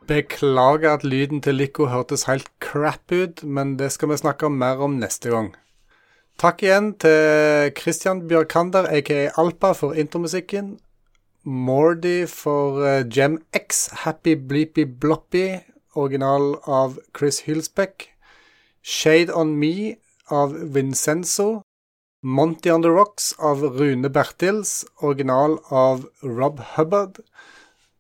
Beklager 0.06 0.94
at 0.94 1.04
lyden 1.04 1.40
til 1.40 1.54
Lico 1.54 1.86
hørtes 1.86 2.26
helt 2.28 2.48
crap 2.60 3.12
ut, 3.12 3.44
men 3.44 3.78
det 3.78 3.92
skal 3.92 4.10
vi 4.10 4.16
snakke 4.20 4.50
mer 4.50 4.82
om 4.84 4.98
neste 5.00 5.30
gang. 5.32 5.54
Takk 6.38 6.62
igjen 6.66 6.92
til 6.98 7.72
Christian 7.78 8.24
Bjørkander, 8.28 8.88
aka 8.90 9.30
Alpa, 9.38 9.72
for 9.72 9.94
intromusikken. 9.94 10.78
Mordy 11.44 12.26
for 12.28 12.82
eh, 12.84 13.04
Gem 13.08 13.38
X, 13.54 13.86
Happy 14.04 14.34
Bleepy 14.34 14.86
Bloppy, 15.00 15.60
original 15.94 16.56
av 16.66 16.98
Chris 17.16 17.44
Hilsbeck. 17.46 18.08
Shade 18.82 19.34
On 19.36 19.54
Me 19.56 19.96
av 20.30 20.56
Vincenzo. 20.74 21.62
Monty 22.26 22.70
On 22.70 22.80
The 22.80 22.88
Rocks 22.88 23.34
av 23.38 23.60
Rune 23.60 24.08
Bertils, 24.08 24.86
original 25.02 25.58
av 25.68 26.06
Rob 26.22 26.60
Hubbard. 26.74 27.18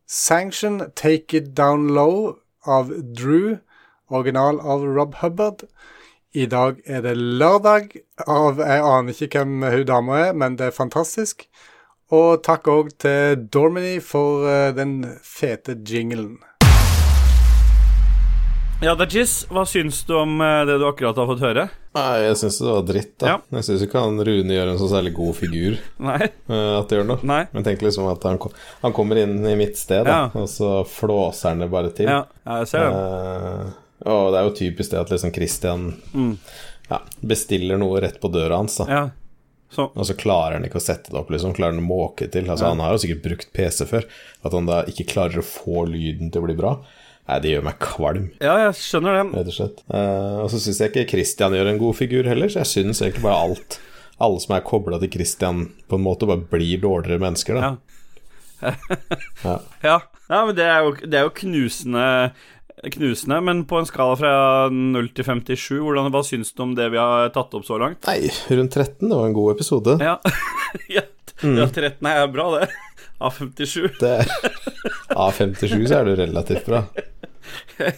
Sanction 0.06 0.78
Take 0.94 1.36
It 1.36 1.54
Down 1.54 1.88
Low 1.88 2.38
av 2.64 2.88
Drew, 2.88 3.58
original 4.08 4.60
av 4.60 4.86
Rob 4.86 5.14
Hubbard. 5.20 5.66
I 6.32 6.46
dag 6.46 6.80
er 6.86 7.04
det 7.04 7.12
lørdag 7.18 7.98
av 8.24 8.64
Jeg 8.64 8.80
aner 8.80 9.12
ikke 9.12 9.44
hvem 9.44 9.60
hun 9.60 9.84
dama 9.92 10.16
er, 10.22 10.32
men 10.32 10.56
det 10.56 10.70
er 10.70 10.78
fantastisk. 10.80 11.44
Og 12.08 12.40
takk 12.48 12.72
òg 12.72 12.96
til 13.04 13.44
Dormany 13.52 13.98
for 14.00 14.48
eh, 14.48 14.72
den 14.72 15.02
fete 15.20 15.76
jinglen. 15.84 16.38
Ja, 18.80 18.96
Dajis, 18.96 19.42
hva 19.52 19.68
syns 19.68 20.00
du 20.08 20.16
om 20.16 20.40
eh, 20.40 20.64
det 20.64 20.80
du 20.80 20.88
akkurat 20.88 21.20
har 21.20 21.28
fått 21.28 21.44
høre? 21.44 21.70
Nei, 21.94 22.24
jeg 22.24 22.36
syns 22.40 22.56
det 22.58 22.66
var 22.72 22.82
dritt, 22.88 23.12
da. 23.22 23.26
Ja. 23.28 23.34
Jeg 23.54 23.64
syns 23.68 23.82
ikke 23.86 24.00
han 24.02 24.16
Rune 24.26 24.50
gjør 24.56 24.70
en 24.72 24.78
så 24.80 24.88
særlig 24.90 25.12
god 25.14 25.36
figur. 25.38 25.76
Nei? 26.02 26.18
eh, 26.26 26.72
at 26.80 26.88
det 26.90 26.98
gjør 26.98 27.06
noe. 27.12 27.20
Nei? 27.30 27.40
Men 27.54 27.62
tenk 27.68 27.84
liksom 27.86 28.08
at 28.10 28.24
han, 28.26 28.38
kom, 28.42 28.50
han 28.82 28.92
kommer 28.96 29.20
inn 29.22 29.36
i 29.46 29.54
mitt 29.60 29.78
sted, 29.78 30.02
da, 30.08 30.10
Ja. 30.10 30.42
og 30.42 30.48
så 30.50 30.72
flåser 30.90 31.52
han 31.52 31.62
det 31.62 31.70
bare 31.70 31.92
til. 31.94 32.10
Ja, 32.10 32.24
jeg 32.58 32.66
ser 32.72 32.88
det. 32.88 33.02
Eh, 33.04 33.74
og 34.10 34.32
det 34.34 34.40
er 34.40 34.48
jo 34.48 34.56
typisk 34.58 34.90
det 34.90 35.00
at 35.04 35.12
liksom 35.14 35.32
Christian 35.34 35.84
Mm. 36.12 36.32
ja, 36.90 36.98
bestiller 37.22 37.78
noe 37.78 38.00
rett 38.02 38.18
på 38.20 38.28
døra 38.34 38.56
hans, 38.58 38.76
da. 38.82 38.86
Ja. 38.90 39.04
Så 39.74 39.88
Og 39.96 40.04
så 40.06 40.14
klarer 40.14 40.52
han 40.58 40.64
ikke 40.66 40.78
å 40.78 40.82
sette 40.84 41.10
det 41.10 41.18
opp, 41.18 41.30
liksom. 41.30 41.54
Klarer 41.54 41.74
han 41.74 41.82
å 41.82 41.86
måke 41.88 42.28
til. 42.30 42.44
Altså, 42.50 42.66
Han 42.70 42.78
har 42.78 42.92
jo 42.94 42.98
sikkert 43.02 43.22
brukt 43.24 43.48
PC 43.52 43.86
før. 43.90 44.04
At 44.44 44.52
han 44.52 44.66
da 44.66 44.82
ikke 44.84 45.06
klarer 45.10 45.38
å 45.40 45.46
få 45.46 45.86
lyden 45.88 46.30
til 46.30 46.42
å 46.42 46.46
bli 46.46 46.54
bra, 46.54 46.76
nei, 47.28 47.40
det 47.40 47.54
gjør 47.54 47.66
meg 47.66 47.80
kvalm. 47.82 48.28
Ja, 48.42 48.54
jeg 48.66 48.76
skjønner 48.80 49.18
det. 49.18 49.24
rett 49.38 49.50
og 49.50 49.56
slett. 49.56 49.82
Uh, 49.88 50.44
og 50.44 50.52
så 50.52 50.60
syns 50.62 50.80
jeg 50.82 50.92
ikke 50.92 51.08
Christian 51.14 51.56
gjør 51.56 51.72
en 51.72 51.82
god 51.82 51.98
figur 51.98 52.28
heller, 52.28 52.52
så 52.52 52.62
jeg 52.62 52.72
syns 52.72 53.02
egentlig 53.02 53.26
bare 53.26 53.42
alt 53.48 53.80
Alle 54.22 54.38
som 54.38 54.52
er 54.54 54.62
kobla 54.62 55.00
til 55.02 55.10
Christian, 55.10 55.64
på 55.90 55.98
en 55.98 56.04
måte 56.04 56.28
bare 56.30 56.44
blir 56.46 56.78
dårligere 56.78 57.18
mennesker, 57.18 57.58
da. 57.58 57.72
Ja. 57.72 57.74
Ja. 59.42 59.54
Ja, 59.82 60.00
ja 60.28 60.42
men 60.46 60.54
det 60.56 60.64
er 60.64 60.84
jo, 60.86 60.92
det 61.02 61.18
er 61.18 61.26
jo 61.26 61.32
knusende, 61.36 62.04
knusende. 62.94 63.40
Men 63.44 63.64
på 63.68 63.80
en 63.80 63.88
skala 63.88 64.14
fra 64.20 64.34
0 64.70 65.10
til 65.16 65.26
57, 65.26 65.82
hvordan, 65.82 66.12
hva 66.14 66.22
syns 66.26 66.54
du 66.54 66.62
om 66.64 66.76
det 66.78 66.90
vi 66.94 67.00
har 67.00 67.32
tatt 67.34 67.58
opp 67.58 67.66
så 67.66 67.80
langt? 67.82 68.06
Nei, 68.06 68.30
rundt 68.54 68.78
13, 68.78 69.08
det 69.08 69.18
var 69.18 69.28
en 69.28 69.36
god 69.36 69.56
episode. 69.56 69.98
Ja, 69.98 70.16
ja, 70.96 71.04
ja 71.42 71.68
13 71.68 72.10
er 72.14 72.24
bra, 72.32 72.48
det. 72.60 72.70
Av 73.24 73.34
57. 73.34 73.98
Det 74.00 74.16
Av 75.16 75.32
57 75.32 75.86
så 75.88 76.00
er 76.00 76.04
det 76.10 76.16
relativt 76.26 76.66
bra. 76.68 76.84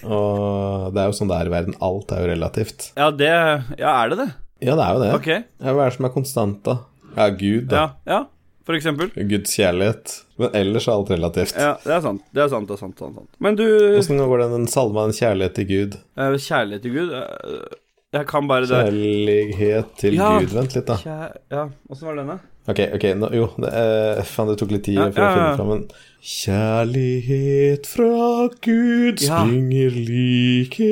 Og 0.06 0.92
det 0.94 1.02
er 1.02 1.10
jo 1.10 1.16
sånn 1.16 1.30
det 1.30 1.38
er 1.40 1.50
i 1.50 1.54
verden. 1.54 1.76
Alt 1.84 2.12
er 2.14 2.22
jo 2.24 2.30
relativt. 2.34 2.90
Ja, 2.98 3.10
det 3.14 3.30
Ja, 3.78 3.92
er 4.04 4.12
det 4.12 4.18
det? 4.22 4.28
Ja, 4.64 4.74
det 4.78 4.84
er 4.86 4.94
jo 4.96 5.02
det. 5.04 5.10
Okay. 5.20 5.42
Ja, 5.60 5.72
hva 5.76 5.84
er 5.86 5.90
det 5.92 5.96
som 5.98 6.08
er 6.08 6.14
konstant, 6.14 6.62
da? 6.66 6.78
Ja, 7.16 7.28
Gud, 7.36 7.68
da. 7.72 7.76
Ja, 7.76 7.90
ja 8.16 8.22
for 8.66 8.74
eksempel. 8.74 9.12
Guds 9.30 9.52
kjærlighet. 9.54 10.12
Men 10.42 10.50
ellers 10.58 10.88
er 10.88 10.96
alt 10.96 11.10
relativt. 11.14 11.52
Ja, 11.54 11.76
det 11.84 11.92
er 11.94 12.00
sant. 12.02 12.22
Det 12.34 12.42
er 12.42 12.48
sant, 12.50 12.66
det 12.66 12.74
er 12.74 12.80
sant. 12.80 12.96
Det 12.98 13.04
er 13.06 13.12
sant. 13.14 13.28
Men 13.46 13.54
du 13.60 13.62
Åssen 14.00 14.18
går 14.18 14.42
den 14.42 14.54
den 14.56 14.66
salma 14.66 15.04
'En 15.06 15.14
kjærlighet 15.14 15.54
til 15.54 15.66
Gud'? 15.70 15.94
eh, 16.18 16.34
Kjærlighet 16.34 16.82
til 16.82 16.92
Gud 16.96 17.12
eh, 17.14 17.68
Jeg 18.12 18.26
kan 18.26 18.48
bare 18.48 18.66
det. 18.66 18.70
Kjærlighet 18.90 19.94
til 19.98 20.14
Ja. 20.18 20.38
Gud. 20.40 20.48
Vent 20.50 20.74
litt, 20.74 20.86
da. 20.86 20.96
Kjær... 20.96 21.36
Ja, 21.50 21.68
åssen 21.90 22.08
var 22.08 22.16
denne? 22.16 22.40
Ok, 22.68 22.80
ok, 22.94 23.04
nå, 23.14 23.30
jo 23.32 23.46
det, 23.56 23.70
eh, 23.70 24.22
Faen, 24.24 24.48
det 24.48 24.58
tok 24.58 24.70
litt 24.74 24.82
tid 24.84 24.94
Ja, 24.98 25.10
for 25.12 25.22
å 25.22 25.34
finne 25.36 25.56
fram 25.56 25.70
en 25.76 25.88
Kjærlighet 26.26 27.86
fra 27.86 28.48
Gud 28.64 29.20
springer 29.22 29.90
like 29.94 30.86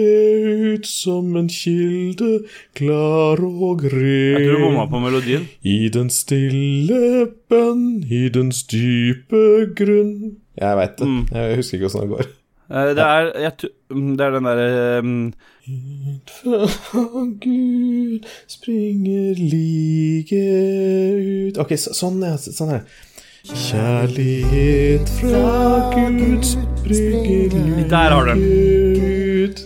ut 0.75 0.87
som 0.87 1.33
en 1.37 1.49
kilde, 1.51 2.45
klar 2.79 3.43
og 3.43 3.83
ren. 3.83 4.39
Jeg 4.39 4.45
tror 4.47 4.61
du 4.61 4.63
bomma 4.69 4.85
på 4.93 5.01
melodien. 5.03 5.49
I 5.67 5.89
den 5.91 6.13
stille 6.15 7.27
bønn, 7.51 8.05
i 8.07 8.29
dens 8.31 8.63
dype 8.71 9.43
grunn 9.75 10.37
Jeg 10.55 10.79
veit 10.79 10.95
det. 11.03 11.09
Mm. 11.11 11.25
Jeg 11.33 11.57
husker 11.59 11.81
ikke 11.81 11.89
åssen 11.91 12.05
det 12.05 12.13
går. 12.13 12.31
Eh, 12.71 12.93
Det 12.95 13.05
er, 13.05 13.31
jeg, 13.43 13.71
mm, 13.91 14.13
det 14.17 14.25
er 14.27 14.31
den 14.37 14.47
derre 14.49 14.99
um, 15.03 15.33
Fra 16.31 17.25
Gud 17.43 18.31
springer 18.49 19.35
like 19.41 20.45
ut 21.51 21.59
Ok, 21.59 21.75
så, 21.77 21.93
sånn, 21.93 22.23
ja. 22.23 22.39
Sånn 22.39 22.73
er. 22.79 22.87
Kjærlighet 23.45 25.09
fra 25.21 25.93
Guds 26.19 26.59
brygge 26.85 27.51
Der 27.91 27.97
har 27.97 28.25
du 28.25 28.31
den. 28.31 28.41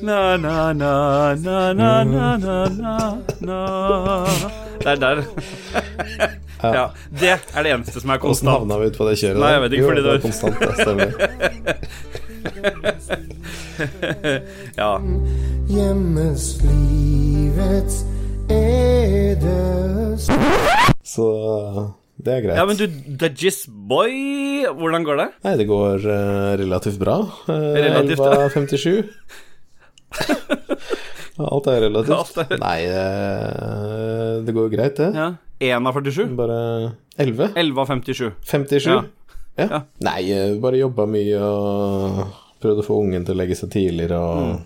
Na, 0.02 0.36
na, 0.36 0.72
na, 0.72 1.34
na, 1.34 1.72
na, 1.72 2.05
na, 2.05 2.36
na, 2.36 2.68
na. 3.40 3.66
Der, 4.84 4.94
der. 4.94 5.22
ja. 6.62 6.86
Det 7.20 7.28
er 7.55 7.62
det 7.62 7.72
eneste 7.72 8.00
som 8.00 8.10
er 8.10 8.16
konstant. 8.16 8.50
Hvordan 8.50 8.70
havna 8.70 8.84
vi 8.84 8.86
ut 8.90 8.96
på 8.98 9.05
det 9.09 9.18
kjøret? 9.18 9.38
Nei, 9.38 9.48
jeg 9.52 9.62
vet 9.62 9.72
ikke, 9.72 9.84
jo, 9.84 9.88
fordi 9.88 10.02
det 10.02 10.10
var 10.10 10.18
konstant, 10.18 10.56
det 10.60 10.74
stemmer. 10.80 11.10
ja. 14.82 14.98
Hjemmes 15.68 16.42
livets 16.64 17.96
edes 18.50 20.30
Så 21.05 21.28
det 22.18 22.32
er 22.34 22.40
greit. 22.44 22.56
ja, 22.58 22.64
men 22.66 22.76
du, 22.78 22.86
Dajis 23.20 23.60
Boy, 23.68 24.64
hvordan 24.78 25.04
går 25.06 25.16
det? 25.22 25.28
Nei, 25.44 25.52
det 25.60 25.66
går 25.70 26.02
uh, 26.06 26.56
relativt 26.58 26.98
bra. 26.98 27.18
Uh, 27.46 27.76
Relativt, 27.78 28.20
av 28.26 28.48
11.57. 28.50 29.06
Alt 31.38 31.68
er 31.70 31.80
relativt. 31.86 32.16
Alt 32.16 32.38
er- 32.42 32.58
Nei, 32.62 32.78
uh, 32.90 34.40
det 34.46 34.54
går 34.56 34.66
jo 34.66 34.72
greit, 34.74 34.96
det. 34.98 35.10
Ja. 35.14 35.28
1 35.60 35.86
av 35.90 35.94
47? 36.00 36.34
Bare 36.38 36.58
11? 37.18 37.52
11 37.58 37.80
av 37.82 37.86
57. 37.92 38.32
57? 38.46 38.88
Ja. 38.90 39.02
Ja. 39.58 39.66
Ja. 39.72 39.80
Nei, 40.06 40.22
bare 40.62 40.78
jobba 40.78 41.06
mye 41.10 41.38
og 41.42 42.18
prøvde 42.62 42.82
å 42.82 42.86
få 42.86 42.98
ungen 43.02 43.24
til 43.26 43.34
å 43.34 43.38
legge 43.40 43.56
seg 43.58 43.70
tidligere 43.74 44.18
og 44.18 44.42
Mm. 44.48 44.58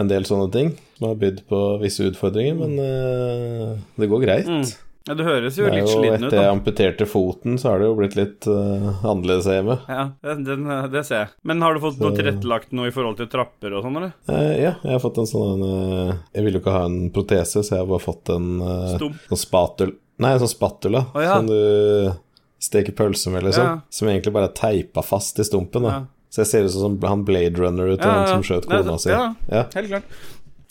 en 0.00 0.08
del 0.08 0.24
sånne 0.28 0.50
ting. 0.52 0.70
Som 0.98 1.08
har 1.10 1.16
bydd 1.20 1.42
på 1.48 1.58
visse 1.82 2.04
utfordringer, 2.08 2.54
men 2.56 2.72
uh, 2.80 3.76
det 4.00 4.08
går 4.08 4.20
greit. 4.24 4.48
Mm. 4.48 4.64
Ja, 5.08 5.14
det 5.16 5.24
høres 5.24 5.56
jo 5.56 5.64
Det 5.64 5.78
litt 5.78 5.88
sliten 5.88 6.26
ut, 6.26 6.28
Etter 6.28 6.42
jeg 6.42 6.52
amputerte 6.52 7.06
foten, 7.08 7.56
så 7.60 7.72
har 7.72 7.80
det 7.80 7.88
jo 7.88 7.94
blitt 7.96 8.16
litt 8.18 8.48
uh, 8.50 8.90
annerledes 9.00 9.48
hjemme. 9.48 9.78
Ja, 9.88 10.04
den, 10.26 10.44
den, 10.44 10.66
det 10.92 11.04
ser 11.08 11.22
jeg. 11.22 11.30
Men 11.48 11.64
har 11.64 11.74
du 11.76 11.82
fått 11.82 12.02
noe 12.02 12.12
tilrettelagt 12.16 12.74
noe 12.76 12.90
i 12.90 12.94
forhold 12.94 13.16
til 13.20 13.30
trapper 13.32 13.78
og 13.78 13.86
sånn, 13.86 13.96
eller? 14.00 14.12
Uh, 14.28 14.52
ja, 14.52 14.74
jeg 14.82 14.92
har 14.92 15.02
fått 15.02 15.22
en 15.22 15.30
sånn 15.30 15.64
uh, 15.64 16.12
Jeg 16.34 16.44
ville 16.44 16.60
jo 16.60 16.64
ikke 16.64 16.76
ha 16.76 16.84
en 16.90 17.00
protese, 17.14 17.64
så 17.64 17.74
jeg 17.78 17.82
har 17.82 17.90
bare 17.90 18.04
fått 18.04 18.34
en 18.36 18.50
sånn 18.98 19.42
spatul... 19.46 19.96
Nei, 20.18 20.32
en 20.34 20.40
sånn 20.42 20.50
spatula 20.50 21.04
oh, 21.14 21.20
ja. 21.22 21.36
som 21.38 21.46
du 21.46 22.10
steker 22.58 22.92
pølse 22.98 23.30
med, 23.30 23.44
liksom. 23.46 23.64
Ja. 23.64 23.74
Som 23.94 24.08
egentlig 24.10 24.32
bare 24.34 24.48
er 24.50 24.56
teipa 24.58 25.04
fast 25.06 25.38
i 25.38 25.46
stumpen. 25.46 25.86
da. 25.86 26.00
Så 26.28 26.42
jeg 26.42 26.50
ser 26.50 26.66
ut 26.66 26.74
som 26.74 26.96
han 27.06 27.22
Blade 27.24 27.54
Runner 27.56 27.94
ut 27.94 28.02
han 28.04 28.26
som 28.28 28.42
skjøt 28.44 28.66
kona 28.68 28.98
si. 29.00 29.12
ja. 29.14 29.30
Helt 29.46 29.92
klart. 29.92 30.16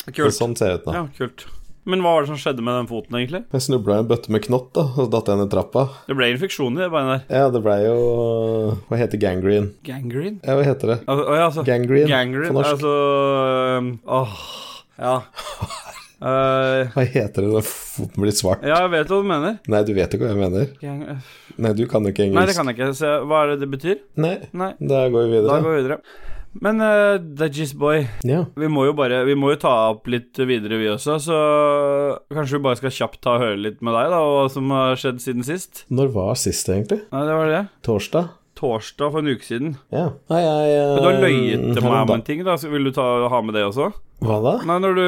så 0.04 0.14
Kult. 0.14 0.36
sånn 0.36 0.56
ser 0.60 0.74
det 0.74 0.82
ut 0.82 0.90
nå. 0.90 0.98
Ja, 1.00 1.06
kult. 1.18 1.48
Men 1.88 2.02
hva 2.04 2.18
var 2.18 2.26
det 2.26 2.32
som 2.34 2.40
skjedde 2.42 2.64
med 2.68 2.76
den 2.82 2.88
foten, 2.90 3.16
egentlig? 3.16 3.40
Jeg 3.56 3.64
snubla 3.64 3.96
i 3.96 4.04
en 4.04 4.10
bøtte 4.10 4.32
med 4.36 4.44
knott, 4.44 4.70
da, 4.76 4.84
og 5.00 5.08
datt 5.14 5.30
jeg 5.32 5.40
ned 5.40 5.52
trappa. 5.54 5.86
Det 6.10 6.18
ble 6.20 6.28
infeksjon 6.34 6.76
i 6.76 6.84
det 6.84 6.90
beinet 6.92 7.24
der. 7.30 7.40
Ja, 7.40 7.52
det 7.54 7.62
blei 7.64 7.78
jo 7.86 7.96
Hva 8.90 9.00
heter 9.00 9.22
gangrene? 9.22 9.72
Gangrene? 9.88 10.42
Ja, 10.44 10.58
hva 10.60 10.66
heter 10.68 10.92
det? 10.94 11.00
Altså, 11.06 11.24
å 11.24 11.38
ja, 11.38 11.46
altså, 11.48 11.66
Gangrene, 11.68 12.12
gangrene 12.12 12.52
på 12.52 12.60
norsk. 12.60 12.76
Altså 12.76 12.94
Åh, 14.20 14.38
ja. 15.00 15.16
Uh, 16.18 16.90
Hva 16.98 17.04
heter 17.08 17.46
det 17.46 17.50
når 17.54 17.68
foten 17.70 18.24
blir 18.26 18.36
svart? 18.36 18.64
ja, 18.68 18.82
jeg 18.84 18.94
vet 18.98 19.12
hva 19.14 19.22
du 19.24 19.28
mener. 19.32 19.60
Nei, 19.72 19.84
du 19.88 19.94
vet 19.96 20.18
ikke 20.18 20.28
hva 20.28 20.34
jeg 20.34 20.44
mener. 20.44 20.72
Gang 20.84 21.04
Nei, 21.58 21.72
du 21.78 21.86
kan 21.90 22.06
ikke 22.06 22.28
engelsk. 22.28 22.38
Nei, 22.42 22.48
det 22.52 22.58
kan 22.58 22.70
jeg 22.70 22.78
ikke. 22.78 22.92
Så 23.00 23.14
hva 23.26 23.46
er 23.46 23.54
det 23.54 23.62
det 23.64 23.70
betyr? 23.74 24.02
Nei, 24.22 24.36
Nei. 24.52 24.74
da 24.78 25.06
går 25.14 25.24
vi 25.24 25.38
videre. 25.38 25.54
Da 25.56 25.64
går 25.64 25.72
vi 25.78 25.80
videre. 25.86 26.02
Men 26.58 26.82
uh, 26.82 27.18
Dajis 27.38 27.74
Boy, 27.78 28.08
Ja. 28.26 28.46
vi 28.58 28.70
må 28.72 28.88
jo 28.88 28.94
bare 28.98 29.20
Vi 29.28 29.36
må 29.38 29.52
jo 29.54 29.60
ta 29.62 29.74
opp 29.92 30.08
litt 30.10 30.38
videre, 30.40 30.80
vi 30.82 30.88
også, 30.90 31.18
så 31.22 31.38
kanskje 32.34 32.58
vi 32.58 32.64
bare 32.66 32.80
skal 32.80 32.94
kjapt 32.98 33.22
ta 33.22 33.36
og 33.38 33.44
høre 33.46 33.60
litt 33.62 33.82
med 33.86 33.94
deg, 33.94 34.10
da, 34.14 34.22
og 34.26 34.34
hva 34.40 34.48
som 34.56 34.74
har 34.74 34.98
skjedd 35.00 35.22
siden 35.22 35.46
sist? 35.46 35.84
Når 35.94 36.12
var 36.16 36.34
sist, 36.40 36.70
egentlig? 36.72 37.04
Nei, 37.14 37.24
det 37.30 37.38
var 37.38 37.52
det. 37.54 37.62
Torsdag? 37.86 38.32
Torsdag 38.58 39.12
for 39.14 39.22
en 39.22 39.30
uke 39.30 39.46
siden. 39.46 39.76
Ja. 39.94 40.08
Nei, 40.32 40.42
jeg 40.42 40.82
Men 40.82 40.98
du 41.04 41.08
har 41.12 41.22
løyet 41.22 41.54
eh, 41.62 41.74
til 41.78 41.84
meg 41.86 42.00
om 42.02 42.16
en 42.16 42.26
ting, 42.26 42.42
da. 42.48 42.56
Så 42.58 42.72
vil 42.74 42.90
du 42.90 42.92
ta, 42.96 43.06
ha 43.30 43.42
med 43.46 43.54
det 43.54 43.68
også? 43.68 43.92
Hva 44.26 44.40
da? 44.42 44.56
Nei, 44.66 44.80
når 44.82 44.98
du 44.98 45.06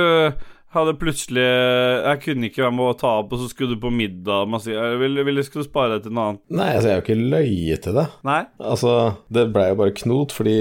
hadde 0.76 0.94
plutselig 1.02 1.44
Jeg 1.46 2.20
kunne 2.24 2.50
ikke 2.50 2.62
være 2.66 2.76
med 2.78 2.86
å 2.92 2.98
ta 3.00 3.12
opp, 3.24 3.32
og 3.34 3.42
så 3.42 3.48
skulle 3.50 3.74
du 3.76 3.82
på 3.82 3.90
middag 3.94 4.48
masse 4.52 4.70
si 4.70 4.76
ville, 5.02 5.44
skulle 5.48 5.66
du 5.66 5.70
spare 5.70 5.96
deg 5.98 6.04
til 6.06 6.14
noe 6.14 6.28
annet. 6.32 6.42
Nei, 6.54 6.68
altså, 6.76 6.88
jeg 6.90 6.96
har 6.96 7.02
jo 7.02 7.06
ikke 7.08 7.30
løyet 7.36 7.84
til 7.88 7.98
det. 8.00 8.06
Nei? 8.30 8.40
Altså, 8.74 8.94
det 9.34 9.48
blei 9.56 9.68
jo 9.72 9.80
bare 9.82 9.96
knot, 9.98 10.36
fordi 10.38 10.58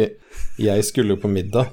jeg 0.65 0.85
skulle 0.89 1.17
jo 1.17 1.23
på 1.23 1.31
middag, 1.33 1.71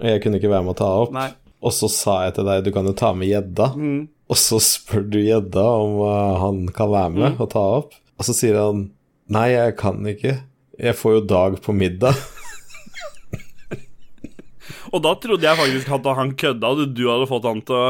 og 0.00 0.08
jeg 0.08 0.22
kunne 0.24 0.40
ikke 0.40 0.52
være 0.54 0.66
med 0.66 0.74
å 0.74 0.78
ta 0.80 0.90
opp. 1.04 1.12
Nei. 1.16 1.28
Og 1.64 1.72
så 1.72 1.88
sa 1.88 2.16
jeg 2.26 2.34
til 2.38 2.48
deg 2.48 2.64
du 2.66 2.72
kan 2.76 2.88
jo 2.88 2.92
ta 2.96 3.12
med 3.16 3.28
gjedda, 3.30 3.70
Mm. 3.76 4.00
og 4.28 4.36
så 4.40 4.58
spør 4.60 5.04
du 5.10 5.18
gjedda 5.20 5.64
om 5.84 5.98
uh, 6.00 6.38
han 6.40 6.64
kan 6.72 6.90
være 6.92 7.10
med 7.14 7.30
Mm. 7.34 7.40
og 7.40 7.50
ta 7.52 7.60
opp, 7.82 7.92
og 8.18 8.24
så 8.24 8.34
sier 8.36 8.56
han 8.60 8.90
nei, 9.28 9.50
jeg 9.52 9.76
kan 9.80 10.00
ikke. 10.06 10.38
Jeg 10.80 10.96
får 10.98 11.12
jo 11.20 11.20
dag 11.28 11.60
på 11.62 11.72
middag. 11.76 12.14
Og 14.94 15.02
da 15.02 15.14
trodde 15.18 15.42
jeg 15.48 15.58
faktisk 15.58 15.88
at 15.96 16.06
han 16.20 16.34
kødda, 16.38 16.70
og 16.70 16.92
du 16.94 17.04
hadde 17.10 17.26
fått 17.30 17.48
han 17.50 17.60
til 17.66 17.74
å 17.80 17.86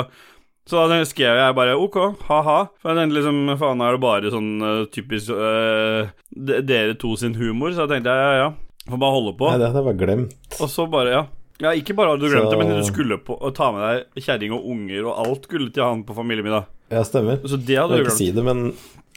Så 0.64 0.80
da 0.88 0.96
skrev 1.04 1.36
jeg 1.36 1.54
bare 1.58 1.74
ok, 1.76 1.96
ha-ha. 2.24 2.58
For 2.80 2.88
jeg 2.94 2.96
tenkte 3.02 3.18
liksom, 3.18 3.40
faen 3.60 3.82
er 3.84 3.92
det 3.98 4.00
bare 4.00 4.30
sånn 4.32 4.52
uh, 4.64 4.84
typisk 4.88 5.34
uh, 5.36 6.08
de- 6.32 6.62
dere 6.64 6.94
to 6.96 7.10
sin 7.20 7.34
humor, 7.36 7.74
så 7.76 7.84
jeg 7.84 7.90
tenkte 7.98 8.14
ja, 8.14 8.30
ja, 8.30 8.38
ja. 8.46 8.86
Får 8.88 9.00
bare 9.02 9.12
holde 9.18 9.34
på. 9.36 9.50
Nei, 9.50 9.58
det 9.60 9.68
hadde 9.68 9.82
jeg 9.82 9.88
bare 9.90 10.00
glemt. 10.00 10.56
Og 10.64 10.70
så 10.72 10.86
bare, 10.88 11.12
ja. 11.12 11.22
Ja, 11.60 11.70
ikke 11.76 11.94
bare 11.96 12.14
hadde 12.14 12.24
du 12.24 12.32
glemt 12.32 12.48
Så- 12.48 12.54
det, 12.56 12.58
men 12.64 12.72
du 12.80 12.88
skulle 12.88 13.18
på, 13.20 13.36
ta 13.56 13.68
med 13.76 13.84
deg 14.16 14.24
kjerring 14.24 14.56
og 14.56 14.64
unger 14.72 15.04
og 15.10 15.20
alt 15.26 15.44
skulle 15.50 15.68
til 15.76 15.84
han 15.84 16.00
på 16.08 16.16
familiemiddag. 16.16 16.64
Ja, 16.96 17.04
stemmer. 17.04 17.38
Så 17.44 17.60
det 17.60 17.76
Jeg 17.76 17.82
hadde 17.84 17.98
vil 18.00 18.04
du 18.04 18.08
ikke 18.08 18.16
glemt. 18.16 18.24
si 18.24 18.32
det, 18.32 18.44
men 18.48 18.64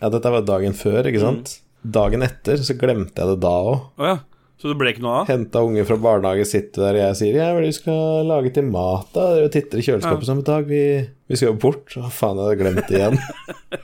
ja, 0.03 0.09
dette 0.13 0.31
var 0.35 0.43
dagen 0.51 0.75
før, 0.75 1.07
ikke 1.07 1.23
sant? 1.23 1.55
Dagen 1.87 2.23
etter 2.27 2.59
så 2.59 2.75
glemte 2.79 3.15
jeg 3.23 3.27
det 3.31 3.39
da 3.47 3.55
òg. 3.71 3.79
Å 4.03 4.11
ja. 4.11 4.17
Så 4.57 4.71
det 4.71 4.77
ble 4.79 4.89
ikke 4.93 5.03
noe 5.05 5.19
av? 5.21 5.27
Henta 5.29 5.61
unge 5.61 5.83
fra 5.85 5.99
barnehage, 6.01 6.45
sitter 6.49 6.87
der, 6.87 6.97
og 6.97 7.03
jeg 7.03 7.17
sier 7.19 7.35
ja, 7.37 7.49
hva 7.53 7.59
er 7.61 7.67
det 7.67 7.73
du 7.75 7.77
skal 7.77 8.29
lage 8.31 8.51
til 8.55 8.65
mat, 8.71 9.09
da? 9.13 9.25
Dere 9.37 9.51
titter 9.53 9.77
i 9.81 9.85
kjøleskapet 9.85 10.25
Ja. 10.25 10.29
samme 10.31 10.45
dag, 10.47 10.65
vi, 10.69 10.83
vi 11.29 11.37
skal 11.37 11.51
jo 11.51 11.59
bort. 11.61 11.93
Å, 11.93 12.09
faen, 12.09 12.39
jeg 12.41 12.47
hadde 12.49 12.61
glemt 12.63 12.89
det 12.89 12.97
igjen. 13.03 13.19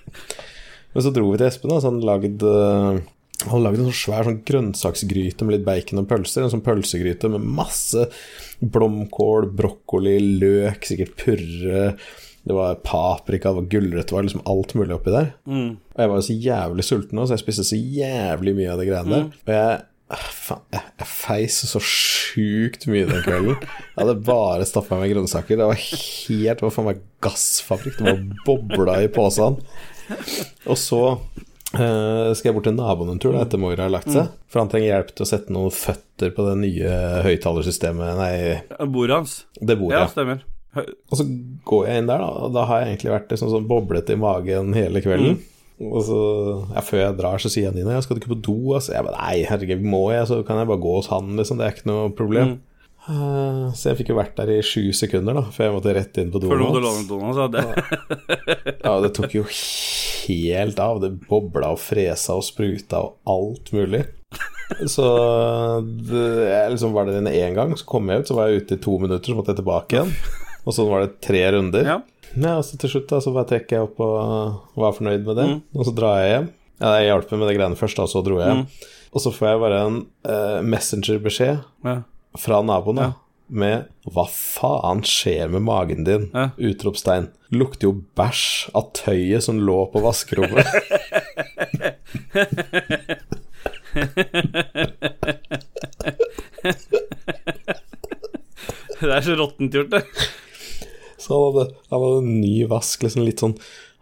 Men 0.94 1.06
så 1.06 1.12
dro 1.14 1.28
vi 1.30 1.38
til 1.41 1.50
Espen, 1.50 1.70
da, 1.74 1.78
så 1.82 1.91
han 1.94 2.02
lagd 2.06 2.41
han 3.44 3.64
lagde 3.64 3.82
en 3.82 3.90
sånn 3.90 3.98
svær 3.98 4.28
sånn 4.28 4.41
grønnsaksgryte 4.48 5.44
med 5.45 5.58
litt 5.58 5.66
bacon 5.68 6.00
og 6.04 6.10
pølser. 6.10 6.45
En 6.45 6.52
sånn 6.54 6.64
pølsegryte 6.64 7.30
med 7.34 7.44
masse 7.58 8.06
blomkål, 8.64 9.50
brokkoli, 9.58 10.18
løk, 10.41 10.86
sikkert 10.88 11.18
purre. 11.20 11.88
Det 12.44 12.56
var 12.56 12.80
paprika, 12.84 13.52
det 13.52 13.62
var 13.62 13.70
gulrøtter, 13.72 14.10
det 14.10 14.16
var 14.18 14.26
liksom 14.28 14.45
alt 14.52 14.74
mulig 14.80 14.95
oppi 14.95 15.14
der. 15.16 15.30
Mm. 15.48 15.70
Og 15.94 16.02
jeg 16.04 16.12
var 16.12 16.20
jo 16.22 16.26
så 16.28 16.38
jævlig 16.45 16.86
sulten 16.88 17.20
nå, 17.20 17.26
så 17.28 17.36
jeg 17.38 17.44
spiste 17.44 17.66
så 17.68 17.80
jævlig 17.80 18.56
mye 18.58 18.72
av 18.74 18.82
de 18.82 18.88
greiene 18.90 19.14
der. 19.16 19.28
Og 19.48 19.54
jeg 19.58 19.82
Faen, 20.18 20.61
jeg, 20.73 20.81
jeg 20.99 21.07
feis 21.10 21.57
så 21.69 21.80
sjukt 21.84 22.88
mye 22.91 23.06
den 23.10 23.23
kvelden. 23.26 23.56
Jeg 23.64 23.98
hadde 24.02 24.15
bare 24.27 24.65
stappa 24.68 24.99
med 24.99 25.11
grønnsaker. 25.14 25.57
Det 25.60 25.68
var 25.69 25.80
helt 25.80 26.60
Det 26.60 26.65
var 26.68 26.73
faen 26.76 26.88
meg 26.91 27.02
gassfabrikk. 27.23 27.98
Det 27.99 28.06
var 28.11 28.22
bobla 28.45 28.99
i 29.06 29.10
posen. 29.14 29.60
Og 30.69 30.77
så 30.80 31.02
Eh, 31.73 32.27
skal 32.38 32.52
jeg 32.52 32.53
bort 32.53 32.68
til 32.68 32.76
naboen 32.77 33.10
en 33.15 33.18
tur 33.18 33.31
da, 33.34 33.40
etter 33.48 33.57
Moira 33.57 33.88
har 33.88 33.90
lagt 33.90 34.11
seg? 34.14 34.27
For 34.45 34.61
han 34.61 34.68
trenger 34.69 34.91
hjelp 34.91 35.07
til 35.18 35.23
å 35.26 35.26
sette 35.26 35.49
noen 35.56 35.72
føtter 35.73 36.30
på 36.35 36.44
det 36.45 36.52
nye 36.60 36.91
høyttalersystemet 37.26 38.11
Nei, 38.19 38.85
Bordet 38.94 39.15
hans. 39.15 39.34
det 39.57 39.80
bordet. 39.80 39.98
Ja, 39.98 40.06
stemmer. 40.11 40.44
Hø- 40.77 40.85
Og 41.10 41.18
så 41.18 41.26
går 41.65 41.88
jeg 41.90 42.03
inn 42.03 42.11
der, 42.11 42.22
da, 42.22 42.27
og 42.45 42.53
da 42.53 42.65
har 42.69 42.84
jeg 42.84 42.91
egentlig 42.91 43.14
vært 43.15 43.34
liksom 43.34 43.49
sånn 43.56 43.65
boblete 43.72 44.14
i 44.14 44.19
magen 44.22 44.69
hele 44.77 45.02
kvelden. 45.02 45.40
Og 45.92 46.04
så, 46.08 46.20
ja, 46.76 46.82
Før 46.82 47.02
jeg 47.04 47.18
drar, 47.18 47.38
så 47.44 47.50
sier 47.52 47.74
Nina 47.76 47.96
jeg 47.98 48.04
skal 48.06 48.18
ikke 48.22 48.32
på 48.36 48.42
do. 48.46 48.56
Altså, 48.78 48.94
jeg 48.96 49.04
bare, 49.08 49.18
Nei, 49.20 49.44
herregud, 49.50 49.82
må 49.84 50.04
jeg, 50.14 50.28
så 50.30 50.40
kan 50.48 50.58
jeg 50.62 50.68
bare 50.72 50.84
gå 50.86 50.94
hos 51.00 51.08
han. 51.12 51.36
liksom, 51.40 51.58
Det 51.60 51.66
er 51.68 51.76
ikke 51.76 51.90
noe 51.92 52.10
problem. 52.16 52.54
Eh, 53.04 53.66
så 53.76 53.90
jeg 53.92 53.98
fikk 54.00 54.14
jo 54.14 54.16
vært 54.16 54.38
der 54.38 54.48
i 54.54 54.62
sju 54.64 54.94
sekunder, 54.96 55.36
da, 55.36 55.42
før 55.52 55.66
jeg 55.68 55.74
måtte 55.76 55.94
rett 55.98 56.18
inn 56.22 56.30
på 56.32 56.40
doen. 56.40 56.50
hans. 56.72 56.78
det- 57.52 58.78
Ja, 58.86 58.94
det 59.04 59.14
tok 59.18 59.34
jo 59.36 59.44
helt 59.50 60.80
av. 60.80 61.02
Det 61.04 61.12
bobla 61.28 61.74
og 61.76 61.80
fresa 61.84 62.38
og 62.40 62.46
spruta 62.48 63.02
og 63.04 63.18
alt 63.28 63.74
mulig. 63.76 64.06
Så 64.90 65.04
det, 65.84 66.24
jeg 66.50 66.72
liksom 66.74 66.94
var 66.96 67.06
det 67.06 67.18
den 67.20 67.28
én 67.34 67.54
gang, 67.58 67.76
så 67.78 67.86
kom 67.86 68.08
jeg 68.10 68.24
ut, 68.24 68.28
så 68.32 68.36
var 68.40 68.48
jeg 68.50 68.64
ute 68.64 68.78
i 68.78 68.82
to 68.82 68.96
minutter, 69.04 69.30
så 69.34 69.36
måtte 69.38 69.52
jeg 69.54 69.60
tilbake 69.60 69.98
igjen. 70.00 70.14
Og 70.66 70.74
sånn 70.74 70.90
var 70.90 71.04
det 71.04 71.18
tre 71.22 71.42
runder. 71.52 71.84
Ja. 71.86 71.98
Ja, 72.34 72.56
altså 72.58 72.78
til 72.82 72.90
slutt 72.90 73.10
da, 73.12 73.20
så 73.22 73.34
bare 73.36 73.46
trekker 73.52 73.78
jeg 73.78 73.86
opp 73.88 74.00
og 74.02 74.80
var 74.80 74.96
fornøyd 74.98 75.26
med 75.28 75.38
det. 75.38 75.48
Og 75.78 75.86
så 75.88 75.94
drar 75.96 76.22
jeg 76.24 76.32
hjem. 76.34 76.48
Ja, 76.82 76.94
jeg 77.00 77.10
hjalp 77.12 77.32
med 77.38 77.48
det 77.48 77.58
greiene 77.60 77.78
først, 77.80 78.00
da, 78.00 78.08
så 78.10 78.24
dro 78.26 78.40
jeg 78.42 78.50
hjem. 78.50 78.64
Og 79.14 79.22
så 79.22 79.30
får 79.36 79.50
jeg 79.52 79.62
bare 79.62 79.82
en 79.88 80.00
eh, 80.26 80.62
messengerbeskjed 80.66 81.60
Ja. 81.86 81.96
fra 82.42 82.62
naboen 82.66 82.98
da, 82.98 83.12
med 83.54 83.86
'Hva 84.10 84.26
faen 84.34 85.04
skjer 85.06 85.52
med 85.54 85.62
magen 85.62 86.04
din?' 86.08 86.32
Ja. 86.34 86.50
Utropstegn. 86.58 87.30
Lukter 87.54 87.84
jo 87.92 87.94
bæsj 88.18 88.72
av 88.74 88.90
tøyet 88.98 89.44
som 89.46 89.60
lå 89.62 89.86
på 89.94 90.02
vaskerommet. 90.02 90.66
Det 99.04 99.12
er 99.12 99.26
så 99.26 99.36
råttent 99.36 99.74
gjort, 99.76 99.92
det. 99.92 100.04
Så 101.24 101.32
han 101.34 101.44
hadde, 101.48 101.66
han 101.90 102.04
hadde 102.04 102.22
en 102.26 102.34
ny 102.41 102.56
vask, 102.72 103.04
liksom 103.06 103.24
litt 103.28 103.40
sånn 103.44 103.56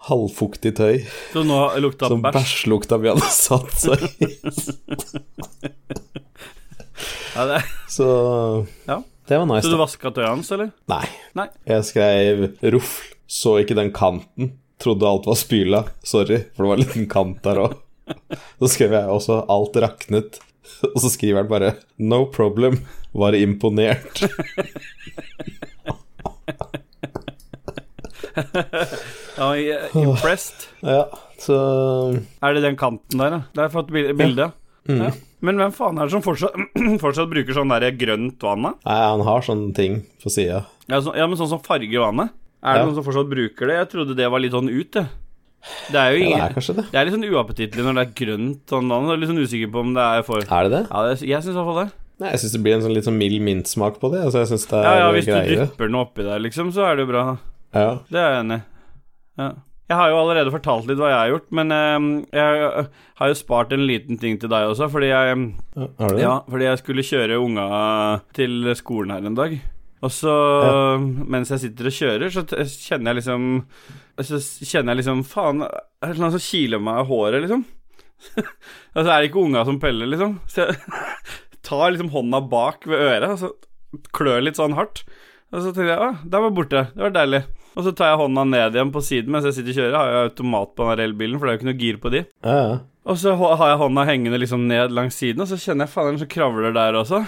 halvfuktig 0.10 0.72
tøy. 0.80 1.04
Så 1.34 1.44
nå 1.46 1.58
lukta 1.84 2.08
Som 2.10 2.24
bæsj. 2.26 2.34
bæsjlukta 2.40 2.98
vi 3.04 3.12
hadde 3.12 3.28
satt 3.30 3.76
seg 3.78 4.08
i. 4.26 4.32
Ja, 7.36 7.46
det 7.48 7.62
Så 7.90 8.06
Ja. 8.88 9.04
det 9.28 9.38
var 9.38 9.46
nice. 9.46 9.64
Så 9.68 9.72
du 9.72 9.78
vaska 9.80 10.12
tøyet 10.12 10.28
hans, 10.28 10.52
eller? 10.52 10.72
Nei. 10.92 11.06
Nei. 11.38 11.48
Jeg 11.66 11.86
skrev 11.88 12.42
Ruff, 12.74 12.98
så 13.28 13.56
ikke 13.62 13.76
den 13.78 13.92
kanten. 13.96 14.52
Trodde 14.82 15.08
alt 15.08 15.26
var 15.30 15.36
spyla. 15.40 15.84
Sorry, 16.04 16.42
for 16.56 16.64
det 16.66 16.70
var 16.70 16.78
en 16.78 16.84
liten 16.84 17.08
kant 17.10 17.42
der 17.46 17.62
òg. 17.64 17.78
Så 18.60 18.68
skrev 18.74 18.92
jeg 18.98 19.08
også 19.08 19.46
'alt 19.48 19.76
raknet'. 19.80 20.40
Og 20.84 20.98
så 21.02 21.10
skriver 21.10 21.38
han 21.44 21.48
bare 21.50 21.76
'no 22.00 22.26
problem'. 22.32 22.82
Var 23.14 23.34
imponert. 23.36 24.24
Ja, 29.38 29.50
impressed. 29.96 30.68
Ja, 30.86 31.06
så 31.42 31.58
Er 32.42 32.54
det 32.58 32.64
den 32.66 32.78
kanten 32.80 33.18
der, 33.22 33.30
da? 33.38 33.40
Der 33.56 33.62
har 33.64 33.70
jeg 33.70 33.76
fått 33.78 33.92
bil- 33.94 34.14
bilde. 34.18 34.52
Ja. 34.90 35.12
Men 35.42 35.58
hvem 35.58 35.74
faen 35.74 35.98
er 36.02 36.10
det 36.10 36.14
som 36.14 36.24
fortsatt, 36.26 36.54
fortsatt 37.04 37.30
bruker 37.32 37.56
sånn 37.58 37.72
der 37.74 37.92
grønt 37.98 38.42
vann, 38.46 38.66
da? 38.68 38.74
Nei, 38.86 39.00
han 39.14 39.24
har 39.26 39.42
sånne 39.46 39.74
ting 39.78 40.02
på 40.22 40.30
sida. 40.34 40.64
Ja, 40.92 41.00
så, 41.02 41.14
ja, 41.18 41.26
men 41.30 41.38
sånn 41.40 41.50
som 41.50 41.62
farger 41.66 42.02
vannet. 42.04 42.34
Er 42.62 42.76
det 42.78 42.82
Ja. 42.82 42.86
noen 42.86 42.98
som 43.00 43.06
fortsatt 43.08 43.30
bruker 43.32 43.68
det? 43.72 43.78
Jeg 43.80 43.90
trodde 43.96 44.16
det 44.18 44.30
var 44.30 44.40
litt 44.44 44.54
sånn 44.54 44.70
ut, 44.70 44.92
det. 44.94 45.08
Det 45.94 45.98
er 46.02 46.16
jo 46.18 46.22
Ja, 46.30 46.38
det 46.38 46.46
er 46.50 46.54
kanskje 46.58 46.76
det. 46.78 46.86
Det 46.92 46.98
er 47.00 47.06
litt 47.06 47.14
sånn 47.16 47.30
uappetittlig 47.30 47.84
når 47.86 47.98
det 47.98 48.04
er 48.08 48.14
grønt 48.26 48.62
sånn 48.74 48.90
vann. 48.90 49.06
Jeg 49.10 49.14
er 49.14 49.22
litt 49.22 49.30
sånn 49.32 49.42
usikker 49.46 49.72
på 49.74 49.80
om 49.86 49.92
det 49.98 50.06
er 50.06 50.24
for 50.26 50.42
Er 50.42 50.64
det 50.70 50.72
det? 50.74 50.84
Ja, 50.90 51.02
det, 51.08 51.20
jeg 51.22 51.42
syns 51.46 51.54
i 51.54 51.58
hvert 51.60 51.70
fall 51.72 51.82
det. 51.86 51.92
Nei, 52.22 52.30
jeg 52.36 52.40
syns 52.44 52.52
det 52.54 52.62
blir 52.66 52.74
en 52.78 52.82
sånn 52.86 52.94
litt 52.94 53.06
sånn 53.08 53.18
mild 53.18 53.42
mintsmak 53.42 53.96
på 54.02 54.12
det. 54.14 54.22
Altså, 54.26 54.42
jeg 54.42 54.50
synes 54.54 54.66
det 54.70 54.78
er 54.78 54.84
Ja, 54.86 54.94
ja, 55.02 55.12
hvis 55.14 55.26
du 55.26 55.34
dypper 55.66 55.90
den 55.90 55.98
oppi 56.02 56.26
der, 56.26 56.42
liksom, 56.42 56.70
så 56.74 56.86
er 56.90 56.98
det 56.98 57.06
jo 57.08 57.12
bra. 57.14 57.24
Ja. 57.76 58.00
Det 58.12 58.20
er 58.20 58.34
jeg 58.34 58.46
enig 58.46 58.58
i. 58.62 58.64
Ja. 59.42 59.52
Jeg 59.92 60.00
har 60.00 60.08
jo 60.08 60.20
allerede 60.22 60.54
fortalt 60.54 60.86
litt 60.88 61.00
hva 61.02 61.10
jeg 61.12 61.20
har 61.20 61.32
gjort, 61.34 61.50
men 61.58 61.74
eh, 61.76 62.06
jeg 62.32 62.86
har 63.20 63.32
jo 63.32 63.36
spart 63.36 63.74
en 63.76 63.84
liten 63.84 64.20
ting 64.22 64.38
til 64.40 64.52
deg 64.52 64.70
også, 64.70 64.88
fordi 64.92 65.10
jeg 65.10 65.34
Ja, 65.76 65.88
Har 66.00 66.14
du 66.14 66.16
det? 66.16 66.24
Ja, 66.24 66.36
fordi 66.48 66.68
jeg 66.70 66.80
skulle 66.80 67.08
kjøre 67.08 67.40
unga 67.44 67.66
til 68.38 68.72
skolen 68.80 69.12
her 69.12 69.28
en 69.28 69.36
dag. 69.36 69.58
Og 70.02 70.10
så, 70.16 70.34
mens 71.30 71.52
jeg 71.54 71.62
sitter 71.62 71.90
og 71.92 71.94
kjører, 71.94 72.32
så 72.34 72.42
kjenner 72.48 73.12
jeg 73.12 73.20
liksom 73.20 73.44
Så 74.26 74.40
kjenner 74.66 74.96
jeg 74.96 75.04
liksom 75.04 75.22
Faen, 75.30 75.62
er 75.62 76.16
det 76.16 76.24
noe 76.24 76.34
som 76.34 76.42
kiler 76.42 76.82
meg 76.82 77.04
i 77.04 77.10
håret, 77.12 77.44
liksom? 77.44 77.66
Og 78.40 79.02
så 79.04 79.08
er 79.10 79.20
det 79.20 79.30
ikke 79.30 79.44
unga 79.44 79.66
som 79.68 79.78
peller, 79.82 80.10
liksom. 80.10 80.40
Så 80.50 80.66
jeg 80.66 80.80
tar 81.68 81.92
liksom 81.94 82.10
hånda 82.16 82.42
bak 82.50 82.88
ved 82.90 83.04
øret, 83.12 83.30
og 83.36 83.40
så 83.44 84.08
klør 84.16 84.42
litt 84.46 84.58
sånn 84.58 84.78
hardt. 84.78 85.04
Og 85.52 85.66
så 85.66 85.76
tenker 85.76 85.94
jeg 85.94 86.02
å, 86.02 86.12
der 86.32 86.46
var 86.48 86.56
borte. 86.56 86.86
Det 86.96 87.04
var 87.06 87.14
deilig. 87.20 87.44
Og 87.72 87.86
så 87.86 87.94
tar 87.96 88.12
jeg 88.12 88.22
hånda 88.22 88.46
ned 88.50 88.76
igjen 88.76 88.92
på 88.94 89.04
siden 89.06 89.32
mens 89.34 89.48
jeg 89.48 89.58
sitter 89.58 89.74
og 89.74 89.80
kjører. 89.80 89.98
Har 89.98 90.12
jo 90.12 90.24
automat 90.28 90.74
på 90.76 90.88
den 90.90 91.04
elbilen, 91.08 91.40
for 91.40 91.48
det 91.48 91.52
er 91.52 91.58
jo 91.58 91.62
ikke 91.62 91.72
noe 91.72 91.82
gir 91.82 92.00
på 92.04 92.14
de. 92.14 92.24
Ja, 92.46 92.58
ja. 92.60 92.80
Og 93.10 93.18
så 93.18 93.34
har 93.34 93.72
jeg 93.72 93.82
hånda 93.82 94.06
hengende 94.06 94.38
liksom 94.38 94.68
ned 94.70 94.94
langs 94.94 95.16
siden, 95.18 95.42
og 95.42 95.50
så 95.50 95.58
kjenner 95.58 95.88
jeg 95.88 95.94
faen 95.96 96.20
så 96.22 96.28
er 96.28 96.34
kravler 96.36 96.76
der 96.76 96.98
også. 97.00 97.24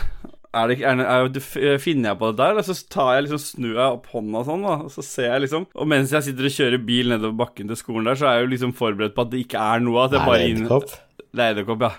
Er 0.54 0.70
det, 0.70 0.84
er 0.86 1.02
er 1.02 1.80
finner 1.82 2.12
jeg 2.12 2.20
på 2.20 2.30
det 2.30 2.38
der? 2.44 2.60
Og 2.62 2.68
så 2.68 2.76
tar 2.94 3.16
jeg 3.16 3.26
liksom, 3.26 3.42
snur 3.42 3.74
jeg 3.74 3.96
opp 3.96 4.06
hånda 4.14 4.44
sånn, 4.46 4.68
da, 4.68 4.76
og 4.86 4.94
så 4.94 5.02
ser 5.02 5.32
jeg 5.32 5.46
liksom 5.48 5.66
Og 5.74 5.90
mens 5.90 6.14
jeg 6.14 6.28
sitter 6.28 6.46
og 6.50 6.54
kjører 6.60 6.86
bil 6.86 7.10
nedover 7.10 7.40
bakken 7.42 7.72
til 7.72 7.80
skolen 7.80 8.06
der, 8.12 8.20
så 8.20 8.30
er 8.30 8.38
jeg 8.38 8.46
jo 8.46 8.52
liksom 8.54 8.76
forberedt 8.78 9.16
på 9.18 9.26
at 9.26 9.34
det 9.34 9.42
ikke 9.48 9.66
er 9.74 9.82
noe. 9.82 10.06
At 10.06 10.14
jeg 10.14 10.22
Er 10.22 10.30
bare 10.30 10.52
inn... 10.52 10.68
Det 11.34 11.42
er 11.42 11.56
edderkopp, 11.56 11.88
ja. 11.88 11.96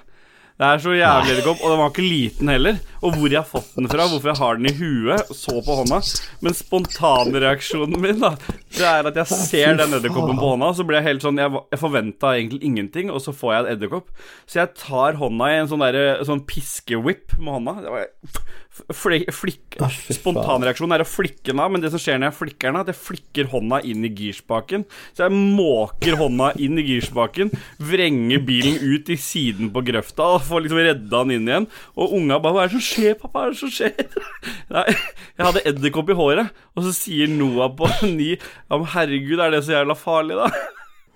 Det 0.54 0.66
er 0.68 0.78
så 0.78 0.92
jævlig 0.94 1.32
edderkopp, 1.32 1.62
og 1.66 1.72
den 1.72 1.80
var 1.80 1.88
ikke 1.90 2.02
liten 2.06 2.50
heller. 2.52 2.76
Og 3.02 3.16
hvor 3.18 3.26
jeg 3.26 3.40
har 3.40 3.48
fått 3.48 3.72
den 3.74 3.88
fra, 3.90 4.04
hvorfor 4.06 4.30
jeg 4.30 4.38
har 4.38 4.60
den 4.60 4.68
i 4.70 4.74
huet, 4.78 5.32
så 5.34 5.56
på 5.66 5.78
hånda. 5.80 5.98
Men 6.46 6.54
spontanreaksjonen 6.54 7.98
min, 8.04 8.20
da, 8.22 8.30
det 8.76 8.86
er 8.86 9.08
at 9.10 9.18
jeg 9.18 9.40
ser 9.40 9.74
den 9.80 9.96
edderkoppen 9.98 10.38
på 10.38 10.52
hånda, 10.52 10.68
så 10.78 10.86
blir 10.86 11.00
jeg 11.00 11.08
helt 11.08 11.26
sånn 11.26 11.40
Jeg, 11.42 11.50
jeg 11.74 11.82
forventa 11.82 12.36
egentlig 12.36 12.62
ingenting, 12.70 13.10
og 13.10 13.18
så 13.24 13.34
får 13.34 13.50
jeg 13.50 13.64
en 13.64 13.70
edderkopp. 13.72 14.14
Så 14.46 14.60
jeg 14.60 14.72
tar 14.78 15.18
hånda 15.18 15.50
i 15.50 15.58
en 15.64 15.72
sånn 15.72 15.82
der, 15.82 16.00
sånn 16.30 16.44
piskewhip 16.46 17.34
med 17.40 17.56
hånda. 17.58 17.76
Det 17.82 17.96
var 17.96 18.06
f- 18.74 18.96
fli- 18.98 19.58
Ah. 19.80 19.88
Spontanreaksjonen 19.90 20.94
er 20.94 21.02
å 21.02 21.08
flikke 21.08 21.50
den 21.50 21.60
av, 21.62 21.70
men 21.72 21.80
det 21.82 21.90
som 21.90 21.98
skjer 22.02 22.18
når 22.20 22.30
jeg 22.30 22.36
flikker 22.38 22.68
den 22.70 22.76
av, 22.80 22.86
jeg 22.90 22.94
flikker 22.98 23.48
hånda 23.50 23.80
inn 23.90 24.04
i 24.06 24.10
girspaken. 24.14 24.84
Så 25.16 25.24
jeg 25.26 25.34
måker 25.34 26.14
hånda 26.20 26.52
inn 26.62 26.78
i 26.78 26.84
girspaken, 26.86 27.50
vrenger 27.82 28.38
bilen 28.46 28.78
ut 28.82 29.10
i 29.10 29.16
siden 29.18 29.70
på 29.74 29.82
grøfta 29.86 30.28
og 30.36 30.42
får 30.46 30.62
liksom 30.66 30.82
redda 30.86 31.22
den 31.24 31.34
inn 31.38 31.48
igjen. 31.50 31.66
Og 31.96 32.12
unga 32.18 32.38
bare 32.38 32.52
'Hva 32.54 32.64
er 32.64 32.68
det 32.68 32.76
som 32.78 32.86
skjer, 32.90 33.14
pappa? 33.18 33.38
Hva 33.38 33.46
er 33.46 33.50
det 33.50 33.58
som 33.58 33.70
skjer?' 33.70 34.08
Nei, 34.74 34.86
jeg 35.38 35.46
hadde 35.46 35.66
edderkopp 35.66 36.10
i 36.10 36.18
håret, 36.18 36.50
og 36.76 36.84
så 36.84 36.92
sier 36.94 37.28
Noah 37.28 37.68
på 37.74 37.86
ni 38.16 38.30
ja, 38.36 38.78
men 38.78 38.86
'Herregud, 38.86 39.40
er 39.40 39.50
det 39.50 39.64
så 39.64 39.74
jævla 39.78 39.94
farlig', 39.98 40.38
da? 40.38 40.50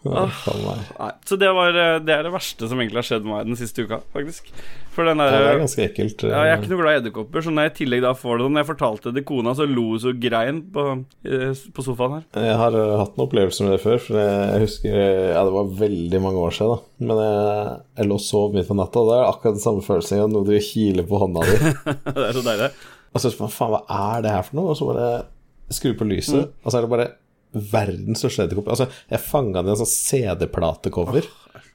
Nei, 0.07 1.11
så 1.27 1.37
det, 1.41 1.49
var, 1.53 1.75
eh, 1.75 1.97
det 2.07 2.13
er 2.15 2.23
det 2.27 2.31
verste 2.33 2.69
som 2.71 2.79
egentlig 2.79 3.01
har 3.01 3.07
skjedd 3.09 3.25
meg 3.27 3.49
den 3.49 3.57
siste 3.59 3.83
uka, 3.85 3.99
faktisk. 4.15 4.53
Den 4.99 5.21
Ja, 5.23 5.27
det 5.31 5.49
er 5.53 5.59
ganske 5.61 5.83
ekkelt. 5.85 6.23
ja, 6.27 6.39
jeg 6.43 6.53
er 6.57 6.59
ikke 6.63 6.71
noe 6.73 6.81
glad 6.81 6.95
i 6.97 6.99
edderkopper, 7.03 7.43
så 7.45 7.51
når 7.55 7.67
jeg 7.69 7.71
i 7.71 7.77
tillegg 7.77 8.01
da 8.03 8.13
får 8.19 8.39
det 8.41 8.45
sånn 8.47 8.55
Når 8.57 8.63
jeg 8.65 8.69
fortalte 8.71 9.05
det 9.13 9.15
til 9.21 9.27
kona, 9.29 9.53
så 9.55 9.67
lo 9.71 9.85
hun 9.93 10.01
så 10.03 10.13
grein 10.19 10.59
på, 10.75 10.85
eh, 11.29 11.61
på 11.77 11.85
sofaen 11.87 12.17
her. 12.17 12.25
Jeg 12.49 12.57
har 12.59 12.79
hatt 13.03 13.15
noen 13.19 13.27
opplevelser 13.29 13.69
med 13.69 13.77
det 13.77 13.83
før. 13.85 14.01
For 14.03 14.19
jeg 14.23 14.65
husker 14.65 14.97
Ja, 15.35 15.45
det 15.47 15.55
var 15.55 15.71
veldig 15.85 16.23
mange 16.25 16.43
år 16.49 16.57
siden, 16.59 16.75
da. 16.75 17.07
Men 17.13 17.23
jeg, 17.23 17.79
jeg 18.01 18.11
lå 18.11 18.19
og 18.19 18.25
sov 18.27 18.55
midt 18.59 18.69
på 18.73 18.79
natta, 18.79 18.99
og 19.05 19.11
det 19.13 19.19
er 19.21 19.29
akkurat 19.31 19.55
den 19.59 19.67
samme 19.69 19.87
følelsen 19.87 20.25
av 20.25 20.33
noe 20.35 20.47
du 20.51 20.55
kiler 20.59 21.07
på 21.07 21.23
hånda 21.23 21.47
di. 21.47 21.57
det 22.19 22.27
er 22.27 22.33
så 22.41 22.47
deilig. 22.49 22.71
Og 23.15 23.23
så 23.23 23.31
spør 23.35 23.47
man 23.47 23.55
faen, 23.55 23.77
hva 23.77 24.03
er 24.19 24.27
det 24.27 24.35
her 24.35 24.43
for 24.51 24.59
noe? 24.59 24.75
Og 24.75 24.79
så 24.81 24.91
bare 24.91 25.09
skru 25.71 25.93
på 25.95 26.07
lyset, 26.11 26.43
Mm. 26.49 26.53
og 26.65 26.73
så 26.73 26.79
er 26.79 26.87
det 26.89 26.91
bare 26.97 27.09
verdens 27.53 28.21
største 28.23 28.45
edderkopp. 28.47 28.69
Altså, 28.75 28.89
jeg 29.11 29.23
fanga 29.25 29.63
den 29.63 29.73
i 29.73 29.77
en 29.77 29.81
sånn 29.81 29.93
CD-platecover, 29.93 31.29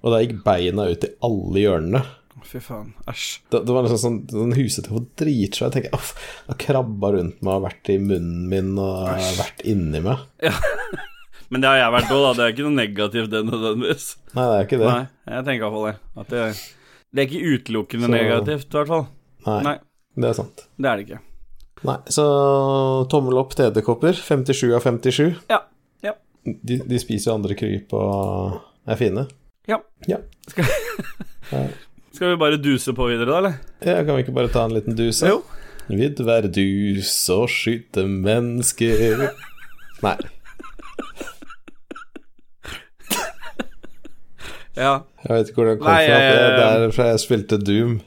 og 0.04 0.12
da 0.14 0.20
gikk 0.24 0.44
beina 0.46 0.90
ut 0.92 1.08
i 1.08 1.14
alle 1.26 1.64
hjørnene. 1.64 2.04
Fy 2.44 2.60
faen. 2.60 2.90
Æsj. 3.08 3.28
Det, 3.54 3.62
det 3.66 3.72
var 3.74 3.86
liksom 3.86 4.02
sånn, 4.02 4.18
sånn 4.30 4.56
husete 4.58 4.92
og 4.92 5.06
dritsvær. 5.18 5.70
Jeg 5.70 5.76
tenker, 5.78 5.94
uff, 5.96 6.10
har 6.50 6.58
krabba 6.60 7.14
rundt 7.16 7.40
meg 7.46 7.56
og 7.56 7.64
vært 7.70 7.92
i 7.94 7.96
munnen 8.04 8.50
min 8.52 8.74
og 8.84 9.08
vært 9.40 9.64
inni 9.70 10.02
meg. 10.04 10.26
Men 11.54 11.62
det 11.64 11.70
har 11.70 11.80
jeg 11.80 11.94
vært 11.96 12.12
òg, 12.14 12.22
da. 12.26 12.32
Det 12.38 12.44
er 12.46 12.54
ikke 12.56 12.66
noe 12.68 12.76
negativt, 12.80 13.30
det 13.32 13.44
nødvendigvis. 13.48 14.06
Nei, 14.34 14.46
det 14.50 14.56
er 14.60 14.68
ikke 14.68 14.80
det. 14.82 14.90
Nei, 14.92 15.34
jeg 15.38 15.46
tenker 15.48 15.60
i 15.62 15.66
hvert 15.68 15.76
fall 15.78 15.88
det. 15.88 15.96
At 16.24 16.32
det, 16.34 16.46
det 17.14 17.24
er 17.24 17.30
ikke 17.30 17.52
utelukkende 17.58 18.10
Så- 18.10 18.14
negativt, 18.18 18.68
i 18.68 18.80
hvert 18.80 18.92
fall. 18.94 19.06
Nei, 19.48 19.60
Nei, 19.70 19.76
det 20.24 20.30
er 20.34 20.38
sant. 20.40 20.66
det 20.80 20.90
er 20.92 21.00
det 21.00 21.06
ikke. 21.08 21.22
Nei, 21.84 21.98
så 22.16 22.24
tommel 23.12 23.36
opp 23.42 23.56
til 23.58 23.66
edderkopper. 23.68 24.16
57 24.16 24.72
av 24.78 24.84
57. 24.86 25.34
Ja. 25.52 25.60
Ja. 26.06 26.14
De, 26.46 26.78
de 26.88 27.00
spiser 27.02 27.32
jo 27.32 27.36
andre 27.38 27.56
kryp 27.60 27.92
og 27.98 28.60
er 28.88 29.00
fine. 29.00 29.26
Ja. 29.68 29.80
Ja. 30.08 30.20
Skal 32.14 32.30
vi 32.30 32.38
bare 32.40 32.60
duse 32.62 32.94
på 32.96 33.08
videre, 33.10 33.30
da, 33.32 33.38
eller? 33.42 33.54
ja. 33.84 33.98
Kan 34.06 34.16
vi 34.16 34.24
ikke 34.26 34.36
bare 34.38 34.52
ta 34.54 34.64
en 34.68 34.76
liten 34.78 34.96
duse? 35.00 35.28
Jo. 35.28 35.42
Vil 35.90 36.14
være 36.24 36.48
dus 36.56 37.12
og 37.34 37.50
skyte 37.52 38.06
mennesker 38.08 39.26
Nei. 40.04 40.16
Ja. 44.74 44.94
Jeg 45.28 45.36
vet 45.38 45.50
ikke 45.52 45.60
hvor 45.60 45.68
den 45.70 45.78
kom 45.78 45.86
Nei, 45.92 46.06
fra. 46.08 46.16
Det 46.18 46.32
jeg- 46.34 46.54
er 46.58 46.80
derfra 46.88 47.06
jeg 47.12 47.20
spilte 47.22 47.58
Doom. 47.62 48.00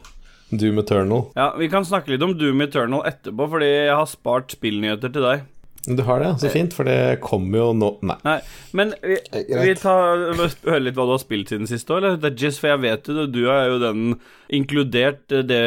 Doom 0.51 0.78
Eternal. 0.78 1.27
ja, 1.35 1.51
vi 1.59 1.68
kan 1.73 1.85
snakke 1.85 2.12
litt 2.12 2.23
om 2.23 2.36
Doom 2.39 2.62
Eternal 2.62 3.02
etterpå, 3.09 3.48
fordi 3.56 3.68
jeg 3.68 3.94
har 3.94 4.09
spart 4.10 4.55
spillnyheter 4.55 5.12
til 5.12 5.27
deg. 5.27 5.47
Du 5.86 6.02
har 6.02 6.18
det. 6.18 6.32
Så 6.43 6.51
fint, 6.51 6.73
for 6.74 6.89
det 6.89 7.20
kommer 7.23 7.60
jo 7.60 7.66
nå 7.78 7.93
Nei. 8.06 8.16
Nei, 8.27 8.39
men 8.74 8.93
vi, 9.06 9.18
vi 9.31 9.74
tar, 9.78 10.24
hører 10.35 10.82
litt 10.82 10.97
hva 10.98 11.06
du 11.06 11.12
har 11.14 11.23
spilt 11.23 11.52
siden 11.52 11.70
sist 11.70 11.90
år, 11.94 12.01
eller? 12.01 12.16
Det 12.18 12.32
er 12.32 12.47
just 12.48 12.62
for 12.62 12.73
jeg 12.73 12.82
vet 12.82 13.06
jo 13.06 13.14
det, 13.20 13.27
du 13.36 13.44
er 13.52 13.68
jo 13.70 13.78
den 13.82 14.16
Inkludert 14.56 15.31
det, 15.31 15.62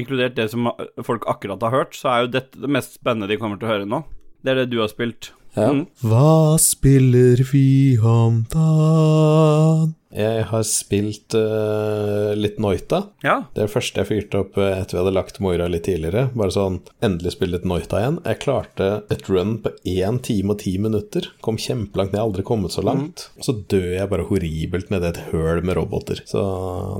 inkludert 0.00 0.36
det 0.36 0.48
som 0.52 0.70
folk 1.04 1.28
akkurat 1.28 1.62
har 1.64 1.76
hørt, 1.76 1.96
så 1.96 2.10
er 2.12 2.24
jo 2.24 2.34
dette 2.38 2.60
det 2.60 2.72
mest 2.72 2.96
spennende 2.98 3.28
de 3.28 3.38
kommer 3.40 3.60
til 3.60 3.68
å 3.68 3.72
høre 3.74 3.88
nå. 3.88 4.02
Det 4.44 4.52
er 4.52 4.62
det 4.62 4.70
du 4.72 4.80
har 4.82 4.92
spilt. 4.92 5.32
Ja. 5.56 5.70
Mm. 5.72 5.84
Hva 6.04 6.56
spiller 6.60 7.44
vi 7.52 7.66
om 8.00 8.42
dagen? 8.52 9.94
Jeg 10.14 10.46
har 10.50 10.62
spilt 10.66 11.34
uh, 11.34 12.32
litt 12.38 12.60
Noita. 12.62 13.00
Ja. 13.26 13.40
Det 13.56 13.66
første 13.72 14.02
jeg 14.02 14.10
fyrte 14.10 14.42
opp 14.44 14.58
eh, 14.60 14.76
etter 14.78 14.96
vi 14.96 15.00
hadde 15.00 15.14
lagt 15.16 15.40
Moira 15.42 15.66
litt 15.70 15.86
tidligere. 15.88 16.28
Bare 16.38 16.54
sånn 16.54 16.78
endelig 17.04 17.34
spille 17.34 17.56
litt 17.56 17.66
Noita 17.66 17.98
igjen. 18.00 18.20
Jeg 18.22 18.40
klarte 18.44 18.90
et 19.10 19.26
run 19.30 19.56
på 19.64 19.72
1 19.90 20.20
time 20.26 20.54
og 20.54 20.62
10 20.62 20.84
minutter. 20.86 21.28
Kom 21.44 21.58
kjempelangt 21.58 22.12
ned, 22.12 22.20
jeg 22.20 22.22
har 22.22 22.30
aldri 22.30 22.46
kommet 22.46 22.74
så 22.74 22.84
langt. 22.86 23.28
Så 23.42 23.56
dør 23.70 23.90
jeg 23.96 24.10
bare 24.12 24.28
horribelt 24.28 24.92
nedi 24.94 25.10
et 25.10 25.22
høl 25.32 25.64
med 25.66 25.78
roboter. 25.80 26.22
Så 26.30 26.44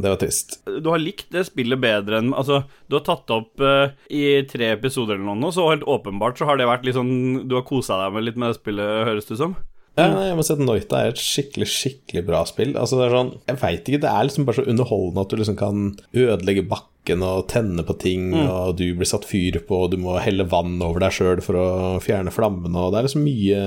det 0.02 0.10
var 0.10 0.20
trist. 0.20 0.58
Du 0.66 0.90
har 0.90 1.02
likt 1.02 1.30
det 1.34 1.46
spillet 1.48 1.80
bedre 1.80 2.18
enn 2.20 2.32
Altså, 2.34 2.64
du 2.90 2.96
har 2.96 3.04
tatt 3.06 3.28
det 3.28 3.36
opp 3.36 3.62
uh, 3.62 3.92
i 4.10 4.42
tre 4.50 4.72
episoder 4.74 5.20
eller 5.20 5.38
noe 5.38 5.54
så 5.54 5.68
helt 5.70 5.86
åpenbart 5.86 6.40
så 6.40 6.48
har 6.48 6.58
det 6.58 6.66
vært 6.66 6.86
litt 6.86 6.96
sånn 6.96 7.44
Du 7.46 7.54
har 7.54 7.64
kosa 7.68 8.00
deg 8.00 8.16
med 8.16 8.26
litt 8.26 8.40
med 8.40 8.50
det 8.50 8.58
spillet, 8.58 9.06
høres 9.06 9.28
det 9.28 9.36
ut 9.36 9.42
som? 9.44 9.54
Ja, 9.94 10.08
nei, 10.10 10.24
jeg 10.26 10.34
må 10.34 10.42
si 10.42 10.50
at 10.56 10.62
Noita 10.62 11.00
er 11.04 11.12
et 11.12 11.20
skikkelig, 11.22 11.68
skikkelig 11.70 12.24
bra 12.26 12.40
spill. 12.50 12.72
Altså, 12.74 12.96
det 12.98 13.04
er 13.06 13.12
sånn 13.14 13.28
Jeg 13.46 13.60
veit 13.60 13.90
ikke, 13.90 14.00
det 14.02 14.10
er 14.10 14.26
liksom 14.26 14.46
bare 14.48 14.58
så 14.58 14.64
underholdende 14.72 15.22
at 15.22 15.30
du 15.30 15.38
liksom 15.38 15.58
kan 15.60 15.84
ødelegge 16.10 16.64
bakken 16.72 17.22
og 17.22 17.44
tenne 17.52 17.84
på 17.86 17.94
ting, 18.02 18.32
og 18.48 18.74
du 18.80 18.86
blir 18.98 19.06
satt 19.06 19.26
fyr 19.28 19.60
på, 19.68 19.84
og 19.84 19.92
du 19.92 19.98
må 20.00 20.16
helle 20.24 20.46
vann 20.50 20.80
over 20.82 21.04
deg 21.04 21.14
sjøl 21.14 21.42
for 21.44 21.60
å 21.60 21.66
fjerne 22.02 22.32
flammene, 22.34 22.74
og 22.80 22.90
det 22.94 22.98
er 23.02 23.06
liksom 23.06 23.26
mye 23.28 23.60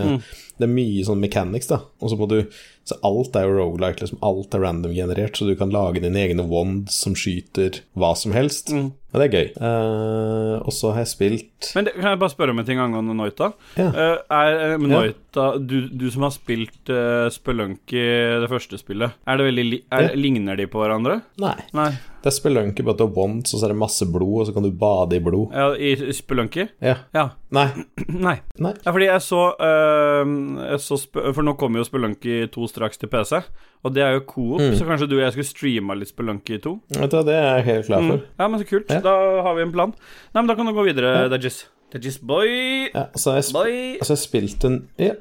Det 0.57 0.65
er 0.65 0.73
mye 0.73 1.05
sånn 1.05 1.21
mechanics, 1.21 1.69
da. 1.69 1.84
Og 2.01 2.11
så 2.11 2.17
må 2.19 2.27
du 2.29 2.39
Så 2.88 2.95
alt 3.03 3.35
er 3.35 3.43
jo 3.43 3.57
rogelike, 3.57 3.99
liksom. 3.99 4.21
Alt 4.23 4.55
er 4.55 4.63
random 4.63 4.93
generert, 4.95 5.35
så 5.35 5.43
du 5.43 5.57
kan 5.59 5.73
lage 5.73 5.99
dine 5.99 6.21
egne 6.21 6.45
wands 6.47 6.95
som 7.03 7.17
skyter 7.19 7.81
hva 7.99 8.13
som 8.15 8.31
helst. 8.31 8.71
Men 8.71 9.21
det 9.21 9.27
er 9.27 9.35
gøy. 9.35 9.49
Uh, 9.59 10.55
og 10.61 10.73
så 10.75 10.91
har 10.93 11.05
jeg 11.05 11.11
spilt 11.13 11.69
Men 11.77 11.88
det, 11.88 11.93
kan 11.95 12.11
jeg 12.11 12.19
bare 12.21 12.34
spørre 12.34 12.53
om 12.53 12.61
en 12.61 12.67
ting 12.67 12.81
angående 12.84 13.15
Noita? 13.17 13.51
Ja. 13.79 13.88
Uh, 13.91 14.17
er 14.38 14.63
eh, 14.65 14.75
Noita 14.84 15.47
du, 15.59 15.77
du 15.88 16.07
som 16.13 16.27
har 16.27 16.34
spilt 16.35 16.91
uh, 16.91 17.27
Spelunky, 17.34 18.03
det 18.43 18.51
første 18.51 18.79
spillet, 18.79 19.15
er 19.27 19.39
det 19.39 19.47
veldig 19.49 19.65
er, 19.88 20.09
Ja. 20.09 20.13
Ligner 20.17 20.59
de 20.59 20.67
på 20.71 20.84
hverandre? 20.84 21.21
Nei. 21.41 21.55
Nei. 21.77 21.91
Det 22.23 22.31
er 22.31 22.34
spelunky, 22.34 22.81
bare 22.84 22.95
at 22.95 22.99
du 22.99 23.03
har 23.06 23.14
wands, 23.14 23.52
så 23.53 23.60
er 23.64 23.72
det 23.72 23.77
masse 23.77 24.06
blod, 24.10 24.39
og 24.41 24.48
så 24.48 24.53
kan 24.56 24.65
du 24.65 24.72
bade 24.72 25.15
i 25.15 25.19
blod. 25.23 25.53
Ja, 25.53 25.68
I 25.77 26.11
Spelunky? 26.18 26.65
Ja. 26.81 26.95
Ja. 27.14 27.27
Nei. 27.53 27.68
Nei. 28.27 28.34
Nei. 28.60 28.73
Ja, 28.85 28.91
fordi 28.91 29.06
jeg 29.06 29.22
så, 29.22 29.41
uh, 29.61 30.31
jeg 30.72 30.80
så 30.84 30.98
For 31.14 31.45
nå 31.45 31.53
kommer 31.61 31.80
jo 31.80 31.85
Spelunky 31.88 32.39
2 32.52 32.68
straks 32.73 32.98
til 32.98 33.11
PC, 33.14 33.39
og 33.85 33.94
det 33.95 34.03
er 34.03 34.18
jo 34.18 34.26
coop, 34.27 34.60
Mm. 34.61 34.73
så 34.76 34.85
kanskje 34.89 35.07
du 35.07 35.15
og 35.19 35.23
jeg 35.23 35.35
skulle 35.38 35.52
streama 35.52 35.94
litt 35.95 36.10
Spelunky 36.10 36.57
2? 36.64 36.76
Vet 36.98 37.11
du 37.14 37.18
det 37.30 37.38
er 37.38 37.49
jeg 37.60 37.65
helt 37.69 37.85
klar 37.91 38.02
for. 38.10 38.18
Mm. 38.18 38.27
Ja, 38.39 38.48
men 38.48 38.60
så 38.60 38.69
kult. 38.73 38.91
Ja. 38.91 38.99
Da 39.06 39.15
har 39.45 39.56
vi 39.56 39.61
en 39.68 39.72
plan. 39.72 39.94
Nei, 40.34 40.41
men 40.41 40.48
da 40.48 40.56
kan 40.57 40.65
du 40.65 40.73
gå 40.73 40.88
videre, 40.89 41.15
Dajis. 41.30 41.68
Dajis 41.94 42.18
boy. 42.19 42.49
Ja, 42.94 43.07
så 43.15 43.31
har 43.31 43.44
jeg, 43.44 43.48
sp 43.53 43.61
altså 44.02 44.18
jeg 44.18 44.23
spilt 44.26 44.65
en 44.68 44.81
Ja. 44.99 45.14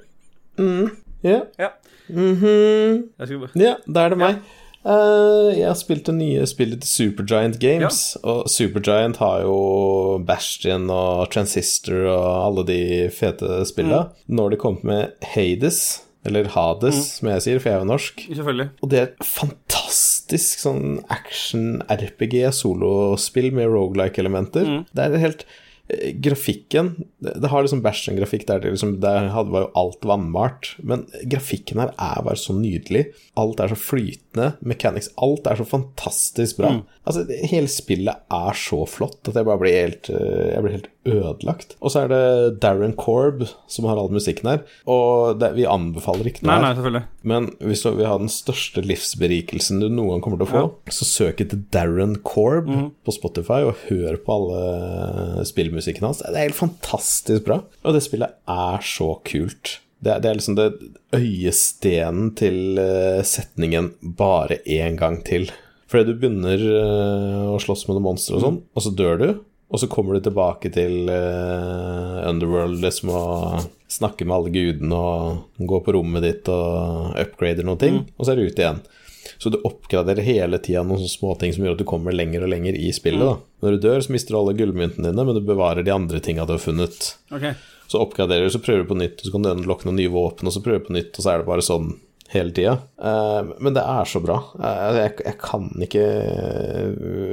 Mm. 0.59 0.91
Ja. 1.23 1.41
Ja. 1.59 1.69
Mm 2.09 2.37
-hmm. 2.37 3.51
ja, 3.55 3.75
da 3.87 4.01
er 4.05 4.09
det 4.09 4.19
meg. 4.19 4.37
Eh, 4.87 5.59
jeg 5.59 5.67
har 5.67 5.75
spilt 5.79 6.07
det 6.07 6.15
nye 6.15 6.45
spillet 6.47 6.81
til 6.85 7.11
Supergiant 7.11 7.57
Games, 7.63 8.17
og 8.23 8.47
Supergiant 8.51 9.17
har 9.19 9.41
jo 9.43 9.57
Bastion 10.27 10.91
og 10.95 11.31
Transistor 11.35 12.07
og 12.13 12.27
alle 12.45 12.63
de 12.69 13.11
fete 13.15 13.65
spilla. 13.67 14.05
Nå 14.31 14.43
har 14.47 14.51
de 14.55 14.59
kommet 14.63 14.85
med 14.87 15.03
Hades, 15.35 15.81
eller 16.27 16.45
Hades, 16.55 16.99
som 17.19 17.29
jeg 17.33 17.43
sier, 17.45 17.59
for 17.63 17.69
jeg 17.71 17.77
er 17.79 17.83
jo 17.85 17.93
norsk. 17.93 18.15
Selvfølgelig. 18.31 18.69
Og 18.83 18.87
det 18.93 18.99
er 18.99 19.07
et 19.11 19.27
fantastisk 19.27 20.55
sånn 20.63 20.87
action-RPG-solospill 21.15 23.51
med 23.55 23.71
rogelike-elementer. 23.75 24.65
Det 24.95 25.03
er 25.03 25.11
helt 25.23 25.43
Grafikken 25.87 26.89
Det, 27.23 27.47
har 27.47 27.63
liksom 27.63 27.83
Bæsjen-grafikk 27.85 28.47
der 28.49 28.59
det 28.63 28.73
liksom 28.75 28.97
Der 29.03 29.29
var 29.31 29.67
jo 29.67 29.71
alt 29.79 30.09
vannmalt. 30.09 30.73
Men 30.83 31.05
grafikken 31.31 31.83
her 31.83 31.93
er 31.95 32.25
bare 32.27 32.41
så 32.41 32.57
nydelig. 32.57 33.07
Alt 33.39 33.63
er 33.63 33.71
så 33.71 33.79
flytende. 33.79 34.53
Mechanics 34.67 35.13
Alt 35.23 35.47
er 35.47 35.61
så 35.61 35.69
fantastisk 35.69 36.59
bra. 36.59 36.73
Altså, 37.07 37.23
hele 37.47 37.71
spillet 37.71 38.27
er 38.35 38.59
så 38.59 38.83
flott 38.91 39.31
at 39.31 39.39
jeg 39.39 39.47
bare 39.47 39.63
blir 39.63 39.79
helt 39.79 40.11
eh, 40.11 40.53
Jeg 40.57 40.65
blir 40.65 40.79
helt 40.81 40.91
ødelagt. 41.07 41.77
Og 41.81 41.93
så 41.95 42.03
er 42.05 42.11
det 42.13 42.61
Darren 42.63 42.93
Korb 42.99 43.45
som 43.71 43.87
har 43.89 43.99
all 44.01 44.11
musikken 44.13 44.51
her. 44.51 44.65
Og 44.91 45.39
det, 45.41 45.53
vi 45.57 45.67
anbefaler 45.71 46.29
ikke 46.31 46.45
noe 46.47 46.59
Nei, 46.63 46.73
her. 46.75 46.91
nei. 46.99 47.05
Men 47.27 47.49
hvis 47.63 47.85
du 47.87 47.91
vil 47.97 48.09
ha 48.11 48.19
den 48.21 48.31
største 48.33 48.83
livsberikelsen 48.85 49.81
du 49.83 49.89
noen 49.89 50.17
gang 50.17 50.25
kommer 50.27 50.43
til 50.43 50.49
å 50.49 50.53
få, 50.53 50.65
så 50.93 51.09
søk 51.09 51.41
etter 51.47 51.63
Darren 51.75 52.19
Korb 52.27 52.69
på 53.07 53.15
Spotify 53.15 53.63
og 53.67 53.81
hør 53.89 54.19
på 54.27 54.37
alle 54.37 55.47
spillmusikken 55.49 56.07
hans. 56.09 56.23
Det 56.25 56.35
er 56.35 56.49
helt 56.49 56.59
fantastisk 56.59 57.47
bra. 57.49 57.63
Og 57.87 57.97
det 57.97 58.05
spillet 58.07 58.37
er 58.51 58.87
så 58.87 59.15
kult. 59.27 59.79
Det 60.05 60.13
er, 60.13 60.21
det 60.21 60.29
er 60.31 60.37
liksom 60.39 60.57
det 60.59 60.69
øyestenen 61.17 62.33
til 62.37 62.79
eh, 62.79 63.23
setningen 63.27 63.93
'bare 64.03 64.59
én 64.67 64.97
gang 65.01 65.23
til'. 65.25 65.51
Fordi 65.89 66.11
du 66.13 66.19
begynner 66.19 66.59
eh, 66.59 67.47
å 67.55 67.59
slåss 67.63 67.87
med 67.89 67.97
noen 67.97 68.09
monstre 68.11 68.37
og 68.37 68.43
sånn, 68.43 68.59
og 68.75 68.83
så 68.83 68.91
dør 68.95 69.19
du. 69.21 69.29
Og 69.67 69.81
så 69.83 69.89
kommer 69.91 70.15
du 70.15 70.23
tilbake 70.23 70.71
til 70.71 71.09
uh, 71.11 72.23
Underworld 72.29 72.79
liksom 72.85 73.11
og 73.11 73.65
snakker 73.91 74.27
med 74.27 74.37
alle 74.37 74.53
gudene 74.55 74.99
og 74.99 75.65
går 75.71 75.83
på 75.87 75.95
rommet 75.97 76.23
ditt 76.23 76.51
og 76.53 77.17
upgrader 77.19 77.67
noen 77.67 77.81
ting, 77.81 77.99
og 78.15 78.27
så 78.27 78.33
er 78.33 78.39
du 78.39 78.47
ute 78.47 78.63
igjen. 78.63 78.81
Så 79.43 79.51
du 79.51 79.59
oppgraderer 79.67 80.23
hele 80.23 80.59
tida 80.63 80.85
noen 80.87 81.03
sånne 81.03 81.13
småting 81.13 81.55
som 81.55 81.67
gjør 81.67 81.75
at 81.77 81.83
du 81.83 81.89
kommer 81.89 82.15
lenger 82.15 82.47
og 82.47 82.53
lenger 82.53 82.79
i 82.79 82.93
spillet. 82.95 83.27
da. 83.27 83.37
Når 83.65 83.75
du 83.75 83.87
dør, 83.89 84.05
så 84.07 84.15
mister 84.15 84.35
du 84.35 84.39
alle 84.39 84.55
gullmyntene 84.59 85.11
dine, 85.11 85.25
men 85.27 85.37
du 85.37 85.43
bevarer 85.45 85.87
de 85.87 85.95
andre 85.95 86.23
tinga 86.23 86.47
du 86.47 86.55
har 86.55 86.63
funnet. 86.63 87.11
Okay. 87.35 87.59
Så 87.91 88.01
oppgraderer 88.03 88.47
du, 88.47 88.55
så 88.55 88.63
prøver 88.63 88.87
du 88.87 88.91
på 88.91 88.99
nytt, 88.99 89.21
og 89.21 89.29
så 89.29 89.35
kan 89.35 89.45
du 89.45 89.51
unlocke 89.53 89.89
noen 89.89 89.99
nye 90.01 90.15
våpen, 90.15 90.49
og 90.49 90.55
så 90.55 90.63
prøver 90.63 90.83
du 90.83 90.89
på 90.89 90.97
nytt, 90.97 91.13
og 91.15 91.27
så 91.27 91.33
er 91.33 91.43
det 91.43 91.51
bare 91.51 91.67
sånn 91.67 91.91
hele 92.33 92.51
tida. 92.57 92.73
Eh, 92.99 93.51
men 93.63 93.75
det 93.77 93.83
er 93.87 94.05
så 94.11 94.21
bra. 94.25 94.37
Eh, 94.59 94.97
jeg, 94.99 95.13
jeg 95.25 95.39
kan 95.43 95.69
ikke 95.87 96.05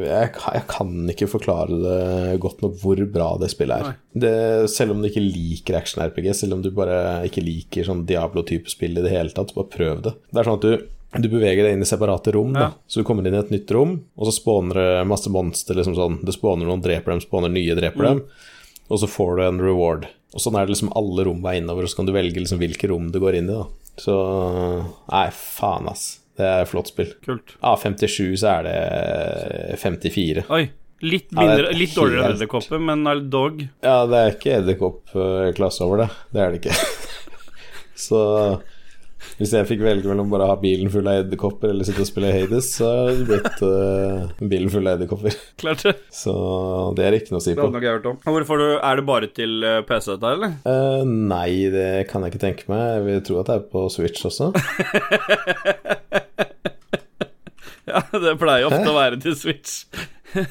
jeg, 0.07 0.32
kan- 0.36 0.53
jeg 0.57 0.65
kan 0.70 0.91
ikke 1.14 1.30
forklare 1.32 1.78
det 1.84 2.40
godt 2.44 2.61
nok 2.64 2.76
hvor 2.82 3.02
bra 3.11 3.30
det 3.41 3.49
spillet 3.53 3.80
er. 3.82 3.95
Det, 4.14 4.34
selv 4.72 4.91
om 4.95 5.02
du 5.02 5.10
ikke 5.10 5.24
liker 5.24 5.78
action-RPG, 5.80 6.34
selv 6.38 6.53
om 6.57 6.61
du 6.65 6.70
bare 6.76 7.24
ikke 7.28 7.44
liker 7.44 7.88
sånn 7.88 8.06
Diablo-type 8.10 8.70
spill 8.72 8.98
i 8.99 9.06
det 9.06 9.11
hele 9.14 9.34
tatt, 9.34 9.53
bare 9.56 9.72
prøv 9.74 10.03
det. 10.06 10.14
Det 10.32 10.44
er 10.44 10.49
sånn 10.52 10.60
at 10.61 10.68
du 10.68 10.99
du 11.14 11.28
beveger 11.30 11.61
deg 11.68 11.76
inn 11.76 11.84
i 11.86 11.86
separate 11.86 12.32
rom, 12.34 12.56
da. 12.56 12.60
Ja. 12.64 12.70
så 12.90 12.98
du 12.98 13.06
kommer 13.06 13.22
inn 13.30 13.36
i 13.36 13.38
et 13.38 13.52
nytt 13.53 13.70
rom, 13.76 13.91
og 14.18 14.26
så 14.26 14.32
spåner 14.34 14.74
det 14.80 15.03
masse 15.06 15.30
monster. 15.30 15.78
Liksom 15.78 15.94
sånn. 15.94 16.15
Det 16.26 16.34
spåner 16.34 16.65
noen, 16.65 16.82
dreper 16.82 17.14
dem, 17.14 17.22
spåner 17.22 17.52
nye, 17.53 17.76
dreper 17.78 18.02
dem. 18.07 18.22
Og 18.90 18.98
så 18.98 19.06
får 19.06 19.38
du 19.38 19.44
en 19.45 19.60
reward. 19.61 20.07
Og 20.34 20.41
sånn 20.41 20.57
er 20.57 20.65
det 20.65 20.74
liksom 20.74 20.90
alle 20.98 21.28
rom 21.28 21.45
er 21.45 21.60
innover, 21.60 21.86
og 21.86 21.91
så 21.94 21.99
kan 21.99 22.10
du 22.10 22.15
velge 22.15 22.41
liksom 22.41 22.57
hvilke 22.57 22.90
rom 22.90 23.11
du 23.14 23.20
går 23.22 23.38
inn 23.38 23.45
i, 23.45 23.53
da. 23.60 23.68
Så 23.99 24.15
Nei, 25.11 25.28
faen, 25.38 25.90
ass. 25.91 26.06
Det 26.38 26.45
er 26.48 26.64
et 26.64 26.70
flott 26.72 26.90
spill. 26.90 27.11
Kult. 27.26 27.53
Av 27.61 27.78
57 27.82 28.40
så 28.41 28.56
er 28.56 28.64
det 28.65 29.78
54. 29.82 30.48
Oi. 30.49 30.64
Litt, 31.03 31.28
Ja, 31.34 31.41
det 31.41 31.48
mindre, 31.49 31.72
litt 31.76 31.95
dårligere 31.98 32.30
enn 32.30 32.38
edderkopper, 32.38 32.80
men 32.80 33.02
er 33.11 33.20
dog. 33.28 33.57
Ja, 33.84 34.06
det 34.07 34.20
er 34.20 34.30
ikke 34.38 34.53
edderkoppklasse 34.61 35.84
over 35.84 36.06
det. 36.06 36.07
Det 36.32 36.40
er 36.40 36.53
det 36.53 36.61
ikke. 36.61 36.78
så 38.06 38.22
hvis 39.39 39.53
jeg 39.55 39.67
fikk 39.69 39.81
velge 39.85 40.09
mellom 40.09 40.29
bare 40.31 40.45
å 40.45 40.51
ha 40.53 40.57
bilen 40.61 40.91
full 40.93 41.07
av 41.09 41.21
edderkopper 41.23 41.71
eller 41.73 41.87
sitte 41.87 42.03
og 42.03 42.09
spille 42.09 42.31
Hades, 42.33 42.67
så 42.77 42.89
hadde 42.89 43.15
det 43.19 43.27
blitt 43.31 43.63
uh, 43.65 44.47
bilen 44.53 44.69
full 44.73 44.87
av 44.87 44.97
edderkopper. 44.99 45.37
Klart 45.63 45.83
det. 45.87 45.95
Så 46.13 46.33
det 46.97 47.07
er 47.07 47.17
ikke 47.17 47.33
noe 47.35 47.41
å 47.41 47.45
si 47.45 47.53
Det 47.53 47.59
på. 47.59 47.65
hadde 47.67 47.77
nok 47.79 47.87
jeg 47.87 47.97
hørt 47.97 48.09
om. 48.11 48.19
Hvorfor 48.27 48.61
du, 48.61 48.67
Er 48.77 48.99
det 49.01 49.05
bare 49.09 49.29
til 49.41 49.63
eh, 49.67 49.79
PC, 49.89 50.11
dette, 50.13 50.33
eller? 50.37 50.55
Uh, 50.67 51.01
nei, 51.07 51.49
det 51.73 51.87
kan 52.11 52.25
jeg 52.25 52.33
ikke 52.35 52.43
tenke 52.45 52.69
meg. 52.71 52.83
Jeg 52.97 53.05
vil 53.09 53.23
tro 53.29 53.39
at 53.41 53.49
det 53.51 53.57
er 53.59 53.65
på 53.73 53.87
Switch 53.93 54.25
også. 54.29 54.51
Ja, 57.83 57.99
det 58.15 58.37
pleier 58.39 58.65
ofte 58.69 58.89
å 58.89 58.95
være 58.95 59.17
til 59.21 59.35
Switch. 59.37 59.83
Jeg 60.33 60.47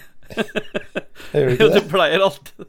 gjør 1.32 1.54
ikke 1.54 1.68
det 1.72 1.80
Du 1.80 1.88
pleier 1.90 2.22
alltid 2.22 2.66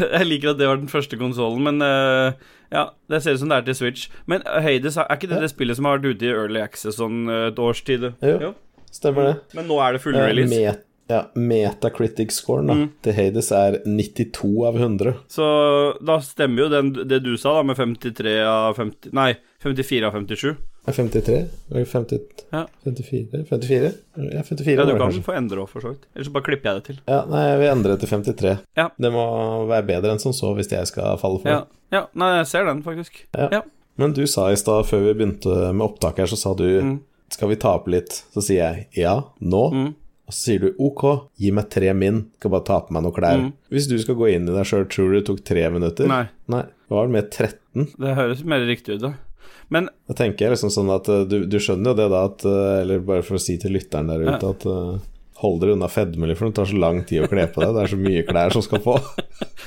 Jeg 0.00 0.26
liker 0.26 0.50
at 0.54 0.58
det 0.60 0.66
var 0.68 0.80
den 0.80 0.90
første 0.90 1.18
konsollen, 1.20 1.62
men 1.68 1.84
eh, 1.84 2.32
ja, 2.72 2.84
det 3.10 3.22
ser 3.22 3.34
ut 3.34 3.40
som 3.42 3.48
det 3.50 3.56
er 3.60 3.66
til 3.70 3.74
Switch. 3.80 4.08
Men 4.30 4.42
eh, 4.46 4.60
Hades, 4.62 4.96
er 4.96 5.10
ikke 5.16 5.28
det 5.30 5.40
det 5.42 5.50
spillet 5.52 5.76
som 5.76 5.84
har 5.88 5.98
vært 5.98 6.14
ute 6.16 6.28
i 6.28 6.30
Early 6.34 6.60
Access 6.62 6.96
sånn 7.00 7.24
eh, 7.28 7.48
et 7.50 7.58
års 7.58 7.82
tid? 7.86 8.12
Jo. 8.22 8.54
Stemmer 8.90 9.28
det. 9.30 9.34
Men 9.54 9.68
nå 9.70 9.76
er 9.84 9.92
det 9.98 10.02
full 10.02 10.16
Eh, 10.18 10.26
release. 10.32 10.50
Met, 10.50 10.84
ja, 11.10 11.24
Metacritic-scoren 11.34 12.66
da, 12.70 12.74
Mm. 12.74 12.88
til 13.02 13.12
Hades 13.14 13.50
er 13.52 13.78
92 13.86 14.66
av 14.66 14.76
100. 14.78 15.14
Så 15.28 15.46
da 16.04 16.18
stemmer 16.20 16.64
jo 16.64 16.68
den, 16.68 16.92
det 17.08 17.22
du 17.24 17.36
sa, 17.36 17.54
da, 17.58 17.62
med 17.62 17.76
53 17.76 18.38
av 18.46 18.76
50 18.76 19.12
Nei, 19.12 19.34
54 19.62 20.06
av 20.06 20.12
57. 20.14 20.56
Er 20.88 20.92
53? 20.96 21.34
Eller 21.70 21.84
50, 21.84 22.20
Ja. 22.52 22.62
54? 22.84 23.44
54? 23.48 23.90
Ja, 24.32 24.42
54 24.42 24.76
Ja, 24.78 24.84
du 24.84 24.92
kan 24.96 25.02
kanskje. 25.10 25.22
få 25.26 25.34
endre 25.36 25.60
òg, 25.62 25.68
for 25.68 25.80
så 25.84 25.90
vidt. 25.92 26.06
Eller 26.16 26.24
så 26.24 26.32
bare 26.32 26.42
klipper 26.46 26.70
jeg 26.70 26.74
det 26.80 26.84
til. 26.88 26.98
Ja, 27.06 27.18
nei, 27.28 27.42
jeg 27.50 27.58
vil 27.60 27.68
endre 27.74 27.96
til 28.00 28.08
53. 28.08 28.54
Ja. 28.76 28.88
Det 28.98 29.12
må 29.12 29.24
være 29.68 29.86
bedre 29.86 30.10
enn 30.14 30.18
som 30.22 30.32
så 30.32 30.54
hvis 30.56 30.70
jeg 30.72 30.86
skal 30.88 31.18
falle 31.20 31.38
for 31.42 31.48
Ja, 31.52 31.58
det. 31.60 31.68
ja 31.92 32.06
nei, 32.14 32.30
jeg 32.38 32.46
ser 32.46 32.64
den, 32.64 32.82
faktisk. 32.82 33.24
Ja. 33.36 33.48
Ja. 33.52 33.62
Men 33.98 34.12
du 34.16 34.26
sa 34.26 34.48
i 34.50 34.56
stad, 34.56 34.86
før 34.88 35.04
vi 35.04 35.14
begynte 35.20 35.72
med 35.74 35.84
opptak 35.84 36.16
her, 36.18 36.26
så 36.26 36.36
sa 36.40 36.54
du 36.54 36.64
Mm. 36.80 37.00
Skal 37.30 37.48
vi 37.48 37.54
ta 37.56 37.76
opp 37.76 37.86
litt? 37.86 38.08
Så 38.34 38.42
sier 38.42 38.74
jeg 38.74 38.86
ja, 39.04 39.22
nå. 39.40 39.70
Mm. 39.72 39.94
Og 40.26 40.32
så 40.34 40.40
sier 40.50 40.58
du 40.60 40.74
ok, 40.80 41.28
gi 41.38 41.52
meg 41.52 41.68
tre 41.70 41.92
min, 41.94 42.24
skal 42.40 42.50
bare 42.50 42.64
ta 42.64 42.80
på 42.80 42.90
meg 42.90 43.02
noen 43.04 43.14
klær. 43.14 43.38
Mm. 43.38 43.52
Hvis 43.70 43.86
du 43.88 43.96
skal 43.98 44.16
gå 44.16 44.32
inn 44.34 44.48
i 44.48 44.52
deg 44.52 44.64
sjøl, 44.66 44.88
tror 44.88 45.10
du 45.12 45.20
det 45.20 45.26
tok 45.26 45.44
tre 45.44 45.68
minutter? 45.70 46.08
Nei, 46.08 46.28
Nei. 46.48 46.62
Det 46.62 46.90
var 46.90 47.06
vel 47.06 47.12
mer 47.12 47.28
13? 47.30 47.86
det 48.00 48.16
høres 48.16 48.42
mer 48.44 48.64
riktig 48.66 48.96
ut, 48.96 49.00
da. 49.02 49.12
Men 49.70 49.88
Jeg 50.10 50.18
tenker 50.18 50.52
liksom 50.52 50.72
sånn 50.74 50.90
at 50.92 51.08
uh, 51.10 51.22
du, 51.28 51.44
du 51.46 51.58
skjønner 51.62 51.92
jo 51.92 51.98
det 52.00 52.08
da 52.10 52.24
at 52.26 52.44
uh, 52.46 52.80
Eller 52.82 53.02
bare 53.06 53.22
for 53.26 53.38
å 53.38 53.42
si 53.42 53.54
til 53.62 53.76
lytteren 53.76 54.10
der 54.10 54.26
ute 54.26 54.50
at 54.50 54.66
uh, 54.66 54.98
Hold 55.40 55.62
dere 55.62 55.76
unna 55.76 55.88
fedme, 55.88 56.28
for 56.36 56.50
det 56.50 56.58
tar 56.58 56.68
så 56.68 56.76
lang 56.76 57.00
tid 57.08 57.24
å 57.24 57.30
kle 57.30 57.46
på 57.48 57.62
deg. 57.62 57.72
Det 57.76 57.84
er 57.84 57.92
så 57.94 57.98
mye 58.00 58.24
klær 58.28 58.52
som 58.56 58.64
skal 58.66 58.84
på. 58.84 58.98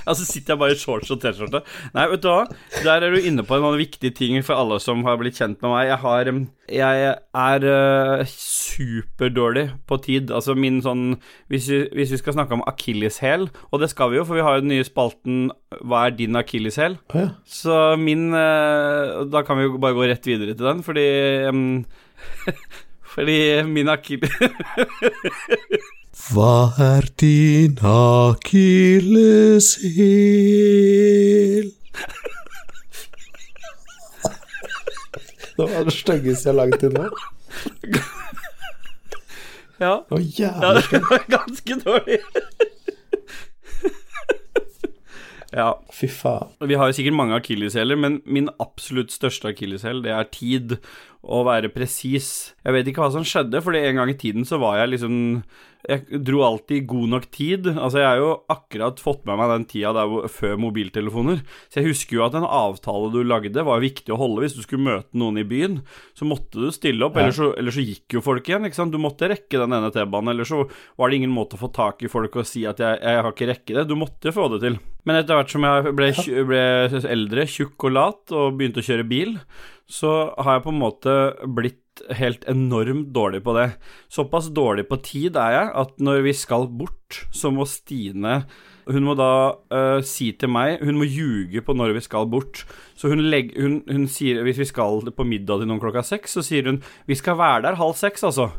Altså 0.04 0.26
sitter 0.28 0.52
jeg 0.54 0.60
bare 0.60 0.76
i 0.76 0.80
shorts 0.80 1.12
og 1.14 1.20
T-skjorte. 1.24 1.62
Nei, 1.96 2.04
vet 2.12 2.24
du 2.24 2.28
hva, 2.28 2.42
der 2.84 3.06
er 3.06 3.14
du 3.14 3.24
inne 3.24 3.46
på 3.48 3.56
en 3.56 3.64
annen 3.64 3.80
viktig 3.80 4.12
ting 4.18 4.36
for 4.44 4.60
alle 4.60 4.76
som 4.84 5.04
har 5.08 5.16
blitt 5.22 5.40
kjent 5.40 5.62
med 5.64 5.72
meg. 5.72 5.86
Jeg 5.88 6.00
har 6.02 6.32
Jeg 6.74 7.14
er 7.44 7.68
uh, 7.70 8.26
superdårlig 8.28 9.66
på 9.88 10.00
tid. 10.04 10.32
Altså 10.32 10.58
min 10.60 10.82
sånn 10.84 11.22
Hvis 11.48 11.70
vi, 11.72 11.80
hvis 11.96 12.12
vi 12.16 12.20
skal 12.20 12.36
snakke 12.36 12.58
om 12.58 12.66
akilleshæl, 12.68 13.48
og 13.72 13.80
det 13.80 13.94
skal 13.94 14.12
vi 14.12 14.20
jo, 14.20 14.28
for 14.28 14.40
vi 14.40 14.44
har 14.44 14.58
jo 14.58 14.66
den 14.66 14.74
nye 14.76 14.88
spalten 14.88 15.52
Hva 15.80 16.08
er 16.08 16.18
din 16.18 16.36
akilleshæl? 16.36 17.00
Ja. 17.16 17.30
Så 17.48 17.96
min 18.00 18.32
uh, 18.36 19.24
Da 19.32 19.46
kan 19.48 19.60
vi 19.60 19.70
jo 19.70 19.80
bare 19.80 19.96
gå 19.96 20.10
rett 20.10 20.28
videre 20.28 20.58
til 20.58 20.68
den, 20.68 20.84
fordi 20.84 21.08
um, 21.48 21.86
Fordi 23.14 23.64
min 23.64 23.90
akille... 23.90 24.30
Hva 26.24 26.72
er 26.80 27.06
din 27.20 27.78
akilleshæl? 27.84 29.54
Det 35.58 35.66
var 35.70 35.84
det 35.86 35.94
styggeste 35.94 36.50
jeg 36.50 36.54
har 36.54 36.66
laget 36.66 36.80
til 36.80 36.90
nå. 36.96 37.04
ja. 39.80 39.94
Det 40.10 40.12
var 40.16 40.24
jævlig 40.40 40.84
det 40.92 41.02
var 41.10 41.26
ganske 41.30 41.74
dårlig. 41.86 42.20
Ja. 45.54 45.70
Fy 45.94 46.10
faen. 46.12 46.54
Vi 46.68 46.78
har 46.80 46.90
jo 46.90 46.98
sikkert 46.98 47.18
mange 47.18 47.38
akilleshæler, 47.38 48.00
men 48.00 48.22
min 48.26 48.50
absolutt 48.64 49.14
største 49.14 49.54
akilleshæl, 49.54 50.04
det 50.06 50.14
er 50.16 50.32
tid. 50.34 50.78
Å 51.24 51.44
være 51.48 51.72
presis. 51.72 52.54
Jeg 52.66 52.76
vet 52.76 52.90
ikke 52.90 53.06
hva 53.06 53.14
som 53.14 53.24
skjedde, 53.28 53.62
for 53.64 53.78
en 53.80 54.02
gang 54.02 54.12
i 54.12 54.18
tiden 54.20 54.44
så 54.48 54.60
var 54.60 54.82
jeg 54.82 54.96
liksom 54.98 55.16
Jeg 55.84 56.22
dro 56.24 56.40
alltid 56.48 56.86
god 56.88 57.10
nok 57.12 57.26
tid. 57.36 57.66
Altså, 57.74 58.00
jeg 58.00 58.08
har 58.08 58.20
jo 58.22 58.30
akkurat 58.54 59.02
fått 59.04 59.26
med 59.28 59.36
meg 59.42 59.50
den 59.52 59.66
tida 59.68 59.92
der 59.98 60.30
før 60.32 60.54
mobiltelefoner. 60.64 61.42
Så 61.68 61.82
jeg 61.82 61.90
husker 61.90 62.16
jo 62.18 62.24
at 62.24 62.38
en 62.40 62.48
avtale 62.48 63.10
du 63.12 63.20
lagde, 63.28 63.66
var 63.68 63.84
viktig 63.84 64.14
å 64.16 64.20
holde. 64.22 64.46
Hvis 64.46 64.56
du 64.56 64.62
skulle 64.64 64.86
møte 64.86 65.12
noen 65.20 65.42
i 65.42 65.46
byen, 65.48 65.82
så 66.16 66.24
måtte 66.30 66.56
du 66.64 66.70
stille 66.72 67.04
opp, 67.04 67.18
Ja. 67.20 67.26
ellers, 67.26 67.36
så, 67.42 67.50
ellers 67.60 67.76
så 67.76 67.84
gikk 67.84 68.16
jo 68.16 68.24
folk 68.24 68.48
igjen. 68.48 68.64
ikke 68.66 68.80
sant? 68.80 68.96
Du 68.96 68.98
måtte 69.04 69.28
rekke 69.28 69.60
den 69.60 69.76
ene 69.76 69.92
T-banen, 69.92 70.32
ellers 70.32 70.48
så 70.54 70.64
var 70.98 71.10
det 71.12 71.20
ingen 71.20 71.36
måte 71.36 71.58
å 71.60 71.64
få 71.66 71.74
tak 71.76 72.02
i 72.04 72.08
folk 72.12 72.36
og 72.40 72.48
si 72.48 72.64
at 72.66 72.80
jeg, 72.80 73.00
jeg 73.04 73.22
har 73.22 73.32
ikke 73.34 73.52
rekke 73.52 73.76
det. 73.82 73.88
Du 73.92 73.96
måtte 74.00 74.32
få 74.32 74.48
det 74.56 74.62
til. 74.64 74.80
Men 75.04 75.20
etter 75.20 75.36
hvert 75.36 75.52
som 75.52 75.68
jeg 75.68 75.96
ble, 76.00 76.12
ble 76.48 76.64
eldre, 77.12 77.44
tjukk 77.44 77.90
og 77.90 77.92
lat, 77.92 78.24
og 78.32 78.56
begynte 78.56 78.80
å 78.80 78.88
kjøre 78.88 79.04
bil, 79.10 79.36
så 79.94 80.34
har 80.42 80.58
jeg 80.58 80.66
på 80.66 80.74
en 80.74 80.82
måte 80.82 81.16
blitt 81.46 81.80
helt 82.18 82.46
enormt 82.50 83.12
dårlig 83.14 83.44
på 83.46 83.54
det. 83.58 83.68
Såpass 84.10 84.50
dårlig 84.50 84.88
på 84.90 84.98
tid 85.06 85.38
er 85.38 85.58
jeg 85.60 85.74
at 85.84 85.98
når 86.02 86.24
vi 86.26 86.34
skal 86.38 86.66
bort, 86.72 87.24
så 87.30 87.54
må 87.54 87.68
Stine 87.70 88.42
hun 88.90 89.06
må 89.08 89.14
da 89.16 89.56
uh, 89.72 90.00
si 90.04 90.34
til 90.36 90.52
meg 90.52 90.82
Hun 90.84 90.98
må 91.00 91.08
ljuge 91.08 91.62
på 91.64 91.76
når 91.78 91.94
vi 91.98 92.02
skal 92.04 92.28
bort. 92.28 92.66
Så 93.00 93.08
hun, 93.12 93.22
legg, 93.32 93.54
hun, 93.56 93.80
hun 93.88 94.10
sier 94.12 94.44
Hvis 94.44 94.60
vi 94.60 94.68
skal 94.68 95.06
på 95.16 95.28
middag 95.28 95.62
til 95.62 95.70
noen 95.70 95.80
klokka 95.80 96.04
seks, 96.04 96.36
så 96.36 96.44
sier 96.46 96.68
hun 96.68 96.82
Vi 97.08 97.16
skal 97.20 97.40
være 97.40 97.64
der 97.68 97.80
halv 97.80 97.96
seks, 98.00 98.26
altså. 98.28 98.50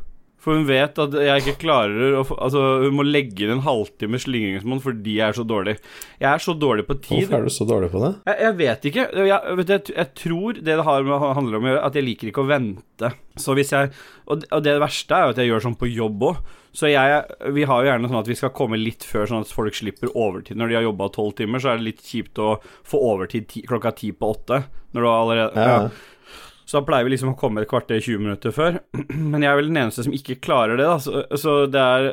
For 0.45 0.59
hun 0.59 0.66
vet 0.69 0.99
at 1.01 1.15
jeg 1.25 1.41
ikke 1.43 1.57
klarer 1.62 2.19
å 2.21 2.25
Altså, 2.37 2.61
hun 2.85 2.97
må 2.99 3.05
legge 3.07 3.47
inn 3.47 3.55
en 3.57 3.62
halvtime 3.65 4.19
slingringsmonn 4.21 4.83
fordi 4.85 5.19
jeg 5.19 5.33
er 5.33 5.39
så 5.39 5.45
dårlig. 5.49 5.79
Jeg 6.21 6.29
er 6.31 6.43
så 6.45 6.55
dårlig 6.61 6.85
på 6.89 6.99
tid. 7.01 7.23
Hvorfor 7.25 7.39
er 7.39 7.49
du 7.49 7.55
så 7.55 7.66
dårlig 7.69 7.89
på 7.95 8.03
det? 8.03 8.11
Jeg, 8.29 8.41
jeg 8.45 8.57
vet 8.61 8.89
ikke. 8.91 9.07
Jeg, 9.31 9.57
vet 9.61 9.73
jeg, 9.75 9.95
jeg 9.97 10.11
tror 10.21 10.59
det 10.61 10.66
det 10.75 10.85
har 10.89 11.07
med, 11.07 11.25
handler 11.39 11.59
om 11.59 11.65
å 11.65 11.73
gjøre, 11.73 11.87
at 11.89 11.97
jeg 11.99 12.07
liker 12.11 12.31
ikke 12.31 12.45
å 12.45 12.51
vente. 12.51 13.11
Så 13.41 13.57
hvis 13.59 13.73
jeg 13.75 13.91
Og, 14.31 14.45
og 14.55 14.61
det 14.65 14.77
verste 14.81 15.16
er 15.16 15.27
jo 15.27 15.33
at 15.35 15.41
jeg 15.43 15.51
gjør 15.51 15.65
sånn 15.66 15.81
på 15.81 15.89
jobb 15.91 16.23
òg. 16.31 16.45
Så 16.75 16.89
jeg, 16.91 17.19
vi 17.55 17.66
har 17.71 17.83
jo 17.83 17.87
gjerne 17.87 18.09
sånn 18.11 18.19
at 18.19 18.29
vi 18.31 18.35
skal 18.39 18.51
komme 18.57 18.79
litt 18.81 19.05
før, 19.07 19.29
sånn 19.31 19.45
at 19.45 19.53
folk 19.55 19.77
slipper 19.79 20.11
overtid. 20.11 20.59
Når 20.59 20.73
de 20.73 20.79
har 20.81 20.87
jobba 20.89 21.07
tolv 21.15 21.37
timer, 21.39 21.62
så 21.62 21.71
er 21.71 21.79
det 21.79 21.87
litt 21.87 22.03
kjipt 22.03 22.41
å 22.43 22.57
få 22.89 22.99
overtid 23.12 23.47
ti, 23.53 23.62
klokka 23.69 23.93
ti 23.95 24.11
på 24.11 24.33
åtte. 24.35 24.65
Når 24.95 25.07
du 25.07 25.09
allerede 25.11 25.55
Ja. 25.55 25.69
ja. 25.87 26.11
Så 26.65 26.78
da 26.78 26.85
pleier 26.89 27.05
vi 27.05 27.12
liksom 27.12 27.35
å 27.35 27.36
komme 27.39 27.61
et 27.61 27.69
kvarter 27.69 28.01
20 28.01 28.23
minutter 28.24 28.55
før. 28.55 28.78
Men 29.32 29.45
jeg 29.45 29.51
er 29.51 29.59
vel 29.59 29.69
den 29.69 29.81
eneste 29.82 30.07
som 30.07 30.15
ikke 30.16 30.39
klarer 30.45 30.81
det, 30.81 30.86
da. 30.89 30.97
Så, 31.03 31.24
så 31.41 31.57
det 31.69 31.82
er 31.82 32.09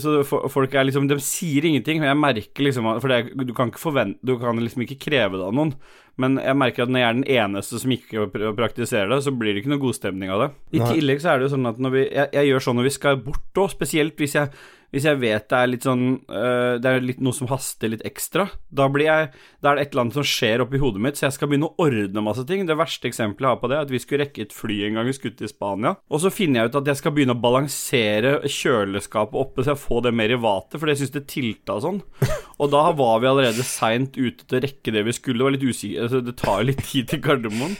Så 0.00 0.20
folk 0.28 0.74
er 0.76 0.86
liksom 0.86 1.08
De 1.10 1.16
sier 1.24 1.64
ingenting, 1.66 1.98
men 2.02 2.10
jeg 2.10 2.20
merker 2.20 2.66
liksom 2.66 2.86
For 3.02 3.10
det, 3.10 3.32
du 3.48 3.54
kan 3.56 3.72
ikke 3.72 3.82
forvente 3.82 4.20
Du 4.26 4.36
kan 4.40 4.60
liksom 4.60 4.84
ikke 4.84 5.00
kreve 5.00 5.40
det 5.40 5.46
av 5.48 5.56
noen. 5.56 5.72
Men 6.20 6.36
jeg 6.42 6.58
merker 6.58 6.84
at 6.84 6.92
når 6.92 7.00
jeg 7.00 7.08
er 7.08 7.16
den 7.16 7.28
eneste 7.40 7.80
som 7.80 7.94
ikke 7.94 8.26
praktiserer 8.58 9.08
det, 9.08 9.22
så 9.24 9.32
blir 9.32 9.54
det 9.54 9.62
ikke 9.62 9.72
noe 9.72 9.80
god 9.80 9.96
stemning 9.96 10.32
av 10.32 10.42
det. 10.42 10.48
I 10.76 10.82
Nei. 10.82 10.90
tillegg 10.98 11.22
så 11.22 11.32
er 11.32 11.40
det 11.40 11.48
jo 11.48 11.54
sånn 11.54 11.70
at 11.70 11.80
når 11.80 11.94
vi 11.94 12.02
Jeg, 12.04 12.28
jeg 12.36 12.50
gjør 12.50 12.66
sånn 12.66 12.78
når 12.80 12.88
vi 12.90 12.92
skal 12.98 13.22
bort 13.24 13.62
òg, 13.62 13.72
spesielt 13.72 14.20
hvis 14.20 14.36
jeg 14.36 14.52
hvis 14.90 15.06
jeg 15.06 15.20
vet 15.22 15.46
det 15.50 15.58
er 15.58 15.70
litt 15.70 15.86
sånn 15.86 16.04
uh, 16.26 16.74
Det 16.82 16.90
er 16.90 17.04
litt 17.04 17.20
noe 17.22 17.36
som 17.36 17.50
haster 17.50 17.92
litt 17.92 18.02
ekstra, 18.06 18.48
da 18.74 18.88
blir 18.90 19.06
jeg 19.06 19.28
Da 19.62 19.70
er 19.70 19.78
det 19.78 19.84
et 19.84 19.92
eller 19.94 20.04
annet 20.06 20.18
som 20.18 20.26
skjer 20.26 20.64
oppi 20.64 20.80
hodet 20.82 21.02
mitt, 21.04 21.18
så 21.18 21.28
jeg 21.28 21.36
skal 21.36 21.50
begynne 21.50 21.70
å 21.70 21.84
ordne 21.84 22.24
masse 22.24 22.44
ting. 22.48 22.64
Det 22.66 22.78
verste 22.78 23.10
eksempelet 23.10 23.46
jeg 23.46 23.54
har 23.54 23.60
på 23.62 23.70
det, 23.70 23.78
er 23.78 23.86
at 23.86 23.94
vi 23.94 24.02
skulle 24.02 24.24
rekke 24.24 24.44
et 24.46 24.56
fly 24.56 24.80
en 24.86 24.98
gang 24.98 25.08
vi 25.10 25.16
skulle 25.16 25.38
til 25.38 25.50
Spania. 25.50 25.94
Og 26.10 26.24
så 26.24 26.32
finner 26.34 26.62
jeg 26.62 26.72
ut 26.72 26.80
at 26.80 26.90
jeg 26.90 27.00
skal 27.00 27.14
begynne 27.16 27.36
å 27.36 27.42
balansere 27.42 28.34
kjøleskapet 28.44 29.38
oppe, 29.38 29.64
så 29.64 29.74
jeg 29.74 29.82
får 29.84 30.04
det 30.06 30.14
mer 30.20 30.34
i 30.34 30.40
vater, 30.40 30.80
for 30.80 30.90
jeg 30.90 31.02
syns 31.02 31.14
det 31.14 31.26
tilta 31.30 31.78
sånn. 31.84 32.02
Og 32.60 32.72
da 32.74 32.84
var 32.96 33.22
vi 33.22 33.30
allerede 33.30 33.66
seint 33.66 34.18
ute 34.18 34.44
til 34.44 34.58
å 34.58 34.64
rekke 34.64 34.94
det 34.96 35.06
vi 35.06 35.16
skulle. 35.16 35.40
Det 35.40 35.46
var 35.46 35.56
litt 35.56 35.68
usikker 35.70 36.06
altså, 36.06 36.22
Det 36.24 36.36
tar 36.40 36.66
litt 36.66 36.84
tid 36.84 37.12
til 37.12 37.22
Gardermoen. 37.24 37.76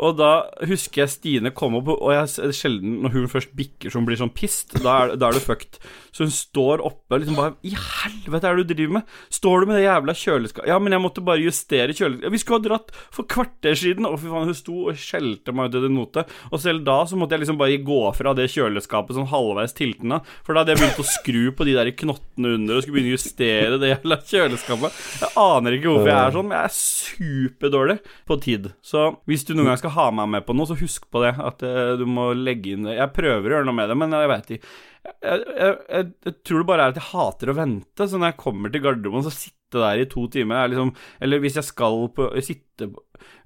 Og 0.00 0.16
da 0.18 0.30
husker 0.68 1.04
jeg 1.04 1.12
Stine 1.12 1.52
kom 1.54 1.76
opp, 1.78 1.90
og 1.92 2.12
jeg 2.14 2.54
sjelden 2.56 3.00
når 3.04 3.16
hun 3.16 3.28
først 3.30 3.52
bikker 3.56 3.92
som 3.92 4.06
blir 4.08 4.18
sånn 4.20 4.32
pissed, 4.34 4.78
da 4.82 4.94
er, 5.02 5.16
da 5.20 5.28
er 5.28 5.36
det 5.36 5.44
fucked. 5.44 5.80
Så 6.12 6.26
hun 6.26 6.32
står 6.34 6.82
oppe 6.84 7.16
liksom 7.20 7.38
bare 7.38 7.54
I 7.64 7.72
helvete 7.72 8.48
er 8.48 8.58
det 8.58 8.66
du 8.66 8.74
driver 8.74 8.98
med? 8.98 9.12
Står 9.32 9.62
du 9.62 9.70
med 9.70 9.78
det 9.78 9.86
jævla 9.86 10.14
kjøleskapet? 10.18 10.68
Ja, 10.68 10.78
men 10.82 10.92
jeg 10.92 11.04
måtte 11.04 11.24
bare 11.24 11.44
justere 11.44 11.94
kjøleskapet. 11.96 12.34
Vi 12.34 12.40
skulle 12.42 12.60
ha 12.60 12.66
dratt 12.66 12.92
for 13.14 13.28
kvarter 13.28 13.78
siden! 13.78 14.08
Å, 14.08 14.18
fy 14.20 14.28
faen, 14.32 14.50
hun 14.50 14.58
sto 14.58 14.76
og 14.90 15.00
skjelte 15.00 15.54
meg 15.56 15.70
ut 15.70 15.78
i 15.78 15.84
det 15.86 15.92
note. 15.92 16.26
Og 16.50 16.62
selv 16.62 16.84
da 16.88 16.98
så 17.08 17.18
måtte 17.20 17.36
jeg 17.36 17.44
liksom 17.44 17.60
bare 17.60 17.78
gå 17.84 18.00
fra 18.18 18.34
det 18.36 18.48
kjøleskapet 18.52 19.16
sånn 19.16 19.30
halvveis 19.32 19.76
tiltende, 19.76 20.20
for 20.44 20.52
da 20.52 20.62
hadde 20.62 20.74
jeg 20.74 20.82
begynt 20.82 21.00
å 21.02 21.08
skru 21.08 21.42
på 21.56 21.68
de 21.68 21.76
der 21.78 21.92
knottene 22.02 22.54
under 22.58 22.76
og 22.76 22.84
skulle 22.84 22.98
begynne 22.98 23.14
å 23.14 23.16
justere 23.16 23.80
det 23.80 23.92
jævla 23.94 24.20
kjøleskapet. 24.32 25.00
Jeg 25.22 25.34
aner 25.46 25.78
ikke 25.78 25.90
hvorfor 25.92 26.12
jeg 26.12 26.18
er 26.18 26.36
sånn, 26.36 26.50
men 26.50 26.58
jeg 26.58 26.68
er 26.68 26.76
superdårlig 26.82 27.98
på 28.28 28.38
tid. 28.42 28.70
Så 28.84 29.08
hvis 29.30 29.46
du 29.48 29.54
noen 29.54 29.72
gang 29.72 29.81
skal 29.82 29.96
ha 29.96 30.06
meg 30.22 30.30
med 30.36 30.46
på 30.46 30.56
noe, 30.56 30.70
så 30.70 30.78
husk 30.78 31.08
på 31.12 31.24
det. 31.24 31.34
At 31.42 31.62
eh, 31.66 31.94
du 32.00 32.06
må 32.08 32.30
legge 32.38 32.76
inn 32.76 32.88
det. 32.88 32.96
Jeg 33.00 33.14
prøver 33.16 33.50
å 33.50 33.56
gjøre 33.58 33.68
noe 33.68 33.78
med 33.82 33.90
det, 33.90 33.98
men 33.98 34.16
jeg 34.16 34.32
veit 34.32 34.56
ikke. 34.56 34.72
Jeg, 35.02 35.40
jeg, 35.58 35.76
jeg, 35.90 36.34
tror 36.46 36.62
det 36.62 36.66
bare 36.68 36.84
er 36.86 36.92
at 36.94 36.98
jeg 37.00 37.08
hater 37.10 37.50
å 37.50 37.56
vente. 37.58 38.06
Så 38.06 38.18
når 38.20 38.32
jeg 38.32 38.40
kommer 38.42 38.70
til 38.74 38.82
Gardermoen, 38.84 39.24
så 39.26 39.32
sitte 39.34 39.80
der 39.82 40.02
i 40.02 40.04
to 40.10 40.26
timer 40.28 40.58
er 40.60 40.68
liksom 40.68 40.90
Eller 41.24 41.40
hvis 41.40 41.54
jeg 41.56 41.64
skal 41.64 41.94
på 42.12 42.26
sitte 42.44 42.90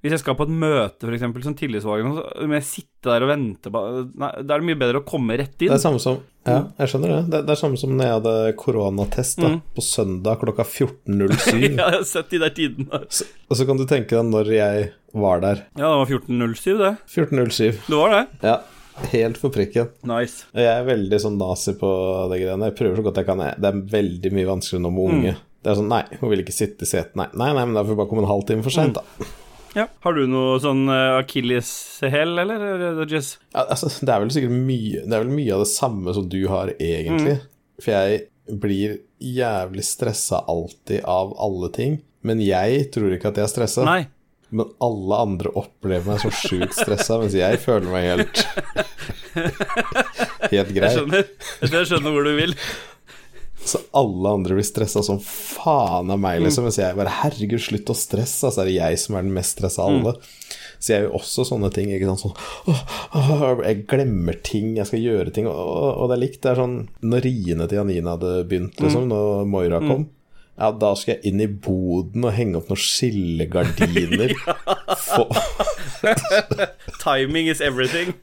hvis 0.01 0.11
jeg 0.15 0.19
skal 0.23 0.35
på 0.35 0.43
et 0.47 0.51
møte, 0.57 1.05
f.eks., 1.07 1.21
som 1.45 1.53
tillitsvalgt, 1.55 2.07
så 2.17 2.45
må 2.49 2.55
jeg 2.57 2.65
sitte 2.65 3.07
der 3.11 3.23
og 3.25 3.29
vente 3.29 3.69
på 3.73 3.81
Nei, 4.17 4.29
da 4.41 4.55
er 4.57 4.61
det 4.63 4.67
mye 4.71 4.79
bedre 4.81 5.01
å 5.01 5.05
komme 5.07 5.37
rett 5.37 5.53
Det 5.57 5.67
inn. 5.69 5.73
er 5.75 5.81
samme 5.81 6.01
som 6.01 6.17
Ja, 6.47 6.59
jeg 6.81 6.89
skjønner 6.91 7.11
det. 7.13 7.19
Det, 7.31 7.41
det 7.47 7.53
er 7.53 7.59
samme 7.61 7.77
som 7.79 7.93
når 7.97 8.07
jeg 8.09 8.15
hadde 8.17 8.35
koronatest 8.61 9.41
da, 9.43 9.49
Mm. 9.53 9.59
på 9.77 9.83
søndag 9.85 10.39
klokka 10.41 10.65
14.07. 10.65 11.61
Ja, 11.61 11.69
jeg 11.69 11.97
har 11.99 12.05
sett 12.09 12.29
de 12.33 12.39
der 12.43 12.53
tidene. 12.57 13.01
Så- 13.13 13.27
Og 13.49 13.57
så 13.59 13.67
kan 13.69 13.77
du 13.81 13.85
tenke 13.89 14.17
deg 14.17 14.25
når 14.31 14.51
jeg 14.57 14.89
var 15.13 15.39
der. 15.45 15.63
Ja, 15.77 15.91
det 15.93 15.99
var 16.01 16.09
14.07, 16.11 16.77
det. 16.81 16.93
14.07. 17.13 17.79
Det 17.87 17.97
var 18.01 18.13
det. 18.17 18.23
Ja, 18.43 18.57
helt 19.13 19.39
for 19.41 19.53
prikken. 19.53 19.89
Nice. 20.07 20.47
Jeg 20.55 20.69
er 20.71 20.87
veldig 20.87 21.19
sånn 21.23 21.39
nazi 21.39 21.73
på 21.79 21.89
det 22.31 22.41
greiene. 22.43 22.69
Jeg 22.71 22.77
prøver 22.79 22.99
så 22.99 23.05
godt 23.07 23.19
jeg 23.21 23.29
kan. 23.29 23.43
Det 23.57 23.71
er 23.71 23.83
veldig 23.97 24.31
mye 24.35 24.49
vanskeligere 24.51 24.85
nå 24.85 24.93
med 24.95 25.11
unge. 25.17 25.35
Det 25.63 25.73
er 25.73 25.79
sånn 25.79 25.91
Nei, 25.91 26.03
hun 26.21 26.31
vil 26.31 26.43
ikke 26.45 26.55
sitte 26.55 26.87
i 26.87 26.89
setet. 26.89 27.17
Nei, 27.19 27.27
nei, 27.33 27.51
nei, 27.57 27.65
men 27.65 27.75
da 27.77 27.83
får 27.83 27.93
vi 27.93 27.99
bare 27.99 28.11
komme 28.11 28.23
en 28.23 28.31
halvtime 28.31 28.65
for 28.65 28.73
seint, 28.73 28.97
da. 28.97 29.27
Ja. 29.75 29.85
Har 30.01 30.15
du 30.15 30.23
noe 30.31 30.55
sånn 30.63 30.87
uh, 30.89 31.19
akilleshæl, 31.19 32.37
eller? 32.41 32.63
eller 32.71 33.11
Ja, 33.13 33.65
altså, 33.65 33.91
det 34.01 34.09
er 34.09 34.23
vel 34.23 34.31
sikkert 34.33 34.55
mye 34.55 35.03
Det 35.03 35.11
er 35.11 35.21
vel 35.21 35.35
mye 35.35 35.53
av 35.53 35.61
det 35.61 35.69
samme 35.69 36.15
som 36.17 36.25
du 36.31 36.39
har, 36.49 36.71
egentlig. 36.79 37.37
For 37.83 37.93
jeg 37.93 38.57
blir 38.63 38.97
jævlig 39.19 39.83
stressa 39.85 40.41
alltid 40.49 41.03
av 41.03 41.35
alle 41.43 41.69
ting. 41.75 41.99
Men 42.25 42.41
jeg 42.41 42.87
tror 42.93 43.13
ikke 43.13 43.31
at 43.31 43.41
jeg 43.41 43.47
er 43.47 43.53
stressa. 43.53 43.85
Nei. 43.87 44.01
Men 44.49 44.69
alle 44.83 45.21
andre 45.25 45.51
opplever 45.59 46.07
meg 46.07 46.21
så 46.23 46.31
sjukt 46.31 46.75
stressa, 46.77 47.17
mens 47.19 47.35
jeg 47.35 47.59
føler 47.59 47.89
meg 47.91 48.05
helt 48.07 48.43
Helt 50.53 50.71
grei. 50.71 50.87
Jeg 50.87 50.95
skjønner, 50.95 51.25
jeg 51.61 51.89
skjønner 51.89 52.13
hvor 52.15 52.27
du 52.27 52.31
vil. 52.37 52.53
Så 53.67 53.81
alle 53.99 54.31
andre 54.31 54.55
blir 54.55 54.65
stressa 54.65 55.01
som 55.03 55.19
faen 55.19 56.13
av 56.13 56.19
meg, 56.23 56.39
liksom. 56.45 56.67
Mens 56.67 56.79
jeg 56.79 56.95
bare 56.97 57.11
Herregud, 57.19 57.59
slutt 57.61 57.91
å 57.91 57.97
stresse. 57.97 58.47
Altså 58.47 58.63
er 58.63 58.69
det 58.71 58.77
jeg 58.77 59.01
som 59.01 59.17
er 59.19 59.27
den 59.27 59.35
mest 59.35 59.57
stressa 59.57 59.83
av 59.83 59.97
alle. 59.97 60.13
Så 60.77 60.93
jeg 60.93 61.03
gjør 61.03 61.17
også 61.19 61.45
sånne 61.49 61.71
ting. 61.75 61.91
Ikke 61.91 62.07
sant? 62.07 62.23
Sånn, 62.23 62.71
åh, 62.71 62.83
åh, 63.19 63.63
jeg 63.65 63.83
glemmer 63.91 64.39
ting, 64.45 64.75
jeg 64.79 64.87
skal 64.87 65.03
gjøre 65.03 65.33
ting. 65.35 65.49
Og, 65.51 65.89
og 65.91 66.07
det 66.07 66.15
er 66.15 66.23
likt. 66.23 66.39
Det 66.45 66.53
er 66.53 66.61
sånn 66.61 66.77
Når 67.03 67.25
riene 67.27 67.67
til 67.67 67.81
Janine 67.81 68.13
hadde 68.15 68.37
begynt, 68.47 68.79
liksom, 68.83 69.09
når 69.11 69.49
Moira 69.51 69.83
kom 69.83 70.07
ja, 70.57 70.71
da 70.73 70.93
skal 70.97 71.15
jeg 71.15 71.31
inn 71.31 71.43
i 71.43 71.47
boden 71.47 72.25
og 72.25 72.33
henge 72.33 72.57
opp 72.57 72.71
noen 72.71 72.81
skillegardiner. 72.81 74.33
Timing 77.03 77.47
is 77.47 77.61
everything. 77.61 78.13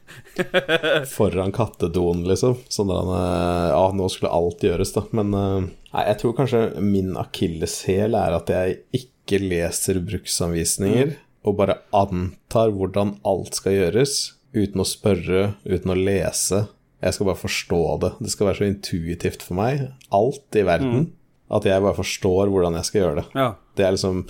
foran 1.16 1.52
kattedoen, 1.54 2.24
liksom. 2.28 2.58
Sånn 2.72 2.92
han, 2.92 3.10
eh, 3.14 3.70
Ja, 3.72 3.84
nå 3.94 4.08
skulle 4.12 4.34
alt 4.34 4.64
gjøres, 4.64 4.94
da. 4.96 5.04
Men 5.16 5.34
eh, 5.38 5.70
nei, 5.94 6.04
jeg 6.10 6.20
tror 6.22 6.36
kanskje 6.38 6.62
min 6.82 7.14
akilleshæl 7.20 8.16
er 8.18 8.38
at 8.38 8.52
jeg 8.52 8.80
ikke 8.98 9.40
leser 9.42 10.02
bruksanvisninger, 10.04 11.16
og 11.44 11.58
bare 11.60 11.80
antar 11.96 12.72
hvordan 12.74 13.18
alt 13.26 13.60
skal 13.60 13.78
gjøres, 13.78 14.34
uten 14.56 14.82
å 14.82 14.88
spørre, 14.88 15.54
uten 15.66 15.92
å 15.92 15.98
lese. 15.98 16.66
Jeg 17.04 17.16
skal 17.16 17.28
bare 17.28 17.42
forstå 17.42 17.82
det. 18.00 18.10
Det 18.24 18.32
skal 18.32 18.48
være 18.48 18.60
så 18.62 18.68
intuitivt 18.70 19.44
for 19.44 19.58
meg, 19.58 19.88
alt 20.14 20.56
i 20.56 20.64
verden, 20.64 21.10
at 21.52 21.66
jeg 21.68 21.84
bare 21.84 21.98
forstår 21.98 22.52
hvordan 22.52 22.78
jeg 22.78 22.88
skal 22.88 23.02
gjøre 23.02 23.18
det. 23.20 23.26
Ja. 23.36 23.50
Det 23.76 23.84
er 23.84 23.96
liksom 23.96 24.24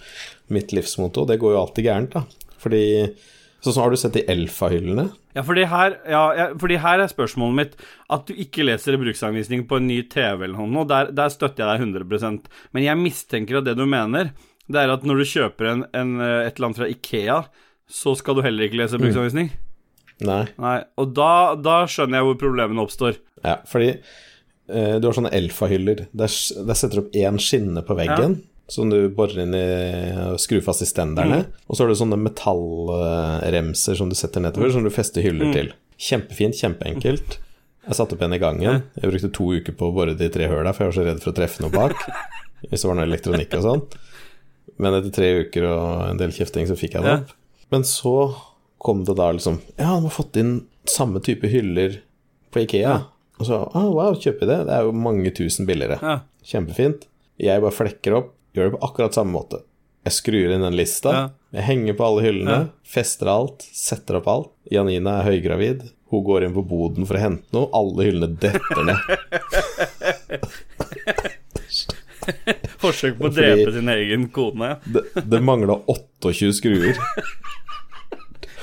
mitt 0.55 0.75
livsmotto. 0.75 1.27
Det 1.29 1.39
går 1.43 1.55
jo 1.55 1.63
alltid 1.63 1.87
gærent, 1.87 2.17
da. 2.17 2.51
Fordi 2.65 2.85
Sånn 3.65 3.81
har 3.81 3.95
du 3.95 3.97
sett 3.97 4.13
de 4.13 4.25
Elfa-hyllene? 4.29 5.07
Ja, 5.35 5.43
fordi 5.47 5.63
her, 5.71 5.95
ja, 6.11 6.51
fordi 6.61 6.77
her 6.83 7.01
er 7.01 7.09
spørsmålet 7.09 7.57
mitt 7.57 7.79
at 8.13 8.27
du 8.29 8.37
ikke 8.37 8.67
leser 8.67 8.99
bruksanvisning 9.01 9.65
på 9.71 9.79
en 9.81 9.87
ny 9.89 10.03
TV 10.13 10.45
eller 10.45 10.69
noe, 10.69 10.85
der, 10.89 11.09
der 11.17 11.33
støtter 11.33 11.65
jeg 11.65 11.81
deg 11.81 12.05
100% 12.05 12.51
Men 12.77 12.85
jeg 12.85 13.01
mistenker 13.01 13.63
at 13.63 13.67
det 13.71 13.77
du 13.79 13.87
mener, 13.89 14.35
det 14.69 14.83
er 14.83 14.93
at 14.93 15.07
når 15.09 15.23
du 15.23 15.31
kjøper 15.33 15.71
en, 15.71 15.87
en, 15.97 16.13
eh, 16.21 16.43
et 16.45 16.59
eller 16.59 16.69
annet 16.69 16.83
fra 16.83 16.91
Ikea, 16.93 17.39
så 17.89 18.15
skal 18.21 18.37
du 18.37 18.45
heller 18.45 18.69
ikke 18.69 18.83
lese 18.83 19.01
bruksanvisning. 19.01 19.51
Nei. 20.25 20.45
Nei, 20.61 20.77
og 21.01 21.17
da, 21.17 21.33
da 21.59 21.81
skjønner 21.91 22.21
jeg 22.21 22.29
hvor 22.29 22.39
problemene 22.45 22.85
oppstår. 22.85 23.19
Ja, 23.45 23.59
fordi 23.69 23.95
du 24.69 25.05
har 25.05 25.13
sånne 25.17 25.33
Elfa-hyller. 25.37 26.07
Der, 26.17 26.33
der 26.69 26.79
setter 26.79 26.97
du 26.97 27.03
opp 27.05 27.17
én 27.19 27.37
skinne 27.43 27.83
på 27.85 27.97
veggen. 27.99 28.39
Som 28.73 28.89
du 28.89 28.97
borer 29.13 29.43
inn 29.43 29.53
i 29.53 29.65
og 30.33 30.39
skrur 30.41 30.63
fast 30.65 30.81
i 30.81 30.89
stenderne. 30.89 31.43
Og 31.69 31.77
så 31.77 31.85
har 31.85 31.93
du 31.93 31.99
sånne 32.01 32.17
metallremser 32.23 33.99
som 33.99 34.09
du 34.09 34.17
setter 34.17 34.41
nedover, 34.41 34.71
som 34.73 34.87
du 34.87 34.91
fester 34.95 35.25
hyller 35.25 35.53
til. 35.53 35.73
Kjempefint, 36.01 36.57
kjempeenkelt. 36.57 37.37
Jeg 37.85 37.99
satte 37.99 38.17
opp 38.17 38.25
en 38.25 38.33
i 38.33 38.41
gangen. 38.41 38.83
Jeg 38.97 39.11
brukte 39.13 39.29
to 39.37 39.51
uker 39.59 39.77
på 39.77 39.91
å 39.91 39.95
bore 39.95 40.17
de 40.17 40.31
tre 40.33 40.49
høla, 40.49 40.73
for 40.73 40.87
jeg 40.87 40.93
var 40.93 40.97
så 40.97 41.07
redd 41.11 41.21
for 41.21 41.35
å 41.35 41.37
treffe 41.37 41.65
noe 41.65 41.75
bak. 41.75 41.99
Hvis 42.71 42.81
det 42.81 42.89
var 42.89 42.97
noe 42.97 43.09
elektronikk 43.11 43.59
og 43.59 43.67
sånn. 43.67 43.83
Men 44.81 44.97
etter 44.97 45.13
tre 45.15 45.29
uker 45.45 45.67
og 45.69 45.85
en 46.09 46.21
del 46.21 46.33
kjefting, 46.35 46.65
så 46.71 46.79
fikk 46.81 46.97
jeg 46.97 47.05
det 47.05 47.19
opp. 47.21 47.35
Men 47.75 47.85
så 47.89 48.15
kom 48.85 49.05
det 49.05 49.15
da 49.21 49.31
liksom 49.33 49.61
Ja, 49.77 49.95
han 49.95 50.07
har 50.09 50.13
fått 50.13 50.37
inn 50.41 50.55
samme 50.89 51.21
type 51.25 51.49
hyller 51.53 52.01
på 52.53 52.65
Ikea. 52.65 52.97
Og 53.41 53.47
så 53.49 53.57
ah, 53.75 53.89
wow, 53.91 54.15
kjøper 54.15 54.41
vi 54.45 54.49
det? 54.53 54.59
Det 54.69 54.75
er 54.77 54.83
jo 54.87 54.93
mange 54.97 55.31
tusen 55.35 55.67
billigere. 55.69 55.99
Ja. 56.03 56.17
Kjempefint. 56.47 57.01
Jeg 57.41 57.63
bare 57.65 57.75
flekker 57.75 58.13
opp, 58.21 58.29
gjør 58.55 58.65
det 58.69 58.75
på 58.77 58.83
akkurat 58.87 59.15
samme 59.17 59.33
måte. 59.35 59.59
Jeg 60.05 60.13
skrur 60.19 60.53
inn 60.53 60.63
den 60.63 60.77
lista, 60.77 61.11
Ja. 61.15 61.29
jeg 61.57 61.65
henger 61.65 61.95
på 61.99 62.05
alle 62.07 62.23
hyllene, 62.27 62.57
Ja. 62.59 62.65
fester 62.85 63.27
alt, 63.33 63.63
setter 63.73 64.17
opp 64.21 64.29
alt. 64.29 64.51
Janina 64.71 65.11
er 65.21 65.25
høygravid, 65.33 65.81
hun 66.13 66.25
går 66.25 66.45
inn 66.45 66.55
på 66.55 66.63
boden 66.69 67.07
for 67.09 67.17
å 67.17 67.21
hente 67.25 67.45
noe, 67.57 67.71
alle 67.75 68.05
hyllene 68.07 68.37
detter 68.39 68.85
ned. 68.85 69.01
Forsøk 72.81 73.19
på 73.19 73.29
å 73.29 73.33
drepe 73.35 73.73
sin 73.75 73.89
egen 73.93 74.29
kone. 74.33 74.77
Det, 74.85 75.03
det 75.29 75.41
mangla 75.45 75.77
28 75.91 76.53
skruer. 76.61 76.95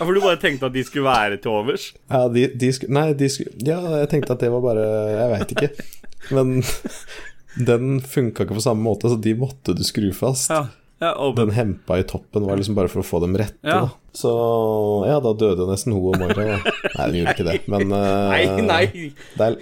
Ja, 0.01 0.05
For 0.07 0.17
du 0.17 0.23
bare 0.23 0.39
tenkte 0.41 0.65
at 0.65 0.73
de 0.73 0.81
skulle 0.81 1.05
være 1.05 1.37
til 1.37 1.53
overs? 1.53 1.91
Ja, 2.09 2.23
de, 2.33 2.47
de 2.57 2.69
sku, 2.73 2.87
Nei, 2.89 3.11
de 3.17 3.27
sku, 3.29 3.43
Ja, 3.61 3.77
jeg 4.01 4.09
tenkte 4.09 4.33
at 4.33 4.41
det 4.41 4.49
var 4.49 4.63
bare 4.65 4.85
Jeg 5.13 5.27
veit 5.35 5.53
ikke. 5.53 5.69
Men 6.33 6.55
den 7.69 7.99
funka 8.01 8.47
ikke 8.47 8.57
på 8.57 8.63
samme 8.65 8.81
måte, 8.81 9.11
så 9.11 9.19
de 9.21 9.35
måtte 9.37 9.75
du 9.77 9.83
skru 9.85 10.07
fast. 10.17 10.49
Ja. 10.49 10.63
ja 11.03 11.13
Den 11.37 11.53
hempa 11.53 11.99
i 12.01 12.07
toppen 12.09 12.47
var 12.49 12.57
liksom 12.57 12.79
bare 12.79 12.89
for 12.89 13.03
å 13.03 13.05
få 13.05 13.21
dem 13.21 13.37
rette. 13.37 13.61
Ja. 13.61 13.83
Da. 13.85 14.17
Så 14.17 14.33
ja, 15.05 15.21
da 15.21 15.35
døde 15.37 15.69
nesten 15.69 15.93
hun 15.93 16.15
og 16.15 16.17
Moira. 16.17 16.49
Da. 16.49 16.75
Nei, 16.95 17.05
den 17.05 17.21
gjorde 17.21 17.37
ikke 17.37 17.49
det, 17.51 17.59
men 17.69 17.93
uh, 17.93 18.33
nei, 18.33 18.43
nei! 18.65 18.83
Det, 19.37 19.51
er, 19.51 19.61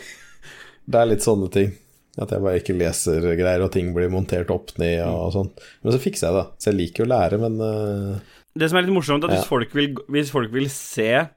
det 0.87 1.03
er 1.03 1.11
litt 1.11 1.27
sånne 1.27 1.51
ting. 1.51 1.75
At 2.19 2.31
jeg 2.33 2.43
bare 2.43 2.59
ikke 2.59 2.75
leser 2.75 3.23
greier, 3.37 3.63
og 3.63 3.71
ting 3.75 3.91
blir 3.95 4.11
montert 4.11 4.49
opp 4.51 4.73
ned 4.79 5.03
og 5.05 5.31
sånn. 5.35 5.51
Men 5.83 5.95
så 5.95 5.99
fikser 6.03 6.29
jeg 6.29 6.39
det. 6.39 6.47
Så 6.59 6.71
jeg 6.71 6.79
liker 6.79 7.03
jo 7.03 7.07
å 7.07 7.11
lære, 7.13 7.39
men 7.43 7.59
eh, 7.63 8.38
Det 8.57 8.69
som 8.69 8.77
er 8.79 8.85
litt 8.87 8.93
morsomt, 8.95 9.23
er 9.23 9.29
at 9.29 9.37
hvis, 9.37 9.47
folk 9.47 9.73
vil, 9.77 9.93
hvis 10.09 10.31
folk 10.31 10.51
vil 10.51 10.69
se 10.69 11.29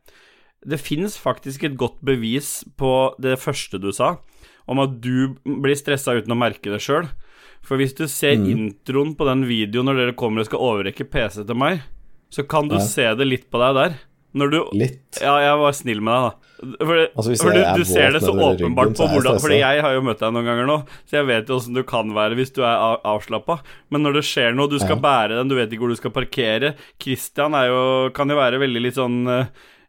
Det 0.64 0.78
fins 0.80 1.16
faktisk 1.18 1.64
et 1.64 1.76
godt 1.76 1.98
bevis 2.06 2.62
på 2.78 3.14
det 3.20 3.34
første 3.42 3.80
du 3.82 3.90
sa, 3.92 4.18
om 4.70 4.78
at 4.78 5.00
du 5.02 5.34
blir 5.44 5.74
stressa 5.74 6.14
uten 6.14 6.30
å 6.30 6.38
merke 6.38 6.70
det 6.70 6.78
sjøl. 6.80 7.08
For 7.62 7.76
hvis 7.76 7.94
du 7.98 8.06
ser 8.06 8.36
Mm. 8.38 8.46
introen 8.70 9.16
på 9.16 9.26
den 9.26 9.42
videoen 9.48 9.86
når 9.86 9.96
dere 9.98 10.12
kommer 10.14 10.40
og 10.40 10.46
skal 10.46 10.60
overrekke 10.62 11.08
PC 11.10 11.44
til 11.44 11.54
meg, 11.58 11.82
så 12.30 12.46
kan 12.48 12.68
du 12.68 12.76
Ja. 12.76 12.80
se 12.80 13.02
det 13.14 13.26
litt 13.26 13.50
på 13.50 13.58
deg 13.58 13.74
der. 13.74 13.98
Du 14.32 14.68
litt. 14.72 15.18
Ja, 15.20 15.34
jeg 15.44 15.58
var 15.60 15.72
snill 15.76 16.00
med 16.00 16.14
deg, 16.14 16.22
da. 16.30 16.38
For, 16.86 16.98
Altså, 17.18 17.34
for 17.42 17.50
du, 17.56 17.60
du 17.74 17.84
ser 17.84 18.12
det 18.14 18.20
så 18.22 18.30
åpenbart 18.32 18.92
ryggen, 18.92 18.96
på 19.00 19.08
hvordan. 19.10 19.40
Fordi 19.42 19.58
jeg 19.58 19.82
har 19.82 19.92
jo 19.96 20.04
møtt 20.06 20.20
deg 20.22 20.32
noen 20.32 20.46
ganger 20.46 20.68
nå, 20.70 20.76
så 21.10 21.18
jeg 21.18 21.26
vet 21.26 21.48
jo 21.50 21.56
åssen 21.58 21.74
du 21.74 21.82
kan 21.82 22.14
være 22.14 22.38
hvis 22.38 22.54
du 22.54 22.62
er 22.62 22.76
av- 22.78 23.02
avslappa. 23.16 23.58
Men 23.90 24.06
når 24.06 24.20
det 24.20 24.24
skjer 24.30 24.54
noe, 24.54 24.70
du 24.70 24.78
skal 24.78 24.96
Ja. 24.96 25.02
bære 25.02 25.36
den, 25.40 25.48
du 25.50 25.56
vet 25.58 25.68
ikke 25.74 25.82
hvor 25.84 25.90
du 25.92 25.98
skal 26.00 26.14
parkere 26.14 26.74
Christian 27.02 27.54
er 27.58 27.66
jo, 27.72 28.10
kan 28.14 28.28
jo 28.30 28.36
være 28.38 28.62
veldig 28.62 28.82
litt 28.86 28.94
sånn 28.94 29.26
eh, 29.28 29.46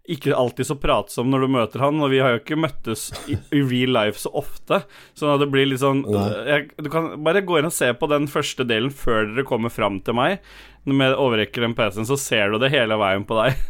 ikke 0.10 0.34
alltid 0.36 0.66
så 0.68 0.76
pratsom 0.76 1.30
når 1.32 1.46
du 1.46 1.48
møter 1.54 1.80
han, 1.80 2.02
og 2.04 2.10
vi 2.12 2.18
har 2.20 2.34
jo 2.34 2.42
ikke 2.42 2.58
møttes 2.60 3.06
i, 3.32 3.38
i 3.56 3.62
real 3.64 3.94
life 3.96 4.20
så 4.20 4.34
ofte. 4.36 4.82
Sånn 5.16 5.32
at 5.38 5.40
det 5.40 5.48
blir 5.54 5.70
litt 5.70 5.80
sånn 5.80 6.02
jeg, 6.10 6.72
Du 6.82 6.90
kan 6.92 7.14
bare 7.24 7.40
gå 7.46 7.62
inn 7.62 7.70
og 7.70 7.72
se 7.72 7.88
på 7.96 8.10
den 8.12 8.26
første 8.28 8.66
delen 8.68 8.92
før 8.92 9.30
dere 9.30 9.46
kommer 9.48 9.72
fram 9.72 10.02
til 10.04 10.18
meg. 10.18 10.42
Når 10.86 11.06
jeg 11.06 11.18
overrekker 11.24 11.64
den 11.64 11.74
PC-en, 11.78 12.08
så 12.10 12.18
ser 12.20 12.52
du 12.52 12.58
det 12.60 12.72
hele 12.74 12.98
veien 13.00 13.24
på 13.28 13.38
deg. 13.40 13.58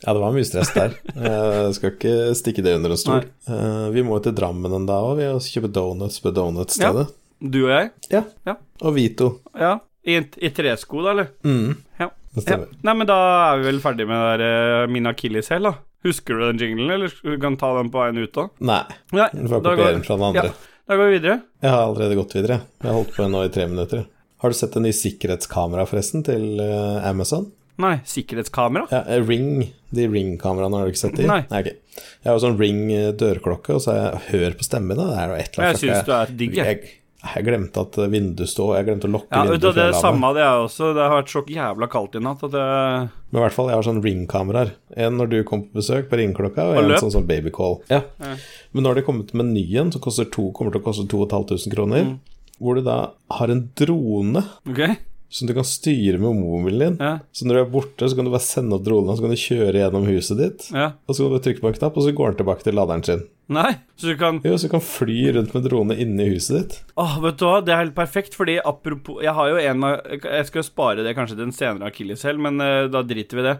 Ja, 0.00 0.14
det 0.16 0.20
var 0.22 0.32
mye 0.32 0.46
stress 0.48 0.70
der. 0.72 0.94
Jeg 1.12 1.72
skal 1.76 1.90
ikke 1.92 2.12
stikke 2.38 2.62
det 2.64 2.72
under 2.78 2.94
en 2.94 3.00
stol. 3.00 3.26
Eh, 3.52 3.88
vi 3.92 4.00
må 4.06 4.16
til 4.24 4.32
Drammen 4.32 4.72
en 4.72 4.86
dag 4.88 5.04
òg, 5.04 5.18
vi 5.18 5.26
og 5.28 5.42
kjøpe 5.44 5.68
donuts 5.76 6.16
på 6.24 6.32
donutstedet. 6.32 7.04
Du 7.40 7.58
og 7.66 7.72
jeg. 7.74 7.90
Ja. 8.14 8.22
Ja. 8.48 8.54
Og 8.80 8.94
Vito. 8.96 9.28
Ja. 9.60 9.74
I, 10.08 10.16
i 10.40 10.50
tresko, 10.56 11.02
da, 11.04 11.12
eller? 11.12 11.28
Mm, 11.44 11.74
Ja. 12.00 12.08
det 12.08 12.40
ja. 12.40 12.46
stemmer. 12.46 12.70
Nei, 12.88 12.94
men 12.96 13.10
da 13.12 13.18
er 13.50 13.60
vi 13.60 13.68
vel 13.68 13.82
ferdig 13.84 14.06
med 14.08 14.16
det 14.24 14.30
der, 14.40 14.46
eh, 14.86 14.86
min 14.96 15.10
akilleshæl, 15.12 15.68
da. 15.68 15.74
Husker 16.08 16.40
du 16.40 16.46
den 16.48 16.62
jinglen, 16.64 16.94
eller 16.96 17.12
du 17.20 17.36
kan 17.44 17.60
ta 17.60 17.74
den 17.76 17.92
på 17.92 18.00
veien 18.00 18.22
ut 18.24 18.40
òg? 18.40 18.54
Nei, 18.64 18.80
Nei, 19.12 19.28
du 19.36 19.44
får 19.52 19.60
kopiere 19.68 19.92
den 19.98 20.06
fra 20.08 20.16
den 20.16 20.28
andre. 20.30 20.46
Ja. 20.48 20.78
da 20.88 20.96
går 20.96 21.10
vi 21.12 21.18
videre. 21.18 21.36
Jeg 21.60 21.74
har 21.76 21.82
allerede 21.84 22.16
gått 22.22 22.34
videre. 22.40 22.62
Jeg 22.80 22.88
har 22.88 22.96
holdt 22.96 23.12
på 23.20 23.28
nå 23.28 23.44
i 23.44 23.52
tre 23.52 23.68
minutter. 23.68 24.06
Har 24.40 24.52
du 24.52 24.56
sett 24.56 24.72
det 24.72 24.80
nye 24.80 24.96
sikkerhetskameraet, 24.96 25.90
forresten, 25.90 26.22
til 26.24 26.60
eh, 26.64 27.08
Amazon? 27.08 27.50
Nei, 27.80 27.98
sikkerhetskamera? 28.08 28.86
Ja, 28.92 29.02
eh, 29.06 29.20
Ring. 29.26 29.66
De 29.90 30.06
Ring-kameraene 30.06 30.78
har 30.78 30.86
du 30.86 30.92
ikke 30.94 31.02
sett 31.02 31.18
de? 31.18 31.26
Nei. 31.28 31.42
ok. 31.48 31.68
Jeg 32.00 32.28
har 32.28 32.36
jo 32.36 32.42
sånn 32.44 32.56
Ring 32.60 32.86
eh, 32.94 33.10
dørklokke, 33.16 33.74
og 33.76 33.84
så 33.84 33.92
har 33.92 34.00
jeg 34.00 34.24
Hør 34.30 34.56
på 34.56 34.66
stemmen. 34.66 35.00
Det 35.00 35.06
er 35.12 35.32
jo 35.32 35.36
et 35.36 35.52
eller 35.52 35.66
annet. 35.66 35.82
Jeg 35.82 35.82
syns 35.82 36.06
du 36.06 36.12
er 36.16 36.32
digg, 36.40 36.56
jeg. 36.60 36.90
jeg, 37.24 37.44
glemte 37.44 37.84
at 37.84 37.98
vinduet 38.12 38.48
stod, 38.52 38.76
Jeg 38.78 38.86
glemte 38.88 39.10
å 39.10 39.12
lokke 39.16 39.28
Ja, 39.34 39.42
vinduet. 39.48 39.76
det 39.76 39.84
er 39.84 39.92
det 39.92 40.00
samme 40.00 40.32
det 40.36 40.44
jeg 40.44 40.64
også. 40.64 40.90
Det 40.96 41.04
har 41.04 41.16
vært 41.18 41.34
så 41.34 41.44
jævla 41.56 41.90
kaldt 41.96 42.16
i 42.16 42.24
natt 42.24 42.46
at 42.48 42.56
det 42.56 42.64
Men 42.64 43.40
i 43.40 43.44
hvert 43.44 43.58
fall, 43.58 43.70
jeg 43.72 43.80
har 43.80 43.88
sånn 43.90 44.02
ring-kameraer. 44.06 44.74
En 45.06 45.20
når 45.20 45.32
du 45.34 45.38
kom 45.48 45.66
på 45.66 45.82
besøk 45.82 46.08
på 46.08 46.20
ringeklokka, 46.22 46.64
og 46.64 46.80
Og 46.80 46.94
en 46.94 47.04
sånn, 47.04 47.16
sånn 47.18 47.28
babycall. 47.28 47.80
Ja. 47.92 48.04
Ja. 48.24 48.34
Men 48.72 48.86
nå 48.86 48.92
har 48.94 49.00
de 49.00 49.08
kommet 49.08 49.34
med 49.34 49.48
en 49.50 49.54
ny 49.56 49.66
en 49.82 49.92
som 49.92 50.00
kommer 50.00 50.72
til 50.72 50.80
å 50.80 50.86
koste 50.86 51.08
2500 51.10 51.74
kroner. 51.76 52.12
Mm. 52.14 52.18
Hvor 52.60 52.76
du 52.76 52.82
da 52.86 52.98
har 53.38 53.48
en 53.54 53.64
drone 53.78 54.42
Okay. 54.68 54.96
som 55.32 55.46
du 55.48 55.54
kan 55.54 55.64
styre 55.64 56.18
med 56.18 56.34
mobilen 56.36 56.96
din. 56.96 56.96
Ja. 57.00 57.18
Så 57.32 57.46
når 57.46 57.54
du 57.54 57.60
er 57.62 57.68
borte, 57.72 58.08
så 58.10 58.16
kan 58.18 58.26
du 58.26 58.32
bare 58.34 58.42
sende 58.44 58.74
opp 58.76 58.82
dronen, 58.84 59.14
så 59.16 59.22
kan 59.24 59.30
du 59.30 59.38
kjøre 59.38 59.78
gjennom 59.78 60.08
huset 60.10 60.38
ditt. 60.42 60.70
ja. 60.74 60.88
Og 61.06 61.14
så 61.14 61.22
kan 61.22 61.30
du 61.30 61.34
bare 61.38 61.44
trykke 61.46 61.62
på 61.62 61.68
en 61.70 61.76
knapp, 61.78 61.96
og 61.96 62.02
så 62.04 62.12
går 62.18 62.32
den 62.34 62.40
tilbake 62.42 62.66
til 62.66 62.74
laderen 62.74 63.04
sin. 63.06 63.22
Nei, 63.50 63.70
så 63.98 64.06
du 64.12 64.16
kan 64.18 64.36
Jo, 64.46 64.52
så 64.58 64.68
du 64.68 64.72
kan 64.76 64.82
fly 64.84 65.32
rundt 65.34 65.54
med 65.56 65.64
drone 65.66 65.96
inne 65.98 66.22
i 66.22 66.34
huset 66.36 66.54
ditt. 66.58 66.74
Åh, 67.02 67.16
vet 67.24 67.38
du 67.40 67.46
hva, 67.48 67.56
det 67.66 67.72
er 67.74 67.80
helt 67.84 67.96
perfekt, 67.96 68.36
fordi 68.38 68.58
apropos 68.62 69.22
Jeg 69.26 69.34
har 69.34 69.48
jo 69.50 69.56
en 69.58 69.82
av 69.88 70.04
Jeg 70.22 70.46
skal 70.46 70.60
jo 70.62 70.68
spare 70.68 71.02
det 71.02 71.16
kanskje 71.18 71.34
til 71.38 71.48
en 71.48 71.56
senere 71.56 71.88
akilleshæl, 71.90 72.38
men 72.38 72.60
uh, 72.62 72.86
da 72.92 73.02
driter 73.02 73.40
vi 73.40 73.46
det. 73.48 73.56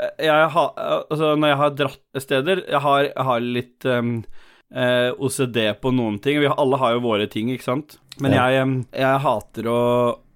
Eh, 0.00 0.24
Jeg 0.30 0.48
har 0.54 0.70
Altså, 1.10 1.34
når 1.36 1.48
jeg 1.52 1.60
har 1.60 1.74
dratt 1.82 2.22
steder 2.24 2.62
Jeg 2.72 2.80
har, 2.86 3.02
jeg 3.10 3.28
har 3.32 3.40
litt 3.44 3.84
ehm, 3.84 4.14
eh, 4.74 5.10
OCD 5.18 5.60
på 5.80 5.92
noen 5.94 6.18
ting. 6.22 6.40
Vi 6.42 6.50
alle 6.50 6.76
har 6.82 6.96
jo 6.96 7.00
våre 7.06 7.26
ting, 7.30 7.48
ikke 7.54 7.64
sant? 7.70 7.98
Men 8.20 8.32
Ja. 8.32 8.48
jeg, 8.50 8.84
jeg 8.92 9.20
hater 9.24 9.70
å 9.70 9.80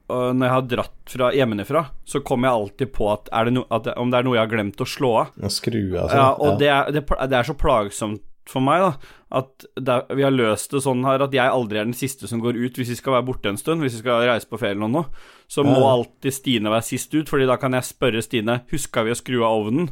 når 0.09 0.40
jeg 0.47 0.52
har 0.55 0.62
dratt 0.70 1.10
fra 1.12 1.27
hjemmefra, 1.36 1.82
så 2.09 2.23
kommer 2.24 2.48
jeg 2.48 2.56
alltid 2.62 2.93
på 2.97 3.10
at, 3.12 3.27
det 3.44 3.52
no, 3.52 3.66
at 3.70 3.90
om 4.01 4.09
det 4.10 4.16
er 4.16 4.24
noe 4.24 4.39
jeg 4.39 4.47
har 4.47 4.55
glemt 4.55 4.81
å 4.81 4.86
slå 4.89 5.10
av. 5.20 5.35
Skru 5.52 5.82
av 5.98 6.06
altså. 6.06 6.16
Ja, 6.16 6.28
og 6.40 6.59
Det, 6.59 6.69
er, 6.73 6.89
det, 6.97 7.02
det 7.28 7.36
er 7.36 7.44
så 7.44 7.52
plagsomt 7.60 8.23
for 8.48 8.65
meg, 8.65 8.81
da, 8.81 8.94
at 9.43 9.66
det, 9.77 9.93
er- 9.98 10.16
vi 10.16 10.24
har 10.24 10.32
løst 10.32 10.73
det 10.73 10.81
sånn 10.81 11.05
her 11.05 11.20
at 11.27 11.35
jeg 11.36 11.52
aldri 11.52 11.77
er 11.82 11.85
den 11.85 11.93
siste 11.93 12.24
som 12.27 12.40
går 12.40 12.56
ut 12.56 12.81
hvis 12.81 12.89
vi 12.89 12.97
skal 12.97 13.19
være 13.19 13.27
borte 13.28 13.51
en 13.52 13.60
stund, 13.60 13.85
hvis 13.85 13.98
vi 13.98 14.01
skal 14.01 14.24
reise 14.24 14.48
på 14.48 14.56
ferie 14.56 14.73
eller 14.78 14.89
noe. 14.89 15.05
Så 15.47 15.60
må 15.69 15.77
alltid 15.85 16.32
Stine 16.32 16.73
være 16.73 16.89
sist 16.89 17.12
ut, 17.12 17.28
Fordi 17.28 17.44
da 17.44 17.59
kan 17.60 17.77
jeg 17.77 17.85
spørre 17.85 18.23
Stine 18.24 18.62
Huska 18.73 19.05
vi 19.05 19.12
å 19.12 19.20
skru 19.20 19.43
av 19.44 19.60
ovnen. 19.66 19.90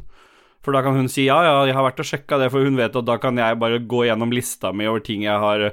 For 0.66 0.74
da 0.74 0.82
kan 0.82 0.96
hun 0.98 1.06
si 1.06 1.28
ja, 1.28 1.36
ja, 1.46 1.58
jeg 1.68 1.76
har 1.78 1.84
vært 1.86 2.00
og 2.02 2.08
sjekka 2.08 2.40
det, 2.42 2.50
for 2.50 2.66
hun 2.66 2.74
vet 2.74 2.96
at 2.98 3.06
da 3.06 3.14
kan 3.22 3.38
jeg 3.38 3.58
bare 3.62 3.78
gå 3.86 4.02
gjennom 4.08 4.32
lista 4.34 4.72
mi 4.74 4.88
over 4.90 5.04
ting 5.06 5.22
jeg 5.22 5.38
har 5.38 5.68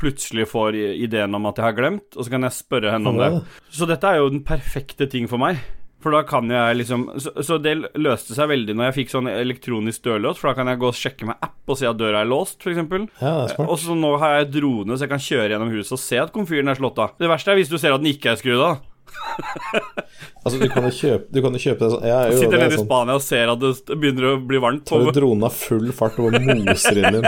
plutselig 0.00 0.46
får 0.48 0.76
ideen 0.96 1.36
om 1.36 1.48
at 1.48 1.60
jeg 1.60 1.68
har 1.68 1.76
glemt, 1.76 2.16
og 2.16 2.24
så 2.24 2.32
kan 2.32 2.44
jeg 2.44 2.56
spørre 2.56 2.92
henne 2.92 3.12
om 3.12 3.20
det. 3.20 3.28
Så 3.72 3.88
dette 3.88 4.08
er 4.08 4.22
jo 4.22 4.30
den 4.32 4.40
perfekte 4.48 5.08
ting 5.12 5.28
for 5.28 5.40
meg. 5.40 5.60
For 5.98 6.14
da 6.14 6.20
kan 6.22 6.46
jeg 6.46 6.76
liksom 6.78 7.00
Så, 7.18 7.32
så 7.42 7.56
det 7.58 7.72
løste 7.98 8.36
seg 8.36 8.46
veldig 8.52 8.76
når 8.76 8.86
jeg 8.88 8.96
fikk 9.00 9.12
sånn 9.16 9.30
elektronisk 9.32 10.04
dørlås, 10.06 10.38
for 10.38 10.52
da 10.52 10.58
kan 10.60 10.70
jeg 10.70 10.78
gå 10.80 10.92
og 10.92 10.98
sjekke 10.98 11.26
med 11.26 11.40
app 11.42 11.72
og 11.72 11.80
se 11.80 11.88
at 11.90 11.98
døra 11.98 12.22
er 12.22 12.30
låst, 12.30 12.60
f.eks. 12.62 12.78
Ja, 13.20 13.32
smart. 13.50 13.66
Og 13.66 13.80
så 13.82 13.96
nå 13.98 14.12
har 14.22 14.38
jeg 14.38 14.52
drone, 14.60 14.94
så 14.94 15.04
jeg 15.04 15.12
kan 15.12 15.24
kjøre 15.24 15.50
gjennom 15.52 15.72
huset 15.74 15.96
og 15.98 16.02
se 16.04 16.20
at 16.22 16.32
komfyren 16.34 16.70
er 16.70 16.78
slått 16.78 17.02
av. 17.02 17.16
Det 17.18 17.28
verste 17.30 17.52
er 17.52 17.60
hvis 17.60 17.72
du 17.72 17.76
ser 17.80 17.96
at 17.96 18.04
den 18.04 18.12
ikke 18.14 18.32
er 18.32 18.40
skrudd 18.40 18.62
av. 18.64 18.78
Altså, 20.48 20.58
du 20.62 20.68
kan 20.72 20.84
jo 20.86 20.90
kjøpe, 20.94 21.26
du 21.34 21.38
kan 21.44 21.52
jo 21.54 21.60
kjøpe 21.60 21.82
det 21.82 21.88
sånn 21.92 22.04
jeg, 22.08 22.30
jo, 22.32 22.38
Sitter 22.40 22.56
er 22.56 22.62
nede 22.62 22.72
i 22.72 22.78
sånn. 22.78 22.86
Spania 22.88 23.14
og 23.18 23.22
ser 23.24 23.50
at 23.52 23.60
det 23.60 23.96
begynner 24.00 24.24
å 24.30 24.30
bli 24.48 24.60
varmt. 24.62 24.84
Tar 24.88 25.02
du 25.04 25.10
dronen 25.12 25.44
av 25.48 25.52
full 25.58 25.90
fart 25.96 26.16
og 26.22 26.36
moser 26.38 27.00
inn 27.02 27.18
din 27.18 27.26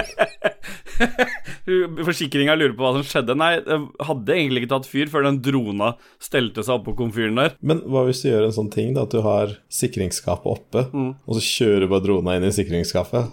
forsikringa 2.08 2.54
lurer 2.56 2.72
på 2.78 2.84
hva 2.86 2.92
som 2.96 3.04
skjedde. 3.06 3.36
Nei, 3.38 3.50
jeg 3.58 3.80
hadde 4.08 4.34
egentlig 4.36 4.62
ikke 4.64 4.72
tatt 4.72 4.88
fyr 4.88 5.10
før 5.12 5.26
den 5.28 5.40
drona 5.44 5.92
stelte 6.22 6.64
seg 6.66 6.78
oppå 6.80 6.94
komfyren 6.98 7.36
der. 7.40 7.54
Men 7.60 7.82
hva 7.86 8.06
hvis 8.08 8.22
du 8.24 8.30
gjør 8.30 8.48
en 8.48 8.56
sånn 8.56 8.72
ting, 8.72 8.94
da, 8.96 9.04
at 9.06 9.14
du 9.14 9.20
har 9.26 9.56
sikringsskapet 9.80 10.50
oppe, 10.56 10.86
Mm. 10.90 11.12
og 11.26 11.36
så 11.36 11.42
kjører 11.44 11.84
du 11.84 11.90
bare 11.92 12.04
drona 12.06 12.36
inn 12.38 12.48
i 12.48 12.54
sikringsskapet? 12.54 13.28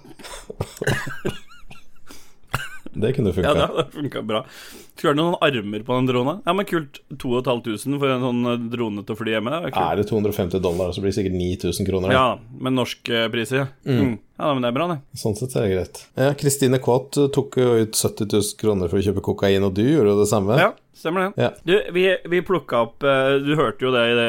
det 3.02 3.14
kunne 3.15 3.34
funka. 3.34 3.56
Ja, 3.56 3.68
det 3.80 3.88
funka 3.95 4.22
bra. 4.28 4.44
Skulle 4.98 5.14
det 5.14 5.22
noen 5.22 5.38
armer 5.45 5.84
på 5.86 5.94
den 5.94 6.07
drona? 6.10 6.40
Ja, 6.45 6.53
men 6.57 6.65
kult. 6.65 7.02
2500 7.22 7.99
for 8.02 8.14
en 8.15 8.24
sånn 8.26 8.40
eh, 8.49 8.64
drone 8.74 9.03
til 9.06 9.14
å 9.14 9.19
fly 9.19 9.36
hjemme. 9.36 9.53
Det 9.53 9.69
er. 9.69 9.78
Er 9.84 9.99
det 10.02 10.07
250 10.10 10.64
dollar, 10.64 10.94
så 10.95 11.03
blir 11.03 11.14
det 11.14 11.19
sikkert 11.19 11.38
9000 11.38 11.90
kroner. 11.90 12.10
da. 12.10 12.15
Ja, 12.18 12.61
med 12.65 12.78
norske 12.80 13.28
priser. 13.34 13.69
Mm. 13.86 14.18
Ja, 14.38 14.51
men 14.53 14.61
det 14.61 14.69
er 14.69 14.76
bra, 14.77 14.88
det. 14.91 14.99
Sånn 15.18 15.34
sett 15.38 15.55
er 15.57 15.64
det 15.65 15.72
greit. 15.76 16.01
Ja, 16.19 16.34
Kristine 16.38 16.77
Kaat 16.84 17.18
eh, 17.18 17.30
tok 17.34 17.55
jo 17.57 17.72
ut 17.81 17.95
70 17.97 18.27
000 18.30 18.57
kroner 18.61 18.91
for 18.91 18.99
å 18.99 19.05
kjøpe 19.07 19.23
kokain, 19.26 19.64
og 19.65 19.73
du 19.73 19.81
gjorde 19.81 20.11
jo 20.14 20.19
det 20.19 20.27
samme. 20.30 20.57
Ja, 20.61 20.68
stemmer 20.97 21.26
det. 21.26 21.41
Ja. 21.41 21.49
Du, 21.65 21.73
vi, 21.95 22.03
vi 22.30 22.41
plukka 22.45 22.84
opp 22.85 23.03
eh, 23.05 23.35
Du 23.45 23.51
hørte 23.57 23.85
jo 23.85 23.91
det 23.93 24.03
i 24.11 24.15
det 24.18 24.27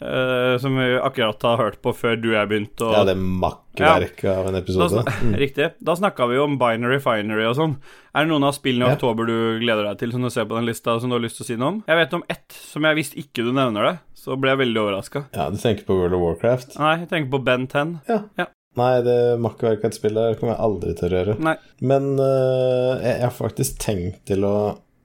eh, 0.00 0.54
som 0.60 0.76
vi 0.80 0.88
akkurat 1.00 1.44
har 1.48 1.60
hørt 1.60 1.78
på 1.84 1.92
før 1.96 2.16
du 2.20 2.30
og 2.30 2.36
jeg 2.38 2.50
begynte 2.50 2.88
å 2.88 2.90
Ja, 2.96 3.02
det 3.08 3.14
makkverket 3.20 4.28
av 4.32 4.48
en 4.50 4.56
da, 4.56 4.62
episode. 4.64 5.04
Riktig. 5.44 5.70
Da 5.80 5.96
snakka 5.96 6.28
vi 6.30 6.36
jo 6.40 6.44
om 6.48 6.56
Binary 6.60 7.00
Finery 7.04 7.44
og 7.48 7.56
sånn. 7.60 7.76
Er 8.16 8.24
det 8.26 8.32
noen 8.32 8.48
av 8.48 8.56
spillene 8.56 8.88
i 8.88 8.92
Ja. 8.94 8.96
oktober 8.98 9.28
du 9.28 9.36
gleder 9.62 9.90
deg 9.90 10.00
til, 10.00 10.12
som 10.16 10.24
du 10.24 10.30
ser 10.32 10.48
på 10.50 10.56
den 10.56 10.68
lista, 10.68 10.96
som 11.00 11.12
du 11.12 11.16
har 11.18 11.24
lyst 11.24 11.36
til 11.40 11.44
å 11.46 11.50
si 11.52 11.58
noe 11.60 11.74
om? 11.76 11.82
Jeg 11.88 12.00
vet 12.00 12.16
om 12.16 12.24
ett 12.32 12.56
som 12.72 12.88
jeg 12.88 12.98
visste 13.00 13.20
ikke 13.20 13.44
du 13.46 13.52
nevner 13.56 13.90
det, 13.90 13.96
så 14.20 14.36
ble 14.40 14.52
jeg 14.56 14.60
veldig 14.64 14.80
overraska. 14.86 15.26
Ja, 15.36 15.50
du 15.52 15.60
tenker 15.60 15.84
på 15.88 15.96
World 16.00 16.16
of 16.16 16.24
Warcraft? 16.26 16.74
Nei, 16.80 16.96
jeg 17.04 17.12
tenker 17.12 17.30
på 17.36 17.44
Ben 17.46 17.68
10. 17.70 18.00
Ja. 18.10 18.22
Ja. 18.40 18.48
Nei, 18.78 18.92
det 19.02 19.16
makkverket 19.42 19.98
av 19.98 20.12
der 20.14 20.36
kommer 20.38 20.54
jeg 20.54 20.62
aldri 20.66 20.92
til 20.98 21.08
å 21.08 21.14
røre. 21.16 21.38
Nei. 21.42 21.56
Men 21.82 22.12
uh, 22.20 23.00
jeg 23.02 23.24
har 23.24 23.34
faktisk 23.34 23.80
tenkt 23.82 24.22
til 24.30 24.46
å 24.46 24.54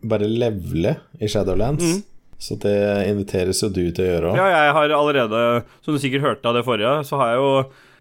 bare 0.06 0.30
levele 0.30 1.00
i 1.18 1.30
Shadowlands. 1.32 2.04
Så 2.38 2.58
det 2.62 2.76
inviteres 3.10 3.62
jo 3.64 3.72
du 3.72 3.88
til 3.96 4.04
å 4.04 4.08
gjøre 4.10 4.30
òg. 4.30 4.36
Mm. 4.36 4.40
Ja, 4.44 4.62
jeg 4.68 4.78
har 4.78 4.94
allerede, 5.00 5.42
som 5.86 5.96
du 5.96 6.02
sikkert 6.04 6.26
hørte 6.28 6.52
av 6.52 6.58
det 6.60 6.66
forrige, 6.68 7.00
så 7.08 7.18
har 7.22 7.34
jeg 7.34 7.42
jo 7.42 7.52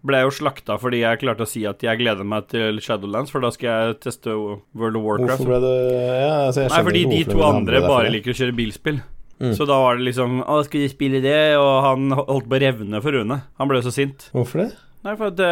ble 0.05 0.19
jeg 0.21 0.27
jo 0.27 0.33
slakta 0.37 0.75
fordi 0.77 0.99
jeg 1.01 1.17
klarte 1.23 1.47
å 1.47 1.49
si 1.49 1.63
at 1.65 1.81
jeg 1.81 1.97
gleder 1.97 2.27
meg 2.27 2.45
til 2.51 2.77
Shadowlands, 2.83 3.31
for 3.33 3.41
da 3.41 3.49
skal 3.55 3.71
jeg 3.71 3.97
teste 4.05 4.35
World 4.35 4.99
of 4.99 5.07
Warcraft. 5.07 5.41
Hvorfor 5.41 5.49
ble 5.55 5.59
det 5.63 5.75
ja, 6.21 6.33
altså 6.51 6.67
Nei, 6.69 6.81
fordi 6.89 7.03
ikke 7.07 7.15
de 7.15 7.23
to 7.31 7.45
andre 7.47 7.81
bare 7.87 8.13
liker 8.13 8.35
å 8.35 8.37
kjøre 8.37 8.57
bilspill. 8.59 9.01
Mm. 9.41 9.51
Så 9.57 9.65
da 9.67 9.75
var 9.81 9.97
det 9.97 10.05
liksom 10.07 10.37
Å, 10.45 10.61
skal 10.63 10.85
de 10.85 10.87
spille 10.87 11.19
det? 11.19 11.57
Og 11.59 11.71
han 11.83 12.13
holdt 12.15 12.45
på 12.47 12.55
å 12.55 12.59
revne 12.63 13.01
for 13.03 13.17
Rune. 13.17 13.41
Han 13.59 13.67
ble 13.67 13.81
så 13.83 13.91
sint. 13.91 14.29
Hvorfor 14.31 14.61
det? 14.63 14.69
Nei, 15.05 15.13
for 15.19 15.29
at 15.29 15.37
det 15.37 15.51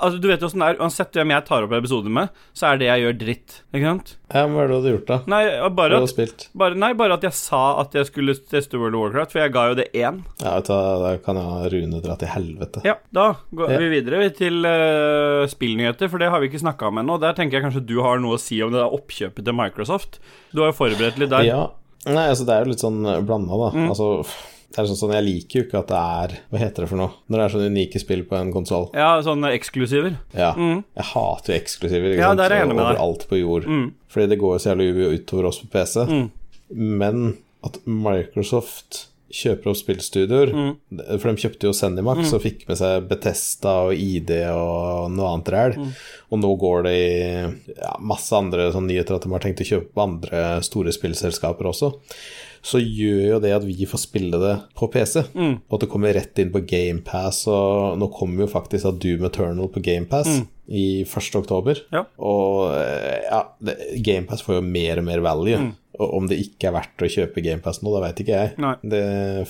Altså, 0.00 0.16
du 0.16 0.30
vet 0.30 0.40
jo 0.40 0.48
åssen 0.48 0.62
det 0.62 0.68
er. 0.72 0.78
Uansett 0.80 1.16
hvem 1.18 1.32
jeg 1.34 1.44
tar 1.44 1.64
opp 1.66 1.72
episoder 1.76 2.12
med, 2.14 2.30
så 2.56 2.70
er 2.70 2.78
det 2.80 2.86
jeg 2.88 3.02
gjør, 3.02 3.16
dritt. 3.20 3.56
Ikke 3.68 3.84
sant? 3.90 4.12
Ja, 4.32 4.46
men 4.46 4.54
Hva 4.56 4.62
er 4.62 4.70
det 4.70 4.70
du 4.72 4.76
hadde 4.78 4.92
gjort, 4.94 5.10
da? 5.10 5.16
Nei, 5.28 5.40
bare 5.76 5.98
at, 6.00 6.44
bare, 6.62 6.78
nei, 6.80 6.90
bare 6.96 7.18
at 7.18 7.26
jeg 7.26 7.36
sa 7.36 7.60
at 7.82 7.96
jeg 7.98 8.08
skulle 8.08 8.34
teste 8.48 8.80
World 8.80 8.96
of 8.96 9.02
Warcraft, 9.04 9.34
for 9.34 9.42
jeg 9.42 9.52
ga 9.52 9.64
jo 9.68 9.74
det 9.76 9.86
én. 9.92 10.22
Ja, 10.40 10.54
vet 10.56 10.70
du, 10.70 10.72
Da 11.04 11.10
kan 11.26 11.40
jeg 11.40 11.50
ha 11.50 11.72
Rune 11.74 12.00
dra 12.06 12.16
til 12.22 12.32
helvete. 12.32 12.84
Ja, 12.88 12.94
da 13.12 13.26
går 13.52 13.74
Ja. 13.74 13.80
vi 13.82 13.90
videre 13.92 14.30
til 14.38 14.64
uh, 14.64 15.44
spillnyheter, 15.52 16.08
for 16.08 16.22
det 16.22 16.30
har 16.32 16.40
vi 16.40 16.48
ikke 16.48 16.62
snakka 16.64 16.88
om 16.88 17.02
ennå. 17.02 17.18
Der 17.20 17.36
tenker 17.36 17.58
jeg 17.58 17.66
kanskje 17.68 17.84
du 17.84 17.98
har 18.00 18.22
noe 18.24 18.38
å 18.38 18.40
si 18.40 18.62
om 18.64 18.72
det 18.72 18.80
der 18.80 18.96
oppkjøpet 18.96 19.44
til 19.44 19.58
Microsoft. 19.60 20.16
Du 20.54 20.64
har 20.64 20.72
jo 20.72 20.78
forberedt 20.80 21.20
litt 21.20 21.34
der. 21.34 21.44
Ja. 21.44 21.60
Nei, 22.08 22.30
altså 22.32 22.48
det 22.48 22.56
er 22.56 22.64
jo 22.64 22.72
litt 22.72 22.80
sånn 22.80 23.02
blanda, 23.28 23.52
da. 23.66 23.70
Mm. 23.76 23.90
Altså 23.92 24.24
det 24.70 24.78
er 24.78 24.86
sånn, 24.86 24.98
sånn, 25.00 25.12
Jeg 25.16 25.24
liker 25.26 25.58
jo 25.60 25.64
ikke 25.66 25.78
at 25.80 25.88
det 25.90 26.00
er 26.00 26.34
Hva 26.52 26.58
heter 26.62 26.84
det 26.84 26.88
for 26.92 27.00
noe? 27.00 27.10
Når 27.28 27.36
det 27.40 27.44
er 27.44 27.54
sånne 27.56 27.70
unike 27.74 28.00
spill 28.02 28.22
på 28.28 28.36
en 28.38 28.52
konsoll. 28.54 28.88
Ja, 28.94 29.08
sånne 29.26 29.50
eksklusiver. 29.56 30.16
Ja. 30.32 30.52
Jeg 30.54 31.06
hater 31.10 31.52
jo 31.54 31.58
eksklusiver 31.60 32.12
ikke 32.14 32.20
Mm. 32.20 32.22
Ja, 32.22 32.28
sant? 32.30 32.38
der 32.38 32.50
er 32.50 32.56
jeg 32.60 32.66
enig 32.68 32.76
med 32.76 32.84
deg. 32.86 32.96
overalt 32.96 33.28
på 33.28 33.40
jord. 33.40 33.66
Mm. 33.66 33.86
Fordi 34.08 34.28
det 34.30 34.38
går 34.38 34.54
jo 34.54 34.62
så 34.62 34.70
jævlig 34.74 35.20
utover 35.20 35.48
oss 35.50 35.58
på 35.62 35.70
PC. 35.74 36.06
Mm. 36.06 36.30
Men 37.00 37.36
at 37.66 37.78
Microsoft 37.86 39.06
kjøper 39.30 39.70
opp 39.70 39.78
spillstudioer 39.78 40.50
Mm. 40.50 40.70
For 41.20 41.30
de 41.30 41.42
kjøpte 41.42 41.68
jo 41.68 41.72
Zenimax 41.76 42.32
og 42.34 42.42
fikk 42.42 42.64
med 42.68 42.78
seg 42.80 43.04
Betesta 43.08 43.74
og 43.86 43.92
ID 43.94 44.30
og 44.50 45.10
noe 45.14 45.28
annet 45.34 45.50
ræl. 45.54 45.76
Mm. 45.78 45.92
Og 46.32 46.40
nå 46.42 46.50
går 46.58 46.82
det 46.88 46.94
i 46.98 47.74
ja, 47.78 47.92
masse 48.00 48.32
andre 48.34 48.72
sånn 48.74 48.88
nyheter 48.90 49.14
at 49.14 49.22
de 49.22 49.30
har 49.30 49.38
tenkt 49.44 49.62
å 49.62 49.68
kjøpe 49.70 50.02
andre 50.02 50.60
store 50.66 50.90
spillselskaper 50.94 51.70
også. 51.70 51.92
Så 52.62 52.76
gjør 52.82 53.22
jo 53.34 53.40
det 53.40 53.54
at 53.56 53.64
vi 53.64 53.86
får 53.88 54.02
spille 54.02 54.36
det 54.42 54.54
på 54.76 54.88
PC, 54.92 55.22
Mm. 55.34 55.54
og 55.68 55.74
at 55.78 55.80
det 55.86 55.90
kommer 55.92 56.12
rett 56.14 56.38
inn 56.42 56.50
på 56.52 56.60
GamePass. 56.68 57.46
Og 57.48 57.96
nå 58.00 58.10
kommer 58.12 58.44
jo 58.44 58.50
faktisk 58.52 58.84
at 58.90 58.98
Doom 59.00 59.24
Eternal 59.30 59.68
på 59.72 59.80
GamePass 59.82 60.42
i 60.68 61.02
1. 61.08 61.36
oktober. 61.40 61.80
Mm. 61.88 61.96
Ja. 61.96 62.04
Og 62.20 62.74
eh, 62.76 63.22
ja, 63.30 63.44
GamePass 64.04 64.44
får 64.44 64.60
jo 64.60 64.66
mer 64.66 65.00
og 65.00 65.08
mer 65.08 65.24
value. 65.24 65.56
Mm. 65.56 65.70
Og 66.00 66.12
om 66.16 66.28
det 66.30 66.38
ikke 66.40 66.68
er 66.70 66.72
verdt 66.78 67.02
å 67.04 67.08
kjøpe 67.12 67.42
GamePass 67.44 67.82
nå, 67.84 67.90
det 67.92 68.00
veit 68.06 68.20
ikke 68.22 68.36
jeg. 68.38 68.52
Nei. 68.62 68.70
Det 68.88 69.00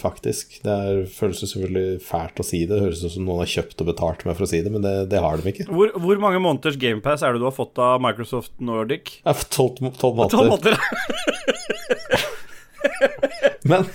faktisk 0.01 0.57
Det 0.65 0.73
er, 0.73 1.03
føles 1.07 1.43
jo 1.45 1.47
selvfølgelig 1.47 2.01
fælt 2.03 2.41
å 2.43 2.47
si 2.47 2.63
det. 2.65 2.73
Det 2.75 2.81
høres 2.89 3.05
ut 3.05 3.13
som 3.15 3.27
noen 3.29 3.43
har 3.45 3.51
kjøpt 3.53 3.85
og 3.85 3.91
betalt 3.93 4.25
meg 4.27 4.35
for 4.39 4.47
å 4.47 4.51
si 4.51 4.59
det, 4.65 4.73
men 4.75 4.83
det, 4.83 4.95
det 5.13 5.21
har 5.23 5.39
de 5.39 5.53
ikke. 5.53 5.69
Hvor, 5.71 5.93
hvor 6.03 6.23
mange 6.25 6.41
måneders 6.43 6.79
GamePass 6.81 7.23
er 7.23 7.37
det 7.37 7.43
du 7.43 7.47
har 7.47 7.55
fått 7.55 7.79
av 7.79 8.01
Microsoft 8.03 8.51
Nordic? 8.59 9.19
Tolv 9.55 9.79
måneder. 9.85 10.01
Tolv 10.03 10.19
måneder. 10.19 10.51
måneder. 10.57 10.77
Men 13.69 13.87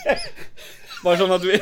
Bare 1.04 1.16
sånn 1.16 1.32
at 1.32 1.44
vi 1.44 1.56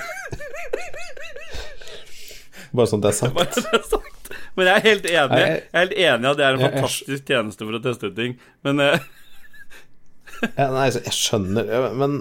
bare 2.74 2.90
sånn 2.90 3.00
at 3.00 3.06
det 3.06 3.10
er 3.12 3.16
sagt. 3.16 3.34
Bare 3.36 3.52
så 3.54 3.62
det 3.64 3.78
er 3.78 3.84
sagt. 3.86 4.32
Men 4.58 4.68
jeg 4.68 4.74
er 4.74 4.84
helt 4.84 5.06
enig 5.08 5.38
Jeg 5.40 5.52
er 5.54 5.78
helt 5.78 5.94
enig 5.94 6.28
at 6.30 6.40
det 6.40 6.44
er 6.44 6.56
en 6.56 6.64
fantastisk 6.66 7.30
tjeneste 7.30 7.64
for 7.64 7.78
å 7.78 7.80
teste 7.84 8.10
ut 8.10 8.18
ting, 8.18 8.34
men 8.66 8.82
Ja, 8.82 10.66
nei, 10.70 10.84
altså, 10.84 11.00
jeg 11.06 11.16
skjønner 11.16 11.88
Men 11.98 12.18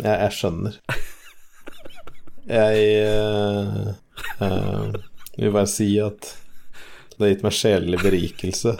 jeg, 0.00 0.12
jeg 0.12 0.34
skjønner. 0.36 0.76
Jeg 2.50 2.84
eh, 3.04 3.88
eh, 4.46 4.94
vil 5.38 5.52
bare 5.54 5.70
si 5.70 5.88
at 6.02 6.32
det 7.14 7.22
har 7.22 7.32
gitt 7.34 7.44
meg 7.44 7.54
sjelelig 7.54 8.00
berikelse 8.00 8.72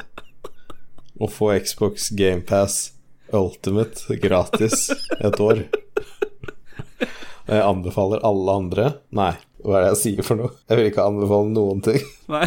å 1.20 1.28
få 1.28 1.52
Xbox 1.60 2.08
GamePass 2.16 2.78
Ultimate 3.36 4.16
gratis 4.22 4.90
et 5.20 5.40
år. 5.40 5.62
Og 7.50 7.54
jeg 7.56 7.66
anbefaler 7.66 8.22
alle 8.26 8.56
andre 8.62 8.84
Nei, 9.16 9.32
hva 9.64 9.78
er 9.78 9.84
det 9.84 9.92
jeg 9.94 10.00
sier 10.02 10.26
for 10.26 10.38
noe? 10.38 10.52
Jeg 10.70 10.78
vil 10.78 10.90
ikke 10.90 11.06
anbefale 11.06 11.52
noen 11.54 11.82
ting. 11.84 12.04
Nei. 12.32 12.46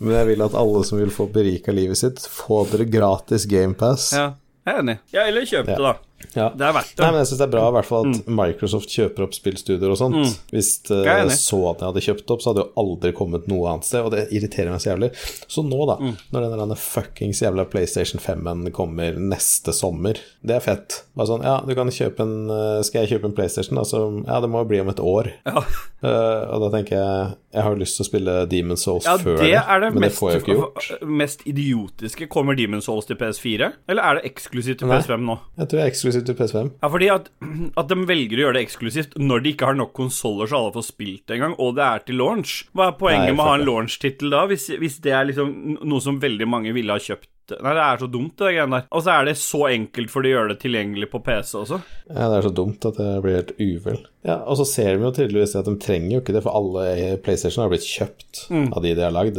Men 0.00 0.14
jeg 0.16 0.28
vil 0.30 0.44
at 0.46 0.54
alle 0.56 0.84
som 0.88 1.00
vil 1.00 1.10
få 1.12 1.26
berika 1.32 1.74
livet 1.76 1.98
sitt, 2.00 2.22
få 2.24 2.62
dere 2.70 2.86
gratis 2.88 3.44
GamePass. 3.50 4.12
Ja, 4.16 4.30
jeg 4.64 4.72
er 4.72 4.80
enig. 4.84 4.96
Ja, 5.12 5.26
eller 5.28 5.48
kjøp 5.48 5.68
det, 5.68 5.76
da. 5.76 5.92
Ja. 6.36 6.50
Det 6.54 6.66
er 6.68 6.72
verdt 6.76 6.92
det. 6.94 7.02
Nei, 7.02 7.10
men 7.10 7.18
jeg 7.22 7.28
syns 7.30 7.38
det 7.40 7.46
er 7.48 7.52
bra 7.54 7.62
i 7.70 7.74
hvert 7.74 7.88
fall 7.88 8.08
at 8.10 8.26
Microsoft 8.40 8.92
kjøper 8.94 9.24
opp 9.26 9.34
spillstudier 9.34 9.90
og 9.90 9.98
sånt. 9.98 10.36
Hvis 10.54 10.72
uh, 10.90 11.00
Mm. 11.00 11.06
Jeg 11.30 11.36
så 11.40 11.58
at 11.70 11.80
jeg 11.80 11.88
hadde 11.90 12.02
kjøpt 12.04 12.30
opp, 12.34 12.42
så 12.44 12.50
hadde 12.52 12.62
jo 12.66 12.70
aldri 12.82 13.10
kommet 13.16 13.46
noe 13.50 13.70
annet 13.72 13.86
sted, 13.88 14.04
og 14.04 14.12
det 14.14 14.26
irriterer 14.36 14.70
meg 14.70 14.82
så 14.84 14.92
jævlig. 14.92 15.08
Så 15.50 15.64
nå, 15.66 15.80
da, 15.88 15.96
Mm. 16.00 16.14
når 16.32 16.46
den 16.50 16.68
der 16.74 16.80
fuckings 16.80 17.40
jævla 17.42 17.64
PlayStation 17.70 18.20
5-en 18.22 18.70
kommer 18.76 19.16
neste 19.18 19.72
sommer, 19.74 20.20
det 20.44 20.54
er 20.56 20.60
fett. 20.64 21.00
Bare 21.16 21.26
sånn, 21.32 21.42
ja, 21.44 21.56
du 21.66 21.74
kan 21.74 21.88
kjøpe 21.92 22.22
en 22.24 22.36
uh, 22.50 22.82
Skal 22.86 23.02
jeg 23.04 23.14
kjøpe 23.16 23.26
en 23.30 23.34
PlayStation? 23.36 23.78
Altså, 23.80 24.00
ja, 24.26 24.38
det 24.40 24.48
må 24.52 24.62
jo 24.62 24.68
bli 24.70 24.80
om 24.80 24.88
et 24.92 25.00
år. 25.02 25.32
Ja. 25.46 25.64
Uh, 26.00 26.54
og 26.54 26.62
da 26.64 26.68
tenker 26.78 26.96
jeg 26.96 27.34
Jeg 27.52 27.62
har 27.66 27.74
jo 27.74 27.80
lyst 27.82 27.98
til 27.98 28.04
å 28.04 28.08
spille 28.08 28.34
Demon 28.48 28.78
Souls 28.80 29.04
Ja, 29.04 29.18
før 29.20 29.36
det 29.42 29.50
er 29.58 29.80
det 29.82 29.90
men 29.92 30.00
mest, 30.06 30.14
det 30.14 30.18
får 30.20 30.30
jeg 30.30 30.38
jo 30.38 30.44
ikke 30.44 30.54
gjort. 30.60 31.02
mest 31.20 31.42
idiotiske. 31.50 32.28
Kommer 32.32 32.56
Demon 32.56 32.80
Souls 32.80 33.04
til 33.10 33.16
PS4, 33.20 33.72
eller 33.90 34.02
er 34.06 34.14
det 34.20 34.30
eksklusivt 34.30 34.78
til 34.80 34.88
PS5 34.88 35.26
nå? 35.26 35.36
Jeg 35.58 35.68
tror 35.68 35.80
jeg 35.82 35.86
er 35.86 35.90
eksklusivt 35.92 36.09
til 36.12 36.36
PS5. 36.38 36.70
Ja, 36.82 36.90
fordi 36.92 37.10
at, 37.14 37.30
at 37.80 37.90
de 37.90 37.98
velger 38.10 38.40
å 38.40 38.44
gjøre 38.46 38.58
det 38.58 38.64
eksklusivt 38.66 39.18
når 39.20 39.44
de 39.44 39.54
ikke 39.54 39.70
har 39.70 39.78
nok 39.78 39.94
konsoller 39.96 40.50
så 40.50 40.60
alle 40.60 40.74
får 40.76 40.86
spilt 40.90 41.24
det 41.26 41.38
engang, 41.38 41.56
og 41.62 41.76
det 41.78 41.86
er 41.86 42.06
til 42.06 42.20
launch. 42.20 42.54
Hva 42.76 42.90
er 42.90 42.96
poenget 43.00 43.30
Nei, 43.30 43.36
med 43.36 43.44
å 43.44 43.50
ha 43.50 43.58
en 43.58 43.66
launch-tittel 43.68 44.34
da, 44.34 44.44
hvis, 44.50 44.70
hvis 44.80 44.98
det 45.04 45.14
er 45.16 45.28
liksom 45.30 45.54
noe 45.80 46.04
som 46.04 46.20
veldig 46.22 46.48
mange 46.50 46.74
ville 46.76 46.96
ha 46.96 47.02
kjøpt? 47.02 47.30
Nei, 47.62 47.72
det 47.74 47.82
er 47.86 47.98
så 48.04 48.08
dumt, 48.10 48.36
det 48.38 48.52
greiene 48.54 48.78
der. 48.80 48.86
Og 48.92 49.02
så 49.02 49.10
er 49.18 49.24
det 49.30 49.36
så 49.40 49.62
enkelt 49.70 50.10
for 50.10 50.22
de 50.22 50.30
gjøre 50.34 50.48
det 50.54 50.60
tilgjengelig 50.62 51.10
på 51.10 51.22
PC 51.26 51.54
også. 51.60 51.80
Ja, 52.10 52.28
det 52.30 52.38
er 52.40 52.46
så 52.48 52.54
dumt 52.54 52.84
at 52.86 52.96
jeg 53.02 53.22
blir 53.24 53.36
helt 53.40 53.52
uvel. 53.58 54.00
Ja, 54.26 54.36
Og 54.44 54.56
så 54.60 54.66
ser 54.68 54.96
vi 54.98 55.04
jo 55.06 55.12
tydeligvis 55.16 55.54
at 55.56 55.64
de 55.64 55.76
trenger 55.80 56.10
jo 56.12 56.20
ikke 56.20 56.34
det, 56.36 56.42
for 56.44 56.52
alle 56.58 57.16
PlayStation 57.24 57.62
har 57.64 57.70
blitt 57.72 57.86
kjøpt 57.88 58.46
Mm. 58.50 58.72
av 58.76 58.82
de 58.82 58.94
de 58.94 59.00
har 59.02 59.12
lagd. 59.16 59.38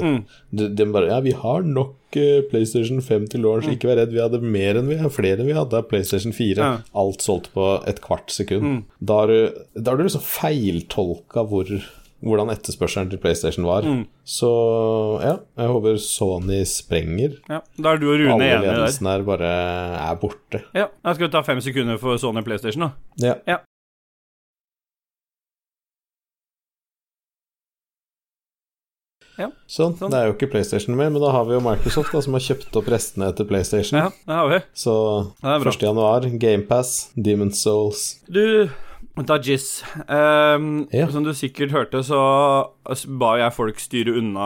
De, 0.52 0.68
de 0.76 0.86
bare 0.92 1.08
Ja, 1.12 1.20
vi 1.22 1.32
har 1.32 1.62
nok 1.62 1.96
eh, 2.18 2.42
PlayStation 2.50 3.00
5 3.02 3.28
til 3.30 3.42
launch, 3.42 3.68
Mm. 3.68 3.76
ikke 3.78 3.88
vær 3.92 3.98
redd, 4.02 4.12
vi 4.12 4.20
hadde 4.20 4.42
mer 4.42 4.76
enn 4.80 4.88
vi 4.90 4.98
har, 4.98 5.10
flere 5.10 5.40
enn 5.40 5.48
vi 5.48 5.54
hadde 5.54 5.74
av 5.78 5.88
PlayStation 5.88 6.34
4. 6.34 6.58
Ja. 6.58 6.72
Mm. 6.78 6.84
Alt 6.96 7.22
solgt 7.22 7.54
på 7.54 7.88
et 7.88 8.02
kvart 8.02 8.30
sekund. 8.34 8.84
Da 9.00 9.14
har 9.22 9.28
du, 9.28 9.54
da 9.80 9.92
har 9.92 9.98
du 9.98 10.04
liksom 10.04 10.22
feiltolka 10.26 11.46
hvor 11.48 11.66
hvordan 12.22 12.52
etterspørselen 12.54 13.10
til 13.10 13.18
PlayStation 13.22 13.66
var. 13.66 13.82
Mm. 13.88 14.04
Så 14.26 14.50
ja, 15.24 15.36
jeg 15.58 15.68
håper 15.74 15.98
Sony 15.98 16.62
sprenger. 16.70 17.40
Ja, 17.50 17.60
Da 17.82 17.94
er 17.96 17.98
du 18.02 18.08
og 18.12 18.20
Rune 18.20 18.34
Alle 18.36 18.50
enige 18.52 18.62
der. 18.68 18.78
ledelsen 18.78 19.08
her 19.10 19.24
bare 19.26 19.50
er 20.12 20.16
borte. 20.22 20.64
Ja, 20.78 20.88
Da 21.04 21.14
skal 21.14 21.28
vi 21.28 21.32
ta 21.34 21.42
fem 21.42 21.62
sekunder 21.62 21.98
for 21.98 22.18
Sony 22.22 22.44
PlayStation, 22.46 22.82
da. 22.88 22.92
Ja. 23.28 23.36
Ja. 23.48 23.58
Ja, 29.40 29.48
Sånn, 29.72 29.94
sånn. 29.98 30.12
Det 30.12 30.18
er 30.20 30.28
jo 30.28 30.34
ikke 30.36 30.50
PlayStation 30.52 30.98
mer, 31.00 31.10
men 31.10 31.24
da 31.24 31.30
har 31.34 31.46
vi 31.48 31.56
jo 31.56 31.62
Microsoft, 31.64 32.12
da, 32.14 32.20
som 32.22 32.36
har 32.36 32.44
kjøpt 32.46 32.76
opp 32.78 32.90
restene 32.92 33.30
etter 33.32 33.48
PlayStation. 33.50 33.98
Ja, 33.98 34.10
det 34.28 34.36
har 34.38 34.50
vi. 34.52 34.60
Så 34.78 34.94
Det 35.40 35.54
er 35.56 35.68
1. 35.72 35.86
januar, 35.88 36.28
GamePass, 36.44 36.92
Demon's 37.16 37.62
Souls 37.64 38.04
Du, 38.28 38.68
Dajis. 39.18 39.84
Um, 40.08 40.88
Ja. 40.92 41.08
Som 41.12 41.24
du 41.26 41.34
sikkert 41.36 41.72
hørte, 41.76 42.00
så 42.04 42.18
ba 43.20 43.34
jeg 43.38 43.54
folk 43.54 43.80
styre 43.80 44.14
unna 44.18 44.46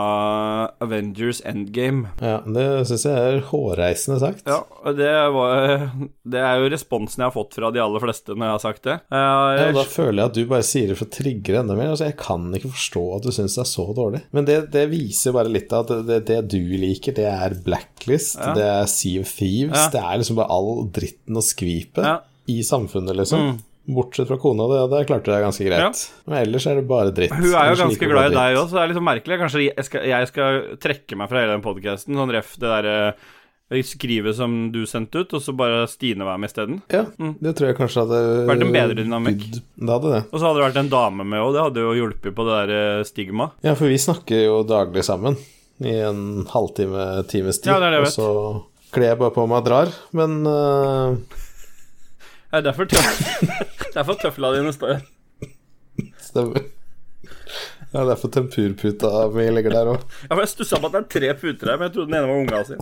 Avengers 0.82 1.40
Endgame. 1.46 2.10
Ja, 2.20 2.40
det 2.44 2.64
syns 2.88 3.04
jeg 3.06 3.14
er 3.16 3.40
hårreisende 3.48 4.18
sagt. 4.20 4.42
Ja, 4.50 4.58
det, 4.92 5.12
var, 5.32 5.86
det 6.26 6.42
er 6.42 6.60
jo 6.60 6.70
responsen 6.74 7.22
jeg 7.22 7.28
har 7.30 7.34
fått 7.36 7.54
fra 7.56 7.70
de 7.74 7.80
aller 7.82 8.02
fleste 8.02 8.34
når 8.34 8.44
jeg 8.50 8.56
har 8.56 8.64
sagt 8.66 8.82
det. 8.88 8.98
Jeg, 9.06 9.62
Ja, 9.62 9.72
da 9.78 9.86
føler 9.88 10.18
jeg 10.20 10.30
at 10.32 10.36
du 10.40 10.42
bare 10.50 10.66
sier 10.66 10.90
det 10.92 10.98
for 11.00 11.08
å 11.08 11.14
trigge 11.16 11.56
enda 11.62 11.78
mer. 11.78 11.92
Altså, 11.94 12.10
Jeg 12.10 12.18
kan 12.20 12.46
ikke 12.58 12.72
forstå 12.74 13.04
at 13.16 13.26
du 13.26 13.32
syns 13.38 13.56
det 13.56 13.64
er 13.64 13.70
så 13.72 13.88
dårlig. 13.96 14.22
Men 14.36 14.48
det, 14.50 14.58
det 14.74 14.86
viser 14.92 15.34
bare 15.36 15.52
litt 15.52 15.72
av 15.72 15.86
at 15.86 16.06
det, 16.10 16.20
det 16.28 16.40
du 16.52 16.60
liker, 16.76 17.14
det 17.16 17.28
er 17.30 17.56
Blacklist, 17.66 18.36
Ja. 18.42 18.52
det 18.58 18.66
er 18.66 18.86
Sea 18.90 19.22
of 19.22 19.30
Thieves, 19.38 19.88
det 19.94 20.02
er 20.02 20.18
liksom 20.20 20.36
bare 20.42 20.50
all 20.52 20.84
dritten 20.94 21.38
og 21.38 21.46
skvipet 21.46 22.26
i 22.50 22.60
samfunnet, 22.62 23.16
liksom. 23.18 23.40
Mm. 23.42 23.56
Bortsett 23.86 24.26
fra 24.26 24.36
kona, 24.42 24.64
det, 24.72 24.80
det 24.90 25.04
klarte 25.06 25.30
jeg 25.30 25.44
ganske 25.44 25.66
greit. 25.68 26.00
Men 26.26 26.38
ellers 26.42 26.66
er 26.66 26.80
det 26.80 26.88
bare 26.90 27.12
dritt. 27.14 27.30
hun 27.36 27.52
er 27.54 27.70
jo 27.70 27.78
ganske 27.84 28.08
glad 28.10 28.32
i 28.32 28.34
deg 28.34 28.56
òg, 28.58 28.66
så 28.68 28.80
det 28.80 28.84
er 28.88 28.94
sånn 28.98 29.06
merkelig. 29.06 29.38
Kanskje 29.44 29.62
jeg 29.68 29.84
skal, 29.86 30.06
jeg 30.10 30.30
skal 30.32 30.60
trekke 30.82 31.18
meg 31.20 31.30
fra 31.30 31.42
hele 31.44 31.54
den 31.54 31.62
podkasten, 31.66 32.18
sånn 32.18 32.34
ref 32.34 32.56
det 32.58 32.66
derre 32.72 32.96
skrivet 33.82 34.36
som 34.38 34.52
du 34.70 34.84
sendte 34.86 35.24
ut, 35.24 35.32
og 35.34 35.42
så 35.42 35.50
bare 35.58 35.86
Stine 35.90 36.22
være 36.26 36.38
med 36.38 36.50
isteden. 36.52 36.76
Ja, 36.92 37.00
det 37.18 37.54
tror 37.58 37.70
jeg 37.72 37.78
kanskje 37.80 38.04
hadde 38.04 38.20
Mm. 38.22 38.50
Vært 38.52 38.62
en 38.66 38.74
bedre 38.76 38.94
dynamikk. 39.00 39.40
Det 39.74 39.90
hadde 39.90 40.12
det. 40.12 40.20
Og 40.30 40.38
så 40.38 40.44
hadde 40.46 40.60
det 40.60 40.66
vært 40.68 40.78
en 40.84 40.92
dame 40.92 41.24
med 41.26 41.40
òg, 41.42 41.52
det 41.56 41.64
hadde 41.64 41.82
jo 41.82 41.94
hjulpet 41.98 42.34
på 42.36 42.46
det 42.46 42.60
der 42.70 43.02
stigmaet. 43.08 43.56
Ja, 43.66 43.74
for 43.74 43.90
vi 43.90 43.98
snakker 43.98 44.44
jo 44.44 44.60
daglig 44.62 45.02
sammen 45.06 45.34
i 45.82 45.96
en 45.98 46.46
halvtime, 46.50 47.26
times 47.26 47.58
tid. 47.60 47.72
Ja, 47.72 47.80
det 47.82 47.88
er 47.90 47.96
det 47.96 48.04
jeg 48.04 48.06
og 48.06 48.14
så 48.14 48.28
kler 48.94 49.10
jeg 49.10 49.18
bare 49.18 49.34
på 49.34 49.46
meg 49.50 49.58
og 49.58 49.66
drar. 49.66 49.90
Men 50.16 50.38
øh, 50.46 51.16
Det 52.50 52.60
er 52.60 52.64
derfor, 52.68 52.84
tøf 52.88 53.20
derfor 53.96 54.18
tøfla 54.22 54.52
dine 54.56 54.72
står 54.74 55.00
stemmer. 56.22 56.66
Ja, 57.92 58.02
det 58.02 58.02
er 58.02 58.10
derfor 58.12 58.30
tempurputa 58.34 59.10
mi 59.34 59.46
ligger 59.54 59.72
der 59.74 59.90
òg. 59.94 60.02
Ja, 60.26 60.34
for 60.34 60.42
Jeg 60.44 60.52
stussa 60.52 60.78
på 60.82 60.88
at 60.90 60.96
det 60.96 61.00
er 61.00 61.08
tre 61.14 61.30
puter 61.40 61.70
her, 61.72 61.78
men 61.80 61.88
jeg 61.88 61.94
trodde 61.96 62.10
den 62.10 62.18
ene 62.18 62.28
var 62.28 62.40
unga 62.42 62.62
si. 62.66 62.76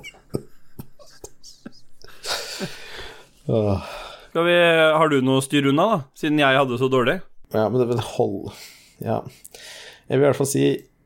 Skal 3.44 4.46
vi, 4.48 4.56
har 4.98 5.12
du 5.12 5.18
noe 5.22 5.38
å 5.38 5.44
styre 5.44 5.70
unna, 5.70 5.84
da? 5.92 5.98
Siden 6.18 6.40
jeg 6.42 6.58
hadde 6.58 6.74
det 6.74 6.80
så 6.80 6.88
dårlig? 6.90 7.18
Ja, 7.54 7.68
men 7.68 7.78
det 7.82 7.86
vil 7.92 8.00
holde 8.16 8.54
Ja. 9.04 9.20
Jeg 10.08 10.18
vil 10.18 10.24
i 10.24 10.26
hvert 10.28 10.40
fall 10.40 10.50
si 10.50 10.64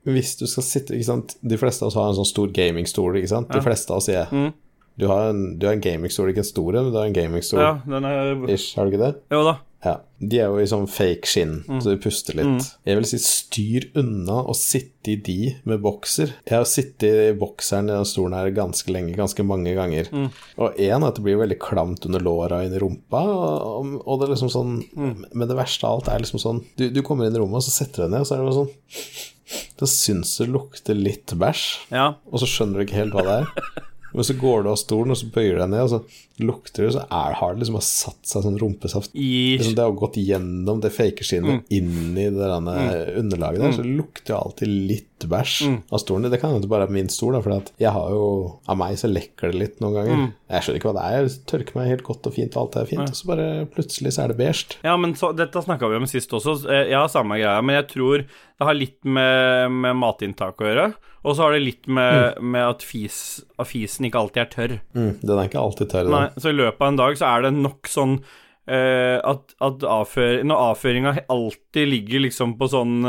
hvis 0.08 0.36
du 0.40 0.46
skal 0.48 0.64
sitte 0.64 0.94
ikke 0.96 1.04
sant? 1.10 1.34
De 1.44 1.58
fleste 1.60 1.84
av 1.84 1.90
oss 1.90 1.96
har 1.98 2.08
en 2.08 2.16
sånn 2.16 2.28
stor 2.30 2.48
gamingstol, 2.54 3.18
ikke 3.18 3.28
sant? 3.34 3.50
De 3.52 3.60
fleste 3.60 3.92
av 3.92 4.00
oss 4.00 4.06
sier 4.08 4.30
Mm. 4.32 4.52
Du, 4.98 5.06
har 5.10 5.30
en, 5.30 5.44
du 5.58 5.66
har 5.68 5.74
en 5.78 5.84
gamingstol, 5.84 6.32
ikke 6.32 6.44
en 6.44 6.52
stor 6.52 6.76
en, 6.76 6.84
men 6.88 6.92
du 6.92 6.98
har 7.00 7.06
en 7.08 7.16
gamingstol. 7.16 7.60
Ja, 7.62 7.72
er 8.12 8.44
Ish, 8.54 8.74
har 8.76 8.86
du 8.88 8.92
ikke 8.96 9.04
det? 9.06 9.14
Jo 9.32 9.44
da. 9.46 9.56
Ja. 9.86 9.92
De 10.18 10.40
er 10.42 10.48
jo 10.50 10.56
i 10.58 10.66
sånn 10.66 10.88
fake 10.90 11.28
skinn, 11.30 11.60
Mm. 11.68 11.78
så 11.84 11.92
de 11.92 12.00
puster 12.02 12.34
litt. 12.34 12.64
Jeg 12.84 12.96
vil 12.98 13.04
si 13.06 13.18
styr 13.22 13.84
unna 14.00 14.40
å 14.50 14.54
sitte 14.58 15.12
i 15.12 15.14
de 15.22 15.36
med 15.70 15.78
bokser. 15.84 16.32
Jeg 16.48 16.56
har 16.58 16.66
sittet 16.66 17.20
i 17.28 17.36
bokseren 17.38 17.86
i 17.86 17.94
den 17.94 18.08
stolen 18.10 18.34
her 18.34 18.50
ganske 18.50 18.90
lenge, 18.90 19.14
ganske 19.14 19.46
mange 19.46 19.76
ganger. 19.78 20.10
Mm. 20.10 20.26
Og 20.58 20.74
én 20.82 21.06
at 21.06 21.14
det 21.14 21.22
blir 21.22 21.38
veldig 21.38 21.60
klamt 21.62 22.04
under 22.10 22.18
låra 22.26 22.58
og 22.58 22.66
inn 22.66 22.74
i 22.74 22.82
rumpa, 22.82 23.22
og, 23.22 23.94
og 24.04 24.18
det 24.18 24.26
er 24.26 24.34
liksom 24.34 24.50
sånn 24.50 24.74
Mm. 24.98 25.24
Men 25.32 25.46
det 25.48 25.56
verste 25.56 25.86
av 25.86 26.00
alt 26.00 26.08
er 26.10 26.18
liksom 26.24 26.40
sånn 26.42 26.64
Du, 26.76 26.88
du 26.90 27.00
kommer 27.06 27.26
inn 27.28 27.36
i 27.36 27.38
rommet, 27.38 27.62
og 27.62 27.62
så 27.62 27.70
setter 27.78 28.02
du 28.02 28.08
deg 28.08 28.16
ned, 28.16 28.20
og 28.20 28.26
så 28.26 28.34
er 28.34 28.42
det 28.42 28.48
bare 28.50 28.58
sånn 28.58 29.74
Da 29.78 29.86
syns 29.86 30.32
det 30.42 30.48
lukter 30.50 30.98
litt 30.98 31.26
bæsj, 31.38 31.62
Ja. 31.94 32.08
og 32.26 32.40
så 32.42 32.46
skjønner 32.50 32.80
du 32.82 32.84
ikke 32.88 32.98
helt 32.98 33.14
hva 33.14 33.22
det 33.22 33.36
er. 33.46 33.46
Men 34.18 34.26
så 34.26 34.34
går 34.34 34.64
du 34.64 34.68
av 34.72 34.78
stolen, 34.80 35.12
og 35.14 35.18
så 35.20 35.28
bøyer 35.30 35.52
du 35.54 35.60
deg 35.62 35.68
ned, 35.70 35.84
og 35.84 35.90
så 35.92 36.42
lukter 36.42 36.84
det, 36.84 36.94
så 36.96 37.04
er, 37.06 37.36
har 37.38 37.52
det 37.54 37.62
liksom 37.62 37.76
har 37.78 37.84
satt 37.86 38.26
seg 38.26 38.42
sånn 38.42 38.58
rumpesaft 38.58 39.12
liksom 39.14 39.76
det 39.78 39.84
har 39.84 39.94
gått 40.00 40.18
gjennom 40.18 40.80
det 40.82 40.90
fake 40.90 41.26
skinnet 41.26 41.70
inn 41.70 42.18
i 42.18 42.24
det 42.34 42.48
mm. 42.50 42.72
underlaget 43.20 43.62
der, 43.62 43.76
så 43.76 43.86
lukter 43.86 44.34
jo 44.34 44.40
alltid 44.40 44.74
litt 44.90 45.07
bæsj 45.26 45.82
av 45.90 45.98
stolen. 45.98 46.30
Det 46.30 46.38
kan 46.40 46.54
ikke 46.54 46.70
bare 46.70 46.86
er 46.86 46.92
min 46.94 47.08
stol, 47.10 47.34
da, 47.34 47.40
for 47.42 47.56
jeg 47.80 47.90
har 47.90 48.10
jo 48.14 48.28
Av 48.68 48.76
meg 48.78 48.94
så 49.00 49.08
lekker 49.10 49.50
det 49.50 49.58
litt 49.58 49.80
noen 49.82 49.96
ganger. 49.96 50.22
Jeg 50.52 50.62
skjønner 50.62 50.78
ikke 50.78 50.90
hva 50.92 50.96
det 50.98 51.06
er. 51.08 51.26
Jeg 51.26 51.42
tørker 51.50 51.78
meg 51.80 51.90
helt 51.90 52.04
godt 52.06 52.28
og 52.30 52.34
fint, 52.36 52.54
og 52.54 52.62
alt 52.62 52.76
er 52.76 52.86
fint, 52.92 53.08
og 53.08 53.16
så 53.18 53.26
bare 53.32 53.48
plutselig 53.74 54.12
så 54.14 54.22
er 54.24 54.28
det 54.32 54.38
beige. 54.38 54.78
Ja, 54.86 54.94
men 55.00 55.16
så, 55.18 55.32
dette 55.36 55.62
snakka 55.64 55.88
vi 55.90 55.98
om 55.98 56.06
sist 56.06 56.32
også. 56.32 56.54
Eh, 56.70 56.86
Jeg 56.92 56.98
har 57.00 57.08
samme 57.10 57.40
greia, 57.40 57.58
men 57.64 57.80
jeg 57.80 57.88
tror 57.90 58.22
det 58.28 58.66
har 58.70 58.74
litt 58.78 58.98
med, 59.04 59.70
med 59.72 59.96
matinntak 59.98 60.60
å 60.62 60.68
gjøre. 60.68 60.88
Og 61.26 61.34
så 61.34 61.42
har 61.42 61.56
det 61.56 61.64
litt 61.64 61.88
med, 61.90 62.38
med 62.40 62.62
at, 62.62 62.84
fis, 62.86 63.40
at 63.58 63.66
fisen 63.68 64.06
ikke 64.06 64.20
alltid 64.20 64.42
er 64.44 64.52
tørr. 64.52 64.76
Mm, 64.94 65.10
den 65.22 65.34
er 65.38 65.48
ikke 65.50 65.60
alltid 65.60 65.90
tørr. 65.90 66.10
Nei, 66.14 66.26
så 66.38 66.52
i 66.52 66.56
løpet 66.56 66.80
av 66.84 66.92
en 66.92 67.00
dag 67.00 67.18
så 67.18 67.26
er 67.32 67.42
det 67.48 67.50
nok 67.58 67.90
sånn 67.90 68.14
uh, 68.22 69.18
at, 69.26 69.54
at 69.64 69.84
avfør, 69.84 70.42
Når 70.46 70.62
avføringa 70.70 71.14
alltid 71.28 71.90
ligger 71.90 72.24
liksom 72.28 72.54
på 72.60 72.70
sånn 72.70 73.00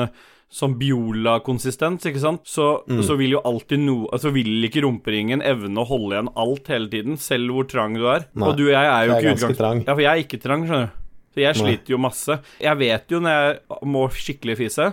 Sånn 0.49 0.73
Biola-konsistens, 0.79 2.07
ikke 2.09 2.21
sant, 2.23 2.41
så, 2.49 2.81
så 3.05 3.13
vil 3.19 3.35
jo 3.35 3.41
alltid 3.45 3.83
noe 3.83 4.07
Altså 4.17 4.31
vil 4.33 4.63
ikke 4.65 4.81
rumperingen 4.81 5.43
evne 5.45 5.77
å 5.83 5.85
holde 5.85 6.15
igjen 6.17 6.31
alt 6.41 6.71
hele 6.73 6.89
tiden, 6.89 7.19
selv 7.21 7.53
hvor 7.53 7.67
trang 7.69 7.93
du 7.93 8.07
er. 8.09 8.25
Nei, 8.33 8.47
og 8.49 8.57
du 8.57 8.63
og 8.65 8.71
jeg 8.73 8.87
er 8.89 9.05
jo 9.05 9.13
jeg 9.13 9.25
er 9.25 9.35
ikke 9.35 9.51
utgangs- 9.53 9.85
Ja, 9.85 9.93
for 9.93 10.01
jeg 10.01 10.09
er 10.09 10.23
ikke 10.25 10.41
trang, 10.41 10.65
skjønner 10.65 10.89
du. 10.89 10.95
Så 11.35 11.43
jeg 11.43 11.55
sliter 11.59 11.93
jo 11.93 11.99
masse. 12.01 12.39
Jeg 12.65 12.77
vet 12.81 13.13
jo 13.13 13.19
når 13.21 13.35
jeg 13.37 13.59
må 13.93 14.07
skikkelig 14.09 14.57
fise, 14.57 14.87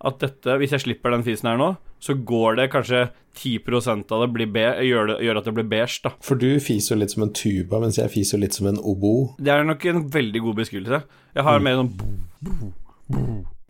at 0.00 0.18
dette, 0.22 0.54
hvis 0.62 0.70
jeg 0.76 0.80
slipper 0.86 1.10
den 1.10 1.26
fisen 1.26 1.50
her 1.50 1.58
nå, 1.58 1.72
så 2.00 2.14
går 2.14 2.56
det 2.56 2.70
kanskje 2.72 3.02
10% 3.36 4.14
av 4.14 4.22
det 4.22 4.30
blir 4.32 4.46
be, 4.54 4.62
gjør, 4.86 5.10
det, 5.10 5.16
gjør 5.26 5.36
at 5.42 5.44
det 5.50 5.54
blir 5.58 5.66
beige, 5.68 5.98
da. 6.06 6.14
For 6.24 6.38
du 6.40 6.54
fiser 6.62 6.94
jo 6.94 7.00
litt 7.02 7.10
som 7.12 7.26
en 7.26 7.34
tuba, 7.36 7.80
mens 7.82 7.98
jeg 7.98 8.08
fiser 8.14 8.38
jo 8.38 8.44
litt 8.46 8.54
som 8.56 8.70
en 8.70 8.78
obo. 8.78 9.34
Det 9.42 9.50
er 9.52 9.66
nok 9.66 9.84
en 9.90 10.06
veldig 10.08 10.40
god 10.46 10.62
beskrivelse. 10.62 11.02
Jeg 11.34 11.44
har 11.50 11.58
mer 11.66 11.82
sånn 11.82 11.92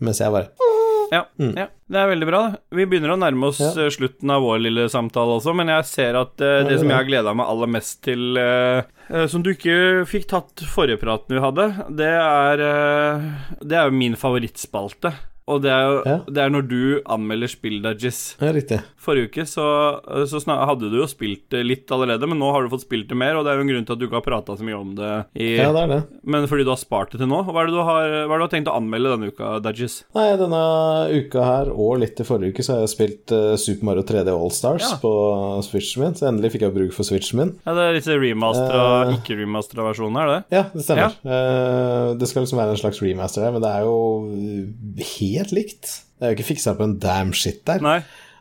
Mens 0.01 0.21
jeg 0.23 0.33
bare 0.33 0.53
ja, 1.11 1.25
ja, 1.39 1.67
det 1.91 1.99
er 2.01 2.09
veldig 2.13 2.27
bra. 2.29 2.41
Vi 2.71 2.87
begynner 2.87 3.15
å 3.15 3.19
nærme 3.21 3.49
oss 3.51 3.61
Ja. 3.61 3.71
eh, 3.85 3.91
slutten 3.91 4.31
av 4.31 4.43
vår 4.43 4.61
lille 4.63 4.89
samtale 4.93 5.39
også, 5.41 5.55
men 5.57 5.69
jeg 5.73 5.85
ser 5.91 6.19
at 6.21 6.35
uh, 6.41 6.63
det 6.69 6.79
som 6.81 6.89
jeg 6.89 6.97
har 6.97 7.09
gleda 7.09 7.35
meg 7.35 7.47
aller 7.51 7.67
mest 7.79 8.03
til, 8.07 8.37
uh, 8.39 8.83
uh, 9.11 9.27
som 9.27 9.43
du 9.43 9.51
ikke 9.55 10.07
fikk 10.11 10.29
tatt 10.31 10.63
forrige 10.71 11.01
praten 11.03 11.35
vi 11.37 11.43
hadde, 11.43 11.67
det 11.99 12.13
er 12.15 12.57
Det 13.61 13.77
er 13.77 13.91
jo 13.91 13.97
min 13.97 14.15
favorittspalte. 14.17 15.13
Og 15.51 15.63
det 15.65 15.71
er 15.75 15.83
jo 15.89 16.03
Ja. 16.07 16.17
det 16.31 16.39
er 16.45 16.51
når 16.55 16.69
du 16.69 17.03
anmelder 17.11 17.49
spill, 17.51 17.81
Dajis. 17.83 18.37
Ja, 18.41 18.53
riktig. 18.55 18.81
Forrige 19.01 19.31
uke 19.31 19.47
så, 19.49 19.67
så 20.29 20.41
hadde 20.69 20.91
du 20.93 20.99
jo 21.01 21.07
spilt 21.09 21.47
det 21.53 21.63
litt 21.67 21.91
allerede, 21.95 22.29
men 22.31 22.41
nå 22.41 22.51
har 22.55 22.65
du 22.65 22.73
fått 22.73 22.85
spilt 22.87 23.09
det 23.11 23.19
mer, 23.19 23.39
og 23.39 23.47
det 23.47 23.53
er 23.53 23.61
jo 23.61 23.65
en 23.67 23.73
grunn 23.73 23.87
til 23.89 23.97
at 23.97 24.01
du 24.01 24.07
ikke 24.07 24.19
har 24.21 24.27
prata 24.27 24.57
så 24.59 24.67
mye 24.67 24.79
om 24.79 24.95
det 24.99 25.13
i 25.41 25.51
Ja, 25.59 25.71
det 25.75 25.85
er 25.85 25.93
det. 25.95 26.01
Men 26.25 26.47
fordi 26.51 26.67
du 26.67 26.73
har 26.73 26.81
spart 26.81 27.15
det 27.15 27.23
til 27.23 27.31
nå. 27.31 27.43
Hva 27.49 27.63
er 27.65 27.71
det 27.71 27.77
du 27.77 27.83
har, 27.87 28.07
det 28.15 28.25
du 28.29 28.45
har 28.45 28.53
tenkt 28.53 28.71
å 28.73 28.77
anmelde 28.79 29.15
denne 29.15 29.31
uka, 29.33 29.53
Dudges? 29.65 30.01
Nei, 30.17 30.27
denne 30.41 30.63
uka 31.17 31.47
her, 31.47 31.73
og 31.75 32.01
litt 32.03 32.21
i 32.21 32.27
forrige 32.29 32.55
uke, 32.55 32.67
så 32.67 32.77
har 32.77 32.85
jeg 32.85 32.93
spilt 32.95 33.35
uh, 33.37 33.55
Super 33.61 33.91
Mario 33.91 34.07
3D 34.07 34.35
All-Stars 34.35 34.87
Ja. 34.87 34.99
på 35.03 35.13
Switchen 35.67 36.05
min, 36.05 36.17
så 36.19 36.29
endelig 36.31 36.55
fikk 36.55 36.67
jeg 36.69 36.77
bruk 36.77 36.97
for 36.97 37.09
Switchen 37.09 37.41
min. 37.43 37.55
Ja, 37.67 37.77
det 37.77 37.87
er 37.87 37.99
litt 37.99 38.11
remastera, 38.11 38.87
uh, 39.09 39.15
ikke-remastera 39.19 39.89
versjonen 39.91 40.21
er 40.23 40.33
det? 40.35 40.41
Ja, 40.57 40.65
det 40.75 40.85
stemmer. 40.87 41.17
Eh, 41.25 42.13
det 42.21 42.29
skal 42.31 42.45
liksom 42.45 42.61
være 42.61 42.75
en 42.77 42.81
slags 42.81 43.01
remaster 43.05 43.45
her, 43.47 43.55
men 43.55 43.65
det 43.65 43.71
er 43.73 43.87
jo 43.89 43.99
helt 45.21 45.51
helt 45.51 45.53
likt. 45.57 45.91
Det 46.19 46.27
er 46.27 46.33
jo 46.33 46.39
ikke 46.39 46.51
fiksa 46.55 46.75
på 46.77 46.87
en 46.87 46.99
damn 47.01 47.33
shit 47.37 47.63
der. 47.69 47.81
Nei. 47.85 48.01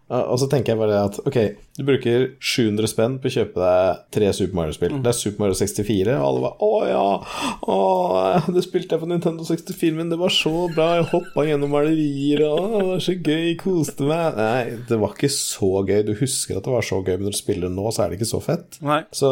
Uh, 0.10 0.26
Og 0.31 0.40
så 0.41 0.48
tenker 0.49 0.73
jeg 0.73 0.80
bare 0.81 1.03
at 1.06 1.19
ok, 1.26 1.38
du 1.80 1.85
bruker 1.88 2.26
700 2.43 2.89
spenn 2.91 3.18
på 3.23 3.30
å 3.30 3.34
kjøpe 3.38 3.61
deg 3.64 4.01
tre 4.15 4.31
Super 4.35 4.57
Mario-spill. 4.60 4.97
Det 5.03 5.11
er 5.14 5.15
Super 5.18 5.43
Mario 5.45 5.56
64, 5.60 6.15
og 6.19 6.26
alle 6.27 6.43
bare 6.43 6.57
'Å 6.60 6.73
ja, 6.89 7.06
å, 7.72 7.77
det 8.53 8.64
spilte 8.65 8.95
jeg 8.95 9.03
på 9.03 9.10
Nintendo 9.10 9.45
64, 9.47 9.95
men 9.95 10.11
det 10.11 10.19
var 10.19 10.34
så 10.34 10.53
bra, 10.73 10.89
jeg 10.99 11.07
hoppa 11.14 11.45
gjennom 11.47 11.72
malerier, 11.73 12.43
og 12.49 12.76
det 12.76 12.84
var 12.89 13.03
så 13.06 13.15
gøy, 13.15 13.47
koste 13.61 14.07
meg' 14.10 14.38
Nei, 14.39 14.64
det 14.89 14.99
var 15.01 15.15
ikke 15.15 15.31
så 15.34 15.72
gøy. 15.88 16.03
Du 16.07 16.14
husker 16.19 16.60
at 16.60 16.68
det 16.68 16.73
var 16.73 16.85
så 16.85 16.99
gøy, 17.01 17.15
men 17.18 17.27
når 17.30 17.35
du 17.35 17.39
spiller 17.39 17.72
nå, 17.73 17.88
så 17.95 18.03
er 18.06 18.10
det 18.11 18.19
ikke 18.19 18.30
så 18.34 18.41
fett. 18.43 18.80
Nei. 18.85 19.01
Så 19.15 19.30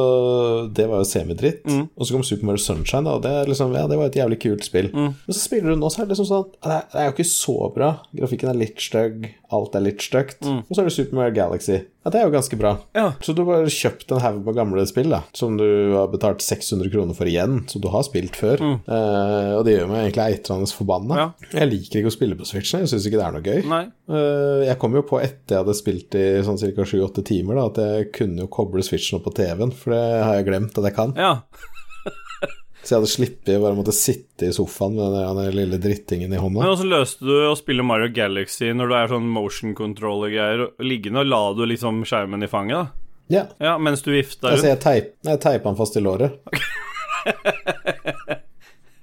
det 0.74 0.88
var 0.90 1.04
jo 1.04 1.10
semidritt. 1.10 1.64
Og 1.68 2.06
så 2.08 2.16
kom 2.16 2.24
Super 2.28 2.50
Mario 2.50 2.64
Sunshine, 2.64 3.04
da, 3.08 3.18
og 3.20 3.24
det, 3.26 3.34
liksom, 3.52 3.76
ja, 3.78 3.86
det 3.92 4.00
var 4.00 4.10
et 4.12 4.20
jævlig 4.20 4.40
kult 4.44 4.66
spill. 4.68 4.90
Men 4.94 5.16
så 5.30 5.40
spiller 5.44 5.74
du 5.76 5.82
nå, 5.82 5.92
så 5.92 6.02
er 6.04 6.08
det 6.10 6.16
liksom 6.16 6.30
sånn 6.32 6.48
er, 6.68 6.88
det 6.92 7.02
er 7.02 7.10
jo 7.10 7.16
ikke 7.16 7.30
så 7.30 7.58
bra. 7.76 7.92
Grafikken 8.18 8.52
er 8.52 8.60
litt 8.64 8.82
stygg, 8.82 9.30
alt 9.54 9.76
er 9.78 9.86
litt 9.86 10.02
stygt. 10.04 10.42
Og 10.48 10.72
så 10.74 10.82
er 10.82 10.90
det 10.90 10.96
Super 10.98 11.20
Mario 11.20 11.36
Galaxy. 11.38 11.80
Ja, 12.08 12.12
det 12.14 12.22
er 12.22 12.28
jo 12.30 12.36
ganske 12.38 12.60
bra. 12.62 12.72
Ja. 12.98 13.10
Så 13.26 13.34
du 13.36 13.44
har 13.50 13.66
kjøpt 13.74 14.14
en 14.16 14.22
haug 14.24 14.40
med 14.48 14.56
gamle 14.58 14.86
spill, 14.90 15.10
da, 15.14 15.24
som 15.38 15.58
du 15.60 15.66
har 15.98 16.08
betalt 16.14 16.42
600 16.46 16.92
kroner 16.94 17.18
for 17.18 17.30
igjen, 17.30 17.60
som 17.70 17.84
du 17.84 17.90
har 17.94 18.06
spilt 18.08 18.38
før. 18.40 18.62
Eh, 18.64 19.52
og 19.58 19.66
det 19.68 19.76
gjør 19.78 19.92
meg 19.92 20.06
egentlig 20.08 20.26
eitrende 20.38 20.72
forbanna. 20.78 21.18
Ja. 21.20 21.28
Jeg 21.62 21.72
liker 21.74 22.02
ikke 22.04 22.12
å 22.14 22.18
spille 22.18 22.38
på 22.40 22.48
Switchen, 22.50 22.86
jeg 22.86 22.94
syns 22.94 23.08
ikke 23.10 23.20
det 23.22 23.28
er 23.28 23.38
noe 23.38 23.46
gøy. 23.48 23.62
Eh, 24.08 24.66
Jeg 24.68 24.80
kom 24.82 24.96
jo 24.96 25.04
på 25.08 25.20
etter 25.22 25.58
jeg 25.58 25.64
hadde 25.66 25.78
spilt 25.78 26.16
i 26.20 26.26
sånn 26.48 26.60
ca. 26.62 26.86
7-8 26.88 27.24
timer, 27.28 27.60
da, 27.60 27.66
at 27.72 27.82
jeg 27.84 28.12
kunne 28.16 28.46
jo 28.46 28.52
koble 28.52 28.84
Switchen 28.86 29.20
opp 29.20 29.28
på 29.28 29.36
TV-en, 29.42 29.72
for 29.76 29.96
det 29.96 30.04
har 30.24 30.38
jeg 30.40 30.48
glemt 30.50 30.78
at 30.80 30.88
jeg 30.92 30.96
kan. 30.98 31.14
Ja. 31.18 31.34
Så 32.88 32.94
jeg 32.94 33.02
hadde 33.02 33.12
sluppet 33.12 33.50
å 33.52 33.64
bare 33.66 33.76
måtte 33.76 33.92
sitte 33.92 34.48
i 34.48 34.54
sofaen 34.56 34.94
med 34.96 35.12
den 35.36 35.50
lille 35.58 35.76
drittingen 35.84 36.32
i 36.32 36.40
hånda. 36.40 36.62
Men 36.62 36.72
også 36.72 36.86
løste 36.88 37.28
du 37.28 37.34
å 37.50 37.56
spille 37.60 37.84
Mario 37.84 38.08
Galaxy 38.16 38.70
når 38.72 38.88
du 38.88 38.94
er 38.96 39.12
sånn 39.12 39.28
motion 39.28 39.74
controller-greier 39.76 40.70
liggende, 40.80 41.26
og 41.26 41.28
la 41.28 41.42
du 41.58 41.66
liksom 41.68 42.00
skjermen 42.08 42.48
i 42.48 42.48
fanget, 42.48 42.80
da? 42.80 43.04
Ja. 43.28 43.42
Ja, 43.60 43.74
mens 43.76 44.06
du 44.06 44.14
vifta 44.14 44.54
Altså, 44.54 44.70
rundt? 44.70 44.72
jeg, 44.72 44.80
teip, 44.86 45.10
jeg 45.28 45.42
teipa 45.44 45.68
den 45.68 45.80
fast 45.82 46.00
i 46.00 46.04
låret. 46.06 46.40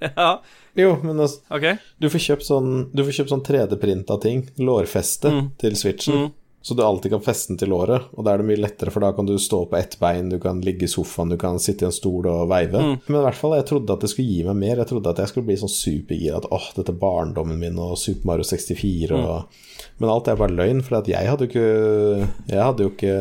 Ja, 0.05 0.43
Jo, 0.77 0.97
men 1.03 1.21
altså, 1.21 1.41
okay. 1.55 1.77
du 2.03 2.09
får 2.13 2.21
kjøpt 2.25 2.45
sånn, 2.45 2.73
du 2.93 3.05
får 3.07 3.15
kjøpt 3.19 3.31
sånn 3.31 3.45
3D-printa 3.47 4.17
ting, 4.21 4.43
lårfeste, 4.61 5.31
til 5.61 5.77
Switchen. 5.81 6.27
Så 6.65 6.73
du 6.75 6.81
alltid 6.81 7.13
kan 7.13 7.21
feste 7.21 7.53
den 7.53 7.59
til 7.61 7.69
låret, 7.69 8.07
og 8.17 8.25
da 8.25 8.33
er 8.33 8.41
det 8.41 8.47
mye 8.49 8.57
lettere, 8.63 8.89
for 8.89 9.05
da 9.05 9.11
kan 9.13 9.27
du 9.29 9.35
stå 9.37 9.59
på 9.69 9.77
ett 9.77 9.99
bein, 10.01 10.31
du 10.33 10.39
kan 10.41 10.63
ligge 10.65 10.87
i 10.87 10.89
sofaen, 10.89 11.29
du 11.29 11.37
kan 11.37 11.59
sitte 11.61 11.85
i 11.85 11.89
en 11.91 11.93
stol 11.93 12.25
og 12.31 12.47
veive. 12.49 12.81
Men 13.05 13.19
i 13.21 13.25
hvert 13.27 13.37
fall, 13.37 13.53
jeg 13.59 13.67
trodde 13.69 13.93
at 13.93 14.01
det 14.01 14.09
skulle 14.15 14.33
gi 14.33 14.47
meg 14.47 14.57
mer. 14.63 14.81
Jeg 14.81 14.89
trodde 14.89 15.13
at 15.13 15.21
jeg 15.21 15.29
skulle 15.29 15.51
bli 15.51 15.59
sånn 15.61 15.73
supergira, 15.75 16.39
at 16.41 16.49
åh, 16.49 16.71
dette 16.79 16.95
er 16.95 17.01
barndommen 17.03 17.61
min 17.61 17.77
og 17.85 17.99
Super 18.01 18.31
Mario 18.33 18.49
64 18.49 19.13
og 19.21 19.61
Men 20.01 20.11
alt 20.11 20.27
er 20.27 20.39
bare 20.41 20.57
løgn, 20.57 20.81
for 20.83 20.97
at 20.99 21.07
jeg 21.07 21.29
hadde 21.29 21.45
jo 21.45 21.51
ikke 21.53 22.31
Jeg 22.49 22.63
hadde 22.65 22.83
jo 22.87 22.91
ikke 22.91 23.13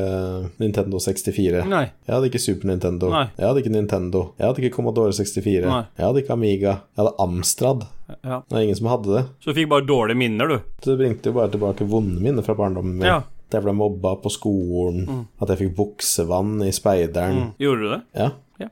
Nintendo 0.64 1.02
64. 1.04 1.66
Nei. 1.70 1.84
Jeg 2.08 2.16
hadde 2.16 2.30
ikke 2.32 2.42
Super 2.42 2.72
Nintendo. 2.72 3.12
Nei. 3.12 3.26
Jeg 3.38 3.46
hadde 3.50 3.62
ikke 3.62 3.74
Nintendo. 3.76 4.24
Jeg 4.40 4.48
hadde 4.48 4.64
ikke 4.64 4.76
Commodore 4.78 5.14
64. 5.14 5.68
Nei. 5.68 5.84
Jeg 6.00 6.08
hadde 6.08 6.24
ikke 6.24 6.34
Amiga. 6.38 6.78
Jeg 6.96 7.04
hadde 7.04 7.14
Amstrad. 7.28 7.86
Ja. 8.24 8.40
Det 8.48 8.58
er 8.58 8.66
ingen 8.66 8.80
som 8.80 8.90
hadde 8.92 9.14
det. 9.18 9.24
Så 9.44 9.52
du 9.52 9.60
fikk 9.60 9.70
bare 9.72 9.86
dårlige 9.88 10.20
minner, 10.20 10.50
du? 10.50 10.58
Det 10.86 10.98
bringte 11.00 11.30
jo 11.32 11.38
bare 11.38 11.52
tilbake 11.54 11.88
vonde 11.90 12.24
minner 12.24 12.46
fra 12.46 12.56
barndommen 12.58 12.98
min. 12.98 13.08
Ja. 13.10 13.22
At 13.54 13.60
jeg 13.60 13.68
ble 13.68 13.74
mobba 13.78 14.16
på 14.18 14.32
skolen, 14.34 15.28
at 15.38 15.52
jeg 15.54 15.60
fikk 15.60 15.76
buksevann 15.78 16.56
i 16.66 16.72
speideren. 16.74 17.52
Gjorde 17.62 17.84
du 17.84 17.90
det? 17.92 18.00
Ja. 18.18 18.30
Ja. 18.64 18.70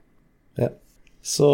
ja. 0.57 0.69
Så 1.21 1.45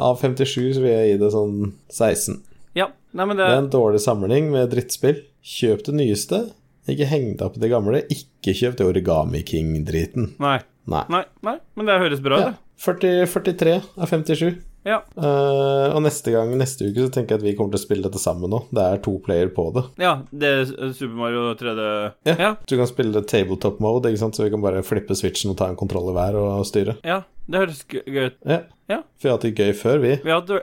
av 0.00 0.16
57 0.22 0.72
så 0.78 0.80
vil 0.80 0.88
jeg 0.94 1.10
gi 1.10 1.18
det 1.20 1.28
sånn 1.34 1.58
16. 1.92 2.38
Ja. 2.78 2.86
Nei, 3.12 3.26
men 3.28 3.36
det 3.36 3.44
Det 3.44 3.52
er 3.58 3.62
en 3.66 3.70
dårlig 3.74 4.00
samling 4.00 4.48
med 4.54 4.70
drittspill. 4.72 5.20
Kjøp 5.44 5.84
det 5.90 5.94
nyeste. 5.98 6.40
Ikke 6.88 7.06
heng 7.10 7.34
deg 7.36 7.44
opp 7.44 7.58
i 7.58 7.62
det 7.62 7.70
gamle. 7.70 8.00
Ikke 8.08 8.54
kjøp 8.56 8.78
det 8.80 8.86
Origami 8.88 9.42
King-driten. 9.46 10.32
Nei. 10.40 10.56
Nei. 10.88 11.04
Nei, 11.12 11.24
nei, 11.46 11.58
men 11.76 11.86
det 11.86 12.00
høres 12.00 12.22
bra 12.24 12.38
ut, 12.40 12.46
Ja. 12.46 12.50
det. 12.54 12.58
40, 12.82 13.26
43 13.28 13.74
av 13.98 14.08
57. 14.08 14.56
Ja. 14.84 14.96
Uh, 15.14 15.92
og 15.94 16.00
neste 16.02 16.32
gang, 16.34 16.50
neste 16.58 16.88
uke, 16.88 17.04
så 17.06 17.12
tenker 17.14 17.36
jeg 17.36 17.40
at 17.40 17.44
vi 17.46 17.52
kommer 17.58 17.70
til 17.76 17.80
å 17.80 17.84
spille 17.84 18.02
dette 18.08 18.18
sammen 18.18 18.50
nå. 18.50 18.64
Det 18.74 18.82
er 18.82 19.02
to 19.04 19.12
player 19.22 19.52
på 19.54 19.68
det. 19.76 19.84
ja. 20.02 20.14
Det 20.32 20.48
er 20.56 20.64
Super 20.92 21.14
Mario 21.20 21.44
3D 21.58 21.84
Ja. 22.26 22.34
Ja. 22.38 22.50
Du 22.66 22.74
kan 22.80 22.90
spille 22.90 23.22
tabletop 23.22 23.78
mode, 23.84 24.10
ikke 24.10 24.22
sant? 24.24 24.34
så 24.38 24.42
vi 24.46 24.50
kan 24.54 24.64
bare 24.64 24.82
flippe 24.86 25.14
switchen 25.18 25.52
og 25.54 25.58
ta 25.60 25.68
en 25.70 25.78
kontroll 25.78 26.10
i 26.10 26.16
hver 26.18 26.38
og 26.42 26.66
styre. 26.66 26.96
ja. 27.06 27.22
Det 27.50 27.58
høres 27.58 27.80
gøy 27.90 28.28
ut. 28.28 28.36
Ja. 28.46 28.58
Ja. 28.88 29.00
For 29.18 29.26
vi 29.26 29.28
har 29.28 29.34
hatt 29.38 29.46
det 29.48 29.54
gøy 29.58 29.72
før, 29.74 29.96
vi, 30.02 30.12
Vi 30.22 30.30
hadde 30.30 30.60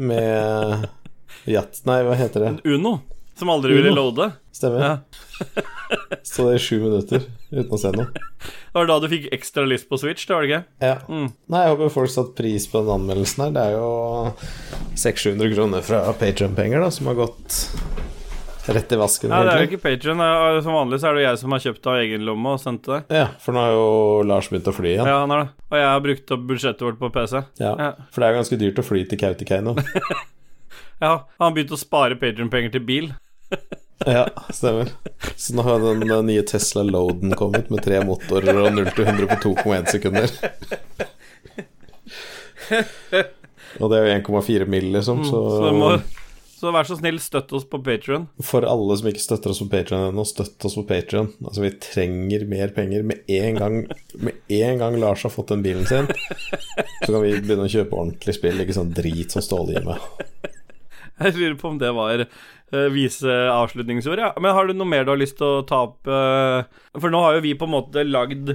med 0.00 0.86
Jat... 1.54 1.80
Nei, 1.88 1.98
hva 2.06 2.14
heter 2.16 2.44
det? 2.46 2.52
Uno, 2.72 2.94
som 3.36 3.52
aldri 3.52 3.76
ville 3.76 3.92
Uno. 3.92 4.06
loade. 4.10 4.30
Stemmer. 4.56 4.80
Ja. 4.80 5.64
Så 6.26 6.48
det 6.48 6.56
i 6.58 6.62
sju 6.62 6.76
minutter 6.82 7.22
uten 7.50 7.72
å 7.76 7.80
se 7.80 7.90
noe. 7.94 8.08
Det 8.10 8.76
var 8.76 8.86
da 8.90 8.98
du 9.02 9.08
fikk 9.10 9.28
ekstra 9.34 9.64
lyst 9.68 9.88
på 9.90 9.98
Switch, 10.00 10.26
det 10.26 10.34
var 10.36 10.46
det 10.46 10.50
ikke? 10.50 10.62
Ja. 10.86 10.96
Mm. 11.10 11.28
Nei, 11.52 11.64
jeg 11.66 11.74
håper 11.74 11.92
folk 11.94 12.12
satte 12.12 12.36
pris 12.38 12.66
på 12.70 12.82
den 12.84 12.94
anmeldelsen 12.96 13.44
her. 13.46 13.54
Det 13.56 13.64
er 13.64 13.76
jo 13.78 13.90
600-700 14.94 15.54
kroner 15.54 15.84
fra 15.86 16.04
Patreon-penger 16.20 16.82
da, 16.84 16.90
som 16.94 17.10
har 17.10 17.18
gått 17.18 17.58
rett 18.70 18.92
i 18.92 18.98
vasken. 19.00 19.32
Nei, 19.32 19.40
det 19.46 19.52
er 19.54 19.64
jo 19.64 19.68
ikke 19.70 19.82
Patreon. 19.82 20.20
Som 20.62 20.76
vanlig 20.76 21.00
så 21.02 21.10
er 21.10 21.16
det 21.16 21.22
jo 21.22 21.28
jeg 21.28 21.40
som 21.42 21.54
har 21.56 21.62
kjøpt 21.64 21.88
av 21.90 22.00
egen 22.04 22.26
lomme 22.28 22.52
og 22.54 22.60
sendt 22.62 22.86
det. 22.90 23.00
Ja, 23.22 23.28
for 23.42 23.56
nå 23.56 23.64
har 23.64 23.72
jo 23.74 23.86
Lars 24.30 24.50
begynt 24.52 24.68
å 24.70 24.74
fly 24.76 24.92
igjen. 24.92 25.08
Ja, 25.10 25.22
han 25.24 25.34
har 25.34 25.42
det. 25.46 25.48
Og 25.70 25.78
jeg 25.80 25.88
har 25.90 26.04
brukt 26.04 26.34
opp 26.36 26.44
budsjettet 26.50 26.86
vårt 26.86 27.00
på 27.00 27.10
PC. 27.14 27.40
Ja, 27.62 27.72
Ja. 27.80 27.90
For 28.12 28.22
det 28.22 28.28
er 28.28 28.34
jo 28.36 28.40
ganske 28.42 28.60
dyrt 28.60 28.82
å 28.82 28.86
fly 28.86 29.06
til 29.10 29.22
Kautokeino. 29.22 29.74
Ja, 31.00 31.14
han 31.38 31.46
har 31.46 31.52
begynt 31.56 31.70
å 31.72 31.78
spare 31.80 32.16
Patreon-penger 32.20 32.74
til 32.74 32.82
bil. 32.84 33.06
Ja, 34.08 34.22
stemmer. 34.56 34.88
Så 35.36 35.52
nå 35.52 35.62
har 35.66 35.82
den 35.82 36.06
eh, 36.08 36.22
nye 36.24 36.42
Tesla 36.48 36.80
Loaden 36.88 37.34
kommet 37.36 37.66
med 37.68 37.82
tre 37.84 37.98
motorer 38.08 38.56
og 38.62 38.70
0 38.72 38.86
til 38.96 39.04
100 39.10 39.26
på 39.28 39.36
2,1 39.50 39.90
sekunder. 39.92 40.32
Og 43.80 43.90
det 43.92 43.98
er 44.00 44.08
jo 44.08 44.14
1,4 44.40 44.66
mill., 44.70 44.88
liksom, 44.96 45.20
så, 45.28 45.42
Mm, 45.44 45.60
Så, 45.60 45.72
må, 45.76 45.90
så 46.60 46.72
vær 46.74 46.88
så 46.88 46.96
snill, 46.98 47.20
støtt 47.22 47.52
oss 47.56 47.64
på 47.68 47.78
Patreon. 47.84 48.24
For 48.44 48.64
alle 48.68 48.96
som 49.00 49.08
ikke 49.12 49.22
støtter 49.22 49.52
oss 49.52 49.60
på 49.62 49.68
Patreon 49.72 50.08
ennå, 50.10 50.24
støtt 50.28 50.64
oss 50.68 50.76
på 50.80 50.84
Patreon. 50.88 51.30
Altså, 51.44 51.62
vi 51.64 51.70
trenger 51.84 52.44
mer 52.50 52.72
penger. 52.76 53.04
Med 53.06 53.28
en 53.30 53.60
gang 53.60 53.78
Med 54.20 54.40
en 54.60 54.78
gang 54.82 54.96
Lars 55.00 55.22
har 55.28 55.32
fått 55.34 55.52
den 55.54 55.62
bilen 55.64 55.86
sin, 55.88 56.08
så 57.04 57.12
kan 57.12 57.20
vi 57.24 57.36
begynne 57.38 57.68
å 57.68 57.72
kjøpe 57.72 57.96
ordentlig 57.96 58.36
spill, 58.36 58.60
ikke 58.64 58.76
sånn 58.80 58.92
drit 58.96 59.32
som 59.36 59.44
Ståle 59.44 59.76
gir 59.76 59.86
meg. 59.88 60.00
Jeg 61.20 61.34
lurer 61.36 61.56
på 61.60 61.68
om 61.68 61.76
det 61.80 61.90
var 61.92 62.22
vise 62.92 63.30
avslutningsord, 63.50 64.18
ja. 64.22 64.32
Men 64.40 64.54
har 64.56 64.66
du 64.68 64.74
noe 64.76 64.88
mer 64.88 65.04
du 65.06 65.10
har 65.14 65.20
lyst 65.20 65.38
til 65.40 65.46
å 65.46 65.64
ta 65.66 65.82
opp? 65.88 66.06
eh, 66.06 66.62
for 67.00 67.10
nå 67.12 67.20
har 67.24 67.38
jo 67.38 67.44
vi 67.46 67.56
på 67.58 67.66
en 67.66 67.74
måte 67.74 68.04
lagd 68.06 68.54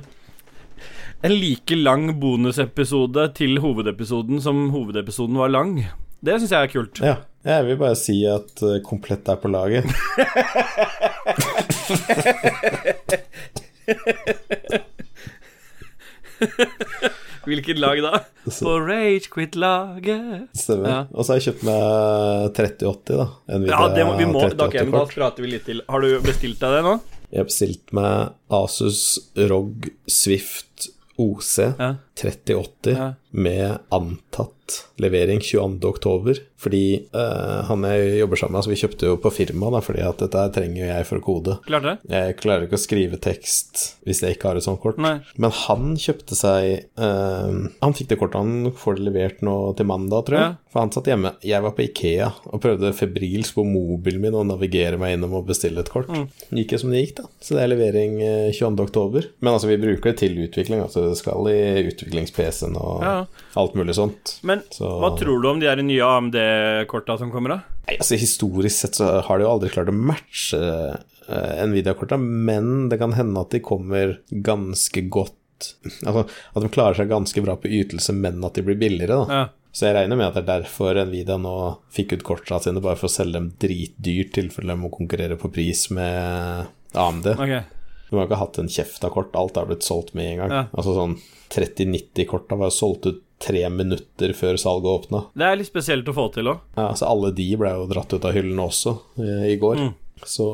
en 1.25 1.33
like 1.33 1.75
lang 1.75 2.19
bonusepisode 2.19 3.33
til 3.37 3.59
hovedepisoden 3.63 4.41
som 4.43 4.69
hovedepisoden 4.75 5.37
var 5.41 5.49
lang. 5.53 5.77
Det 6.25 6.39
syns 6.39 6.51
jeg 6.53 6.61
er 6.61 6.73
kult. 6.73 7.01
Ja. 7.03 7.15
Jeg 7.45 7.65
vil 7.67 7.77
bare 7.77 7.95
si 7.99 8.25
at 8.25 8.61
eh, 8.65 8.79
Komplett 8.81 9.27
er 9.29 9.37
på 9.37 9.47
laget. 9.53 9.85
Hvilket 17.45 17.79
lag 17.81 18.01
da? 18.03 18.19
På 18.65 18.75
Rage 18.81 19.29
Quit-laget. 19.33 20.47
Stemmer. 20.57 20.89
Ja. 20.89 20.99
Og 21.13 21.25
så 21.25 21.33
har 21.33 21.41
jeg 21.41 21.47
kjøpt 21.51 21.65
meg 21.67 22.55
3080, 22.57 23.19
da. 23.21 23.27
Nvidia 23.55 23.75
Ja, 23.75 23.91
det 23.95 24.07
må, 24.07 24.15
vi 24.19 24.29
må, 24.29 24.41
da, 24.49 24.67
okay, 24.67 24.89
da 24.89 25.03
prater 25.11 25.45
vi 25.45 25.53
litt 25.53 25.67
til. 25.69 25.83
Har 25.89 26.05
du 26.05 26.17
bestilt 26.25 26.61
deg 26.61 26.77
det 26.77 26.81
nå? 26.85 26.95
Jeg 27.31 27.41
har 27.41 27.47
bestilt 27.49 27.95
meg 27.97 28.35
Asus 28.53 28.99
ROG 29.35 29.89
Swift 30.11 30.89
OC 31.21 31.53
Ja. 31.79 31.93
3080 32.21 32.95
Ja. 32.95 33.13
med 33.31 33.77
antatt 33.89 34.51
levering 34.97 35.39
22. 35.43 35.89
oktober. 35.89 36.37
Fordi 36.57 37.05
uh, 37.13 37.61
han 37.67 37.83
jeg 37.85 38.15
jobber 38.21 38.39
sammen 38.39 38.55
med, 38.55 38.59
altså 38.63 38.71
vi 38.71 38.77
kjøpte 38.79 39.09
jo 39.11 39.17
på 39.21 39.29
firma, 39.35 39.67
da, 39.75 39.81
fordi 39.85 40.01
at 40.07 40.21
dette 40.23 40.45
trenger 40.55 40.79
jo 40.79 40.87
jeg 40.87 41.05
for 41.05 41.19
å 41.19 41.25
kode. 41.25 41.57
Klarer 41.67 41.91
det? 41.91 42.13
Jeg 42.15 42.37
klarer 42.39 42.65
ikke 42.65 42.79
å 42.79 42.81
skrive 42.81 43.19
tekst 43.21 43.83
hvis 44.07 44.23
jeg 44.23 44.37
ikke 44.37 44.49
har 44.49 44.57
et 44.57 44.65
sånt 44.65 44.81
kort. 44.81 44.97
Nei. 45.03 45.19
Men 45.37 45.53
han 45.53 45.91
kjøpte 46.01 46.37
seg 46.39 46.87
uh, 46.97 47.51
Han 47.83 47.93
fikk 47.97 48.09
det 48.13 48.17
kortet, 48.21 48.39
han 48.41 48.71
får 48.79 48.97
det 48.97 49.05
levert 49.09 49.43
nå 49.45 49.57
til 49.77 49.89
mandag, 49.91 50.25
tror 50.25 50.39
jeg. 50.39 50.55
Ja. 50.55 50.71
For 50.73 50.81
han 50.81 50.95
satt 50.95 51.11
hjemme. 51.11 51.35
Jeg 51.45 51.63
var 51.63 51.75
på 51.77 51.85
Ikea 51.85 52.31
og 52.49 52.63
prøvde 52.63 52.95
febrilsk 52.95 53.59
på 53.59 53.67
mobilen 53.67 54.23
min 54.23 54.35
å 54.39 54.41
navigere 54.47 54.97
meg 54.99 55.15
innom 55.19 55.37
og 55.37 55.45
bestille 55.51 55.83
et 55.85 55.91
kort. 55.93 56.09
Mm. 56.09 56.25
Gikk 56.57 56.73
jo 56.75 56.81
som 56.81 56.95
det 56.95 57.03
gikk, 57.03 57.13
da. 57.21 57.29
Så 57.43 57.55
det 57.55 57.61
er 57.63 57.71
levering 57.71 58.17
eh, 58.23 58.49
22. 58.55 58.87
oktober. 58.89 59.29
Men 59.39 59.53
altså, 59.53 59.69
vi 59.69 59.77
bruker 59.79 60.11
det 60.11 60.17
til 60.23 60.35
utvikling. 60.47 60.81
Altså, 60.83 61.05
det 61.11 61.19
skal 61.21 61.47
i 61.53 61.61
utviklings-PC-en 62.05 62.77
og 62.77 63.03
Ja. 63.03 63.25
alt 63.57 63.73
mulig 63.75 63.95
sånt. 63.95 64.39
Men 64.43 64.61
Så- 64.71 64.99
hva 65.01 65.17
tror 65.17 65.41
du 65.41 65.49
om 65.49 65.59
de 65.59 65.67
her 65.67 65.75
nye 65.81 65.99
AMD-korta 66.01 67.17
som 67.17 67.31
kommer, 67.31 67.49
da? 67.49 67.61
Nei, 67.87 67.97
altså 67.97 68.17
Historisk 68.17 68.75
sett 68.77 68.95
så 68.95 69.21
har 69.23 69.37
de 69.37 69.43
jo 69.43 69.49
aldri 69.51 69.69
klart 69.69 69.89
å 69.89 69.93
matche 69.93 70.97
uh, 71.27 71.65
Nvidia-korta, 71.65 72.17
men 72.19 72.89
det 72.89 72.99
kan 72.99 73.13
hende 73.13 73.39
at 73.41 73.49
de 73.49 73.59
kommer 73.59 74.19
ganske 74.31 75.09
godt 75.09 75.33
Altså 76.03 76.25
at 76.53 76.61
de 76.61 76.67
klarer 76.69 76.95
seg 76.97 77.07
ganske 77.09 77.41
bra 77.41 77.55
på 77.55 77.69
ytelse, 77.71 78.13
men 78.13 78.43
at 78.43 78.53
de 78.57 78.61
blir 78.61 78.75
billigere, 78.77 79.25
da. 79.25 79.33
Ja. 79.33 79.45
Så 79.71 79.87
jeg 79.87 79.95
regner 79.95 80.17
med 80.19 80.27
at 80.27 80.35
det 80.35 80.43
er 80.49 80.61
derfor 80.63 80.95
Nvidia 81.05 81.37
nå 81.39 81.53
fikk 81.95 82.11
ut 82.13 82.23
kortene 82.23 82.61
sine, 82.61 82.81
bare 82.83 82.95
for 82.99 83.07
å 83.07 83.11
selge 83.13 83.33
dem 83.33 83.47
dritdyrt, 83.59 84.37
i 84.37 84.41
tilfelle 84.41 84.75
de 84.75 84.81
må 84.81 84.91
konkurrere 84.91 85.37
på 85.39 85.51
pris 85.51 85.89
med 85.95 86.67
AMD. 86.93 87.25
Okay. 87.39 87.63
De 88.09 88.15
har 88.19 88.27
ikke 88.27 88.37
hatt 88.39 88.59
en 88.59 88.67
kjeft 88.71 89.03
av 89.07 89.11
kort, 89.15 89.33
alt 89.35 89.57
er 89.57 89.65
blitt 89.65 89.83
solgt 89.87 90.13
med 90.13 90.33
en 90.33 90.37
gang. 90.43 90.51
Ja. 90.51 90.63
Altså 90.77 90.93
sånn 90.95 91.17
3090-korta 91.53 92.57
var 92.59 92.71
jo 92.71 92.77
solgt 92.77 93.09
ut 93.09 93.21
tre 93.45 93.65
minutter 93.69 94.31
før 94.33 94.57
salget 94.57 94.87
åpna. 94.89 95.21
Det 95.35 95.45
er 95.45 95.59
litt 95.59 95.69
spesielt 95.69 96.07
å 96.07 96.15
få 96.15 96.29
til 96.33 96.49
òg. 96.53 96.63
Ja, 96.77 96.87
altså 96.87 97.09
alle 97.09 97.33
de 97.35 97.49
ble 97.59 97.73
jo 97.75 97.85
dratt 97.91 98.15
ut 98.15 98.25
av 98.25 98.35
hyllene 98.35 98.65
også 98.65 98.95
eh, 99.21 99.45
i 99.51 99.59
går. 99.61 99.83
Så 100.25 100.45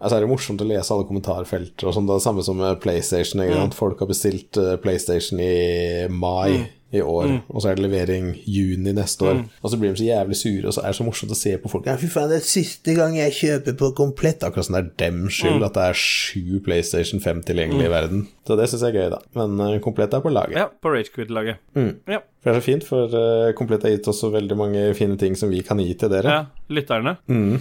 altså 0.00 0.16
er 0.16 0.24
det 0.24 0.30
morsomt 0.30 0.62
å 0.64 0.66
lese 0.66 0.94
alle 0.94 1.06
kommentarfelter 1.06 1.90
og 1.90 1.94
sånn. 1.94 2.08
Det 2.08 2.14
er 2.16 2.22
det 2.22 2.26
samme 2.26 2.44
som 2.46 2.58
med 2.58 2.80
PlayStation. 2.82 3.44
Ikke 3.44 3.58
sant? 3.60 3.76
Folk 3.78 4.00
har 4.02 4.10
bestilt 4.10 4.60
eh, 4.60 4.76
PlayStation 4.80 5.42
i 5.44 6.08
mai 6.10 6.64
i 6.90 7.02
år, 7.02 7.36
og 7.48 7.62
så 7.62 7.70
er 7.70 7.78
det 7.78 7.84
levering 7.84 8.32
juni 8.50 8.92
neste 8.96 9.26
år. 9.26 9.42
Og 9.62 9.70
så 9.70 9.78
blir 9.78 9.92
de 9.92 10.00
så 10.00 10.08
jævlig 10.08 10.38
sure, 10.40 10.66
og 10.66 10.74
så 10.74 10.82
er 10.82 10.90
det 10.90 10.98
så 10.98 11.06
morsomt 11.06 11.34
å 11.34 11.38
se 11.38 11.52
på 11.62 11.70
folk. 11.70 11.86
Ja, 11.86 11.94
fy 12.00 12.10
faen, 12.10 12.30
det 12.32 12.40
er 12.40 12.48
siste 12.48 12.96
gang 12.98 13.14
jeg 13.18 13.36
kjøper 13.36 13.76
på 13.78 13.92
komplett. 14.00 14.42
Akkurat 14.46 14.66
som 14.66 14.78
det 14.78 14.82
er 14.82 14.90
dem 15.04 15.22
skyld 15.30 15.66
at 15.66 15.78
det 15.78 15.86
er 15.92 16.00
sju 16.02 16.60
PlayStation 16.66 17.22
5 17.22 17.44
tilgjengelig 17.50 17.86
i 17.86 17.92
verden. 17.94 18.26
Så 18.48 18.58
det 18.58 18.66
syns 18.72 18.84
jeg 18.86 18.96
er 18.96 19.04
gøy, 19.04 19.08
da. 19.14 19.22
Men 19.38 19.62
uh, 19.62 19.78
komplett 19.84 20.16
er 20.16 20.24
på 20.24 20.34
laget. 20.34 20.58
Ja, 20.58 20.66
på 20.70 20.94
Ragequid-laget. 20.94 21.62
Ja. 22.10 22.22
For 22.40 22.50
det 22.50 22.56
er 22.56 22.62
så 22.62 22.66
fint, 22.66 22.86
for 22.88 23.12
uh, 23.14 23.50
Komplett 23.58 23.84
har 23.84 23.92
gitt 23.94 24.08
oss 24.10 24.22
så 24.24 24.30
veldig 24.32 24.56
mange 24.58 24.86
fine 24.98 25.18
ting 25.20 25.36
som 25.38 25.52
vi 25.52 25.60
kan 25.66 25.78
gi 25.82 25.92
til 25.98 26.10
dere. 26.12 26.38
ja, 26.40 26.72
lytterne. 26.72 27.18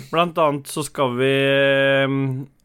Blant 0.10 0.40
annet 0.42 0.72
så 0.72 0.86
skal 0.88 1.18
vi 1.20 1.34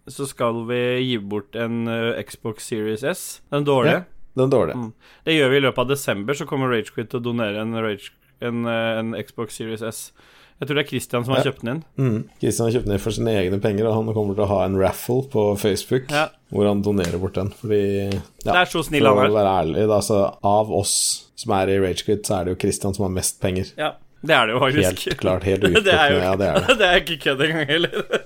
så 0.05 0.27
skal 0.29 0.67
vi 0.69 0.81
gi 1.01 1.19
bort 1.19 1.57
en 1.57 1.85
uh, 1.89 2.17
Xbox 2.21 2.67
Series 2.69 3.05
S. 3.05 3.23
Den 3.53 3.65
dårlige. 3.65 4.03
Ja. 4.05 4.14
Den 4.37 4.51
dårlige. 4.51 4.75
Mm. 4.77 4.93
Det 5.25 5.35
gjør 5.39 5.51
vi 5.51 5.57
i 5.57 5.65
løpet 5.65 5.79
av 5.79 5.89
desember, 5.89 6.35
så 6.35 6.47
kommer 6.47 6.69
Ragequit 6.73 7.09
til 7.11 7.21
å 7.21 7.23
donere 7.23 7.61
en, 7.63 7.75
Rage, 7.75 8.11
en, 8.43 8.65
eh, 8.67 8.99
en 8.99 9.13
Xbox 9.23 9.55
Series 9.61 9.83
S. 9.83 10.13
Jeg 10.61 10.69
tror 10.69 10.77
det 10.79 10.85
er 10.85 10.89
Christian 10.89 11.25
som 11.25 11.35
har 11.35 11.43
Ja. 11.45 11.51
kjøpt 11.51 11.61
den 11.65 11.71
inn. 11.75 11.85
Mm. 11.99 12.29
Christian 12.41 12.67
har 12.71 12.75
kjøpt 12.81 12.85
den 12.87 12.93
inn 12.95 12.99
for 13.03 13.11
sine 13.11 13.31
egne 13.35 13.61
penger, 13.61 13.87
og 13.87 13.95
han 13.95 14.15
kommer 14.15 14.35
til 14.37 14.45
å 14.45 14.49
ha 14.49 14.65
en 14.65 14.77
raffle 14.79 15.23
på 15.31 15.59
Facebook 15.59 16.11
Ja. 16.11 16.29
hvor 16.53 16.67
han 16.67 16.83
donerer 16.83 17.19
bort 17.21 17.35
den. 17.35 17.51
Fordi 17.51 18.13
ja, 18.15 18.21
Det 18.53 18.55
er 18.55 18.65
så 18.71 18.85
snill 18.85 19.03
For 19.03 19.15
han 19.23 19.31
å 19.31 19.35
er. 19.35 19.39
være 19.43 19.55
ærlig, 19.65 19.89
da, 19.89 19.99
så 20.01 20.37
av 20.43 20.71
oss 20.73 21.29
som 21.37 21.53
er 21.53 21.67
i 21.75 21.79
Ragequit, 21.79 22.23
så 22.25 22.41
er 22.41 22.45
det 22.45 22.57
jo 22.57 22.61
Christian 22.67 22.95
som 22.95 23.03
har 23.05 23.11
mest 23.11 23.41
penger. 23.41 23.73
Ja, 23.77 23.93
det 24.25 24.31
er 24.35 24.47
det 24.47 24.55
jo 24.55 24.61
faktisk. 24.61 25.05
Helt 25.11 25.21
klart, 25.21 25.43
helt 25.43 25.61
det 25.85 25.87
er 25.95 26.11
jo 26.11 26.19
utelukkende. 26.21 26.23
Ja, 26.23 26.37
det 26.37 26.47
er 26.49 26.61
det. 26.67 26.79
det 26.79 26.87
er 26.91 27.01
ikke 27.03 27.19
kødd 27.25 27.41
engang 27.49 27.67
heller. 27.67 28.23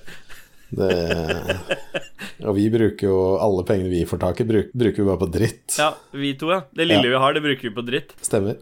Det. 0.70 1.56
Og 2.46 2.54
vi 2.54 2.68
bruker 2.70 3.08
jo 3.08 3.16
alle 3.42 3.64
pengene 3.66 3.90
vi 3.90 4.04
får 4.06 4.20
tak 4.22 4.40
i, 4.42 4.46
bruk, 4.46 4.68
bruker 4.78 5.02
vi 5.02 5.06
bare 5.08 5.20
på 5.24 5.28
dritt. 5.34 5.74
Ja, 5.80 5.88
vi 6.14 6.34
to, 6.38 6.50
ja. 6.52 6.60
Det 6.70 6.86
lille 6.86 7.02
Ja. 7.08 7.14
vi 7.16 7.22
har, 7.24 7.34
det 7.34 7.42
bruker 7.42 7.66
vi 7.68 7.72
på 7.74 7.84
dritt. 7.86 8.12
Stemmer. 8.22 8.60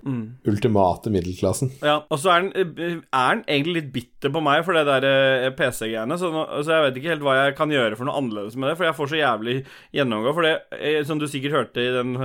Ultimate 0.49 1.13
middelklassen. 1.13 1.73
Ja, 1.85 1.99
Og 2.11 2.19
så 2.23 2.31
er 2.33 2.41
han, 2.41 2.51
er 2.57 3.35
den 3.37 3.45
egentlig 3.45 3.75
litt 3.81 3.93
bitter 3.93 4.33
på 4.33 4.41
meg 4.45 4.65
for 4.65 4.73
det 4.79 4.87
der 4.89 5.09
eh, 5.11 5.51
PC-greiene. 5.59 6.17
Så, 6.21 6.31
så 6.65 6.73
jeg 6.77 6.87
vet 6.87 7.01
ikke 7.03 7.13
helt 7.15 7.27
hva 7.27 7.37
jeg 7.43 7.57
kan 7.59 7.75
gjøre 7.75 7.99
for 8.01 8.09
noe 8.09 8.17
annerledes 8.21 8.57
med 8.57 8.71
det. 8.71 8.77
For 8.81 8.89
jeg 8.89 8.97
får 8.97 9.13
så 9.13 9.21
jævlig 9.21 9.57
gjennomgå. 9.99 10.33
For 10.39 10.49
det, 10.49 10.55
eh, 10.81 11.03
som 11.09 11.21
du 11.21 11.27
sikkert 11.29 11.59
hørte 11.61 11.85
i 11.85 11.93
den 11.99 12.17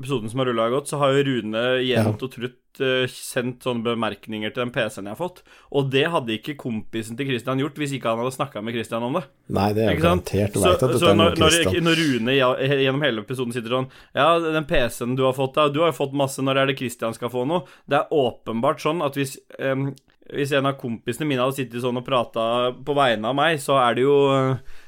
episoden 0.00 0.32
som 0.32 0.42
har 0.42 0.50
rulla 0.50 0.66
godt, 0.72 0.90
så 0.90 0.98
har 1.00 1.14
jo 1.14 1.24
Rune 1.28 1.62
jevnt 1.84 2.24
og 2.26 2.32
trutt 2.32 2.80
uh, 2.82 3.04
sendt 3.12 3.66
sånne 3.66 3.84
bemerkninger 3.86 4.52
til 4.52 4.64
den 4.64 4.72
PC-en 4.74 5.10
jeg 5.10 5.14
har 5.14 5.20
fått. 5.20 5.42
Og 5.76 5.88
det 5.92 6.06
hadde 6.12 6.34
ikke 6.36 6.56
kompisen 6.60 7.18
til 7.18 7.30
Christian 7.30 7.62
gjort 7.62 7.78
hvis 7.80 7.94
ikke 7.96 8.12
han 8.12 8.22
hadde 8.22 8.34
snakka 8.36 8.64
med 8.64 8.76
Christian 8.76 9.06
om 9.06 9.20
det. 9.20 9.24
Nei, 9.54 9.70
det 9.76 9.86
er 9.86 10.02
garantert. 10.02 10.58
Så, 10.58 10.74
så 11.02 11.14
når, 11.16 11.38
når, 11.40 11.96
Rune 12.02 12.36
gjennom 12.36 13.06
hele 13.06 13.24
episoden 13.24 13.54
sitter 13.56 13.76
sånn 13.76 13.90
Ja, 14.16 14.32
den 14.42 14.68
PC-en 14.68 15.16
du 15.18 15.26
har 15.28 15.36
fått, 15.36 15.56
da. 15.58 15.70
Du 15.72 15.82
har 15.84 15.92
jo 15.92 16.00
fått 16.02 16.16
masse. 16.16 16.42
Når 16.44 16.62
er 16.62 16.70
det 16.70 16.78
Christian 16.80 17.16
skal 17.16 17.32
få 17.32 17.46
noe? 17.48 17.66
Det 17.90 18.00
er 18.00 18.14
åpenbart 18.14 18.82
sånn 18.82 19.04
at 19.06 19.18
hvis 19.18 19.36
um, 19.60 19.90
hvis 20.30 20.52
en 20.54 20.68
av 20.68 20.76
kompisene 20.78 21.26
mine 21.26 21.42
hadde 21.42 21.58
sittet 21.58 21.82
sånn 21.82 21.98
og 21.98 22.06
prata 22.06 22.44
på 22.86 22.94
vegne 22.94 23.32
av 23.32 23.34
meg, 23.34 23.58
så 23.62 23.80
er 23.82 23.96
det 23.98 24.04
jo, 24.04 24.16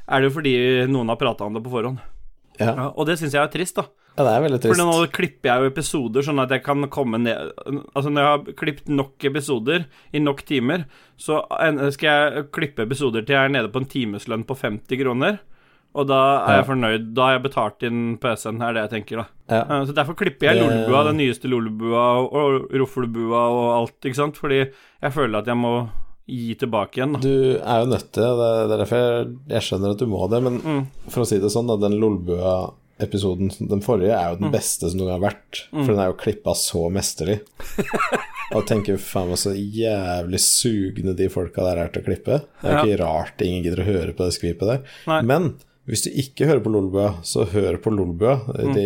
er 0.06 0.22
det 0.22 0.28
jo 0.28 0.34
fordi 0.36 0.54
noen 0.90 1.10
har 1.10 1.18
prata 1.18 1.48
om 1.48 1.56
det 1.56 1.64
på 1.64 1.72
forhånd. 1.72 1.98
Ja. 2.60 2.70
Ja, 2.70 2.86
og 2.90 3.08
det 3.08 3.18
syns 3.18 3.34
jeg 3.34 3.42
er 3.42 3.50
trist, 3.52 3.78
da. 3.78 3.88
Ja, 4.16 4.24
det 4.26 4.32
er 4.32 4.42
veldig 4.44 4.60
trist. 4.60 4.74
For 4.76 4.82
nå 4.82 5.06
klipper 5.14 5.48
jeg 5.50 5.62
jo 5.64 5.70
episoder 5.72 6.22
sånn 6.26 6.42
at 6.42 6.50
jeg 6.52 6.62
kan 6.66 6.84
komme 6.92 7.18
ned 7.22 7.52
Altså 7.96 8.10
når 8.12 8.20
jeg 8.20 8.30
har 8.32 8.58
klippet 8.60 8.88
nok 8.92 9.24
episoder 9.30 9.86
i 10.12 10.18
nok 10.20 10.42
timer, 10.48 10.84
så 11.16 11.40
skal 11.94 12.08
jeg 12.10 12.44
klippe 12.52 12.84
episoder 12.84 13.24
til 13.24 13.34
jeg 13.38 13.44
er 13.48 13.54
nede 13.56 13.70
på 13.72 13.80
en 13.82 13.88
timeslønn 13.88 14.44
på 14.44 14.56
50 14.58 15.00
kroner. 15.02 15.38
Og 15.92 16.06
da 16.08 16.18
er 16.48 16.54
jeg 16.56 16.66
fornøyd. 16.70 17.08
Da 17.12 17.24
har 17.26 17.32
jeg 17.34 17.42
betalt 17.44 17.82
inn 17.84 17.98
PC-en, 18.16 18.62
er 18.64 18.72
det 18.72 18.84
jeg 18.86 18.92
tenker, 18.94 19.16
da. 19.20 19.26
Ja. 19.52 19.58
Eh, 19.80 19.82
Så 19.84 19.92
derfor 19.92 20.16
klipper 20.16 20.48
jeg 20.48 20.62
Lolbua, 20.62 21.02
den 21.10 21.18
nyeste 21.20 21.50
Lolbua 21.52 22.04
og 22.24 22.70
Roffelbua 22.72 23.42
og 23.52 23.66
alt, 23.76 23.98
ikke 24.08 24.16
sant? 24.16 24.36
Fordi 24.40 24.62
jeg 24.70 25.12
føler 25.12 25.42
at 25.42 25.50
jeg 25.52 25.56
må 25.60 25.74
gi 26.32 26.54
tilbake 26.56 26.96
igjen, 26.96 27.12
da. 27.12 27.20
Du 27.20 27.58
er 27.60 27.82
jo 27.84 27.90
nødt 27.92 28.08
til 28.08 28.24
det. 28.24 28.32
Det 28.40 28.72
er 28.76 28.80
derfor 28.84 29.02
jeg, 29.02 29.26
jeg 29.52 29.66
skjønner 29.68 29.90
at 29.92 29.98
du 30.00 30.06
må 30.08 30.30
det. 30.32 30.42
Men 30.42 30.58
Mm. 30.64 30.86
for 31.10 31.24
å 31.24 31.28
si 31.28 31.38
det 31.38 31.52
sånn, 31.52 31.68
da, 31.68 31.76
den 31.76 31.98
Lolbua-episoden, 33.06 33.50
den 33.68 33.80
forrige, 33.82 34.12
er 34.14 34.30
jo 34.30 34.36
Mm. 34.36 34.40
den 34.42 34.52
beste 34.52 34.90
som 34.90 34.98
noen 35.00 35.10
har 35.20 35.30
vært. 35.30 35.62
For 35.70 35.86
den 35.86 35.98
er 35.98 36.06
jo 36.12 36.18
klippa 36.18 36.54
så 36.54 36.90
mesterlig. 36.90 37.40
Og 38.54 38.66
tenker 38.66 38.98
faen 38.98 39.28
meg 39.30 39.38
så 39.38 39.52
jævlig 39.56 40.38
sugne 40.40 41.14
de 41.16 41.28
folka 41.28 41.62
der 41.64 41.78
er 41.84 41.88
til 41.88 42.02
å 42.02 42.04
klippe. 42.04 42.40
Det 42.60 42.68
er 42.68 42.72
jo 42.76 42.92
ikke 42.92 43.00
rart 43.02 43.40
ingen 43.40 43.62
gidder 43.64 43.80
å 43.82 43.86
høre 43.88 44.12
på 44.14 44.24
det 44.26 44.34
skvipet 44.36 44.66
der. 44.68 44.82
Nei. 45.08 45.22
Men 45.22 45.54
hvis 45.88 46.02
du 46.04 46.10
ikke 46.10 46.46
hører 46.46 46.60
på 46.62 46.70
Lolbua, 46.72 47.14
så 47.24 47.46
hør 47.48 47.78
på 47.82 47.90
Lolbua. 47.94 48.36
Mm. 48.52 48.74
De 48.76 48.84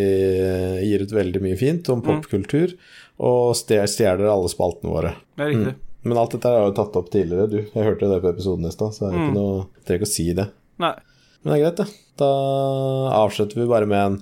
gir 0.87 1.03
ut 1.03 1.11
veldig 1.13 1.43
mye 1.43 1.59
fint 1.59 1.89
om 1.91 2.01
popkultur, 2.03 2.77
og 3.19 3.55
stje- 3.59 3.83
stjeler 3.91 4.31
alle 4.31 4.49
spaltene 4.49 4.93
våre. 4.93 5.15
Det 5.37 5.45
er 5.49 5.53
riktig. 5.55 5.75
Men 6.07 6.19
alt 6.23 6.31
dette 6.31 6.47
har 6.47 6.61
jeg 6.61 6.71
jo 6.71 6.77
tatt 6.85 6.97
opp 6.97 7.11
tidligere, 7.11 7.51
du. 7.51 7.59
Jeg 7.75 7.83
hørte 7.89 8.07
det 8.13 8.23
på 8.23 8.31
episoden 8.31 8.67
i 8.69 8.71
stad, 8.71 8.95
så 8.95 9.09
det 9.09 9.09
er 9.11 9.19
ikke 9.25 9.35
noe 9.35 9.67
trenger 9.85 9.99
ikke 9.99 10.07
å 10.07 10.15
si 10.15 10.33
det. 10.39 10.47
Nei. 10.79 10.93
Men 11.47 11.55
det 11.55 11.61
er 11.61 11.65
greit, 11.69 11.79
det. 11.79 12.03
Da 12.19 12.29
avslutter 13.15 13.61
vi 13.61 13.69
bare 13.71 13.87
med 13.87 14.01
en 14.01 14.17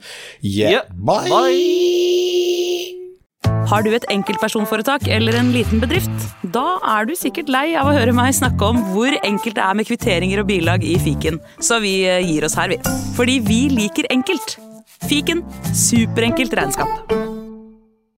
yeah, 0.45 0.75
Yeah, 0.75 0.85
bye! 0.93 1.33
Har 3.71 3.81
du 3.81 3.95
et 3.97 4.05
enkeltpersonforetak 4.13 5.09
eller 5.09 5.39
en 5.41 5.49
liten 5.55 5.81
bedrift? 5.81 6.13
Da 6.53 6.77
er 6.99 7.09
du 7.09 7.15
sikkert 7.17 7.49
lei 7.49 7.71
av 7.81 7.89
å 7.89 7.97
høre 7.97 8.13
meg 8.13 8.37
snakke 8.37 8.69
om 8.69 8.83
hvor 8.93 9.17
enkelt 9.25 9.57
det 9.57 9.65
er 9.65 9.79
med 9.79 9.89
kvitteringer 9.89 10.45
og 10.45 10.51
bilag 10.53 10.85
i 10.85 10.99
fiken, 11.01 11.41
så 11.65 11.81
vi 11.81 12.03
eh, 12.05 12.21
gir 12.29 12.45
oss 12.45 12.59
her, 12.61 12.75
vi. 12.75 12.81
Fordi 13.17 13.41
vi 13.47 13.61
liker 13.73 14.11
enkelt. 14.13 14.59
Fiken 15.09 15.41
superenkelt 15.73 16.53
regnskap. 16.61 17.24